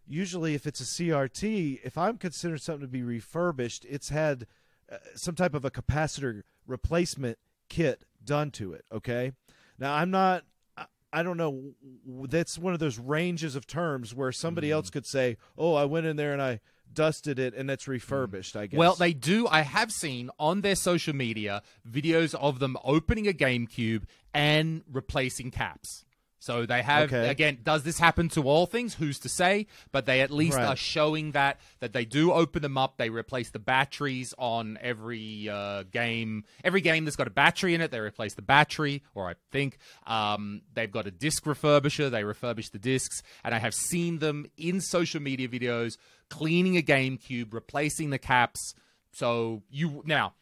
usually 0.09 0.55
if 0.55 0.65
it's 0.67 0.81
a 0.81 0.83
CRT, 0.83 1.79
if 1.83 1.97
I'm 1.97 2.17
considering 2.17 2.59
something 2.59 2.81
to 2.81 2.87
be 2.87 3.03
refurbished, 3.03 3.85
it's 3.87 4.09
had 4.09 4.47
uh, 4.91 4.97
some 5.15 5.35
type 5.35 5.53
of 5.53 5.63
a 5.63 5.71
capacitor 5.71 6.41
replacement 6.67 7.37
kit 7.69 8.03
done 8.23 8.51
to 8.51 8.73
it. 8.73 8.83
Okay. 8.91 9.31
Now 9.77 9.93
I'm 9.93 10.11
not. 10.11 10.43
I- 10.75 10.85
I 11.11 11.23
don't 11.23 11.37
know. 11.37 11.71
That's 12.05 12.59
one 12.59 12.73
of 12.73 12.79
those 12.79 12.99
ranges 12.99 13.55
of 13.55 13.65
terms 13.65 14.13
where 14.13 14.31
somebody 14.31 14.69
else 14.71 14.91
could 14.91 15.07
say, 15.07 15.37
"Oh, 15.57 15.73
I 15.73 15.85
went 15.85 16.05
in 16.05 16.17
there 16.17 16.33
and 16.33 16.41
I 16.41 16.59
dusted 16.93 17.39
it 17.39 17.55
and 17.55 17.69
it's 17.71 17.87
refurbished. 17.87 18.55
I 18.55 18.67
guess. 18.67 18.77
Well, 18.77 18.93
they 18.95 19.13
do. 19.13 19.47
I 19.47 19.61
have 19.61 19.91
seen 19.91 20.29
on 20.39 20.61
their 20.61 20.75
social 20.75 21.15
media 21.15 21.63
videos 21.89 22.35
of 22.35 22.59
them 22.59 22.77
opening 22.83 23.27
a 23.27 23.33
GameCube 23.33 24.03
and 24.35 24.83
replacing 24.91 25.49
caps. 25.51 26.05
So 26.41 26.65
they 26.65 26.81
have 26.81 27.11
Okay. 27.11 27.27
again. 27.29 27.59
Does 27.63 27.83
this 27.83 27.99
happen 27.99 28.29
to 28.29 28.43
all 28.43 28.65
things? 28.65 28.93
Who's 28.95 29.19
to 29.19 29.29
say? 29.29 29.67
But 29.91 30.05
they 30.05 30.21
at 30.21 30.31
least 30.31 30.55
Right. 30.57 30.67
are 30.67 30.75
showing 30.75 31.33
that 31.33 31.59
that 31.81 31.91
they 31.91 32.05
do 32.05 32.31
open 32.31 32.61
them 32.61 32.77
up. 32.77 32.97
They 32.97 33.09
replace 33.09 33.49
the 33.51 33.59
batteries 33.59 34.33
on 34.37 34.77
every 34.81 35.49
uh, 35.49 35.83
game. 35.83 36.45
Every 36.63 36.79
game 36.81 37.03
that's 37.03 37.17
got 37.17 37.27
a 37.27 37.31
battery 37.31 37.73
in 37.75 37.81
it, 37.81 37.91
they 37.91 37.99
replace 37.99 38.35
the 38.35 38.41
battery. 38.41 39.03
Or 39.13 39.29
I 39.29 39.35
think 39.51 39.77
um, 40.07 40.61
they've 40.73 40.89
got 40.91 41.05
a 41.07 41.11
disc 41.11 41.43
refurbisher. 41.43 42.09
They 42.09 42.23
refurbish 42.23 42.71
the 42.71 42.79
discs, 42.79 43.21
and 43.43 43.53
I 43.53 43.59
have 43.59 43.73
seen 43.73 44.19
them 44.19 44.45
in 44.57 44.79
social 44.79 45.21
media 45.21 45.49
videos 45.49 45.97
cleaning 46.29 46.77
a 46.77 46.81
GameCube, 46.81 47.53
replacing 47.53 48.11
the 48.11 48.17
caps. 48.19 48.73
So 49.11 49.63
you 49.69 50.03
now. 50.05 50.35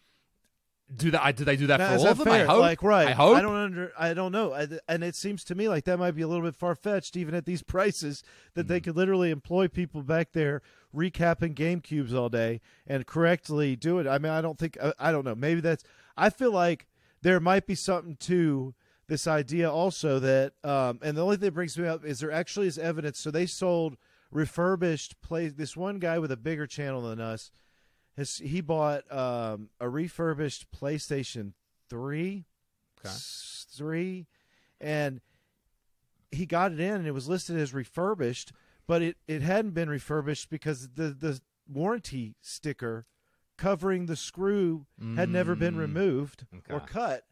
Do 0.96 1.12
that? 1.12 1.36
Do 1.36 1.44
they 1.44 1.58
do 1.58 1.68
that 1.68 1.80
Now, 1.80 1.90
for 1.94 2.00
all 2.00 2.08
of 2.08 2.18
them? 2.18 2.28
fair? 2.28 2.44
I 2.44 2.46
hope. 2.46 2.62
Like, 2.62 2.82
right? 2.82 3.08
I 3.10 3.12
hope. 3.12 3.36
I 3.38 3.42
don't 3.42 3.56
under. 3.56 3.92
I 4.00 4.14
don't 4.14 4.32
know. 4.32 4.54
I, 4.54 4.68
and 4.88 5.04
it 5.04 5.16
seems 5.16 5.44
to 5.46 5.56
me 5.56 5.68
like 5.68 5.84
that 5.84 5.98
might 6.00 6.12
be 6.12 6.22
a 6.22 6.28
little 6.28 6.46
bit 6.46 6.56
far 6.56 6.76
fetched, 6.76 7.18
even 7.18 7.36
at 7.36 7.46
these 7.46 7.62
prices, 7.76 8.24
that 8.54 8.66
Mm. 8.66 8.70
they 8.70 8.80
could 8.80 8.96
literally 8.96 9.30
employ 9.30 9.68
people 9.68 10.02
back 10.02 10.32
there 10.32 10.62
recapping 10.96 11.54
GameCubes 11.56 12.14
all 12.14 12.30
day 12.30 12.62
and 12.88 13.06
correctly 13.06 13.76
do 13.76 14.00
it. 14.00 14.08
I 14.08 14.18
mean, 14.18 14.32
I 14.32 14.40
don't 14.40 14.58
think. 14.58 14.78
I, 14.82 14.94
I 14.98 15.12
don't 15.12 15.26
know. 15.26 15.36
Maybe 15.36 15.60
that's. 15.60 15.84
I 16.16 16.30
feel 16.30 16.52
like 16.52 16.88
there 17.22 17.40
might 17.42 17.68
be 17.68 17.76
something 17.76 18.16
to 18.22 18.74
this 19.10 19.28
idea 19.28 19.70
also 19.70 20.20
that. 20.20 20.54
Um, 20.64 21.00
and 21.04 21.18
the 21.18 21.22
only 21.24 21.36
thing 21.36 21.48
that 21.48 21.54
brings 21.54 21.78
me 21.78 21.86
up 21.86 22.06
is 22.06 22.20
there 22.22 22.32
actually 22.32 22.68
is 22.68 22.78
evidence. 22.78 23.20
So 23.20 23.30
they 23.30 23.46
sold 23.46 23.98
refurbished 24.32 25.20
play. 25.22 25.50
This 25.50 25.76
one 25.76 26.00
guy 26.00 26.18
with 26.20 26.32
a 26.32 26.38
bigger 26.38 26.66
channel 26.68 27.02
than 27.02 27.20
us 27.20 27.52
his, 28.18 28.38
he 28.40 28.60
bought 28.62 29.10
um, 29.12 29.70
a 29.80 29.88
refurbished 29.88 30.70
PlayStation 30.72 31.54
Three, 31.90 32.46
Okay. 33.00 33.14
three, 33.70 34.28
and 34.82 35.22
he 36.32 36.46
got 36.46 36.74
it 36.74 36.80
in, 36.82 36.96
and 36.96 37.08
it 37.08 37.12
was 37.14 37.30
listed 37.30 37.56
as 37.58 37.74
refurbished, 37.74 38.52
but 38.86 39.02
it, 39.02 39.16
it 39.28 39.42
hadn't 39.42 39.72
been 39.72 39.90
refurbished 39.90 40.50
because 40.50 40.90
the 40.96 41.10
the 41.12 41.40
warranty 41.72 42.36
sticker 42.42 43.06
covering 43.58 44.06
the 44.08 44.16
screw 44.18 44.86
had 45.16 45.30
never 45.30 45.56
been 45.56 45.76
Mm. 45.76 45.80
removed 45.80 46.46
or 46.70 46.80
cut. 46.82 47.24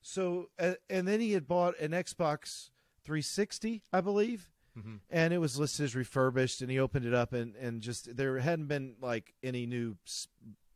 So, 0.00 0.50
uh, 0.58 0.74
and 0.88 1.08
then 1.08 1.18
he 1.20 1.32
had 1.32 1.48
bought 1.48 1.76
an 1.80 1.90
Xbox 1.90 2.70
360, 3.02 3.82
I 3.92 4.00
believe, 4.00 4.48
Mhm. 4.76 5.00
and 5.10 5.32
it 5.32 5.38
was 5.38 5.58
listed 5.58 5.84
as 5.84 5.94
refurbished. 5.96 6.60
And 6.60 6.70
he 6.70 6.78
opened 6.78 7.06
it 7.06 7.14
up, 7.14 7.32
and 7.32 7.54
and 7.56 7.80
just 7.80 8.16
there 8.16 8.38
hadn't 8.38 8.66
been 8.66 8.96
like 9.00 9.34
any 9.42 9.66
new 9.66 9.96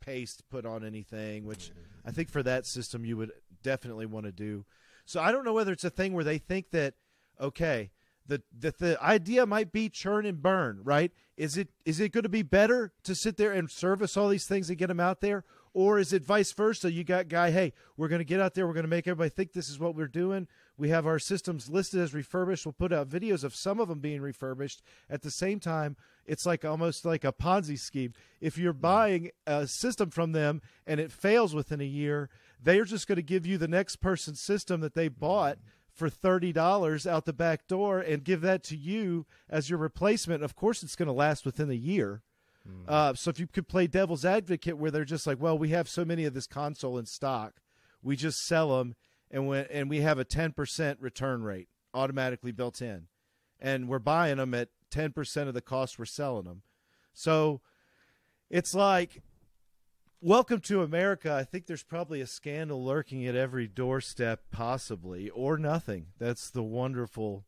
paste 0.00 0.42
put 0.50 0.64
on 0.64 0.84
anything, 0.84 1.44
which 1.44 1.70
I 2.04 2.10
think 2.10 2.30
for 2.30 2.42
that 2.42 2.66
system 2.66 3.04
you 3.04 3.16
would 3.16 3.32
definitely 3.62 4.06
want 4.06 4.26
to 4.26 4.32
do. 4.32 4.64
So 5.04 5.20
I 5.20 5.32
don't 5.32 5.44
know 5.44 5.52
whether 5.52 5.72
it's 5.72 5.84
a 5.84 5.90
thing 5.90 6.12
where 6.14 6.24
they 6.24 6.38
think 6.38 6.70
that 6.70 6.94
okay, 7.38 7.90
the 8.26 8.42
that 8.58 8.78
the 8.78 9.02
idea 9.02 9.44
might 9.46 9.72
be 9.72 9.88
churn 9.88 10.24
and 10.24 10.40
burn, 10.40 10.80
right? 10.84 11.12
Is 11.36 11.56
it 11.56 11.68
is 11.84 12.00
it 12.00 12.12
going 12.12 12.22
to 12.22 12.28
be 12.28 12.42
better 12.42 12.92
to 13.02 13.14
sit 13.14 13.36
there 13.36 13.52
and 13.52 13.70
service 13.70 14.16
all 14.16 14.28
these 14.28 14.46
things 14.46 14.68
and 14.68 14.78
get 14.78 14.86
them 14.86 15.00
out 15.00 15.20
there, 15.20 15.44
or 15.74 15.98
is 15.98 16.12
it 16.12 16.24
vice 16.24 16.52
versa? 16.52 16.92
You 16.92 17.04
got 17.04 17.28
guy, 17.28 17.50
hey, 17.50 17.72
we're 17.96 18.08
going 18.08 18.20
to 18.20 18.24
get 18.24 18.40
out 18.40 18.54
there, 18.54 18.66
we're 18.66 18.74
going 18.74 18.84
to 18.84 18.88
make 18.88 19.06
everybody 19.06 19.30
think 19.30 19.52
this 19.52 19.68
is 19.68 19.78
what 19.78 19.94
we're 19.94 20.06
doing. 20.08 20.48
We 20.80 20.88
have 20.88 21.06
our 21.06 21.18
systems 21.18 21.68
listed 21.68 22.00
as 22.00 22.14
refurbished. 22.14 22.64
We'll 22.64 22.72
put 22.72 22.92
out 22.92 23.08
videos 23.08 23.44
of 23.44 23.54
some 23.54 23.78
of 23.78 23.88
them 23.88 23.98
being 23.98 24.22
refurbished. 24.22 24.82
At 25.10 25.20
the 25.20 25.30
same 25.30 25.60
time, 25.60 25.96
it's 26.24 26.46
like 26.46 26.64
almost 26.64 27.04
like 27.04 27.22
a 27.22 27.32
Ponzi 27.32 27.78
scheme. 27.78 28.14
If 28.40 28.56
you're 28.56 28.72
buying 28.72 29.30
a 29.46 29.66
system 29.66 30.08
from 30.08 30.32
them 30.32 30.62
and 30.86 30.98
it 30.98 31.12
fails 31.12 31.54
within 31.54 31.82
a 31.82 31.84
year, 31.84 32.30
they're 32.62 32.86
just 32.86 33.06
going 33.06 33.16
to 33.16 33.22
give 33.22 33.44
you 33.44 33.58
the 33.58 33.68
next 33.68 33.96
person's 33.96 34.40
system 34.40 34.80
that 34.80 34.94
they 34.94 35.08
bought 35.08 35.58
for 35.92 36.08
thirty 36.08 36.50
dollars 36.50 37.06
out 37.06 37.26
the 37.26 37.34
back 37.34 37.66
door 37.66 38.00
and 38.00 38.24
give 38.24 38.40
that 38.40 38.62
to 38.64 38.76
you 38.76 39.26
as 39.50 39.68
your 39.68 39.78
replacement. 39.78 40.42
Of 40.42 40.56
course, 40.56 40.82
it's 40.82 40.96
going 40.96 41.08
to 41.08 41.12
last 41.12 41.44
within 41.44 41.70
a 41.70 41.74
year. 41.74 42.22
Uh, 42.88 43.14
so 43.14 43.28
if 43.28 43.38
you 43.40 43.46
could 43.46 43.68
play 43.68 43.86
devil's 43.86 44.24
advocate, 44.24 44.78
where 44.78 44.90
they're 44.90 45.04
just 45.04 45.26
like, 45.26 45.40
well, 45.40 45.58
we 45.58 45.70
have 45.70 45.88
so 45.88 46.04
many 46.04 46.24
of 46.24 46.32
this 46.32 46.46
console 46.46 46.96
in 46.96 47.04
stock, 47.04 47.54
we 48.02 48.16
just 48.16 48.46
sell 48.46 48.78
them, 48.78 48.94
and 49.30 49.46
when 49.46 49.66
and 49.70 49.88
we 49.88 50.00
have 50.00 50.18
a 50.18 50.24
ten 50.24 50.52
percent 50.52 50.98
return 51.00 51.42
rate 51.42 51.68
automatically 51.94 52.52
built 52.52 52.80
in, 52.82 53.06
and 53.58 53.88
we're 53.88 53.98
buying 53.98 54.36
them 54.36 54.54
at 54.54 54.68
ten 54.90 55.12
percent 55.12 55.48
of 55.48 55.54
the 55.54 55.60
cost 55.60 55.98
we're 55.98 56.04
selling 56.04 56.44
them. 56.44 56.62
So 57.12 57.60
it's 58.48 58.74
like 58.74 59.22
welcome 60.20 60.60
to 60.60 60.82
America. 60.82 61.32
I 61.32 61.44
think 61.44 61.66
there's 61.66 61.82
probably 61.82 62.20
a 62.20 62.26
scandal 62.26 62.84
lurking 62.84 63.26
at 63.26 63.34
every 63.34 63.66
doorstep, 63.66 64.42
possibly, 64.50 65.30
or 65.30 65.56
nothing. 65.58 66.06
That's 66.18 66.50
the 66.50 66.62
wonderful. 66.62 67.44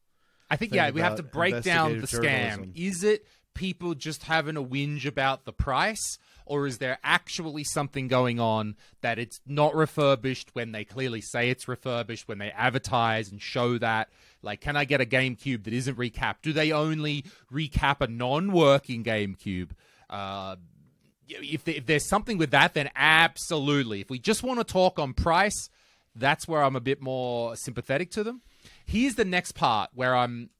I 0.50 0.56
think 0.56 0.74
yeah, 0.74 0.90
we 0.90 1.00
have 1.00 1.16
to 1.16 1.22
break 1.22 1.62
down 1.62 1.90
the 1.90 1.94
investigative 1.96 2.66
scam. 2.66 2.72
Is 2.74 3.04
it 3.04 3.26
people 3.54 3.94
just 3.94 4.24
having 4.24 4.56
a 4.56 4.62
whinge 4.62 5.06
about 5.06 5.44
the 5.44 5.52
price, 5.52 6.18
or 6.46 6.66
is 6.66 6.78
there 6.78 6.98
actually 7.04 7.64
something 7.64 8.08
going 8.08 8.40
on 8.40 8.76
that 9.00 9.18
it's 9.18 9.40
not 9.46 9.74
refurbished 9.74 10.50
when 10.54 10.72
they 10.72 10.84
clearly 10.84 11.20
say 11.20 11.50
it's 11.50 11.68
refurbished 11.68 12.28
when 12.28 12.38
they 12.38 12.50
advertise 12.50 13.30
and 13.30 13.40
show 13.40 13.78
that? 13.78 14.08
Like, 14.42 14.60
can 14.60 14.76
I 14.76 14.84
get 14.84 15.00
a 15.00 15.06
GameCube 15.06 15.64
that 15.64 15.72
isn't 15.72 15.96
recapped? 15.96 16.42
Do 16.42 16.52
they 16.52 16.72
only 16.72 17.24
recap 17.52 18.00
a 18.00 18.08
non-working 18.08 19.04
GameCube? 19.04 19.70
Uh, 20.10 20.56
if, 21.28 21.66
if 21.68 21.86
there's 21.86 22.08
something 22.08 22.38
with 22.38 22.50
that, 22.50 22.74
then 22.74 22.90
absolutely. 22.96 24.00
If 24.00 24.10
we 24.10 24.18
just 24.18 24.42
want 24.42 24.58
to 24.60 24.64
talk 24.64 24.98
on 24.98 25.14
price, 25.14 25.70
that's 26.14 26.46
where 26.46 26.62
I'm 26.62 26.76
a 26.76 26.80
bit 26.80 27.00
more 27.00 27.56
sympathetic 27.56 28.10
to 28.12 28.24
them. 28.24 28.42
Here's 28.84 29.14
the 29.14 29.24
next 29.24 29.52
part 29.52 29.90
where 29.94 30.14
I'm. 30.14 30.50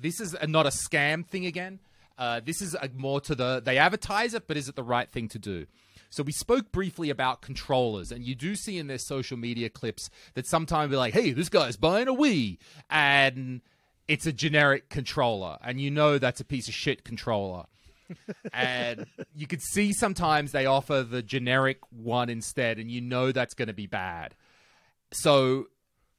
This 0.00 0.20
is 0.20 0.36
not 0.46 0.66
a 0.66 0.68
scam 0.68 1.26
thing 1.26 1.44
again. 1.44 1.80
Uh, 2.18 2.40
this 2.44 2.60
is 2.60 2.74
a, 2.74 2.90
more 2.96 3.20
to 3.22 3.34
the 3.34 3.62
they 3.64 3.78
advertise 3.78 4.34
it, 4.34 4.46
but 4.46 4.56
is 4.56 4.68
it 4.68 4.76
the 4.76 4.82
right 4.82 5.10
thing 5.10 5.28
to 5.28 5.38
do? 5.38 5.66
So 6.10 6.22
we 6.22 6.32
spoke 6.32 6.72
briefly 6.72 7.10
about 7.10 7.42
controllers, 7.42 8.10
and 8.10 8.24
you 8.24 8.34
do 8.34 8.56
see 8.56 8.78
in 8.78 8.86
their 8.86 8.98
social 8.98 9.36
media 9.36 9.68
clips 9.68 10.10
that 10.34 10.46
sometimes 10.46 10.90
they're 10.90 10.98
like, 10.98 11.14
"Hey, 11.14 11.32
this 11.32 11.48
guy's 11.48 11.76
buying 11.76 12.08
a 12.08 12.14
Wii," 12.14 12.58
and 12.90 13.60
it's 14.08 14.26
a 14.26 14.32
generic 14.32 14.88
controller, 14.88 15.58
and 15.62 15.80
you 15.80 15.90
know 15.90 16.18
that's 16.18 16.40
a 16.40 16.44
piece 16.44 16.68
of 16.68 16.74
shit 16.74 17.04
controller 17.04 17.66
and 18.52 19.06
you 19.34 19.46
could 19.46 19.62
see 19.62 19.92
sometimes 19.92 20.52
they 20.52 20.66
offer 20.66 21.02
the 21.02 21.22
generic 21.22 21.78
one 21.90 22.28
instead, 22.28 22.78
and 22.78 22.90
you 22.90 23.00
know 23.00 23.32
that's 23.32 23.54
going 23.54 23.68
to 23.68 23.74
be 23.74 23.86
bad. 23.86 24.34
So, 25.12 25.66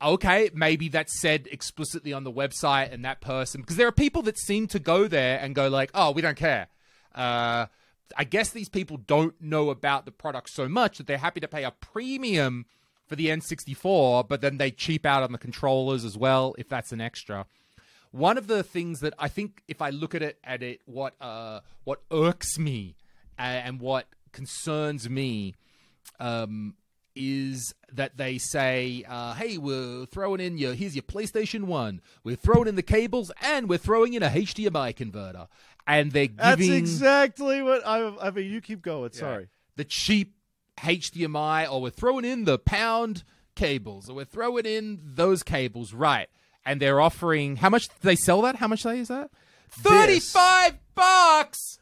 okay, 0.02 0.50
maybe 0.54 0.90
that's 0.90 1.20
said 1.20 1.48
explicitly 1.52 2.14
on 2.14 2.24
the 2.24 2.32
website, 2.32 2.92
and 2.94 3.04
that 3.06 3.22
person, 3.22 3.62
because 3.62 3.76
there 3.76 3.88
are 3.88 3.92
people 3.92 4.22
that 4.24 4.38
seem 4.38 4.68
to 4.68 4.80
go 4.80 5.08
there 5.08 5.40
and 5.40 5.56
go 5.56 5.68
like, 5.68 5.92
"Oh, 5.94 6.12
we 6.12 6.22
don't 6.22 6.38
care." 6.38 6.68
Uh, 7.14 7.68
I 8.18 8.24
guess 8.24 8.50
these 8.50 8.70
people 8.70 8.98
don't 8.98 9.40
know 9.42 9.70
about 9.70 10.06
the 10.06 10.12
product 10.12 10.50
so 10.50 10.68
much 10.68 10.98
that 10.98 11.08
they're 11.08 11.18
happy 11.18 11.40
to 11.40 11.48
pay 11.48 11.64
a 11.64 11.72
premium 11.72 12.66
for 13.08 13.16
the 13.16 13.28
N64, 13.28 14.28
but 14.28 14.42
then 14.42 14.58
they 14.58 14.72
cheap 14.72 15.06
out 15.06 15.24
on 15.24 15.32
the 15.32 15.38
controllers 15.38 16.06
as 16.06 16.18
well 16.18 16.56
if 16.58 16.70
that's 16.70 16.92
an 16.92 17.02
extra. 17.02 17.46
One 18.12 18.38
of 18.38 18.48
the 18.48 18.64
things 18.64 19.02
that 19.02 19.14
I 19.20 19.28
think, 19.28 19.64
if 19.68 19.82
I 19.82 19.90
look 19.90 20.16
at 20.16 20.22
it, 20.22 20.40
at 20.44 20.64
it, 20.64 20.82
what 20.86 21.16
uh, 21.22 21.62
what 21.84 22.02
irks 22.12 22.58
me 22.58 22.96
uh, 23.38 23.42
and 23.42 23.80
what 23.80 24.08
concerns 24.32 25.10
me, 25.10 25.56
um, 26.20 26.76
is 27.20 27.76
that 27.92 28.16
they 28.18 28.38
say, 28.38 29.04
uh, 29.08 29.34
"Hey, 29.34 29.58
we're 29.58 30.06
throwing 30.06 30.40
in 30.40 30.58
your 30.58 30.74
here's 30.74 30.96
your 30.96 31.04
PlayStation 31.04 31.66
One. 31.66 32.02
We're 32.24 32.38
throwing 32.38 32.68
in 32.68 32.76
the 32.76 32.82
cables 32.82 33.32
and 33.42 33.68
we're 33.68 33.78
throwing 33.78 34.14
in 34.14 34.24
a 34.24 34.30
HDMI 34.30 34.96
converter." 34.96 35.48
And 35.86 36.12
they're 36.12 36.28
giving 36.28 36.38
That's 36.38 36.62
exactly 36.62 37.62
what 37.62 37.86
I. 37.86 38.16
I 38.22 38.32
mean, 38.32 38.52
you 38.52 38.62
keep 38.62 38.82
going. 38.82 39.12
Sorry. 39.12 39.50
the 39.76 39.84
cheap 39.84 40.34
HDMI, 40.80 41.70
or 41.72 41.82
we're 41.82 41.90
throwing 41.90 42.26
in 42.26 42.46
the 42.46 42.58
pound 42.58 43.24
cables, 43.56 44.10
or 44.10 44.16
we're 44.16 44.26
throwing 44.26 44.66
in 44.66 45.00
those 45.04 45.44
cables, 45.44 45.94
right? 45.94 46.30
And 46.66 46.80
they're 46.82 47.02
offering 47.02 47.58
how 47.58 47.70
much 47.70 47.88
do 47.88 47.94
they 48.02 48.16
sell 48.16 48.42
that? 48.44 48.58
How 48.58 48.68
much 48.68 48.84
they 48.84 49.00
is 49.00 49.08
that? 49.10 49.30
Thirty-five 49.72 50.78
bucks. 50.96 51.80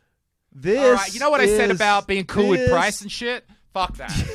This. 0.54 0.80
All 0.80 0.94
right, 0.94 1.14
you 1.14 1.20
know 1.20 1.30
what 1.30 1.42
I 1.42 1.48
said 1.48 1.70
about 1.70 2.08
being 2.08 2.26
cool 2.26 2.48
with 2.50 2.70
price 2.70 3.02
and 3.02 3.12
shit? 3.12 3.46
Fuck 3.74 3.98
that. 3.98 4.12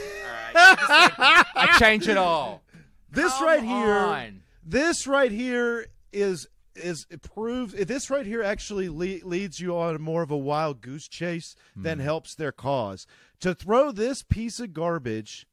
I, 0.54 0.74
just 0.76 1.16
said- 1.16 1.46
I 1.56 1.76
change 1.78 2.08
it 2.08 2.16
all. 2.16 2.62
This 3.10 3.32
Come 3.34 3.46
right 3.46 3.62
here. 3.62 3.90
on. 3.92 4.42
This 4.64 5.06
right 5.06 5.30
here 5.32 5.86
is 6.12 6.48
is 6.74 7.06
it 7.10 7.20
proves 7.20 7.74
this 7.74 8.08
right 8.08 8.24
here 8.24 8.42
actually 8.42 8.88
le- 8.88 9.26
leads 9.28 9.60
you 9.60 9.76
on 9.76 10.00
more 10.00 10.22
of 10.22 10.30
a 10.30 10.36
wild 10.36 10.80
goose 10.80 11.06
chase 11.06 11.54
than 11.76 11.98
Hmm. 11.98 12.04
helps 12.04 12.34
their 12.34 12.52
cause. 12.52 13.06
To 13.40 13.54
throw 13.54 13.92
this 13.92 14.22
piece 14.22 14.58
of 14.58 14.72
garbage, 14.72 15.46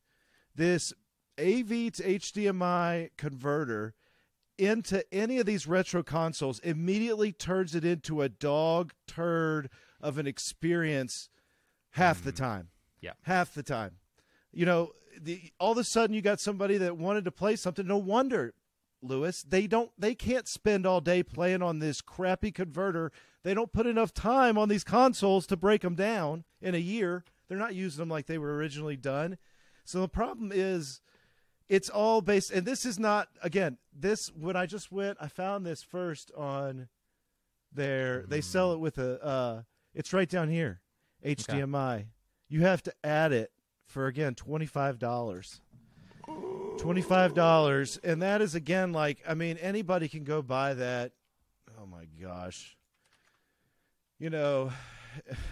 this 0.56 0.94
AV 1.38 1.92
to 1.92 2.04
HDMI 2.08 3.10
converter 3.18 3.96
into 4.58 5.04
any 5.14 5.40
of 5.40 5.46
these 5.46 5.68
retro 5.68 6.04
consoles 6.04 6.60
immediately 6.60 7.34
turns 7.34 7.76
it 7.76 7.84
into 7.84 8.22
a 8.22 8.30
dog 8.30 8.94
turd 9.06 9.70
of 10.00 10.18
an 10.18 10.28
experience 10.28 11.28
half 11.92 12.24
the 12.24 12.32
time. 12.32 12.70
Yeah. 13.02 13.14
half 13.24 13.54
the 13.54 13.64
time. 13.64 13.99
You 14.52 14.66
know, 14.66 14.92
the, 15.20 15.52
all 15.60 15.74
of 15.74 15.78
a 15.78 15.84
sudden 15.84 16.16
you 16.16 16.22
got 16.22 16.40
somebody 16.40 16.78
that 16.78 16.98
wanted 16.98 17.26
to 17.26 17.32
play 17.32 17.56
something. 17.56 17.86
No 17.86 17.98
wonder, 17.98 18.54
Lewis, 19.02 19.44
they 19.44 19.68
don't, 19.68 19.92
they 19.98 20.16
can't 20.16 20.48
spend 20.48 20.86
all 20.86 21.02
day 21.02 21.24
playing 21.24 21.62
on 21.62 21.80
this 21.80 22.02
crappy 22.02 22.52
converter. 22.52 23.12
They 23.44 23.54
don't 23.54 23.72
put 23.72 23.88
enough 23.88 24.14
time 24.14 24.58
on 24.58 24.70
these 24.70 24.84
consoles 24.84 25.48
to 25.48 25.58
break 25.58 25.82
them 25.82 25.96
down 25.96 26.44
in 26.62 26.76
a 26.76 26.80
year. 26.80 27.24
They're 27.48 27.58
not 27.58 27.76
using 27.76 28.00
them 28.00 28.10
like 28.10 28.26
they 28.28 28.38
were 28.38 28.56
originally 28.56 28.98
done. 28.98 29.38
So 29.86 30.02
the 30.02 30.08
problem 30.08 30.52
is 30.54 31.02
it's 31.70 31.90
all 31.90 32.22
based 32.22 32.52
and 32.52 32.66
this 32.66 32.84
is 32.84 33.00
not 33.00 33.30
again 33.42 33.78
this 33.98 34.30
when 34.36 34.56
i 34.56 34.66
just 34.66 34.92
went 34.92 35.18
i 35.22 35.28
found 35.28 35.66
this 35.66 35.84
first 35.84 36.32
on 36.36 36.90
their 37.72 38.26
they 38.28 38.42
sell 38.42 38.74
it 38.74 38.80
with 38.80 38.98
a 38.98 39.24
uh 39.24 39.62
it's 39.94 40.12
right 40.12 40.30
down 40.30 40.50
here 40.50 40.82
hdmi 41.24 42.06
you 42.50 42.62
have 42.62 42.82
to 42.82 42.92
add 43.04 43.32
it 43.32 43.52
for 43.90 44.08
again 44.08 44.36
$25 44.36 45.60
$25 46.28 48.00
and 48.04 48.22
that 48.22 48.42
is 48.42 48.56
again 48.56 48.94
like 48.94 49.20
i 49.28 49.34
mean 49.34 49.58
anybody 49.58 50.08
can 50.08 50.24
go 50.24 50.42
buy 50.42 50.74
that 50.74 51.12
oh 51.82 51.86
my 51.86 52.06
gosh 52.22 52.78
you 54.20 54.30
know 54.30 54.72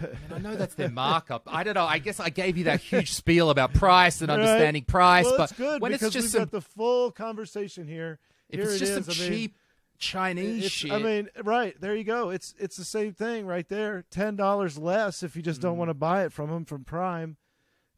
And 0.00 0.32
I 0.32 0.38
know 0.38 0.54
that's 0.54 0.74
their 0.76 0.88
markup. 0.92 1.42
I 1.48 1.64
don't 1.64 1.74
know. 1.74 1.84
I 1.84 1.98
guess 1.98 2.20
I 2.20 2.28
gave 2.30 2.56
you 2.56 2.64
that 2.64 2.80
huge 2.80 3.12
spiel 3.12 3.50
about 3.50 3.74
price 3.74 4.20
and 4.20 4.28
Right. 4.30 4.36
understanding 4.36 4.84
price, 4.84 5.24
well, 5.24 5.36
but 5.36 5.50
it's 5.50 5.58
good 5.58 5.82
when 5.82 5.92
it's 5.92 6.08
just 6.10 6.30
some, 6.30 6.42
got 6.42 6.50
the 6.52 6.60
full 6.60 7.10
conversation 7.10 7.88
here 7.88 8.20
if 8.48 8.60
Here 8.60 8.70
it's 8.70 8.78
just 8.78 8.94
is. 8.94 9.06
some 9.06 9.14
I 9.16 9.18
mean, 9.28 9.28
cheap 9.40 9.56
Chinese 9.98 10.70
shit, 10.70 10.92
I 10.92 10.98
mean, 11.00 11.28
right 11.42 11.74
there 11.80 11.96
you 11.96 12.04
go. 12.04 12.30
It's 12.30 12.54
it's 12.56 12.76
the 12.76 12.84
same 12.84 13.12
thing 13.12 13.46
right 13.46 13.68
there. 13.68 14.04
Ten 14.10 14.36
dollars 14.36 14.78
less 14.78 15.24
if 15.24 15.34
you 15.34 15.42
just 15.42 15.58
Mm. 15.58 15.62
don't 15.64 15.76
want 15.76 15.88
to 15.90 15.94
buy 15.94 16.24
it 16.24 16.32
from 16.32 16.48
them 16.50 16.64
from 16.64 16.84
Prime, 16.84 17.36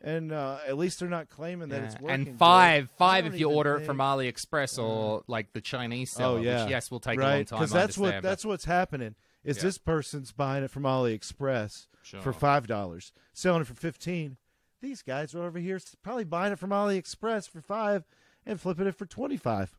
and 0.03 0.33
uh, 0.33 0.59
at 0.67 0.77
least 0.79 1.01
they're 1.01 1.09
not 1.09 1.29
claiming 1.29 1.69
that 1.71 1.81
yeah. 1.81 1.87
it's 1.87 2.01
working. 2.01 2.29
and 2.29 2.39
five, 2.39 2.85
good. 2.89 2.97
Five 2.97 3.27
if 3.27 3.39
you 3.39 3.51
order 3.51 3.77
it 3.77 3.85
from 3.87 3.99
AliExpress 3.99 4.83
or 4.83 5.23
like 5.27 5.53
the 5.53 5.61
Chinese 5.61 6.11
seller, 6.13 6.39
Oh 6.39 6.43
yeah, 6.43 6.63
which 6.65 6.71
yes 6.71 6.91
will 6.91 7.01
take 7.01 7.19
right? 7.19 7.33
a 7.33 7.37
long 7.37 7.45
time. 7.45 7.63
I 7.63 7.67
that's 7.67 7.99
what 7.99 8.15
but- 8.15 8.23
that's 8.23 8.45
what's 8.45 8.65
happening. 8.65 9.15
Is 9.43 9.57
Yeah. 9.57 9.63
this 9.65 9.79
person's 9.79 10.33
buying 10.33 10.65
it 10.65 10.71
from 10.71 10.83
AliExpress 10.83 11.87
Sure. 12.03 12.21
for 12.21 12.33
five 12.33 12.67
dollars, 12.67 13.13
selling 13.33 13.63
it 13.63 13.67
for 13.67 13.75
fifteen. 13.75 14.37
These 14.83 15.03
guys 15.03 15.35
are 15.35 15.43
over 15.45 15.59
here 15.59 15.79
probably 16.03 16.25
buying 16.25 16.53
it 16.53 16.59
from 16.59 16.71
AliExpress 16.71 17.49
for 17.51 17.61
five 17.61 18.05
and 18.47 18.61
flipping 18.61 18.87
it 18.87 18.95
for 18.95 19.07
twenty 19.07 19.37
five 19.37 19.77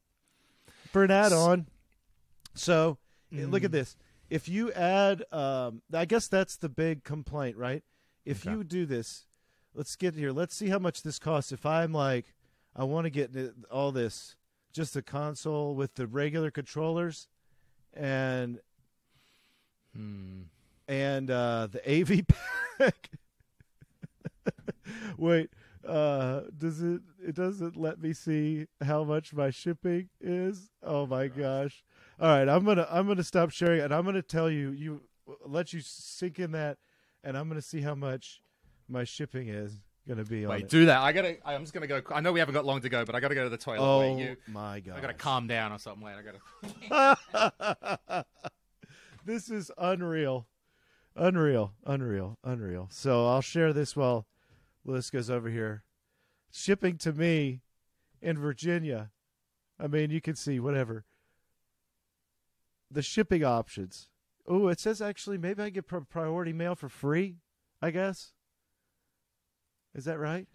for 0.91 1.03
an 1.03 1.09
add-on. 1.11 1.67
So 2.53 2.97
eh, 3.33 3.45
look 3.45 3.61
Mm. 3.61 3.65
at 3.65 3.71
this. 3.71 3.95
If 4.29 4.47
you 4.47 4.71
add, 4.73 5.23
um, 5.31 5.81
I 5.93 6.05
guess 6.05 6.27
that's 6.27 6.57
the 6.57 6.69
big 6.69 7.03
complaint, 7.03 7.57
right? 7.57 7.83
If 8.25 8.45
Okay. 8.45 8.55
you 8.55 8.63
do 8.63 8.85
this, 8.85 9.25
let's 9.73 9.95
get 9.95 10.15
here. 10.15 10.31
Let's 10.31 10.55
see 10.55 10.69
how 10.69 10.79
much 10.79 11.03
this 11.03 11.19
costs. 11.19 11.51
If 11.51 11.65
I'm 11.65 11.93
like, 11.93 12.33
I 12.75 12.83
want 12.83 13.05
to 13.05 13.09
get 13.09 13.31
all 13.69 13.91
this, 13.91 14.35
just 14.71 14.93
the 14.93 15.01
console 15.01 15.75
with 15.75 15.95
the 15.95 16.07
regular 16.07 16.51
controllers, 16.51 17.27
and 17.93 18.59
Hmm. 19.95 20.43
and 20.87 21.29
uh, 21.29 21.67
the 21.71 21.81
AV 21.99 22.21
pack. 22.77 23.09
Wait, 25.17 25.49
uh, 25.85 26.41
does 26.57 26.81
it? 26.81 27.01
It 27.21 27.35
doesn't 27.35 27.75
let 27.75 28.01
me 28.01 28.13
see 28.13 28.67
how 28.81 29.03
much 29.03 29.33
my 29.33 29.49
shipping 29.49 30.09
is. 30.19 30.69
Oh 30.81 31.05
my 31.05 31.27
gosh! 31.27 31.83
All 32.19 32.29
right, 32.29 32.47
I'm 32.47 32.63
gonna 32.63 32.87
I'm 32.89 33.07
gonna 33.07 33.23
stop 33.23 33.51
sharing, 33.51 33.81
and 33.81 33.93
I'm 33.93 34.05
gonna 34.05 34.21
tell 34.21 34.49
you 34.49 34.71
you 34.71 35.01
let 35.45 35.73
you 35.73 35.81
sink 35.81 36.39
in 36.39 36.51
that, 36.53 36.77
and 37.23 37.37
I'm 37.37 37.47
gonna 37.49 37.61
see 37.61 37.81
how 37.81 37.95
much 37.95 38.41
my 38.91 39.03
shipping 39.03 39.47
is 39.47 39.79
gonna 40.07 40.23
be 40.23 40.45
on 40.45 40.51
Wait, 40.51 40.63
it. 40.63 40.69
do 40.69 40.85
that. 40.85 41.01
I 41.01 41.11
gotta. 41.11 41.37
I'm 41.47 41.61
just 41.61 41.73
gonna 41.73 41.87
go. 41.87 42.01
I 42.11 42.21
know 42.21 42.31
we 42.31 42.39
haven't 42.39 42.53
got 42.53 42.65
long 42.65 42.81
to 42.81 42.89
go, 42.89 43.05
but 43.05 43.15
I 43.15 43.19
gotta 43.19 43.35
go 43.35 43.43
to 43.43 43.49
the 43.49 43.57
toilet. 43.57 43.79
oh 43.81 44.17
you. 44.17 44.35
my 44.47 44.79
god! 44.79 44.97
I 44.97 45.01
gotta 45.01 45.13
calm 45.13 45.47
down 45.47 45.71
or 45.71 45.79
something. 45.79 46.03
Wait, 46.03 46.15
I 46.15 46.97
gotta. 47.81 48.25
this 49.25 49.49
is 49.49 49.71
unreal. 49.77 50.47
Unreal, 51.15 51.73
unreal, 51.85 52.37
unreal. 52.43 52.87
So 52.89 53.27
I'll 53.27 53.41
share 53.41 53.73
this 53.73 53.95
while 53.95 54.27
Lewis 54.85 55.09
goes 55.09 55.29
over 55.29 55.49
here. 55.49 55.83
Shipping 56.51 56.97
to 56.99 57.11
me 57.11 57.61
in 58.21 58.37
Virginia. 58.37 59.11
I 59.79 59.87
mean, 59.87 60.09
you 60.09 60.21
can 60.21 60.35
see 60.35 60.59
whatever. 60.59 61.05
The 62.89 63.01
shipping 63.01 63.43
options. 63.43 64.07
Oh, 64.47 64.67
it 64.67 64.79
says 64.79 65.01
actually 65.01 65.37
maybe 65.37 65.61
I 65.63 65.69
get 65.69 65.85
priority 66.09 66.53
mail 66.53 66.75
for 66.75 66.89
free, 66.89 67.37
I 67.81 67.91
guess. 67.91 68.31
Is 69.93 70.05
that 70.05 70.19
right? 70.19 70.47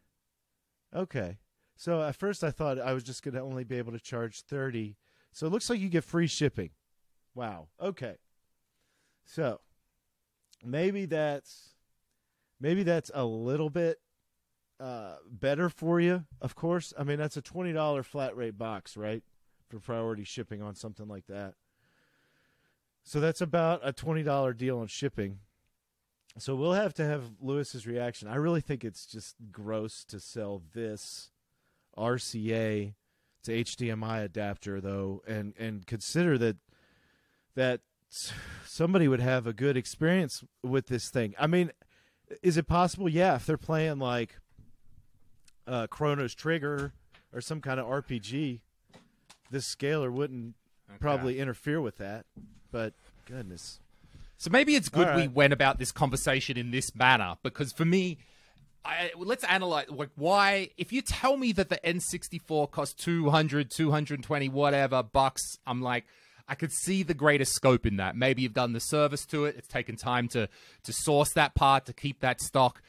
Okay. 0.94 1.38
So 1.76 2.02
at 2.02 2.16
first 2.16 2.42
I 2.42 2.50
thought 2.50 2.78
I 2.80 2.92
was 2.92 3.04
just 3.04 3.22
going 3.22 3.34
to 3.34 3.40
only 3.40 3.64
be 3.64 3.76
able 3.76 3.92
to 3.92 4.00
charge 4.00 4.42
30. 4.42 4.96
So 5.32 5.46
it 5.46 5.50
looks 5.50 5.68
like 5.68 5.80
you 5.80 5.88
get 5.88 6.04
free 6.04 6.26
shipping. 6.26 6.70
Wow. 7.34 7.68
Okay. 7.80 8.16
So 9.26 9.60
maybe 10.64 11.04
that's 11.04 11.74
maybe 12.60 12.82
that's 12.82 13.10
a 13.12 13.24
little 13.24 13.68
bit 13.68 13.98
uh, 14.80 15.16
better 15.30 15.68
for 15.68 16.00
you. 16.00 16.24
Of 16.40 16.54
course, 16.54 16.94
I 16.98 17.04
mean 17.04 17.18
that's 17.18 17.36
a 17.36 17.42
twenty 17.42 17.72
dollar 17.72 18.02
flat 18.02 18.36
rate 18.36 18.56
box, 18.56 18.96
right, 18.96 19.22
for 19.68 19.80
priority 19.80 20.24
shipping 20.24 20.62
on 20.62 20.74
something 20.74 21.08
like 21.08 21.26
that. 21.26 21.54
So 23.04 23.20
that's 23.20 23.40
about 23.40 23.80
a 23.82 23.92
twenty 23.92 24.22
dollar 24.22 24.52
deal 24.52 24.78
on 24.78 24.86
shipping. 24.86 25.40
So 26.38 26.54
we'll 26.54 26.72
have 26.72 26.92
to 26.94 27.04
have 27.04 27.24
Lewis's 27.40 27.86
reaction. 27.86 28.28
I 28.28 28.36
really 28.36 28.60
think 28.60 28.84
it's 28.84 29.06
just 29.06 29.36
gross 29.50 30.04
to 30.06 30.20
sell 30.20 30.62
this 30.74 31.30
RCA 31.96 32.94
to 33.44 33.64
HDMI 33.64 34.24
adapter 34.24 34.80
though, 34.80 35.22
and 35.26 35.54
and 35.58 35.86
consider 35.86 36.36
that 36.38 36.56
that 37.54 37.80
somebody 38.64 39.08
would 39.08 39.20
have 39.20 39.46
a 39.46 39.52
good 39.52 39.76
experience 39.76 40.44
with 40.62 40.86
this 40.86 41.08
thing. 41.08 41.34
I 41.38 41.46
mean, 41.46 41.72
is 42.42 42.56
it 42.56 42.66
possible? 42.66 43.08
Yeah, 43.08 43.36
if 43.36 43.46
they're 43.46 43.56
playing 43.56 43.98
like 43.98 44.36
uh, 45.66 45.86
Chrono's 45.86 46.34
Trigger 46.34 46.92
or 47.32 47.40
some 47.40 47.60
kind 47.60 47.80
of 47.80 47.86
RPG, 47.86 48.60
this 49.50 49.66
scaler 49.66 50.10
wouldn't 50.10 50.54
probably 51.00 51.38
interfere 51.38 51.80
with 51.80 51.96
that. 51.96 52.26
But 52.70 52.94
goodness, 53.26 53.80
So 54.38 54.50
maybe 54.50 54.74
it's 54.74 54.88
good 54.88 55.08
All 55.08 55.16
we 55.16 55.28
went 55.28 55.52
about 55.52 55.78
this 55.78 55.92
conversation 55.92 56.56
in 56.56 56.70
this 56.70 56.94
manner 56.94 57.36
because 57.42 57.72
for 57.72 57.84
me, 57.84 58.18
I, 58.84 59.10
let's 59.16 59.44
analyze 59.44 59.88
like 59.88 60.10
why. 60.14 60.70
If 60.76 60.92
you 60.92 61.02
tell 61.02 61.36
me 61.36 61.52
that 61.52 61.68
the 61.68 61.80
N64 61.84 62.70
costs 62.70 63.02
200, 63.02 63.70
220, 63.70 64.48
whatever 64.48 65.02
bucks, 65.02 65.42
I'm 65.66 65.82
like, 65.82 66.04
I 66.48 66.54
could 66.54 66.72
see 66.72 67.02
the 67.02 67.14
greater 67.14 67.44
scope 67.44 67.86
in 67.86 67.96
that. 67.96 68.16
Maybe 68.16 68.42
you've 68.42 68.54
done 68.54 68.72
the 68.72 68.80
service 68.80 69.26
to 69.26 69.46
it. 69.46 69.56
It's 69.58 69.68
taken 69.68 69.96
time 69.96 70.28
to 70.28 70.48
to 70.84 70.92
source 70.92 71.32
that 71.34 71.54
part 71.54 71.86
to 71.86 71.92
keep 71.92 72.20
that 72.20 72.40
stock. 72.40 72.82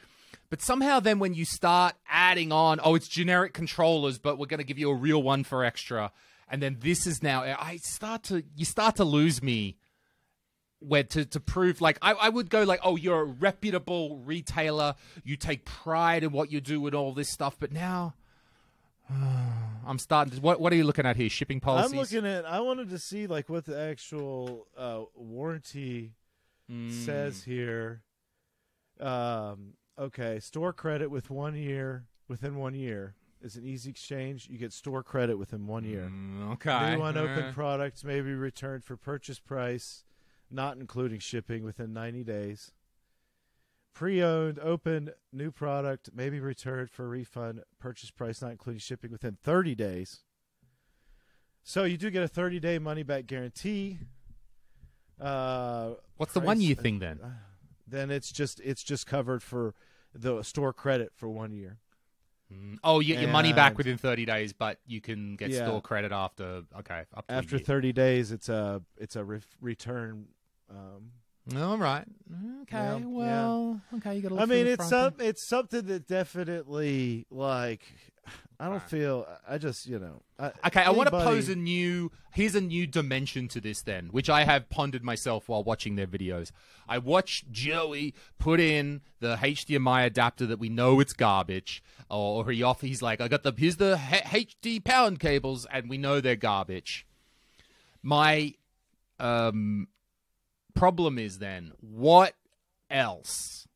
But 0.50 0.62
somehow, 0.62 1.00
then 1.00 1.18
when 1.18 1.34
you 1.34 1.44
start 1.44 1.94
adding 2.08 2.52
on, 2.52 2.80
oh, 2.82 2.94
it's 2.94 3.08
generic 3.08 3.52
controllers, 3.52 4.18
but 4.18 4.38
we're 4.38 4.46
going 4.46 4.58
to 4.58 4.64
give 4.64 4.78
you 4.78 4.90
a 4.90 4.94
real 4.94 5.22
one 5.22 5.44
for 5.44 5.62
extra, 5.62 6.10
and 6.48 6.62
then 6.62 6.78
this 6.80 7.06
is 7.06 7.22
now, 7.22 7.42
I 7.42 7.78
start 7.82 8.22
to 8.24 8.44
you 8.56 8.64
start 8.64 8.96
to 8.96 9.04
lose 9.04 9.42
me 9.42 9.76
where 10.80 11.02
to, 11.02 11.24
to 11.24 11.40
prove 11.40 11.80
like 11.80 11.98
I, 12.02 12.12
I 12.12 12.28
would 12.28 12.50
go 12.50 12.62
like 12.62 12.80
oh 12.84 12.96
you're 12.96 13.20
a 13.22 13.24
reputable 13.24 14.18
retailer 14.18 14.94
you 15.24 15.36
take 15.36 15.64
pride 15.64 16.22
in 16.22 16.30
what 16.30 16.52
you 16.52 16.60
do 16.60 16.86
and 16.86 16.94
all 16.94 17.12
this 17.12 17.30
stuff 17.30 17.56
but 17.58 17.72
now 17.72 18.14
i'm 19.10 19.98
starting 19.98 20.34
to 20.34 20.40
what, 20.40 20.60
what 20.60 20.72
are 20.72 20.76
you 20.76 20.84
looking 20.84 21.06
at 21.06 21.16
here 21.16 21.28
shipping 21.28 21.60
policies 21.60 21.92
I'm 21.92 21.98
looking 21.98 22.26
at. 22.26 22.44
I 22.44 22.60
wanted 22.60 22.90
to 22.90 22.98
see 22.98 23.26
like 23.26 23.48
what 23.48 23.64
the 23.64 23.78
actual 23.80 24.66
uh, 24.76 25.02
warranty 25.14 26.12
Mm. 26.70 26.92
says 27.06 27.44
here. 27.44 28.02
Um, 29.00 29.72
okay, 29.98 30.38
store 30.38 30.74
credit 30.74 31.10
with 31.10 31.30
one 31.30 31.54
year 31.54 32.04
within 32.28 32.56
one 32.56 32.74
year 32.74 33.14
is 33.40 33.56
an 33.56 33.64
easy 33.64 33.88
exchange. 33.88 34.48
You 34.50 34.58
get 34.58 34.74
store 34.74 35.02
credit 35.02 35.38
within 35.38 35.66
one 35.66 35.84
year. 35.84 36.10
Mm, 36.12 36.52
okay 36.52 36.94
New 36.96 37.02
unopened 37.04 37.46
Uh, 37.46 37.52
products 37.52 38.04
may 38.04 38.20
be 38.20 38.34
returned 38.34 38.84
for 38.84 38.98
purchase 38.98 39.38
price, 39.38 40.04
not 40.50 40.76
including 40.78 41.18
shipping, 41.20 41.64
within 41.64 41.92
90 41.92 42.24
days. 42.24 42.72
Pre-owned, 43.94 44.58
open 44.60 45.10
new 45.32 45.50
product 45.50 46.10
may 46.14 46.30
be 46.30 46.38
returned 46.40 46.90
for 46.90 47.08
refund, 47.08 47.62
purchase 47.80 48.10
price 48.10 48.40
not 48.40 48.52
including 48.52 48.78
shipping 48.78 49.10
within 49.10 49.36
30 49.42 49.74
days. 49.74 50.20
So 51.64 51.84
you 51.84 51.96
do 51.96 52.08
get 52.10 52.22
a 52.22 52.28
30-day 52.28 52.78
money-back 52.78 53.26
guarantee. 53.26 53.98
Uh, 55.20 55.94
what's 56.16 56.32
the 56.32 56.40
one 56.40 56.60
year 56.60 56.76
thing 56.76 57.00
then 57.00 57.18
Then 57.88 58.10
it's 58.10 58.30
just 58.30 58.60
it's 58.60 58.84
just 58.84 59.06
covered 59.06 59.42
for 59.42 59.74
the 60.14 60.42
store 60.44 60.72
credit 60.72 61.10
for 61.16 61.28
one 61.28 61.52
year. 61.52 61.78
Mm, 62.52 62.78
oh 62.84 63.00
you 63.00 63.14
get 63.14 63.22
your 63.22 63.32
money 63.32 63.52
back 63.52 63.76
within 63.76 63.98
30 63.98 64.24
days 64.24 64.52
but 64.54 64.78
you 64.86 65.00
can 65.02 65.36
get 65.36 65.50
Yeah. 65.50 65.66
store 65.66 65.82
credit 65.82 66.12
after 66.12 66.62
okay 66.78 67.04
up 67.14 67.26
to 67.26 67.34
After 67.34 67.58
30 67.58 67.92
days, 67.92 68.30
it's 68.32 68.48
a 68.48 68.80
it's 68.96 69.16
a 69.16 69.24
re- 69.24 69.40
return 69.60 70.28
um, 70.70 71.12
All 71.56 71.78
right. 71.78 72.04
Okay. 72.62 72.76
Yeah, 72.76 72.96
well. 73.04 73.80
Okay. 73.96 74.16
You 74.16 74.22
got. 74.22 74.28
to 74.30 74.38
I 74.40 74.46
mean, 74.46 74.66
it's 74.66 74.88
some, 74.88 75.14
it's 75.20 75.42
something 75.42 75.86
that 75.86 76.06
definitely 76.06 77.26
like 77.30 77.82
I 78.60 78.68
don't 78.68 78.82
feel. 78.82 79.26
I 79.48 79.56
just 79.58 79.86
you 79.86 79.98
know. 79.98 80.20
I, 80.38 80.52
Okay, 80.66 80.82
I 80.82 80.90
want 80.90 81.06
to 81.08 81.12
pose 81.12 81.48
a 81.48 81.54
new. 81.54 82.10
Here's 82.32 82.54
a 82.56 82.60
new 82.60 82.86
dimension 82.86 83.46
to 83.48 83.60
this, 83.60 83.82
then, 83.82 84.08
which 84.08 84.28
I 84.28 84.44
have 84.44 84.68
pondered 84.68 85.04
myself 85.04 85.48
while 85.48 85.62
watching 85.62 85.94
their 85.94 86.06
videos. 86.08 86.50
I 86.88 86.98
watched 86.98 87.52
Joey 87.52 88.14
put 88.38 88.58
in 88.60 89.00
the 89.20 89.36
HDMI 89.36 90.06
adapter 90.06 90.44
that 90.46 90.58
we 90.58 90.68
know 90.68 90.98
it's 91.00 91.12
garbage, 91.12 91.82
or 92.10 92.50
he 92.50 92.62
off. 92.62 92.80
He's 92.80 93.00
like, 93.00 93.20
I 93.20 93.28
got 93.28 93.44
the 93.44 93.52
here's 93.56 93.76
the 93.76 93.98
H- 94.10 94.48
HD 94.62 94.82
pound 94.84 95.20
cables, 95.20 95.66
and 95.72 95.88
we 95.88 95.96
know 95.96 96.20
they're 96.20 96.36
garbage. 96.36 97.06
My 98.02 98.54
um 99.20 99.88
problem 100.78 101.18
is 101.18 101.38
then 101.38 101.72
what 101.80 102.34
else? 102.90 103.66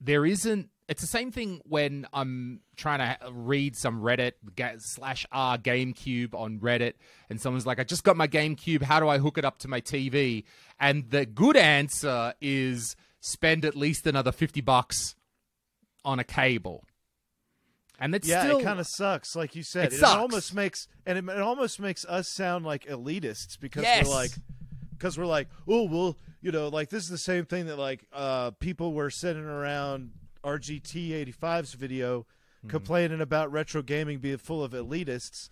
there 0.00 0.26
isn't 0.26 0.68
it's 0.88 1.00
the 1.00 1.06
same 1.06 1.32
thing 1.32 1.58
when 1.64 2.06
i'm 2.12 2.60
trying 2.76 2.98
to 2.98 3.32
read 3.32 3.74
some 3.74 4.02
reddit 4.02 4.32
slash 4.78 5.24
r 5.32 5.56
gamecube 5.56 6.34
on 6.34 6.60
reddit 6.60 6.92
and 7.30 7.40
someone's 7.40 7.64
like 7.64 7.80
i 7.80 7.82
just 7.84 8.04
got 8.04 8.14
my 8.14 8.28
gamecube 8.28 8.82
how 8.82 9.00
do 9.00 9.08
i 9.08 9.16
hook 9.16 9.38
it 9.38 9.44
up 9.44 9.58
to 9.58 9.68
my 9.68 9.80
tv 9.80 10.44
and 10.78 11.08
the 11.10 11.24
good 11.24 11.56
answer 11.56 12.34
is 12.42 12.94
spend 13.20 13.64
at 13.64 13.74
least 13.74 14.06
another 14.06 14.30
50 14.30 14.60
bucks 14.60 15.16
on 16.04 16.18
a 16.18 16.24
cable 16.24 16.84
and 17.98 18.14
it's 18.14 18.28
Yeah, 18.28 18.42
still 18.44 18.58
it 18.58 18.64
kind 18.64 18.78
of 18.78 18.86
sucks, 18.86 19.34
like 19.34 19.56
you 19.56 19.62
said. 19.62 19.90
It 19.90 19.94
It, 19.94 20.04
almost 20.04 20.52
makes 20.54 20.86
and 21.06 21.16
it, 21.16 21.24
it 21.34 21.40
almost 21.40 21.80
makes 21.80 22.04
us 22.04 22.28
sound 22.28 22.66
like 22.66 22.84
elitists 22.84 23.58
because 23.58 23.84
Yes. 23.84 24.06
we're 24.06 24.12
like, 24.12 24.32
because 24.98 25.18
we're 25.18 25.26
like, 25.26 25.48
oh 25.68 25.84
well, 25.84 26.16
you 26.40 26.52
know, 26.52 26.68
like 26.68 26.90
this 26.90 27.04
is 27.04 27.10
the 27.10 27.18
same 27.18 27.44
thing 27.44 27.66
that 27.66 27.76
like 27.78 28.06
uh, 28.12 28.52
people 28.52 28.92
were 28.92 29.10
sitting 29.10 29.44
around 29.44 30.10
RGT 30.44 31.26
85's 31.32 31.74
video 31.74 32.26
Mm-hmm. 32.66 32.70
complaining 32.70 33.20
about 33.20 33.52
retro 33.52 33.82
gaming 33.82 34.18
being 34.18 34.38
full 34.38 34.64
of 34.64 34.72
elitists. 34.72 35.48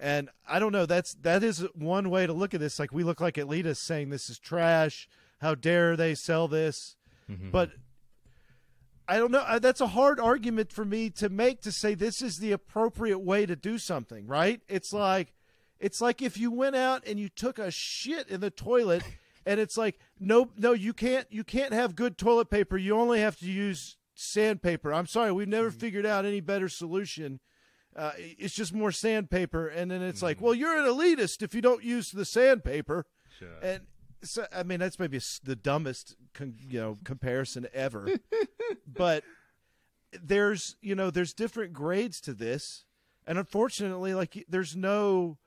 And 0.00 0.28
I 0.46 0.58
don't 0.58 0.72
know. 0.72 0.86
That's 0.86 1.14
that 1.22 1.42
is 1.42 1.64
one 1.74 2.10
way 2.10 2.26
to 2.26 2.32
look 2.32 2.52
at 2.52 2.60
this. 2.60 2.78
Like 2.78 2.92
we 2.92 3.04
look 3.04 3.20
like 3.20 3.34
elitists 3.34 3.78
saying 3.78 4.10
this 4.10 4.28
is 4.28 4.38
trash. 4.38 5.08
How 5.40 5.54
dare 5.54 5.96
they 5.96 6.14
sell 6.14 6.46
this? 6.46 6.96
Mm-hmm. 7.30 7.50
But 7.50 7.70
I 9.06 9.18
don't 9.18 9.30
know. 9.30 9.58
That's 9.58 9.80
a 9.80 9.88
hard 9.88 10.20
argument 10.20 10.72
for 10.72 10.84
me 10.84 11.10
to 11.10 11.28
make 11.28 11.62
to 11.62 11.72
say 11.72 11.94
this 11.94 12.20
is 12.20 12.38
the 12.38 12.52
appropriate 12.52 13.20
way 13.20 13.46
to 13.46 13.56
do 13.56 13.78
something, 13.78 14.26
right? 14.26 14.60
It's 14.68 14.92
like 14.92 15.32
it's 15.80 16.00
like 16.00 16.22
if 16.22 16.36
you 16.36 16.50
went 16.50 16.76
out 16.76 17.04
and 17.06 17.18
you 17.18 17.28
took 17.28 17.58
a 17.58 17.70
shit 17.70 18.28
in 18.28 18.40
the 18.40 18.50
toilet 18.50 19.02
and 19.46 19.60
it's 19.60 19.76
like 19.76 19.98
no 20.18 20.50
no 20.56 20.72
you 20.72 20.92
can't 20.92 21.26
you 21.30 21.44
can't 21.44 21.72
have 21.72 21.94
good 21.94 22.18
toilet 22.18 22.50
paper. 22.50 22.76
You 22.76 22.96
only 22.96 23.20
have 23.20 23.38
to 23.40 23.46
use 23.46 23.96
sandpaper. 24.14 24.92
I'm 24.92 25.06
sorry, 25.06 25.32
we've 25.32 25.48
never 25.48 25.70
figured 25.70 26.06
out 26.06 26.24
any 26.24 26.40
better 26.40 26.68
solution. 26.68 27.40
Uh, 27.96 28.12
it's 28.16 28.54
just 28.54 28.72
more 28.72 28.92
sandpaper 28.92 29.66
and 29.68 29.90
then 29.90 30.02
it's 30.02 30.22
like, 30.22 30.40
well, 30.40 30.54
you're 30.54 30.78
an 30.78 30.84
elitist 30.84 31.42
if 31.42 31.54
you 31.54 31.60
don't 31.60 31.82
use 31.82 32.12
the 32.12 32.24
sandpaper. 32.24 33.06
And 33.62 33.80
so, 34.22 34.46
I 34.54 34.62
mean, 34.62 34.80
that's 34.80 34.98
maybe 34.98 35.20
the 35.44 35.56
dumbest, 35.56 36.16
con- 36.34 36.56
you 36.68 36.80
know, 36.80 36.98
comparison 37.04 37.66
ever. 37.72 38.08
but 38.86 39.24
there's, 40.22 40.76
you 40.80 40.94
know, 40.94 41.10
there's 41.10 41.32
different 41.32 41.72
grades 41.72 42.20
to 42.22 42.32
this, 42.32 42.84
and 43.26 43.38
unfortunately, 43.38 44.14
like, 44.14 44.44
there's 44.48 44.74
no, 44.74 45.38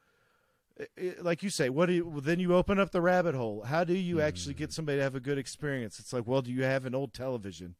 like 1.22 1.44
you 1.44 1.50
say, 1.50 1.70
what 1.70 1.88
do 1.88 1.94
you? 1.94 2.06
well, 2.08 2.22
Then 2.22 2.40
you 2.40 2.56
open 2.56 2.80
up 2.80 2.92
the 2.92 3.02
rabbit 3.02 3.36
hole. 3.36 3.64
How 3.64 3.84
do 3.84 3.94
you 3.94 4.22
actually 4.22 4.56
get 4.56 4.70
mm. 4.70 4.74
somebody 4.74 4.98
to 4.98 5.04
have 5.04 5.16
a 5.16 5.20
good 5.20 5.38
experience? 5.38 6.00
It's 6.00 6.14
like, 6.14 6.28
well, 6.28 6.42
do 6.42 6.52
you 6.52 6.64
have 6.64 6.86
an 6.86 6.96
old 6.96 7.14
television, 7.14 7.76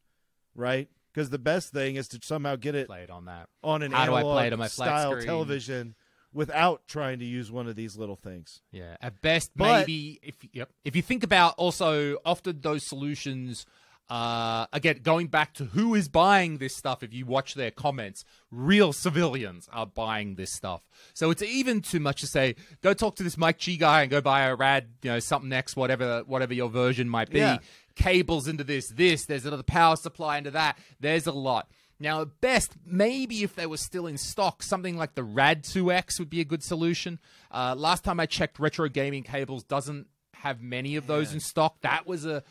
right? 0.54 0.88
Because 1.12 1.30
the 1.30 1.38
best 1.38 1.72
thing 1.72 1.96
is 1.96 2.08
to 2.08 2.20
somehow 2.22 2.56
get 2.56 2.74
it 2.74 2.86
played 2.86 3.10
on 3.10 3.26
that 3.26 3.48
on 3.62 3.82
an 3.82 3.92
How 3.92 4.04
analog 4.16 4.60
on 4.60 4.68
style 4.68 5.20
television 5.20 5.94
without 6.32 6.86
trying 6.88 7.18
to 7.18 7.24
use 7.24 7.50
one 7.50 7.66
of 7.66 7.76
these 7.76 7.96
little 7.96 8.16
things. 8.16 8.62
Yeah, 8.70 8.96
at 9.00 9.20
best, 9.20 9.50
But- 9.54 9.80
maybe 9.80 10.18
if 10.22 10.36
yep. 10.52 10.70
if 10.84 10.96
you 10.96 11.02
think 11.02 11.22
about 11.22 11.54
also 11.56 12.16
often 12.24 12.60
those 12.60 12.84
solutions. 12.84 13.66
Uh, 14.08 14.66
again, 14.72 15.00
going 15.02 15.26
back 15.26 15.54
to 15.54 15.64
who 15.64 15.94
is 15.94 16.08
buying 16.08 16.58
this 16.58 16.76
stuff, 16.76 17.02
if 17.02 17.14
you 17.14 17.24
watch 17.24 17.54
their 17.54 17.70
comments, 17.70 18.24
real 18.50 18.92
civilians 18.92 19.68
are 19.72 19.86
buying 19.86 20.34
this 20.34 20.52
stuff. 20.52 20.82
So 21.14 21.30
it's 21.30 21.42
even 21.42 21.80
too 21.80 22.00
much 22.00 22.20
to 22.20 22.26
say, 22.26 22.56
go 22.82 22.92
talk 22.92 23.16
to 23.16 23.22
this 23.22 23.38
Mike 23.38 23.58
Chi 23.64 23.72
guy 23.76 24.02
and 24.02 24.10
go 24.10 24.20
buy 24.20 24.42
a 24.42 24.54
rad, 24.54 24.88
you 25.02 25.10
know, 25.10 25.18
something 25.18 25.52
X, 25.52 25.74
whatever, 25.74 26.24
whatever 26.26 26.52
your 26.52 26.68
version 26.68 27.08
might 27.08 27.30
be. 27.30 27.38
Yeah. 27.38 27.58
Cables 27.94 28.48
into 28.48 28.64
this, 28.64 28.88
this. 28.88 29.24
There's 29.24 29.46
another 29.46 29.62
power 29.62 29.96
supply 29.96 30.38
into 30.38 30.50
that. 30.50 30.78
There's 31.00 31.26
a 31.26 31.32
lot. 31.32 31.70
Now, 31.98 32.22
at 32.22 32.40
best, 32.40 32.74
maybe 32.84 33.44
if 33.44 33.54
they 33.54 33.66
were 33.66 33.76
still 33.76 34.06
in 34.08 34.18
stock, 34.18 34.62
something 34.62 34.96
like 34.96 35.14
the 35.14 35.22
Rad 35.22 35.62
2X 35.62 36.18
would 36.18 36.28
be 36.28 36.40
a 36.40 36.44
good 36.44 36.62
solution. 36.62 37.20
Uh, 37.50 37.76
last 37.78 38.02
time 38.02 38.18
I 38.18 38.26
checked, 38.26 38.58
Retro 38.58 38.88
Gaming 38.88 39.22
Cables 39.22 39.62
doesn't 39.62 40.08
have 40.34 40.60
many 40.60 40.96
of 40.96 41.06
those 41.06 41.32
in 41.32 41.38
stock. 41.38 41.80
That 41.82 42.06
was 42.06 42.26
a 42.26 42.42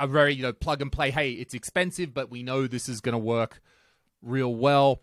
a 0.00 0.06
very 0.06 0.34
you 0.34 0.42
know 0.42 0.52
plug 0.52 0.82
and 0.82 0.90
play. 0.90 1.10
Hey, 1.10 1.32
it's 1.32 1.54
expensive, 1.54 2.12
but 2.12 2.30
we 2.30 2.42
know 2.42 2.66
this 2.66 2.88
is 2.88 3.00
going 3.00 3.12
to 3.12 3.18
work 3.18 3.60
real 4.22 4.52
well. 4.52 5.02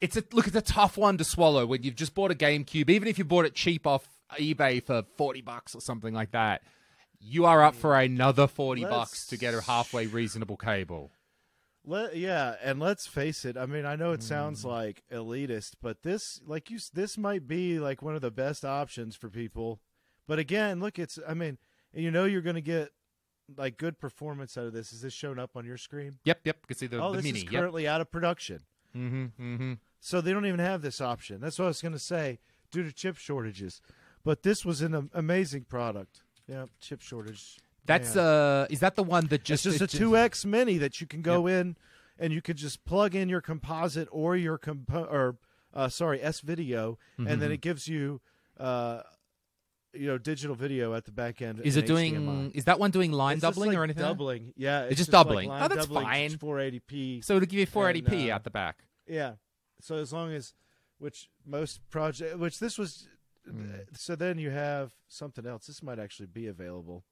It's 0.00 0.16
a 0.16 0.24
look. 0.32 0.46
It's 0.46 0.56
a 0.56 0.62
tough 0.62 0.96
one 0.96 1.18
to 1.18 1.24
swallow 1.24 1.66
when 1.66 1.82
you've 1.82 1.96
just 1.96 2.14
bought 2.14 2.30
a 2.30 2.34
GameCube. 2.34 2.88
Even 2.88 3.08
if 3.08 3.18
you 3.18 3.24
bought 3.24 3.44
it 3.44 3.54
cheap 3.54 3.86
off 3.86 4.08
eBay 4.38 4.82
for 4.82 5.02
forty 5.16 5.42
bucks 5.42 5.74
or 5.74 5.80
something 5.80 6.14
like 6.14 6.30
that, 6.30 6.62
you 7.20 7.44
are 7.44 7.62
up 7.62 7.74
for 7.74 7.98
another 7.98 8.46
40 8.46 8.82
Let's- 8.82 8.90
bucks 8.94 9.26
to 9.28 9.36
get 9.36 9.54
a 9.54 9.60
halfway 9.60 10.06
reasonable 10.06 10.56
cable. 10.56 11.10
Let, 11.84 12.16
yeah, 12.16 12.54
and 12.62 12.78
let's 12.78 13.08
face 13.08 13.44
it. 13.44 13.56
I 13.56 13.66
mean, 13.66 13.84
I 13.84 13.96
know 13.96 14.12
it 14.12 14.22
sounds 14.22 14.64
mm. 14.64 14.68
like 14.68 15.02
elitist, 15.10 15.72
but 15.82 16.04
this, 16.04 16.40
like 16.46 16.70
you, 16.70 16.78
this 16.94 17.18
might 17.18 17.48
be 17.48 17.80
like 17.80 18.02
one 18.02 18.14
of 18.14 18.20
the 18.20 18.30
best 18.30 18.64
options 18.64 19.16
for 19.16 19.28
people. 19.28 19.80
But 20.28 20.38
again, 20.38 20.78
look, 20.78 21.00
it's. 21.00 21.18
I 21.26 21.34
mean, 21.34 21.58
you 21.92 22.12
know, 22.12 22.24
you're 22.24 22.40
going 22.40 22.54
to 22.54 22.60
get 22.60 22.90
like 23.56 23.76
good 23.76 23.98
performance 23.98 24.56
out 24.56 24.66
of 24.66 24.72
this. 24.72 24.92
Is 24.92 25.02
this 25.02 25.12
showing 25.12 25.38
up 25.38 25.56
on 25.56 25.64
your 25.64 25.76
screen? 25.76 26.18
Yep, 26.24 26.40
yep. 26.44 26.56
You 26.62 26.66
can 26.68 26.76
see 26.76 26.86
the, 26.86 27.02
oh, 27.02 27.10
the 27.10 27.16
this 27.18 27.24
mini. 27.24 27.38
is 27.38 27.44
Yep. 27.44 27.52
currently 27.52 27.88
out 27.88 28.00
of 28.00 28.10
production, 28.10 28.60
Mm-hmm. 28.96 29.24
Mm-hmm. 29.42 29.72
so 30.00 30.20
they 30.20 30.32
don't 30.32 30.46
even 30.46 30.60
have 30.60 30.82
this 30.82 31.00
option. 31.00 31.40
That's 31.40 31.58
what 31.58 31.64
I 31.66 31.68
was 31.68 31.80
going 31.82 31.92
to 31.92 31.98
say 31.98 32.38
due 32.70 32.82
to 32.82 32.92
chip 32.92 33.16
shortages. 33.16 33.80
But 34.24 34.42
this 34.42 34.64
was 34.64 34.80
an 34.82 35.10
amazing 35.14 35.64
product. 35.64 36.22
Yeah, 36.46 36.66
chip 36.80 37.00
shortage. 37.02 37.58
That's 37.86 38.14
Yeah. 38.14 38.22
uh, 38.22 38.66
is 38.70 38.80
that 38.80 38.94
the 38.94 39.02
one 39.02 39.26
that 39.28 39.40
It's 39.40 39.62
just 39.62 39.64
just 39.64 39.80
a 39.80 39.86
two 39.86 40.16
X 40.16 40.44
Mini 40.44 40.78
that 40.78 41.00
you 41.00 41.06
can 41.06 41.20
go 41.22 41.46
in 41.46 41.76
and 42.18 42.32
you 42.32 42.40
could 42.40 42.56
just 42.56 42.84
plug 42.84 43.14
in 43.16 43.28
your 43.28 43.40
composite 43.40 44.08
or 44.12 44.36
your 44.36 44.58
compo- 44.58 45.04
or 45.04 45.36
uh, 45.74 45.88
sorry 45.88 46.22
S 46.22 46.40
video, 46.40 46.98
and 47.18 47.26
Mm-hmm. 47.26 47.40
then 47.40 47.50
it 47.52 47.60
gives 47.60 47.88
you 47.88 48.20
uh, 48.58 49.02
you 49.94 50.06
know 50.06 50.18
digital 50.18 50.54
video 50.56 50.94
at 50.94 51.04
the 51.04 51.12
back 51.12 51.42
end. 51.42 51.60
Is 51.64 51.76
it 51.76 51.86
doing? 51.86 52.14
HDMI. 52.14 52.54
Is 52.54 52.64
that 52.64 52.78
one 52.78 52.90
doing 52.90 53.12
line 53.12 53.34
It's 53.34 53.42
just 53.42 53.54
doubling 53.54 53.70
like 53.70 53.78
or 53.78 53.84
anything? 53.84 54.02
Doubling, 54.02 54.52
yeah. 54.56 54.82
It's, 54.82 54.96
just 54.96 55.12
like 55.12 55.26
doubling. 55.26 55.48
line 55.48 55.62
Oh, 55.62 55.68
that's 55.68 55.86
doubling, 55.86 56.04
fine. 56.06 56.30
480p. 56.30 57.24
So 57.24 57.36
it'll 57.36 57.46
give 57.46 57.60
you 57.60 57.66
480p 57.66 58.12
And, 58.12 58.30
uh, 58.30 58.34
out 58.34 58.44
the 58.44 58.50
back. 58.50 58.84
Yeah. 59.06 59.32
So 59.80 59.96
as 59.96 60.12
long 60.12 60.32
as 60.32 60.54
which 60.98 61.28
most 61.44 61.80
project 61.90 62.38
which 62.38 62.58
this 62.58 62.78
was 62.78 63.08
Hmm. 63.44 63.72
so 63.92 64.14
then 64.14 64.38
you 64.38 64.50
have 64.50 64.94
something 65.08 65.46
else. 65.46 65.66
This 65.66 65.82
might 65.82 65.98
actually 65.98 66.26
be 66.26 66.46
available. 66.46 67.04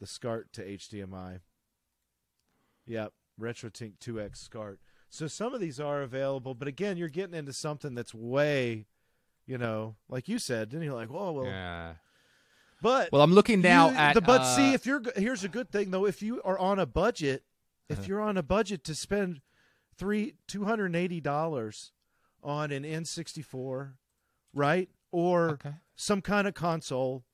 The 0.00 0.06
SCART 0.06 0.52
to 0.54 0.64
HDMI. 0.64 1.40
Yep, 2.86 3.12
RetroTink 3.40 3.98
2X 4.00 4.38
SCART. 4.38 4.80
So 5.10 5.26
some 5.26 5.54
of 5.54 5.60
these 5.60 5.78
are 5.80 6.02
available, 6.02 6.54
but 6.54 6.68
again, 6.68 6.96
you're 6.96 7.08
getting 7.08 7.34
into 7.34 7.52
something 7.52 7.94
that's 7.94 8.14
way, 8.14 8.86
you 9.48 9.58
know, 9.58 9.96
like 10.08 10.28
you 10.28 10.38
said, 10.38 10.70
then 10.70 10.82
you're 10.82 10.94
like, 10.94 11.08
"Whoa, 11.10 11.32
well." 11.32 11.46
yeah. 11.46 11.94
But 12.80 13.10
Well, 13.10 13.22
I'm 13.22 13.32
looking 13.32 13.60
now 13.60 13.90
you- 13.90 13.96
at 13.96 14.12
the 14.14 14.20
but 14.20 14.42
uh, 14.42 14.56
see 14.56 14.72
if 14.74 14.86
you're 14.86 15.02
here's 15.16 15.42
a 15.42 15.48
good 15.48 15.70
thing 15.72 15.90
though 15.90 16.06
if 16.06 16.22
you 16.22 16.40
are 16.44 16.56
on 16.58 16.78
a 16.78 16.86
budget 16.86 17.42
if 17.88 17.98
Uh-huh. 17.98 18.06
you're 18.06 18.20
on 18.20 18.36
a 18.36 18.42
budget 18.42 18.84
to 18.84 18.94
spend 18.94 19.40
three 19.96 20.34
two 20.46 20.64
hundred 20.64 20.86
and 20.86 20.94
eighty 20.96 21.20
dollars 21.20 21.90
on 22.40 22.70
an 22.70 22.84
N64 22.84 23.94
right 24.54 24.88
or 25.10 25.50
Okay. 25.54 25.74
some 25.96 26.22
kind 26.22 26.46
of 26.46 26.54
console 26.54 27.24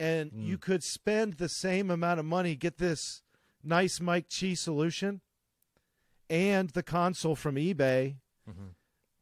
and 0.00 0.30
Mm. 0.32 0.46
you 0.46 0.56
could 0.56 0.82
spend 0.82 1.34
the 1.34 1.48
same 1.48 1.90
amount 1.90 2.18
of 2.20 2.24
money 2.24 2.54
get 2.56 2.78
this 2.78 3.22
nice 3.62 4.00
Mike 4.00 4.28
Chi 4.30 4.54
solution 4.54 5.20
and 6.30 6.70
the 6.70 6.82
console 6.82 7.36
from 7.36 7.56
eBay 7.56 8.16
Mhm. 8.48 8.75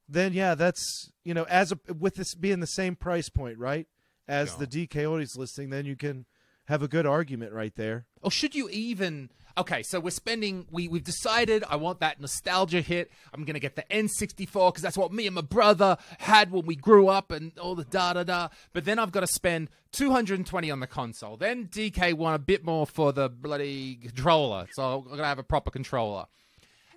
Then 0.09 0.33
yeah 0.33 0.55
that's 0.55 1.11
you 1.25 1.33
know 1.35 1.45
as 1.45 1.73
a 1.73 1.79
with 1.99 2.15
this 2.17 2.35
being 2.35 2.61
the 2.61 2.67
same 2.67 2.95
price 2.97 3.29
point 3.29 3.59
right 3.59 3.87
as 4.29 4.51
Yeah. 4.59 4.65
the 4.67 4.87
DK 4.87 5.03
Oldies 5.05 5.37
listing 5.39 5.71
then 5.71 5.85
you 5.87 5.97
can 5.97 6.27
have 6.67 6.83
a 6.83 6.89
good 6.89 7.05
argument 7.05 7.53
right 7.53 7.75
there. 7.77 8.07
Or 8.23 8.31
should 8.31 8.55
you 8.55 8.71
even 8.71 9.29
okay, 9.59 9.83
so 9.83 10.01
we're 10.01 10.09
spending 10.09 10.67
we 10.71 10.89
we've 10.89 11.05
decided 11.05 11.63
I 11.69 11.77
want 11.77 12.01
that 12.01 12.21
nostalgia 12.23 12.81
hit. 12.81 13.11
I'm 13.35 13.45
gonna 13.45 13.59
get 13.61 13.77
the 13.77 13.83
N64 13.91 14.73
because 14.73 14.81
that's 14.83 14.97
what 14.97 15.13
me 15.13 15.27
and 15.27 15.35
my 15.35 15.43
brother 15.43 15.99
had 16.21 16.51
when 16.51 16.65
we 16.65 16.75
grew 16.75 17.09
up 17.09 17.31
and 17.31 17.53
all 17.59 17.75
the 17.75 17.85
da 17.85 18.15
da 18.15 18.23
da. 18.25 18.49
But 18.73 18.87
then 18.87 18.99
I've 18.99 19.13
got 19.13 19.21
to 19.21 19.27
spend 19.27 19.69
220 19.93 20.71
on 20.71 20.81
the 20.81 20.87
console. 20.87 21.37
Then 21.37 21.67
DK 21.69 22.15
want 22.15 22.35
a 22.35 22.39
bit 22.39 22.65
more 22.65 22.87
for 22.87 23.13
the 23.13 23.29
bloody 23.29 23.97
controller, 23.97 24.67
so 24.73 25.05
I'm 25.05 25.11
gonna 25.11 25.25
have 25.27 25.39
a 25.39 25.43
proper 25.45 25.71
controller. 25.71 26.25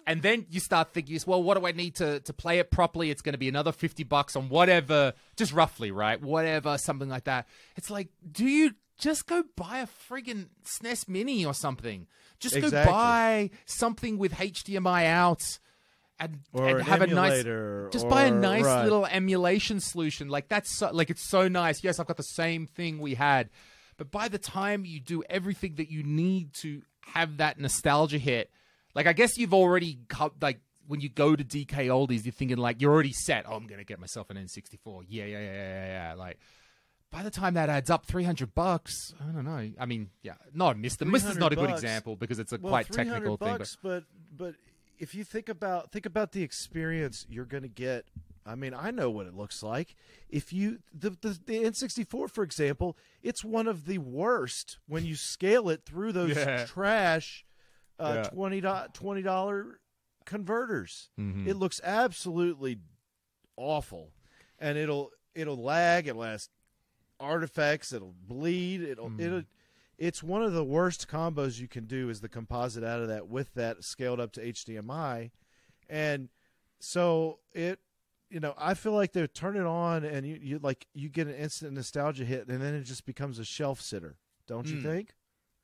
And 0.07 0.21
then 0.21 0.45
you 0.49 0.61
start 0.61 0.93
thinking, 0.93 1.19
well, 1.27 1.43
what 1.43 1.59
do 1.59 1.67
I 1.67 1.73
need 1.73 1.95
to, 1.95 2.21
to 2.21 2.33
play 2.33 2.59
it 2.59 2.71
properly? 2.71 3.11
It's 3.11 3.21
going 3.21 3.33
to 3.33 3.37
be 3.37 3.49
another 3.49 3.73
50 3.73 4.05
bucks 4.05 4.37
on 4.37 4.47
whatever, 4.47 5.13
just 5.35 5.51
roughly, 5.51 5.91
right? 5.91 6.19
Whatever, 6.21 6.77
something 6.77 7.09
like 7.09 7.25
that. 7.25 7.45
It's 7.75 7.89
like, 7.89 8.07
do 8.31 8.45
you 8.45 8.71
just 8.97 9.27
go 9.27 9.43
buy 9.57 9.79
a 9.79 9.87
friggin' 10.09 10.47
SNES 10.65 11.09
Mini 11.09 11.45
or 11.45 11.53
something? 11.53 12.07
Just 12.39 12.55
Exactly. 12.55 12.85
go 12.85 12.91
buy 12.91 13.49
something 13.65 14.17
with 14.17 14.31
HDMI 14.31 15.07
out 15.07 15.59
and, 16.19 16.39
Or 16.53 16.67
and 16.67 16.79
an 16.79 16.85
have 16.85 17.01
a 17.01 17.07
nice 17.07 17.43
just 17.91 18.07
buy 18.07 18.23
a 18.23 18.31
nice 18.31 18.63
right. 18.63 18.83
little 18.83 19.05
emulation 19.05 19.79
solution 19.79 20.29
like 20.29 20.47
that's 20.47 20.75
so, 20.75 20.89
like 20.91 21.11
it's 21.11 21.29
so 21.29 21.47
nice 21.47 21.83
yes 21.83 21.99
i've 21.99 22.07
got 22.07 22.17
the 22.17 22.23
same 22.23 22.65
thing 22.65 22.97
we 22.97 23.13
had 23.13 23.51
but 23.97 24.09
by 24.09 24.27
the 24.27 24.39
time 24.39 24.83
you 24.83 24.99
do 24.99 25.23
everything 25.29 25.75
that 25.75 25.91
you 25.91 26.01
need 26.01 26.53
to 26.53 26.81
have 27.13 27.37
that 27.37 27.59
nostalgia 27.59 28.17
hit 28.17 28.49
like 28.97 29.07
i 29.07 29.13
guess 29.13 29.37
you've 29.37 29.53
already 29.53 29.99
co- 30.09 30.33
like 30.41 30.59
when 30.87 30.99
you 30.99 31.07
go 31.07 31.35
to 31.35 31.43
dk 31.43 31.67
oldies 31.87 32.25
you're 32.25 32.33
thinking 32.33 32.57
like 32.57 32.81
you're 32.81 32.91
already 32.91 33.13
set 33.13 33.45
oh 33.47 33.53
i'm 33.53 33.67
gonna 33.67 33.83
get 33.85 33.99
myself 33.99 34.29
an 34.29 34.35
n64 34.37 35.05
yeah 35.07 35.23
yeah 35.23 35.39
yeah 35.39 35.39
yeah 35.39 35.53
yeah, 35.53 35.85
yeah. 36.09 36.13
like 36.15 36.37
by 37.11 37.23
the 37.23 37.31
time 37.31 37.53
that 37.53 37.69
adds 37.69 37.89
up 37.89 38.05
300 38.05 38.53
bucks 38.53 39.13
i 39.21 39.31
don't 39.31 39.45
know 39.45 39.69
i 39.79 39.85
mean 39.85 40.09
yeah 40.23 40.33
no 40.53 40.65
mr 40.73 41.07
mr 41.07 41.29
is 41.29 41.37
not 41.37 41.53
a 41.53 41.55
good 41.55 41.69
bucks. 41.69 41.81
example 41.81 42.17
because 42.17 42.39
it's 42.39 42.51
a 42.51 42.57
well, 42.61 42.71
quite 42.71 42.87
300 42.87 43.13
technical 43.13 43.37
thing 43.37 43.57
but 43.57 43.77
but 43.81 44.03
but 44.35 44.55
if 44.99 45.13
you 45.13 45.23
think 45.23 45.47
about 45.47 45.91
think 45.91 46.05
about 46.05 46.31
the 46.31 46.43
experience 46.43 47.25
you're 47.29 47.45
going 47.45 47.63
to 47.63 47.69
get. 47.69 48.05
I 48.45 48.55
mean, 48.55 48.73
I 48.73 48.91
know 48.91 49.09
what 49.09 49.27
it 49.27 49.35
looks 49.35 49.61
like. 49.61 49.93
If 50.29 50.53
you 50.53 50.79
the, 50.97 51.09
the 51.09 51.37
the 51.45 51.63
N64, 51.65 52.31
for 52.31 52.43
example, 52.43 52.97
it's 53.21 53.43
one 53.43 53.67
of 53.67 53.85
the 53.85 53.97
worst 53.97 54.77
when 54.87 55.05
you 55.05 55.15
scale 55.15 55.69
it 55.69 55.83
through 55.85 56.13
those 56.13 56.35
Yeah. 56.37 56.65
trash 56.65 57.45
uh, 57.99 58.13
Yeah. 58.23 58.29
twenty 58.29 58.61
twenty 58.93 59.21
dollar 59.21 59.79
converters. 60.25 61.09
Mhm. 61.19 61.47
It 61.47 61.55
looks 61.55 61.79
absolutely 61.83 62.79
awful, 63.55 64.11
and 64.59 64.77
it'll 64.77 65.11
it'll 65.35 65.57
lag. 65.61 66.07
It'll 66.07 66.21
last 66.21 66.49
artifacts. 67.19 67.91
It'll 67.93 68.13
bleed. 68.13 68.81
It'll 68.81 69.09
Mm. 69.09 69.19
it'll. 69.21 69.43
It's 69.97 70.21
one 70.21 70.43
of 70.43 70.53
the 70.53 70.63
worst 70.63 71.07
combos 71.07 71.59
you 71.59 71.67
can 71.67 71.85
do 71.85 72.09
is 72.09 72.21
the 72.21 72.29
composite 72.29 72.83
out 72.83 73.01
of 73.01 73.07
that 73.07 73.27
with 73.27 73.53
that 73.55 73.83
scaled 73.83 74.19
up 74.19 74.31
to 74.33 74.41
HDMI, 74.45 75.31
and 75.89 76.29
so 76.79 77.39
it. 77.53 77.79
You 78.29 78.41
know, 78.41 78.53
I 78.57 78.73
feel 78.73 78.91
like 78.91 79.13
they 79.13 79.25
turn 79.25 79.55
it 79.55 79.65
on 79.65 80.03
and 80.03 80.27
you, 80.27 80.35
you 80.41 80.59
like 80.59 80.85
you 80.93 81.07
get 81.07 81.27
an 81.27 81.33
instant 81.35 81.71
nostalgia 81.71 82.25
hit, 82.25 82.49
and 82.49 82.61
then 82.61 82.73
it 82.75 82.83
just 82.83 83.05
becomes 83.05 83.39
a 83.39 83.45
shelf 83.45 83.79
sitter. 83.79 84.17
Don't 84.47 84.67
you 84.67 84.79
Mm. 84.79 84.83
think? 84.83 85.15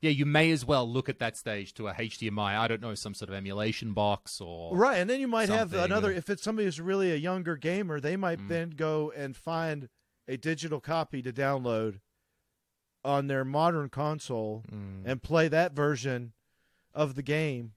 Yeah, 0.04 0.10
you 0.10 0.26
may 0.26 0.50
as 0.50 0.66
well 0.66 0.86
look 0.86 1.08
at 1.08 1.18
that 1.20 1.34
stage 1.34 1.72
to 1.74 1.88
a 1.88 1.94
HDMI. 1.94 2.58
I 2.58 2.68
don't 2.68 2.82
know, 2.82 2.94
some 2.94 3.14
sort 3.14 3.30
of 3.30 3.34
emulation 3.34 3.94
box 3.94 4.38
or 4.38 4.76
Right, 4.76 4.98
and 4.98 5.08
then 5.08 5.18
you 5.18 5.26
might 5.28 5.48
have 5.48 5.72
another. 5.72 6.12
If 6.12 6.28
it's 6.28 6.42
somebody 6.42 6.66
who's 6.66 6.78
really 6.78 7.10
a 7.10 7.16
younger 7.16 7.56
gamer, 7.56 8.00
they 8.00 8.14
might 8.14 8.38
Mm. 8.38 8.48
then 8.48 8.70
go 8.70 9.10
and 9.16 9.34
find 9.34 9.88
a 10.28 10.36
digital 10.36 10.78
copy 10.78 11.22
to 11.22 11.32
download 11.32 12.00
on 13.02 13.28
their 13.28 13.46
modern 13.46 13.88
console 13.88 14.62
Mm. 14.70 15.02
and 15.06 15.22
play 15.22 15.48
that 15.48 15.72
version 15.72 16.34
of 16.92 17.14
the 17.14 17.22
game 17.22 17.72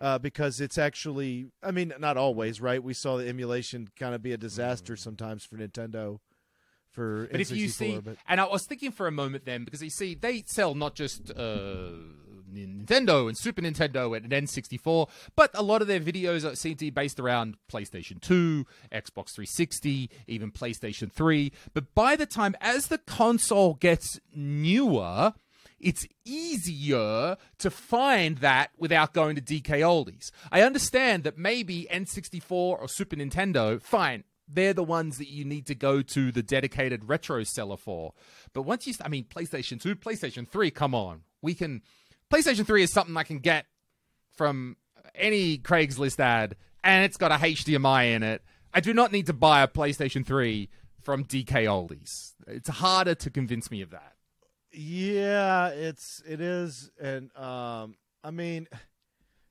uh, 0.00 0.18
because 0.18 0.60
it's 0.60 0.78
actually. 0.78 1.52
I 1.62 1.70
mean, 1.70 1.92
not 1.98 2.16
always, 2.16 2.60
right? 2.60 2.82
We 2.82 2.92
saw 2.94 3.18
the 3.18 3.28
emulation 3.28 3.88
kind 3.96 4.16
of 4.16 4.22
be 4.22 4.32
a 4.32 4.36
disaster 4.36 4.96
sometimes 4.96 5.44
for 5.44 5.56
Nintendo. 5.56 6.18
For. 6.98 7.28
But 7.30 7.40
if 7.40 7.50
you 7.50 7.68
see, 7.68 7.98
but- 7.98 8.16
and 8.28 8.40
I 8.40 8.44
was 8.46 8.64
thinking 8.66 8.90
for 8.92 9.06
a 9.06 9.12
moment 9.12 9.44
then, 9.44 9.64
because 9.64 9.82
you 9.82 9.90
see, 9.90 10.14
they 10.14 10.42
sell 10.46 10.74
not 10.74 10.94
just 10.94 11.30
uh, 11.30 11.90
Nintendo 12.52 13.28
and 13.28 13.36
Super 13.36 13.62
Nintendo 13.62 14.16
and 14.16 14.32
an 14.32 14.44
N64, 14.46 15.08
but 15.36 15.50
a 15.54 15.62
lot 15.62 15.82
of 15.82 15.88
their 15.88 16.00
videos 16.00 16.50
are- 16.50 16.56
seem 16.56 16.74
to 16.76 16.86
be 16.86 16.90
based 16.90 17.20
around 17.20 17.56
PlayStation 17.70 18.20
2, 18.20 18.64
Xbox 18.92 19.30
360, 19.34 20.10
even 20.26 20.50
PlayStation 20.50 21.12
3. 21.12 21.52
But 21.74 21.94
by 21.94 22.16
the 22.16 22.26
time, 22.26 22.54
as 22.60 22.86
the 22.88 22.98
console 22.98 23.74
gets 23.74 24.18
newer, 24.34 25.34
it's 25.80 26.06
easier 26.24 27.36
to 27.58 27.70
find 27.70 28.38
that 28.38 28.70
without 28.76 29.12
going 29.14 29.36
to 29.36 29.42
DK 29.42 29.80
Oldies. 29.80 30.30
I 30.50 30.62
understand 30.62 31.22
that 31.24 31.38
maybe 31.38 31.86
N64 31.92 32.50
or 32.50 32.88
Super 32.88 33.14
Nintendo, 33.16 33.80
fine, 33.80 34.24
they're 34.48 34.72
the 34.72 34.82
ones 34.82 35.18
that 35.18 35.28
you 35.28 35.44
need 35.44 35.66
to 35.66 35.74
go 35.74 36.02
to 36.02 36.32
the 36.32 36.42
dedicated 36.42 37.08
retro 37.08 37.44
seller 37.44 37.76
for. 37.76 38.14
But 38.52 38.62
once 38.62 38.86
you, 38.86 38.94
I 39.04 39.08
mean, 39.08 39.24
PlayStation 39.24 39.80
2, 39.80 39.96
PlayStation 39.96 40.48
3, 40.48 40.70
come 40.70 40.94
on. 40.94 41.22
We 41.42 41.54
can, 41.54 41.82
PlayStation 42.32 42.66
3 42.66 42.82
is 42.82 42.92
something 42.92 43.16
I 43.16 43.24
can 43.24 43.38
get 43.38 43.66
from 44.36 44.76
any 45.14 45.58
Craigslist 45.58 46.20
ad, 46.20 46.56
and 46.82 47.04
it's 47.04 47.16
got 47.16 47.32
a 47.32 47.36
HDMI 47.36 48.14
in 48.14 48.22
it. 48.22 48.42
I 48.72 48.80
do 48.80 48.94
not 48.94 49.12
need 49.12 49.26
to 49.26 49.32
buy 49.32 49.62
a 49.62 49.68
PlayStation 49.68 50.24
3 50.24 50.68
from 51.02 51.24
DK 51.24 51.64
Oldies. 51.64 52.32
It's 52.46 52.68
harder 52.68 53.14
to 53.16 53.30
convince 53.30 53.70
me 53.70 53.82
of 53.82 53.90
that. 53.90 54.14
Yeah, 54.70 55.68
it's 55.68 56.22
it 56.28 56.40
is, 56.40 56.90
and 57.00 57.34
um, 57.34 57.96
I 58.22 58.30
mean, 58.30 58.68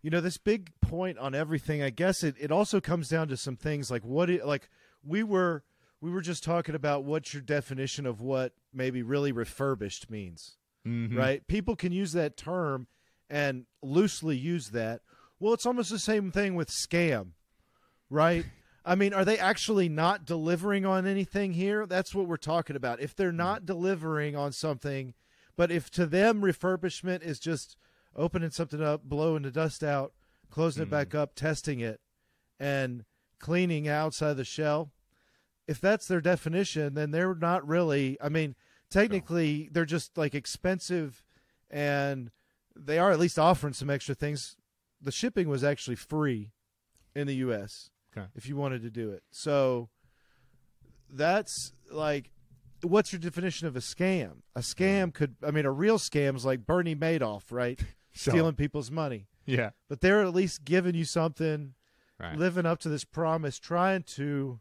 you 0.04 0.12
know, 0.12 0.22
this 0.22 0.38
big 0.38 0.72
point 0.80 1.18
on 1.18 1.34
everything. 1.34 1.82
I 1.82 1.90
guess 1.90 2.24
it 2.24 2.36
it 2.40 2.52
also 2.52 2.80
comes 2.80 3.10
down 3.10 3.28
to 3.30 3.38
some 3.38 3.56
things 3.56 3.90
like 3.90 4.04
what 4.04 4.30
it 4.30 4.46
like 4.46 4.70
we 5.08 5.24
were 5.24 5.64
we 6.02 6.12
were 6.12 6.22
just 6.22 6.44
talking 6.44 6.76
about 6.76 7.04
what's 7.06 7.34
your 7.34 7.42
definition 7.42 8.06
of 8.06 8.22
what 8.22 8.54
maybe 8.72 9.02
really 9.02 9.32
refurbished 9.32 10.12
means, 10.12 10.58
Mhm. 10.86 11.18
right? 11.18 11.48
People 11.48 11.76
can 11.76 11.92
use 11.92 12.12
that 12.12 12.38
term 12.38 12.88
and 13.30 13.66
loosely 13.82 14.38
use 14.38 14.70
that. 14.70 15.02
Well, 15.40 15.54
it's 15.54 15.66
almost 15.66 15.90
the 15.90 15.98
same 15.98 16.32
thing 16.32 16.54
with 16.54 16.70
scam, 16.70 17.32
right? 18.12 18.46
I 18.86 18.94
mean, 18.96 19.12
are 19.14 19.26
they 19.26 19.40
actually 19.40 19.90
not 19.90 20.24
delivering 20.24 20.86
on 20.86 21.08
anything 21.08 21.54
here? 21.54 21.86
That's 21.88 22.14
what 22.14 22.28
we're 22.28 22.38
talking 22.38 22.76
about. 22.76 23.02
If 23.02 23.16
they're 23.16 23.32
not 23.32 23.66
delivering 23.66 24.36
on 24.36 24.52
something, 24.52 25.14
but 25.56 25.72
if 25.72 25.90
to 25.92 26.06
them 26.06 26.42
refurbishment 26.42 27.24
is 27.24 27.40
just 27.40 27.76
opening 28.16 28.52
something 28.52 28.82
up, 28.82 29.04
blowing 29.04 29.42
the 29.44 29.52
dust 29.52 29.84
out, 29.84 30.14
closing 30.52 30.84
it 30.84 30.90
back 30.90 31.14
up, 31.16 31.34
testing 31.36 31.80
it, 31.80 32.00
and 32.60 33.04
cleaning 33.40 33.88
outside 33.88 34.36
the 34.38 34.46
shell, 34.46 34.92
if 35.68 35.82
that's 35.82 36.08
their 36.08 36.22
definition, 36.22 36.94
then 36.94 37.12
they're 37.12 37.36
not 37.36 37.68
really. 37.68 38.18
I 38.22 38.30
mean, 38.30 38.56
technically, 38.90 39.70
they're 39.72 39.86
just 39.86 40.18
like 40.18 40.34
expensive, 40.34 41.24
and 41.70 42.32
they 42.76 42.98
are 42.98 43.12
at 43.12 43.20
least 43.20 43.38
offering 43.38 43.74
some 43.74 43.90
extra 43.90 44.16
things. 44.16 44.56
The 45.02 45.12
shipping 45.12 45.50
was 45.50 45.64
actually 45.64 45.96
free 45.96 46.52
in 47.16 47.28
the 47.28 47.36
U.S. 47.36 47.90
Okay. 48.16 48.28
if 48.36 48.48
you 48.48 48.56
wanted 48.56 48.82
to 48.84 48.90
do 48.90 49.12
it. 49.12 49.24
So 49.32 49.90
that's 51.10 51.74
like, 51.92 52.32
what's 52.82 53.12
your 53.12 53.20
definition 53.20 53.68
of 53.68 53.76
a 53.76 53.80
scam? 53.80 54.38
A 54.56 54.62
scam 54.62 55.04
mm-hmm. 55.04 55.10
could, 55.10 55.36
I 55.46 55.52
mean, 55.52 55.66
a 55.66 55.72
real 55.72 55.98
scam 55.98 56.36
is 56.36 56.46
like 56.46 56.66
Bernie 56.66 56.96
Madoff, 56.96 57.44
right? 57.52 57.80
Sure. 58.14 58.32
Stealing 58.32 58.56
people's 58.56 58.90
money, 58.90 59.28
Yeah. 59.46 59.72
but 59.88 60.02
they're 60.02 60.24
at 60.24 60.34
least 60.34 60.66
giving 60.66 60.96
you 60.96 61.06
something 61.06 61.76
Right. 62.20 62.36
living 62.36 62.66
up 62.66 62.80
to 62.80 62.90
this 62.90 63.04
promise, 63.04 63.60
trying 63.60 64.02
to. 64.16 64.60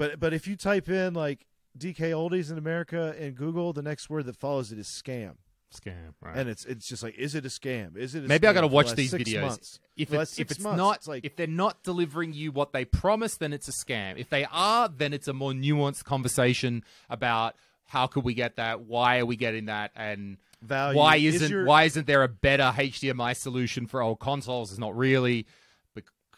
But 0.00 0.18
but 0.18 0.32
if 0.32 0.48
you 0.48 0.56
type 0.56 0.88
in 0.88 1.12
like 1.14 1.46
DK 1.78 1.98
oldies 2.12 2.50
in 2.50 2.56
America 2.58 3.14
in 3.22 3.34
Google, 3.34 3.72
the 3.74 3.82
next 3.82 4.08
word 4.10 4.24
that 4.26 4.36
follows 4.36 4.72
it 4.72 4.78
is 4.78 4.88
scam, 4.88 5.34
Scam. 5.74 6.14
Right. 6.22 6.36
and 6.36 6.48
it's 6.48 6.64
it's 6.64 6.88
just 6.88 7.02
like, 7.02 7.16
is 7.16 7.34
it 7.34 7.44
a 7.44 7.48
scam? 7.48 7.96
Is 7.96 8.14
it? 8.14 8.24
A 8.24 8.26
Maybe 8.28 8.46
I 8.46 8.52
got 8.54 8.62
to 8.62 8.66
watch 8.66 8.92
these 8.94 9.12
videos. 9.12 9.42
months? 9.42 9.78
If, 9.96 10.08
For 10.08 10.14
the 10.16 10.22
it, 10.22 10.38
if 10.38 10.50
it's 10.52 10.60
months, 10.60 10.78
not, 10.78 10.96
it's 10.96 11.06
like 11.08 11.24
if 11.26 11.36
they're 11.36 11.46
not 11.46 11.82
delivering 11.82 12.32
you 12.32 12.50
what 12.50 12.72
they 12.72 12.84
promise, 12.86 13.36
then 13.36 13.52
it's 13.52 13.68
a 13.68 13.72
scam. 13.72 14.16
If 14.18 14.30
they 14.30 14.46
are, 14.50 14.88
then 14.88 15.12
it's 15.12 15.28
a 15.28 15.34
more 15.34 15.52
nuanced 15.52 16.04
conversation 16.04 16.82
about 17.10 17.54
how 17.86 18.06
could 18.06 18.24
we 18.24 18.32
get 18.34 18.56
that, 18.56 18.80
why 18.82 19.18
are 19.18 19.26
we 19.26 19.36
getting 19.36 19.66
that, 19.66 19.90
and 19.94 20.38
value. 20.62 20.96
why 20.98 21.16
Is 21.16 21.34
isn't 21.36 21.50
your- 21.50 21.64
why 21.66 21.84
isn't 21.84 22.06
there 22.06 22.22
a 22.22 22.28
better 22.28 22.72
HDMI 22.74 23.36
solution 23.36 23.86
for 23.86 24.00
old 24.00 24.18
consoles? 24.20 24.70
It's 24.70 24.80
not 24.80 24.96
really 24.96 25.46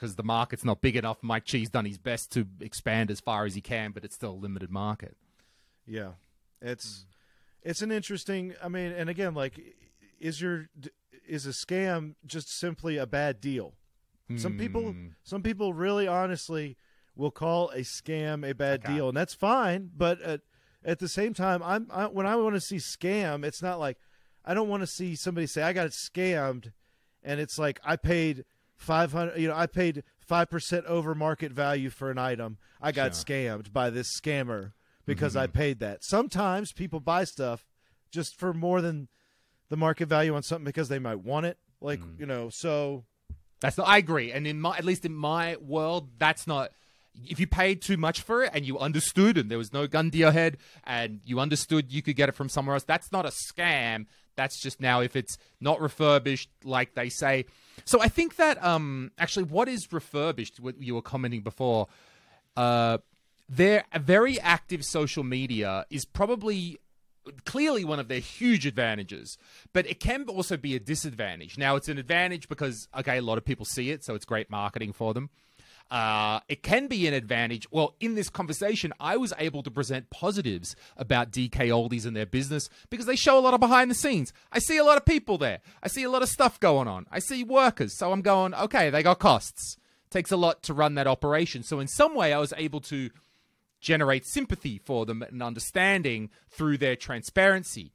because 0.03 0.17
the 0.17 0.23
market's 0.25 0.65
not 0.65 0.81
big 0.81 0.97
enough. 0.97 1.19
Mike 1.23 1.45
Chi's 1.45 1.71
done 1.71 1.85
his 1.85 1.97
best 1.97 2.33
to 2.33 2.45
expand 2.61 3.09
as 3.09 3.21
far 3.21 3.45
as 3.45 3.55
he 3.55 3.61
can, 3.61 3.93
but 3.93 4.05
it's 4.05 4.17
still 4.17 4.33
a 4.33 4.35
limited 4.35 4.69
market. 4.69 5.17
Yeah, 5.87 6.13
it's 6.61 7.07
it's 7.63 7.83
an 7.83 7.93
interesting. 7.93 8.55
I 8.61 8.67
mean, 8.69 8.91
and 8.91 9.09
again, 9.09 9.33
like, 9.35 9.61
is 10.19 10.41
your 10.41 10.69
is 11.25 11.47
a 11.47 11.51
scam 11.51 12.17
just 12.27 12.51
simply 12.53 12.97
a 12.97 13.07
bad 13.07 13.41
deal? 13.41 13.75
Some 14.37 14.57
people, 14.57 14.93
Hmm. 14.93 15.09
some 15.23 15.43
people 15.43 15.73
really 15.75 16.09
honestly 16.09 16.77
will 17.15 17.31
call 17.31 17.69
a 17.71 17.81
scam 17.81 18.49
a 18.49 18.55
bad 18.55 18.81
Okay. 18.81 18.95
deal, 18.95 19.09
and 19.09 19.17
that's 19.17 19.35
fine. 19.35 19.91
But 19.97 20.21
at, 20.23 20.41
at 20.85 20.99
the 21.01 21.09
same 21.09 21.33
time, 21.35 21.63
I'm 21.63 21.87
I, 21.93 22.07
when 22.07 22.27
I 22.27 22.35
want 22.37 22.55
to 22.57 22.61
see 22.61 22.77
scam, 22.77 23.45
it's 23.45 23.63
not 23.63 23.79
like 23.79 23.99
I 24.45 24.55
don't 24.55 24.69
want 24.69 24.83
to 24.83 24.87
see 24.89 25.15
somebody 25.15 25.47
say 25.47 25.63
I 25.63 25.73
got 25.73 25.91
scammed, 25.91 26.73
and 27.23 27.39
it's 27.41 27.57
like 27.59 27.79
I 27.85 27.95
paid 27.97 28.45
five 28.83 29.13
hundred. 29.13 29.39
You 29.39 29.49
know, 29.49 29.57
I 29.57 29.67
paid 29.67 30.03
five 30.19 30.51
percent 30.51 30.87
over 30.87 31.15
market 31.15 31.53
value 31.53 31.91
for 31.91 32.11
an 32.11 32.19
item. 32.19 32.59
I 32.81 32.93
got 32.93 33.15
Sure. 33.15 33.25
scammed 33.25 33.73
by 33.73 33.91
this 33.91 34.09
scammer 34.21 34.73
because 35.07 35.37
I 35.37 35.47
Mhm. 35.47 35.53
paid 35.53 35.79
that. 35.81 36.05
Sometimes 36.05 36.73
people 36.73 37.01
buy 37.01 37.25
stuff 37.25 37.67
just 38.11 38.39
for 38.39 38.53
more 38.53 38.81
than 38.81 39.09
the 39.69 39.77
market 39.77 40.07
value 40.07 40.35
on 40.35 40.43
something 40.43 40.65
because 40.65 40.89
they 40.89 40.99
might 40.99 41.21
want 41.21 41.47
it. 41.47 41.59
Like 41.81 42.01
Mm. 42.01 42.21
you 42.21 42.27
know, 42.27 42.51
so 42.51 43.05
That's 43.61 43.79
not. 43.79 43.87
I 43.87 43.99
agree, 43.99 44.33
and 44.33 44.45
in 44.47 44.61
my 44.61 44.77
at 44.77 44.85
least 44.85 45.05
in 45.05 45.15
my 45.15 45.57
world, 45.57 46.19
that's 46.19 46.47
not. 46.49 46.73
If 47.29 47.39
you 47.39 47.47
paid 47.47 47.81
too 47.83 47.97
much 47.97 48.21
for 48.23 48.43
it 48.43 48.51
and 48.55 48.65
you 48.67 48.79
understood, 48.79 49.37
and 49.39 49.51
there 49.51 49.59
was 49.59 49.73
no 49.73 49.87
gun 49.87 50.11
to 50.11 50.19
your 50.19 50.33
head, 50.33 50.57
and 50.85 51.21
you 51.25 51.39
understood 51.39 51.93
you 51.93 52.03
could 52.03 52.17
get 52.17 52.29
it 52.29 52.33
from 52.35 52.49
somewhere 52.49 52.75
else, 52.75 52.83
that's 52.85 53.13
not 53.13 53.25
a 53.27 53.29
scam. 53.31 54.07
That's 54.35 54.61
just 54.61 54.81
now 54.81 55.01
if 55.03 55.15
it's 55.15 55.37
not 55.61 55.81
refurbished, 55.81 56.49
like 56.65 56.95
they 56.95 57.09
say. 57.11 57.45
So 57.85 58.01
I 58.01 58.09
think 58.09 58.37
that 58.37 58.63
um 58.65 59.13
actually, 59.19 59.45
what 59.45 59.69
is 59.69 59.93
refurbished? 59.93 60.61
What 60.61 60.81
you 60.81 60.95
were 60.95 61.03
commenting 61.03 61.43
before, 61.43 61.89
uh, 62.57 62.99
their 63.49 63.85
very 63.99 64.41
active 64.41 64.85
social 64.85 65.25
media 65.25 65.85
is 65.91 66.05
probably 66.05 66.79
clearly 67.45 67.85
one 67.85 68.01
of 68.01 68.09
their 68.09 68.19
huge 68.19 68.67
advantages, 68.67 69.39
but 69.73 69.87
it 69.87 70.01
can 70.01 70.25
also 70.25 70.57
be 70.57 70.75
a 70.75 70.81
disadvantage. 70.81 71.57
Now, 71.57 71.77
it's 71.77 71.89
an 71.89 71.99
advantage 71.99 72.49
because, 72.49 72.89
okay, 72.99 73.19
a 73.19 73.23
lot 73.23 73.39
of 73.39 73.45
people 73.45 73.65
see 73.65 73.91
it, 73.91 74.03
so 74.05 74.15
it's 74.15 74.25
great 74.25 74.51
marketing 74.51 74.93
for 74.93 75.15
them. 75.15 75.31
Uh, 75.93 76.41
it 76.49 76.63
can 76.63 76.87
be 76.87 77.07
an 77.07 77.13
advantage. 77.13 77.67
Well, 77.71 77.97
in 78.01 78.15
this 78.15 78.31
conversation, 78.31 78.95
I 78.99 79.19
was 79.19 79.35
able 79.39 79.63
to 79.63 79.71
present 79.71 80.09
positives 80.09 80.75
about 80.97 81.31
DK 81.31 81.69
Oldies 81.69 82.07
and 82.07 82.17
their 82.17 82.25
business 82.25 82.71
because 82.89 83.05
they 83.05 83.15
show 83.15 83.39
a 83.39 83.41
lot 83.41 83.53
of 83.53 83.61
behind 83.61 83.91
the 83.91 83.95
scenes. 83.95 84.33
I 84.51 84.59
see 84.59 84.79
a 84.79 84.85
lot 84.85 84.97
of 84.97 85.05
people 85.05 85.37
there. 85.37 85.61
I 85.83 85.89
see 85.89 86.03
a 86.03 86.09
lot 86.11 86.23
of 86.23 86.31
stuff 86.31 86.59
going 86.59 86.89
on. 86.89 87.05
I 87.13 87.19
see 87.19 87.45
workers. 87.45 87.95
So 87.95 88.11
I'm 88.11 88.23
going, 88.23 88.55
okay, 88.55 88.89
they 88.89 89.03
got 89.03 89.19
costs. 89.19 89.77
Takes 90.09 90.33
a 90.33 90.37
lot 90.39 90.63
to 90.63 90.73
run 90.73 90.95
that 90.95 91.07
operation. 91.07 91.63
So 91.63 91.79
in 91.79 91.89
some 91.89 92.15
way, 92.15 92.33
I 92.33 92.39
was 92.39 92.55
able 92.57 92.81
to 92.81 93.11
generate 93.79 94.25
sympathy 94.25 94.79
for 94.79 95.05
them 95.05 95.21
and 95.21 95.43
understanding 95.43 96.31
through 96.49 96.79
their 96.79 96.97
transparency. 96.97 97.93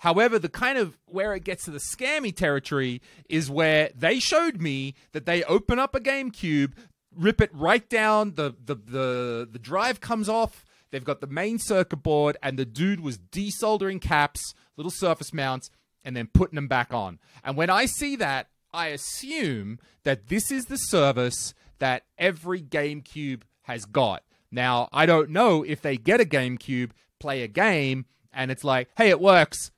However, 0.00 0.38
the 0.38 0.48
kind 0.48 0.78
of 0.78 0.96
where 1.04 1.34
it 1.34 1.44
gets 1.44 1.66
to 1.66 1.70
the 1.70 1.78
scammy 1.78 2.34
territory 2.34 3.02
is 3.28 3.50
where 3.50 3.90
they 3.94 4.18
showed 4.18 4.58
me 4.58 4.94
that 5.12 5.26
they 5.26 5.44
open 5.44 5.78
up 5.78 5.94
a 5.94 6.00
GameCube, 6.00 6.72
rip 7.16 7.40
it 7.40 7.50
right 7.54 7.88
down, 7.88 8.34
the 8.34 8.54
the 8.64 8.74
the, 8.74 9.48
the 9.50 9.58
drive 9.58 10.00
comes 10.00 10.28
off, 10.28 10.64
they've 10.90 11.04
got 11.04 11.20
the 11.20 11.26
main 11.26 11.58
circuit 11.58 12.02
board, 12.02 12.36
and 12.42 12.58
the 12.58 12.64
dude 12.64 13.00
was 13.00 13.18
desoldering 13.18 14.00
caps, 14.00 14.54
little 14.76 14.92
surface 14.92 15.32
mounts, 15.32 15.70
and 16.04 16.16
then 16.16 16.28
putting 16.32 16.56
them 16.56 16.68
back 16.68 16.92
on. 16.92 17.18
And 17.44 17.56
when 17.56 17.70
I 17.70 17.86
see 17.86 18.16
that, 18.16 18.48
I 18.72 18.88
assume 18.88 19.78
that 20.04 20.28
this 20.28 20.50
is 20.50 20.66
the 20.66 20.76
service 20.76 21.54
that 21.78 22.04
every 22.18 22.62
GameCube 22.62 23.42
has 23.62 23.84
got. 23.84 24.22
Now, 24.50 24.88
I 24.92 25.06
don't 25.06 25.30
know 25.30 25.62
if 25.62 25.80
they 25.80 25.96
get 25.96 26.20
a 26.20 26.24
GameCube, 26.24 26.90
play 27.18 27.42
a 27.42 27.48
game, 27.48 28.06
and 28.32 28.50
it's 28.50 28.64
like, 28.64 28.88
hey, 28.96 29.10
it 29.10 29.20
works. 29.20 29.70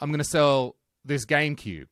I'm 0.00 0.10
going 0.10 0.18
to 0.18 0.24
sell 0.24 0.76
this 1.04 1.26
GameCube. 1.26 1.86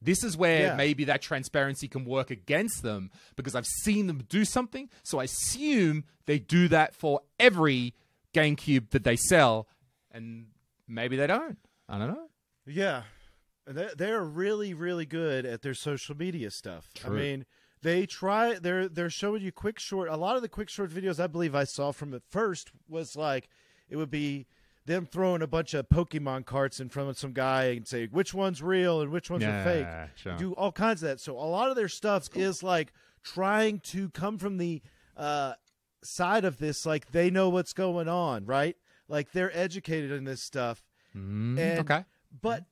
This 0.00 0.22
is 0.22 0.36
where 0.36 0.62
Yeah. 0.68 0.76
maybe 0.76 1.04
that 1.04 1.22
transparency 1.22 1.88
can 1.88 2.04
work 2.04 2.30
against 2.30 2.82
them 2.82 3.10
because 3.36 3.54
I've 3.54 3.66
seen 3.66 4.06
them 4.06 4.22
do 4.28 4.44
something. 4.44 4.88
So 5.02 5.18
I 5.18 5.24
assume 5.24 6.04
they 6.26 6.38
do 6.38 6.68
that 6.68 6.94
for 6.94 7.20
every 7.40 7.94
GameCube 8.32 8.90
that 8.90 9.02
they 9.04 9.16
sell, 9.16 9.66
and 10.12 10.48
maybe 10.86 11.16
they 11.16 11.26
don't. 11.26 11.58
I 11.88 11.98
don't 11.98 12.08
know. 12.08 12.28
Yeah, 12.66 13.02
they're, 13.66 13.94
they're 13.96 14.22
really 14.24 14.74
really 14.74 15.06
good 15.06 15.44
at 15.46 15.62
their 15.62 15.74
social 15.74 16.16
media 16.16 16.50
stuff. 16.50 16.90
True. 16.94 17.16
I 17.16 17.20
mean, 17.20 17.46
they 17.82 18.06
try. 18.06 18.54
They're 18.58 18.88
they're 18.88 19.10
showing 19.10 19.42
you 19.42 19.50
quick 19.52 19.78
short. 19.80 20.08
A 20.10 20.16
lot 20.16 20.36
of 20.36 20.42
the 20.42 20.48
quick 20.48 20.68
short 20.68 20.90
videos 20.90 21.18
I 21.18 21.26
believe 21.26 21.54
I 21.54 21.64
saw 21.64 21.90
from 21.92 22.12
at 22.14 22.22
first 22.30 22.70
was 22.88 23.16
like 23.16 23.48
it 23.88 23.96
would 23.96 24.10
be 24.10 24.46
them 24.88 25.06
throwing 25.06 25.40
a 25.42 25.46
bunch 25.46 25.72
of 25.74 25.88
Pokemon 25.88 26.44
carts 26.46 26.80
in 26.80 26.88
front 26.88 27.08
of 27.08 27.16
some 27.16 27.32
guy 27.32 27.66
and 27.66 27.86
say 27.86 28.06
which 28.06 28.34
one's 28.34 28.60
real 28.60 29.00
and 29.00 29.12
which 29.12 29.30
ones 29.30 29.44
are 29.44 29.62
fake. 29.62 29.86
sure. 30.16 30.36
Do 30.36 30.52
all 30.54 30.72
kinds 30.72 31.02
of 31.04 31.08
that. 31.10 31.20
So 31.20 31.34
a 31.38 31.46
lot 31.46 31.70
of 31.70 31.76
their 31.76 31.88
stuff 31.88 32.28
is 32.34 32.62
like 32.64 32.92
trying 33.22 33.78
to 33.80 34.08
come 34.10 34.38
from 34.38 34.56
the 34.58 34.82
uh, 35.16 35.52
side 36.02 36.44
of 36.44 36.58
this, 36.58 36.84
like 36.84 37.12
they 37.12 37.30
know 37.30 37.48
what's 37.50 37.72
going 37.72 38.08
on, 38.08 38.44
right? 38.46 38.76
Like 39.08 39.30
they're 39.32 39.56
educated 39.56 40.10
in 40.10 40.24
this 40.24 40.42
stuff 40.42 40.82
Mm, 41.16 41.58
and 41.58 41.78
okay. 41.80 42.04
but 42.42 42.64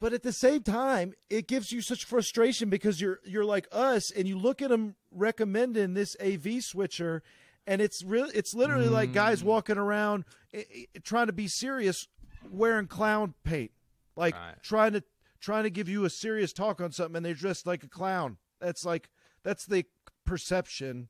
but 0.00 0.12
at 0.12 0.22
the 0.22 0.32
same 0.34 0.62
time 0.62 1.14
it 1.30 1.48
gives 1.48 1.72
you 1.72 1.80
such 1.80 2.04
frustration 2.04 2.68
because 2.68 3.00
you're 3.00 3.20
you're 3.24 3.44
like 3.44 3.66
us 3.72 4.10
and 4.10 4.28
you 4.28 4.38
look 4.38 4.60
at 4.60 4.68
them 4.68 4.96
recommending 5.10 5.94
this 5.94 6.14
av 6.22 6.46
switcher 6.62 7.22
and 7.66 7.80
it's 7.80 8.02
really 8.02 8.34
it's 8.34 8.54
literally 8.54 8.88
like 8.88 9.10
Mm. 9.10 9.14
guys 9.14 9.44
walking 9.44 9.76
around 9.78 10.24
i- 10.54 10.66
i- 10.94 10.98
trying 11.02 11.26
to 11.26 11.32
be 11.32 11.46
serious 11.48 12.08
wearing 12.50 12.86
clown 12.86 13.34
paint 13.44 13.70
like 14.16 14.34
Right. 14.34 14.62
trying 14.62 14.92
to 14.94 15.02
trying 15.40 15.64
to 15.64 15.70
give 15.70 15.88
you 15.88 16.04
a 16.04 16.10
serious 16.10 16.52
talk 16.52 16.80
on 16.80 16.92
something 16.92 17.16
and 17.16 17.24
they're 17.26 17.34
dressed 17.34 17.66
like 17.66 17.82
a 17.84 17.88
clown 17.88 18.38
that's 18.60 18.84
like 18.84 19.10
that's 19.42 19.66
the 19.66 19.84
perception 20.24 21.08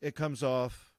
it 0.00 0.14
comes 0.14 0.42
off 0.42 0.90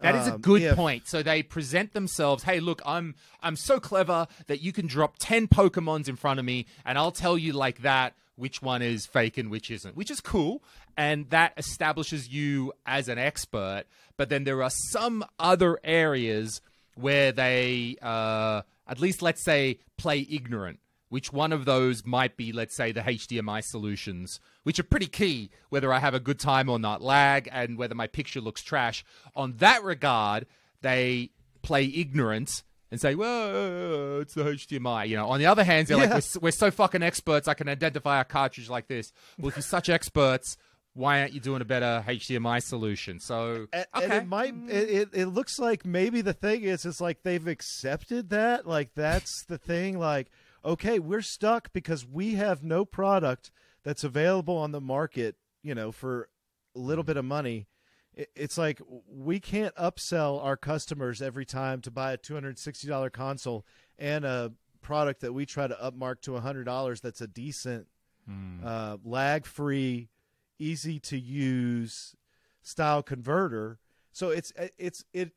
That 0.00 0.16
is 0.16 0.26
a 0.26 0.34
Um, 0.34 0.40
good 0.40 0.74
point. 0.74 1.06
So 1.06 1.22
they 1.22 1.44
present 1.44 1.92
themselves, 1.92 2.42
"Hey, 2.42 2.58
look, 2.58 2.82
I'm 2.84 3.14
I'm 3.40 3.54
so 3.54 3.78
clever 3.78 4.26
that 4.48 4.60
you 4.60 4.72
can 4.72 4.88
drop 4.88 5.14
10 5.20 5.46
Pokemons 5.46 6.08
in 6.08 6.16
front 6.16 6.40
of 6.40 6.44
me 6.44 6.66
and 6.84 6.98
I'll 6.98 7.12
tell 7.12 7.38
you 7.38 7.52
like 7.52 7.82
that 7.82 8.16
which 8.36 8.62
one 8.62 8.82
is 8.82 9.06
fake 9.06 9.38
and 9.38 9.50
which 9.50 9.70
isn't." 9.70 9.96
Which 9.96 10.10
is 10.10 10.20
cool, 10.20 10.62
and 10.96 11.30
that 11.30 11.52
establishes 11.56 12.28
you 12.28 12.72
as 12.86 13.08
an 13.08 13.18
expert. 13.18 13.84
But 14.16 14.28
then 14.28 14.44
there 14.44 14.62
are 14.62 14.70
some 14.90 15.24
other 15.38 15.78
areas 15.84 16.60
where 16.94 17.32
they 17.32 17.96
uh 18.02 18.62
at 18.86 19.00
least 19.00 19.22
let's 19.22 19.44
say 19.44 19.78
play 19.96 20.26
ignorant. 20.30 20.80
Which 21.08 21.30
one 21.30 21.52
of 21.52 21.66
those 21.66 22.06
might 22.06 22.38
be, 22.38 22.52
let's 22.52 22.74
say, 22.74 22.90
the 22.90 23.02
HDMI 23.02 23.62
solutions, 23.64 24.40
which 24.62 24.78
are 24.78 24.82
pretty 24.82 25.08
key, 25.08 25.50
whether 25.68 25.92
I 25.92 25.98
have 25.98 26.14
a 26.14 26.20
good 26.20 26.38
time 26.38 26.70
or 26.70 26.78
not, 26.78 27.02
lag, 27.02 27.50
and 27.52 27.76
whether 27.76 27.94
my 27.94 28.06
picture 28.06 28.40
looks 28.40 28.62
trash. 28.62 29.04
On 29.36 29.52
that 29.58 29.84
regard, 29.84 30.46
they 30.80 31.28
play 31.60 31.84
ignorant 31.84 32.62
and 32.92 33.00
say, 33.00 33.14
well, 33.14 33.48
uh, 33.48 34.18
uh, 34.18 34.20
it's 34.20 34.34
the 34.34 34.44
HDMI. 34.44 35.08
You 35.08 35.16
know, 35.16 35.28
on 35.28 35.38
the 35.38 35.46
other 35.46 35.64
hand, 35.64 35.86
they're 35.86 35.96
like, 35.96 36.10
we're, 36.10 36.40
we're 36.42 36.50
so 36.50 36.70
fucking 36.70 37.02
experts, 37.02 37.48
I 37.48 37.54
can 37.54 37.66
identify 37.66 38.20
a 38.20 38.24
cartridge 38.24 38.68
like 38.68 38.86
this. 38.86 39.12
Well, 39.38 39.48
if 39.48 39.56
you're 39.56 39.62
such 39.62 39.88
experts, 39.88 40.58
why 40.92 41.20
aren't 41.20 41.32
you 41.32 41.40
doing 41.40 41.62
a 41.62 41.64
better 41.64 42.04
HDMI 42.06 42.62
solution? 42.62 43.18
So, 43.18 43.66
okay. 43.72 43.84
and 43.94 44.12
it 44.12 44.28
might 44.28 44.54
it, 44.68 45.08
it, 45.14 45.26
looks 45.26 45.58
like 45.58 45.86
maybe 45.86 46.20
the 46.20 46.34
thing 46.34 46.64
is 46.64 46.84
it's 46.84 47.00
like 47.00 47.22
they've 47.22 47.46
accepted 47.46 48.28
that 48.28 48.66
like 48.66 48.90
that's 48.94 49.42
the 49.48 49.56
thing 49.56 49.98
like 49.98 50.30
okay 50.62 50.98
we're 50.98 51.22
stuck 51.22 51.72
because 51.72 52.06
we 52.06 52.34
have 52.34 52.62
no 52.62 52.84
product 52.84 53.50
that's 53.84 54.04
available 54.04 54.58
on 54.58 54.72
the 54.72 54.82
market 54.82 55.36
you 55.62 55.74
know 55.74 55.92
for 55.92 56.28
a 56.76 56.78
little 56.78 57.04
bit 57.04 57.16
of 57.16 57.24
money 57.24 57.66
it's 58.14 58.58
like 58.58 58.80
we 59.08 59.40
can't 59.40 59.74
upsell 59.76 60.42
our 60.42 60.56
customers 60.56 61.22
every 61.22 61.44
time 61.46 61.80
to 61.80 61.90
buy 61.90 62.12
a 62.12 62.18
$260 62.18 63.12
console 63.12 63.64
and 63.98 64.24
a 64.24 64.52
product 64.82 65.20
that 65.20 65.32
we 65.32 65.46
try 65.46 65.66
to 65.66 65.74
upmark 65.82 66.20
to 66.22 66.32
$100 66.32 67.00
that's 67.00 67.20
a 67.20 67.26
decent 67.26 67.86
Hmm. 68.24 68.60
uh, 68.64 68.98
lag 69.04 69.44
free 69.46 70.08
easy 70.56 71.00
to 71.00 71.18
use 71.18 72.14
style 72.62 73.02
converter. 73.02 73.80
So 74.12 74.30
it's 74.30 74.52
it's 74.78 75.04
it 75.12 75.32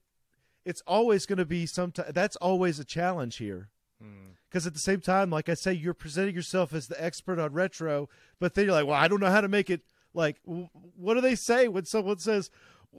it's 0.66 0.84
always 0.86 1.26
going 1.26 1.40
to 1.40 1.46
be 1.46 1.66
some 1.66 1.94
that's 2.10 2.36
always 2.36 2.78
a 2.80 2.86
challenge 2.86 3.38
here. 3.38 3.70
Because 4.48 4.68
at 4.68 4.74
the 4.74 4.80
same 4.80 5.02
time 5.02 5.32
like 5.32 5.50
i 5.50 5.56
say 5.56 5.74
you're 5.74 5.96
presenting 5.96 6.36
yourself 6.36 6.74
as 6.74 6.88
the 6.88 7.04
expert 7.04 7.40
on 7.40 7.54
retro 7.54 8.08
but 8.40 8.54
then 8.54 8.66
you're 8.66 8.74
like 8.74 8.86
well 8.86 8.96
i 9.02 9.08
don't 9.08 9.20
know 9.20 9.32
how 9.32 9.42
to 9.42 9.48
make 9.48 9.70
it 9.72 9.82
like 10.16 10.38
what 10.44 11.14
do 11.14 11.22
they 11.22 11.36
say 11.36 11.68
when 11.68 11.86
someone 11.86 12.18
says 12.18 12.50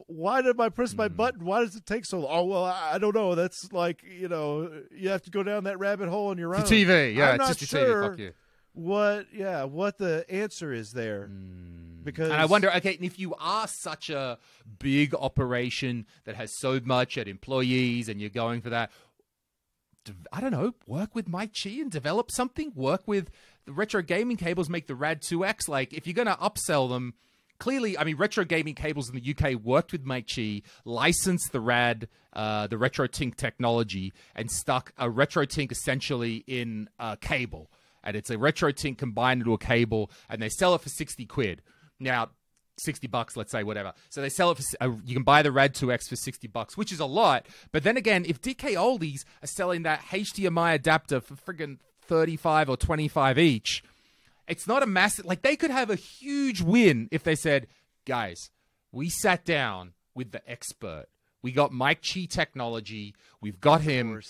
why 0.07 0.43
did 0.43 0.61
I 0.61 0.69
press 0.69 0.95
my 0.95 1.09
hmm. 1.09 1.17
button? 1.17 1.45
Why 1.45 1.61
does 1.61 1.75
it 1.75 1.87
take 1.87 2.05
so 2.05 2.21
long? 2.21 2.31
Oh 2.31 2.45
well, 2.45 2.65
I 2.65 2.99
don't 2.99 3.15
know. 3.15 3.35
That's 3.35 3.73
like 3.73 4.03
you 4.03 4.29
know, 4.29 4.71
you 4.95 5.09
have 5.09 5.23
to 5.23 5.31
go 5.31 5.43
down 5.43 5.65
that 5.65 5.79
rabbit 5.79 6.09
hole 6.09 6.29
on 6.29 6.39
your 6.39 6.55
own. 6.55 6.63
It's 6.63 6.71
TV. 6.71 7.15
Yeah, 7.15 7.31
I'm 7.31 7.35
it's 7.37 7.49
not 7.49 7.57
just 7.57 7.71
sure 7.71 7.87
your 7.87 8.03
TV. 8.03 8.11
Fuck 8.11 8.19
you. 8.19 8.33
what 8.75 9.27
yeah 9.33 9.65
what 9.65 9.99
the 9.99 10.27
answer 10.29 10.73
is 10.73 10.93
there 10.93 11.27
hmm. 11.27 12.03
because 12.05 12.31
And 12.31 12.41
I 12.41 12.45
wonder, 12.45 12.71
okay, 12.75 12.99
if 13.01 13.19
you 13.19 13.35
are 13.41 13.67
such 13.67 14.11
a 14.11 14.39
big 14.79 15.15
operation 15.15 16.07
that 16.25 16.37
has 16.37 16.53
so 16.53 16.81
much 16.85 17.17
at 17.17 17.27
employees 17.27 18.09
and 18.09 18.21
you're 18.21 18.31
going 18.31 18.61
for 18.61 18.71
that, 18.71 18.91
I 20.33 20.41
don't 20.41 20.53
know, 20.53 20.75
work 20.87 21.15
with 21.15 21.29
Mike 21.29 21.57
Chi 21.61 21.71
and 21.71 21.91
develop 21.91 22.31
something. 22.31 22.73
Work 22.75 23.03
with 23.07 23.31
the 23.67 23.73
retro 23.73 24.01
gaming 24.01 24.37
cables, 24.37 24.71
make 24.71 24.87
the 24.87 24.95
Rad 24.95 25.21
2X. 25.21 25.69
Like, 25.69 25.93
if 25.93 26.07
you're 26.07 26.15
going 26.15 26.27
to 26.27 26.35
upsell 26.35 26.89
them, 26.89 27.15
clearly, 27.59 27.99
I 27.99 28.05
mean, 28.05 28.17
retro 28.17 28.45
gaming 28.45 28.75
cables 28.75 29.11
in 29.11 29.21
the 29.21 29.35
UK 29.37 29.61
worked 29.61 29.93
with 29.93 30.05
Mike 30.05 30.31
licensed 30.85 31.53
the 31.53 31.61
Rad, 31.61 32.09
uh, 32.33 32.69
the 32.69 32.77
RetroTink 32.77 33.37
technology, 33.37 34.13
and 34.35 34.51
stuck 34.51 34.93
a 34.97 35.09
RetroTink 35.09 35.73
essentially 35.73 36.45
in 36.47 36.89
a 36.99 37.17
cable. 37.17 37.71
and 38.05 38.17
it's 38.17 38.31
a 38.31 38.37
RetroTink 38.37 38.99
combined 38.99 39.43
into 39.43 39.53
a 39.53 39.59
cable, 39.59 40.11
and 40.29 40.41
they 40.41 40.49
sell 40.49 40.75
it 40.75 40.81
for 40.81 40.89
sixty 40.89 41.27
quid. 41.27 41.61
Now, 41.99 42.31
sixty 42.79 43.09
bucks, 43.09 43.37
let's 43.37 43.51
say, 43.51 43.65
whatever. 43.65 43.95
So 44.11 44.21
they 44.21 44.29
sell 44.29 44.53
it 44.53 44.59
for 44.59 44.65
uh, 44.81 44.93
you 45.05 45.15
can 45.15 45.25
buy 45.25 45.43
the 45.43 45.51
Rad 45.51 45.75
2X 45.75 46.09
for 46.09 46.15
sixty 46.15 46.47
bucks, 46.47 46.77
which 46.77 46.93
is 46.93 47.01
a 47.01 47.07
lot. 47.07 47.47
But 47.73 47.83
then 47.83 47.97
again, 47.97 48.25
if 48.29 48.41
DK 48.41 48.75
Oldies 48.75 49.25
are 49.43 49.49
selling 49.49 49.83
that 49.83 50.03
HDMI 50.03 50.75
adapter 50.75 51.21
for 51.21 51.35
friggin' 51.35 51.79
thirty 52.07 52.37
five 52.37 52.69
or 52.69 52.77
twenty 52.77 53.09
five 53.09 53.39
each, 53.39 53.83
it's 54.49 54.66
not 54.66 54.83
a 54.83 54.87
massive. 54.87 55.24
Like 55.24 55.43
they 55.43 55.57
could 55.57 55.70
have 55.70 55.91
a 55.91 55.97
huge 55.97 56.61
win 56.61 57.09
if 57.11 57.23
they 57.23 57.35
said, 57.35 57.66
guys, 58.05 58.51
we 58.93 59.09
sat 59.09 59.45
down 59.45 59.93
with 60.15 60.33
the 60.33 60.49
expert. 60.51 61.07
We 61.43 61.53
got 61.53 61.73
Mike 61.73 62.03
Chi 62.03 62.27
technology. 62.28 63.15
We've 63.41 63.61
got 63.61 63.83
him. 63.83 64.20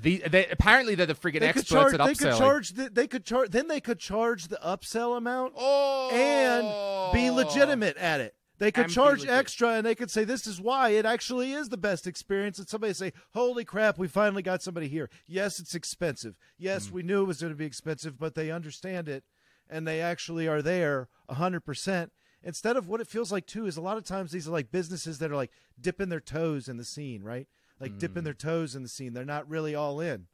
The, 0.00 0.22
they, 0.28 0.46
apparently 0.46 0.94
they're 0.94 1.06
the 1.06 1.14
friggin' 1.14 1.40
They 1.40 1.48
experts 1.48 1.68
charge. 1.68 1.94
at 1.94 1.98
They 1.98 2.12
upselling. 2.12 2.18
could 2.18 2.38
charge. 2.38 2.68
The, 2.70 2.90
they 2.90 3.06
could 3.08 3.24
charge. 3.24 3.50
Then 3.50 3.68
they 3.68 3.80
could 3.80 3.98
charge 3.98 4.46
the 4.48 4.58
upsell 4.64 5.16
amount 5.16 5.54
oh, 5.56 6.10
and 6.12 7.12
be 7.12 7.30
legitimate 7.30 7.96
at 7.96 8.20
it. 8.20 8.34
They 8.58 8.72
could 8.72 8.88
charge 8.88 9.24
extra, 9.26 9.68
and 9.74 9.86
they 9.86 9.94
could 9.94 10.10
say 10.10 10.24
this 10.24 10.46
is 10.46 10.60
why 10.60 10.90
it 10.90 11.06
actually 11.06 11.52
is 11.52 11.68
the 11.68 11.76
best 11.76 12.06
experience. 12.06 12.58
And 12.58 12.68
somebody 12.68 12.92
say, 12.92 13.12
"Holy 13.32 13.64
crap, 13.64 13.98
we 13.98 14.08
finally 14.08 14.42
got 14.42 14.62
somebody 14.62 14.88
here." 14.88 15.08
Yes, 15.26 15.60
it's 15.60 15.74
expensive. 15.74 16.36
Yes, 16.58 16.88
Hmm. 16.88 16.94
we 16.94 17.02
knew 17.04 17.22
it 17.22 17.26
was 17.26 17.40
going 17.40 17.52
to 17.52 17.56
be 17.58 17.64
expensive, 17.66 18.18
but 18.18 18.34
they 18.34 18.50
understand 18.50 19.08
it, 19.08 19.24
and 19.68 19.86
they 19.86 20.00
actually 20.00 20.48
are 20.48 20.62
there 20.62 21.08
hundred 21.30 21.60
percent. 21.60 22.12
Instead 22.42 22.76
of 22.76 22.88
what 22.88 23.00
it 23.00 23.06
feels 23.08 23.30
like 23.30 23.46
too 23.46 23.66
is 23.66 23.76
a 23.76 23.80
lot 23.80 23.96
of 23.96 24.04
times 24.04 24.30
these 24.32 24.48
are 24.48 24.52
like 24.52 24.70
businesses 24.70 25.18
that 25.18 25.30
are 25.30 25.36
like 25.36 25.52
dipping 25.80 26.08
their 26.08 26.20
toes 26.20 26.68
in 26.68 26.76
the 26.76 26.84
scene, 26.84 27.22
right? 27.22 27.46
Like 27.80 27.92
Hmm. 27.92 27.98
dipping 27.98 28.24
their 28.24 28.34
toes 28.34 28.74
in 28.74 28.82
the 28.82 28.88
scene. 28.88 29.12
They're 29.12 29.24
not 29.24 29.48
really 29.48 29.74
all 29.74 30.00
in. 30.00 30.26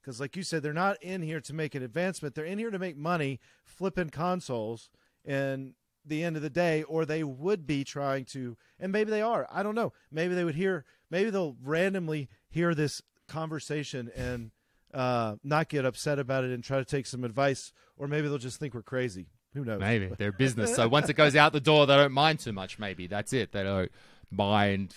Because, 0.00 0.20
like 0.20 0.36
you 0.36 0.42
said, 0.42 0.62
they're 0.62 0.74
not 0.74 1.02
in 1.02 1.22
here 1.22 1.40
to 1.40 1.54
make 1.54 1.74
an 1.74 1.82
advancement. 1.82 2.34
They're 2.34 2.44
in 2.44 2.58
here 2.58 2.70
to 2.70 2.78
make 2.78 2.96
money 2.96 3.40
flipping 3.64 4.10
consoles. 4.10 4.90
And 5.24 5.74
the 6.04 6.22
end 6.22 6.36
of 6.36 6.42
the 6.42 6.50
day, 6.50 6.82
or 6.84 7.04
they 7.04 7.24
would 7.24 7.66
be 7.66 7.84
trying 7.84 8.24
to, 8.26 8.56
and 8.78 8.92
maybe 8.92 9.10
they 9.10 9.22
are. 9.22 9.46
I 9.50 9.62
don't 9.62 9.74
know. 9.74 9.92
Maybe 10.10 10.34
they 10.34 10.44
would 10.44 10.54
hear, 10.54 10.84
maybe 11.10 11.30
they'll 11.30 11.56
randomly 11.62 12.28
hear 12.48 12.74
this 12.74 13.00
conversation 13.28 14.10
and 14.14 14.50
uh, 14.92 15.36
not 15.42 15.68
get 15.68 15.84
upset 15.84 16.18
about 16.18 16.44
it 16.44 16.50
and 16.50 16.62
try 16.62 16.78
to 16.78 16.84
take 16.84 17.06
some 17.06 17.24
advice, 17.24 17.72
or 17.96 18.06
maybe 18.06 18.28
they'll 18.28 18.38
just 18.38 18.60
think 18.60 18.74
we're 18.74 18.82
crazy. 18.82 19.26
Who 19.54 19.64
knows? 19.64 19.80
Maybe 19.80 20.10
they're 20.18 20.32
business. 20.46 20.74
So 20.74 20.88
once 20.88 21.08
it 21.08 21.14
goes 21.14 21.34
out 21.36 21.52
the 21.52 21.60
door, 21.60 21.86
they 21.86 21.96
don't 21.96 22.12
mind 22.12 22.40
too 22.40 22.52
much. 22.52 22.78
Maybe 22.78 23.06
that's 23.06 23.32
it. 23.32 23.52
They 23.52 23.62
don't 23.62 23.90
mind. 24.30 24.94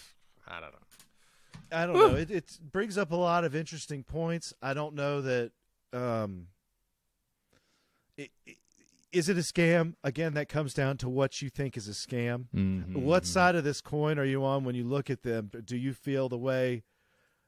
I 0.48 0.60
don't 0.60 0.72
know. 0.72 0.78
I 1.72 1.86
don't 1.86 1.96
know. 1.96 2.16
It, 2.16 2.32
it 2.32 2.58
brings 2.72 2.98
up 2.98 3.12
a 3.12 3.16
lot 3.16 3.44
of 3.44 3.56
interesting 3.56 4.04
points. 4.04 4.54
I 4.62 4.74
don't 4.74 4.96
know 4.96 5.22
that. 5.22 5.52
Um, 5.94 6.48
it, 8.18 8.32
it- 8.46 8.58
is 9.18 9.30
it 9.30 9.38
a 9.38 9.42
scam? 9.42 9.96
Again, 10.04 10.34
that 10.36 10.48
comes 10.50 10.74
down 10.74 10.98
to 10.98 11.10
what 11.10 11.42
you 11.42 11.50
think 11.50 11.76
is 11.78 11.88
a 11.88 11.92
scam. 11.92 12.48
Mhm. 12.54 13.02
What 13.02 13.26
side 13.26 13.56
of 13.56 13.64
this 13.64 13.82
coin 13.82 14.18
are 14.20 14.26
you 14.26 14.44
on 14.44 14.64
when 14.64 14.76
you 14.76 14.84
look 14.84 15.10
at 15.10 15.24
them? 15.24 15.50
Do 15.66 15.76
you 15.78 15.94
feel 15.94 16.30
the 16.30 16.38
way 16.38 16.84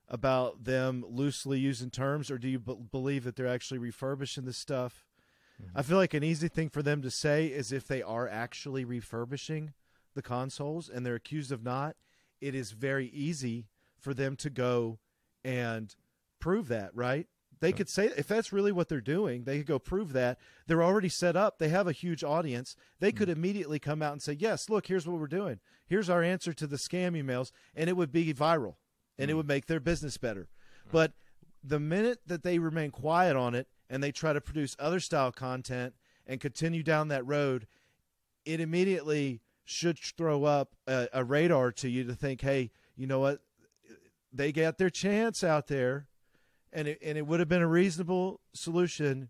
about 0.07 0.63
them 0.63 1.05
loosely 1.07 1.59
using 1.59 1.91
terms, 1.91 2.31
or 2.31 2.37
do 2.39 2.47
you 2.47 2.59
b- 2.59 2.75
believe 2.91 3.23
that 3.23 3.35
they're 3.35 3.47
actually 3.47 3.77
refurbishing 3.77 4.45
this 4.45 4.57
stuff? 4.57 5.05
I 5.75 5.81
feel 5.81 5.97
like 5.97 6.13
an 6.13 6.23
easy 6.23 6.47
thing 6.47 6.69
for 6.69 6.81
them 6.81 7.01
to 7.01 7.11
say 7.11 7.47
is 7.47 7.71
if 7.73 7.85
they 7.85 8.01
are 8.01 8.27
actually 8.29 8.85
refurbishing 8.85 9.73
the 10.15 10.21
consoles 10.21 10.87
and 10.89 11.05
they're 11.05 11.15
accused 11.15 11.51
of 11.51 11.63
not, 11.63 11.97
it 12.39 12.55
is 12.55 12.71
very 12.71 13.07
easy 13.07 13.67
for 13.97 14.13
them 14.13 14.37
to 14.37 14.49
go 14.49 14.99
and 15.43 15.93
prove 16.39 16.69
that, 16.69 16.95
right? 16.95 17.27
They 17.61 17.73
could 17.73 17.89
say 17.89 18.09
if 18.15 18.27
that's 18.27 18.53
really 18.53 18.71
what 18.71 18.87
they're 18.87 19.01
doing, 19.01 19.43
they 19.43 19.57
could 19.57 19.67
go 19.67 19.79
prove 19.79 20.13
that. 20.13 20.39
They're 20.67 20.83
already 20.83 21.09
set 21.09 21.35
up. 21.35 21.59
They 21.59 21.69
have 21.69 21.87
a 21.87 21.91
huge 21.91 22.23
audience. 22.23 22.75
They 22.99 23.11
could 23.11 23.27
mm. 23.27 23.33
immediately 23.33 23.79
come 23.79 24.01
out 24.01 24.13
and 24.13 24.21
say, 24.21 24.33
"Yes, 24.33 24.69
look, 24.69 24.87
here's 24.87 25.05
what 25.05 25.19
we're 25.19 25.27
doing. 25.27 25.59
Here's 25.85 26.09
our 26.09 26.23
answer 26.23 26.53
to 26.53 26.67
the 26.67 26.77
scam 26.77 27.21
emails," 27.21 27.51
and 27.75 27.89
it 27.89 27.97
would 27.97 28.11
be 28.11 28.33
viral, 28.33 28.75
and 29.17 29.29
it 29.29 29.33
mm. 29.33 29.37
would 29.37 29.47
make 29.47 29.65
their 29.65 29.81
business 29.81 30.17
better. 30.17 30.47
But 30.91 31.13
the 31.63 31.79
minute 31.79 32.19
that 32.25 32.43
they 32.43 32.59
remain 32.59 32.91
quiet 32.91 33.35
on 33.35 33.53
it 33.55 33.67
and 33.89 34.01
they 34.01 34.11
try 34.11 34.33
to 34.33 34.41
produce 34.41 34.75
other 34.79 34.99
style 34.99 35.31
content 35.31 35.93
and 36.25 36.39
continue 36.39 36.83
down 36.83 37.09
that 37.09 37.25
road, 37.25 37.67
it 38.45 38.59
immediately 38.59 39.41
should 39.65 39.99
throw 39.99 40.45
up 40.45 40.75
a, 40.87 41.07
a 41.13 41.23
radar 41.23 41.71
to 41.71 41.89
you 41.89 42.03
to 42.05 42.13
think, 42.13 42.41
hey, 42.41 42.71
you 42.95 43.07
know 43.07 43.19
what? 43.19 43.41
They 44.31 44.51
got 44.51 44.77
their 44.77 44.89
chance 44.89 45.43
out 45.43 45.67
there, 45.67 46.07
and 46.71 46.87
it, 46.87 46.99
and 47.03 47.17
it 47.17 47.25
would 47.25 47.39
have 47.39 47.49
been 47.49 47.61
a 47.61 47.67
reasonable 47.67 48.41
solution, 48.53 49.29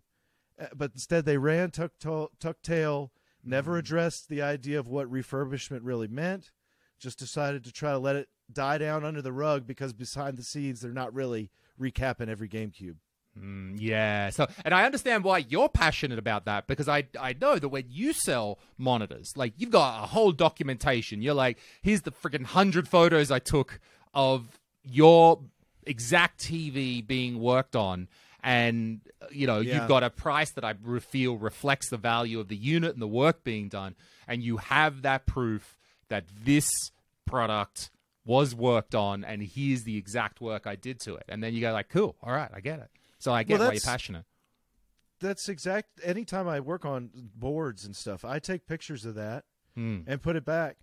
uh, 0.60 0.66
but 0.74 0.92
instead 0.94 1.24
they 1.24 1.38
ran 1.38 1.70
tuck, 1.70 1.92
to- 2.00 2.30
tuck 2.38 2.62
tail, 2.62 3.12
never 3.44 3.76
addressed 3.76 4.28
the 4.28 4.42
idea 4.42 4.78
of 4.78 4.88
what 4.88 5.10
refurbishment 5.10 5.80
really 5.82 6.08
meant, 6.08 6.50
just 6.98 7.18
decided 7.18 7.64
to 7.64 7.72
try 7.72 7.92
to 7.92 7.98
let 7.98 8.16
it 8.16 8.28
die 8.52 8.78
down 8.78 9.04
under 9.04 9.22
the 9.22 9.32
rug 9.32 9.66
because 9.66 9.92
behind 9.92 10.36
the 10.36 10.42
scenes 10.42 10.80
they're 10.80 10.92
not 10.92 11.14
really 11.14 11.50
recapping 11.80 12.28
every 12.28 12.48
GameCube. 12.48 12.96
Mm, 13.38 13.76
yeah. 13.78 14.30
So, 14.30 14.48
and 14.64 14.74
I 14.74 14.84
understand 14.84 15.24
why 15.24 15.38
you're 15.38 15.68
passionate 15.68 16.18
about 16.18 16.46
that 16.46 16.66
because 16.66 16.88
I 16.88 17.04
I 17.18 17.34
know 17.40 17.58
that 17.58 17.68
when 17.68 17.84
you 17.88 18.12
sell 18.12 18.58
monitors, 18.76 19.32
like 19.36 19.54
you've 19.56 19.70
got 19.70 20.02
a 20.02 20.06
whole 20.08 20.32
documentation. 20.32 21.22
You're 21.22 21.34
like, 21.34 21.58
here's 21.80 22.02
the 22.02 22.10
freaking 22.10 22.44
hundred 22.44 22.88
photos 22.88 23.30
I 23.30 23.38
took 23.38 23.78
of 24.12 24.58
your 24.82 25.40
exact 25.86 26.40
TV 26.40 27.06
being 27.06 27.40
worked 27.40 27.74
on, 27.76 28.08
and 28.42 29.00
you 29.30 29.46
know 29.46 29.60
Yeah. 29.60 29.80
you've 29.80 29.88
got 29.88 30.02
a 30.02 30.10
price 30.10 30.50
that 30.52 30.64
I 30.64 30.74
feel 31.00 31.36
reflects 31.36 31.88
the 31.90 31.96
value 31.96 32.40
of 32.40 32.48
the 32.48 32.56
unit 32.56 32.92
and 32.92 33.02
the 33.02 33.08
work 33.08 33.44
being 33.44 33.68
done, 33.68 33.94
and 34.28 34.42
you 34.42 34.58
have 34.58 35.02
that 35.02 35.26
proof 35.26 35.76
that 36.08 36.24
this 36.44 36.68
product 37.26 37.90
was 38.24 38.54
worked 38.54 38.94
on 38.94 39.24
and 39.24 39.42
here's 39.42 39.84
the 39.84 39.96
exact 39.96 40.40
work 40.40 40.66
I 40.66 40.76
did 40.76 41.00
to 41.00 41.14
it. 41.16 41.24
And 41.28 41.42
then 41.42 41.54
you 41.54 41.60
go 41.60 41.72
like, 41.72 41.88
cool, 41.88 42.16
all 42.22 42.32
right, 42.32 42.50
I 42.52 42.60
get 42.60 42.78
it. 42.80 42.90
So 43.18 43.32
I 43.32 43.44
get 43.44 43.58
Well, 43.58 43.68
why 43.68 43.74
you're 43.74 43.80
passionate. 43.80 44.24
That's 45.20 45.48
exact. 45.48 45.88
Anytime 46.02 46.48
I 46.48 46.60
work 46.60 46.84
on 46.84 47.10
boards 47.34 47.84
and 47.84 47.94
stuff, 47.94 48.24
I 48.24 48.38
take 48.38 48.66
pictures 48.66 49.04
of 49.04 49.14
that 49.16 49.44
Hmm. 49.74 50.00
and 50.06 50.20
put 50.22 50.34
it 50.36 50.44
back. 50.44 50.76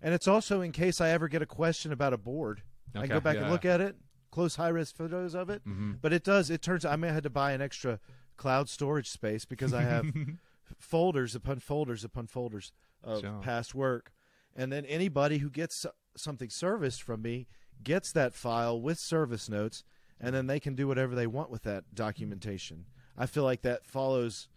And 0.00 0.12
it's 0.14 0.26
also 0.28 0.60
in 0.60 0.72
case 0.72 1.00
I 1.00 1.10
ever 1.10 1.28
get 1.28 1.40
a 1.42 1.46
question 1.46 1.92
about 1.92 2.12
a 2.12 2.18
board. 2.18 2.62
I 2.94 3.00
Okay, 3.00 3.08
go 3.08 3.20
back 3.20 3.36
yeah. 3.36 3.42
and 3.42 3.50
look 3.50 3.64
at 3.64 3.80
it, 3.80 3.96
close 4.34 4.56
high 4.56 4.68
res 4.68 4.90
photos 4.90 5.34
of 5.34 5.48
it. 5.48 5.62
Mm-hmm. 5.66 5.92
But 6.02 6.12
it 6.12 6.24
does. 6.24 6.50
It 6.50 6.60
turns. 6.60 6.84
I 6.84 6.96
may 6.96 7.06
have 7.08 7.14
had 7.14 7.22
to 7.24 7.30
buy 7.30 7.52
an 7.52 7.62
extra 7.62 8.00
cloud 8.36 8.68
storage 8.68 9.08
space 9.08 9.44
because 9.44 9.72
I 9.72 9.82
have 9.82 10.12
folders 10.78 11.34
upon 11.36 11.60
folders 11.60 12.02
upon 12.04 12.26
folders 12.26 12.72
of 13.02 13.20
Sure. 13.20 13.38
past 13.42 13.74
work, 13.74 14.12
and 14.56 14.72
then 14.72 14.84
anybody 14.86 15.38
who 15.38 15.50
gets 15.50 15.86
something 16.16 16.50
serviced 16.50 17.02
from 17.02 17.22
me 17.22 17.46
gets 17.82 18.10
that 18.12 18.34
file 18.34 18.80
with 18.80 18.98
service 18.98 19.48
notes, 19.48 19.84
and 20.20 20.34
then 20.34 20.46
they 20.46 20.58
can 20.58 20.74
do 20.74 20.88
whatever 20.88 21.14
they 21.14 21.26
want 21.26 21.50
with 21.50 21.62
that 21.62 21.94
documentation. 21.94 22.86
I 23.16 23.26
feel 23.26 23.44
like 23.44 23.62
that 23.62 23.84
follows 23.86 24.48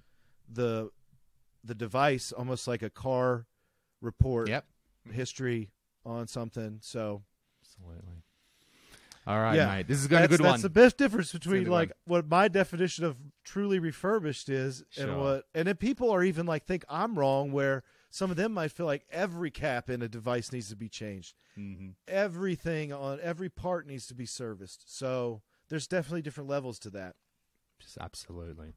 the 0.50 0.90
the 1.64 1.76
device 1.76 2.32
almost 2.32 2.68
like 2.68 2.82
a 2.82 2.90
car 2.90 3.46
report 4.02 4.48
Yep. 4.48 4.66
history 5.12 5.70
on 6.06 6.26
something. 6.28 6.80
So 6.82 7.24
Absolutely. 7.62 8.24
All 9.28 9.40
right, 9.40 9.56
Yeah. 9.56 9.68
mate. 9.68 9.88
This 9.88 10.00
is 10.00 10.08
going 10.08 10.24
to 10.24 10.28
that's, 10.30 10.36
a 10.36 10.38
good 10.38 10.46
that's 10.46 10.54
one. 10.54 10.62
the 10.62 10.70
best 10.70 10.98
difference 10.98 11.32
between 11.34 11.66
like 11.68 11.90
one. 12.06 12.22
what 12.24 12.30
my 12.30 12.48
definition 12.48 13.04
of 13.04 13.18
truly 13.44 13.78
refurbished 13.80 14.48
is 14.50 14.84
and 14.98 15.20
what 15.20 15.46
and 15.54 15.68
then 15.68 15.76
people 15.76 16.10
are 16.12 16.24
even 16.24 16.46
like 16.46 16.66
think 16.66 16.86
I'm 16.90 17.18
wrong 17.20 17.52
where 17.52 17.84
some 18.10 18.32
of 18.32 18.38
them 18.38 18.54
might 18.54 18.72
feel 18.72 18.86
like 18.86 19.06
every 19.12 19.52
cap 19.52 19.90
in 19.90 20.02
a 20.02 20.08
device 20.08 20.52
needs 20.54 20.70
to 20.70 20.76
be 20.78 20.88
changed. 20.90 21.36
Mhm. 21.58 21.96
Everything 22.08 22.94
on 22.94 23.20
every 23.22 23.50
part 23.50 23.86
needs 23.86 24.08
to 24.08 24.16
be 24.16 24.26
serviced. 24.26 24.96
So 24.98 25.42
there's 25.70 25.88
definitely 25.88 26.22
different 26.22 26.50
levels 26.50 26.80
to 26.80 26.90
that. 26.92 27.16
Just 27.80 27.98
absolutely. 28.00 28.74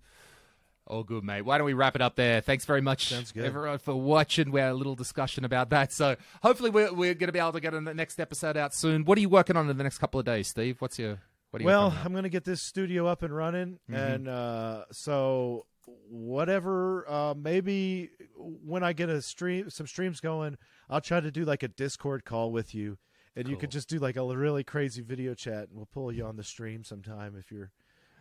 All 0.91 1.05
good, 1.05 1.23
mate. 1.23 1.43
Why 1.43 1.57
don't 1.57 1.67
we 1.67 1.73
wrap 1.73 1.95
it 1.95 2.03
up 2.03 2.17
there? 2.17 2.41
Thanks 2.41 2.65
very 2.65 2.81
much, 2.81 3.11
Sounds 3.11 3.31
good. 3.31 3.45
everyone, 3.45 3.79
for 3.79 3.95
watching. 3.95 4.51
We 4.51 4.59
had 4.61 4.73
a 4.73 4.75
little 4.75 4.97
discussion 4.97 5.45
about 5.45 5.71
that. 5.71 5.93
So 5.93 6.17
hopefully 6.43 6.69
we're, 6.71 6.93
we're 6.93 7.15
going 7.15 7.29
to 7.29 7.33
be 7.33 7.39
able 7.39 7.53
to 7.53 7.61
get 7.61 7.73
the 7.73 7.81
next 7.95 8.19
episode 8.19 8.57
out 8.57 8.75
soon. 8.75 9.05
What 9.05 9.17
are 9.17 9.21
you 9.21 9.29
working 9.29 9.57
on 9.57 9.71
in 9.71 9.77
the 9.77 9.85
next 9.85 9.99
couple 9.99 10.19
of 10.19 10.27
days, 10.27 10.49
Steve? 10.49 10.81
What's 10.81 10.99
your 10.99 11.21
what 11.53 11.61
are 11.61 11.63
you 11.63 11.67
Well. 11.67 11.95
I'm 12.05 12.11
going 12.11 12.25
to 12.25 12.29
get 12.29 12.45
this 12.45 12.61
studio 12.61 13.07
up 13.07 13.23
and 13.23 13.33
running, 13.35 13.79
Mhm. 13.89 14.15
and 14.15 14.29
uh, 14.29 14.85
so 14.91 15.67
whatever. 16.09 17.05
Uh, 17.09 17.35
maybe 17.37 18.11
when 18.37 18.83
I 18.83 18.93
get 18.93 19.09
a 19.09 19.23
stream, 19.23 19.71
some 19.71 19.87
streams 19.87 20.21
going, 20.21 20.57
I'll 20.89 21.01
try 21.01 21.21
to 21.21 21.31
do 21.31 21.45
like 21.45 21.63
a 21.63 21.69
Discord 21.69 22.25
call 22.25 22.51
with 22.53 22.75
you, 22.75 22.99
and 23.37 23.49
you 23.49 23.57
could 23.57 23.71
just 23.71 23.89
do 23.89 23.99
like 23.99 24.17
a 24.17 24.25
really 24.27 24.65
crazy 24.65 25.03
video 25.03 25.35
chat, 25.35 25.69
and 25.69 25.77
we'll 25.77 25.87
pull 25.93 26.13
you 26.13 26.25
on 26.27 26.37
the 26.37 26.45
stream 26.45 26.83
sometime 26.85 27.37
if 27.39 27.51
you're 27.53 27.71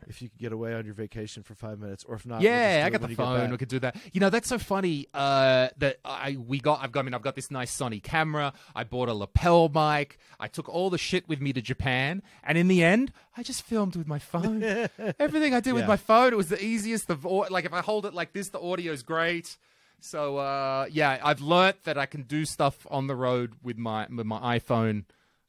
if 0.07 0.21
you 0.21 0.29
could 0.29 0.39
get 0.39 0.51
away 0.51 0.73
on 0.73 0.85
your 0.85 0.93
vacation 0.93 1.43
for 1.43 1.55
five 1.55 1.79
minutes, 1.79 2.03
or 2.03 2.15
if 2.15 2.25
not, 2.25 2.39
we'll 2.39 2.49
Yeah, 2.49 2.83
I 2.85 2.89
got 2.89 3.01
the 3.01 3.15
phone. 3.15 3.51
We 3.51 3.57
could 3.57 3.67
do 3.67 3.79
that. 3.79 3.95
You 4.13 4.19
know, 4.19 4.29
that's 4.29 4.47
so 4.47 4.57
funny. 4.57 5.07
Uh, 5.13 5.69
that 5.77 5.97
I 6.03 6.37
we 6.37 6.59
got. 6.59 6.81
I've 6.81 6.91
got. 6.91 7.01
I 7.01 7.03
mean, 7.03 7.13
I've 7.13 7.21
got 7.21 7.35
this 7.35 7.51
nice 7.51 7.75
Sony 7.75 8.01
camera. 8.01 8.53
I 8.75 8.83
bought 8.83 9.09
a 9.09 9.13
lapel 9.13 9.69
mic. 9.69 10.17
I 10.39 10.47
took 10.47 10.69
all 10.69 10.89
the 10.89 10.97
shit 10.97 11.27
with 11.27 11.41
me 11.41 11.53
to 11.53 11.61
Japan, 11.61 12.21
and 12.43 12.57
in 12.57 12.67
the 12.67 12.83
end, 12.83 13.11
I 13.37 13.43
just 13.43 13.63
filmed 13.63 13.95
with 13.95 14.07
my 14.07 14.19
phone. 14.19 14.63
Everything 15.19 15.53
I 15.53 15.59
did 15.59 15.73
with 15.73 15.87
my 15.87 15.97
phone. 15.97 16.33
It 16.33 16.37
was 16.37 16.49
the 16.49 16.63
easiest. 16.63 17.07
The 17.07 17.15
like 17.49 17.65
if 17.65 17.73
I 17.73 17.81
hold 17.81 18.05
it 18.05 18.13
like 18.13 18.33
this, 18.33 18.49
the 18.49 18.59
audio's 18.59 19.03
great. 19.03 19.57
So 20.01 20.37
uh, 20.37 20.87
yeah, 20.89 21.19
I've 21.23 21.41
learnt 21.41 21.83
that 21.83 21.97
I 21.97 22.05
can 22.05 22.23
do 22.23 22.45
stuff 22.45 22.87
on 22.89 23.07
the 23.07 23.15
road 23.15 23.53
with 23.61 23.77
my 23.77 24.07
with 24.09 24.25
my 24.25 24.59
iPhone. 24.59 25.05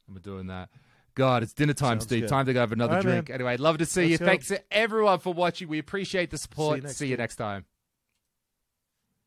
I'm 0.07 0.19
doing 0.21 0.47
that. 0.47 0.69
God, 1.15 1.43
it's 1.43 1.53
dinner 1.53 1.73
time, 1.73 1.99
Sounds 1.99 2.03
Steve. 2.05 2.21
good. 2.21 2.29
Time 2.29 2.45
to 2.45 2.53
go 2.53 2.59
have 2.59 2.71
another 2.71 2.95
right, 2.95 3.01
drink. 3.03 3.29
man. 3.29 3.35
Anyway, 3.35 3.57
love 3.57 3.77
to 3.79 3.85
see 3.85 4.03
you. 4.03 4.09
Let's 4.11 4.19
go. 4.19 4.25
Thanks 4.25 4.47
to 4.49 4.61
everyone 4.71 5.19
for 5.19 5.33
watching. 5.33 5.67
We 5.67 5.79
appreciate 5.79 6.29
the 6.31 6.37
support. 6.37 6.83
next 6.83 6.97
see 6.97 7.07
you 7.07 7.17
next 7.17 7.35
time. 7.35 7.65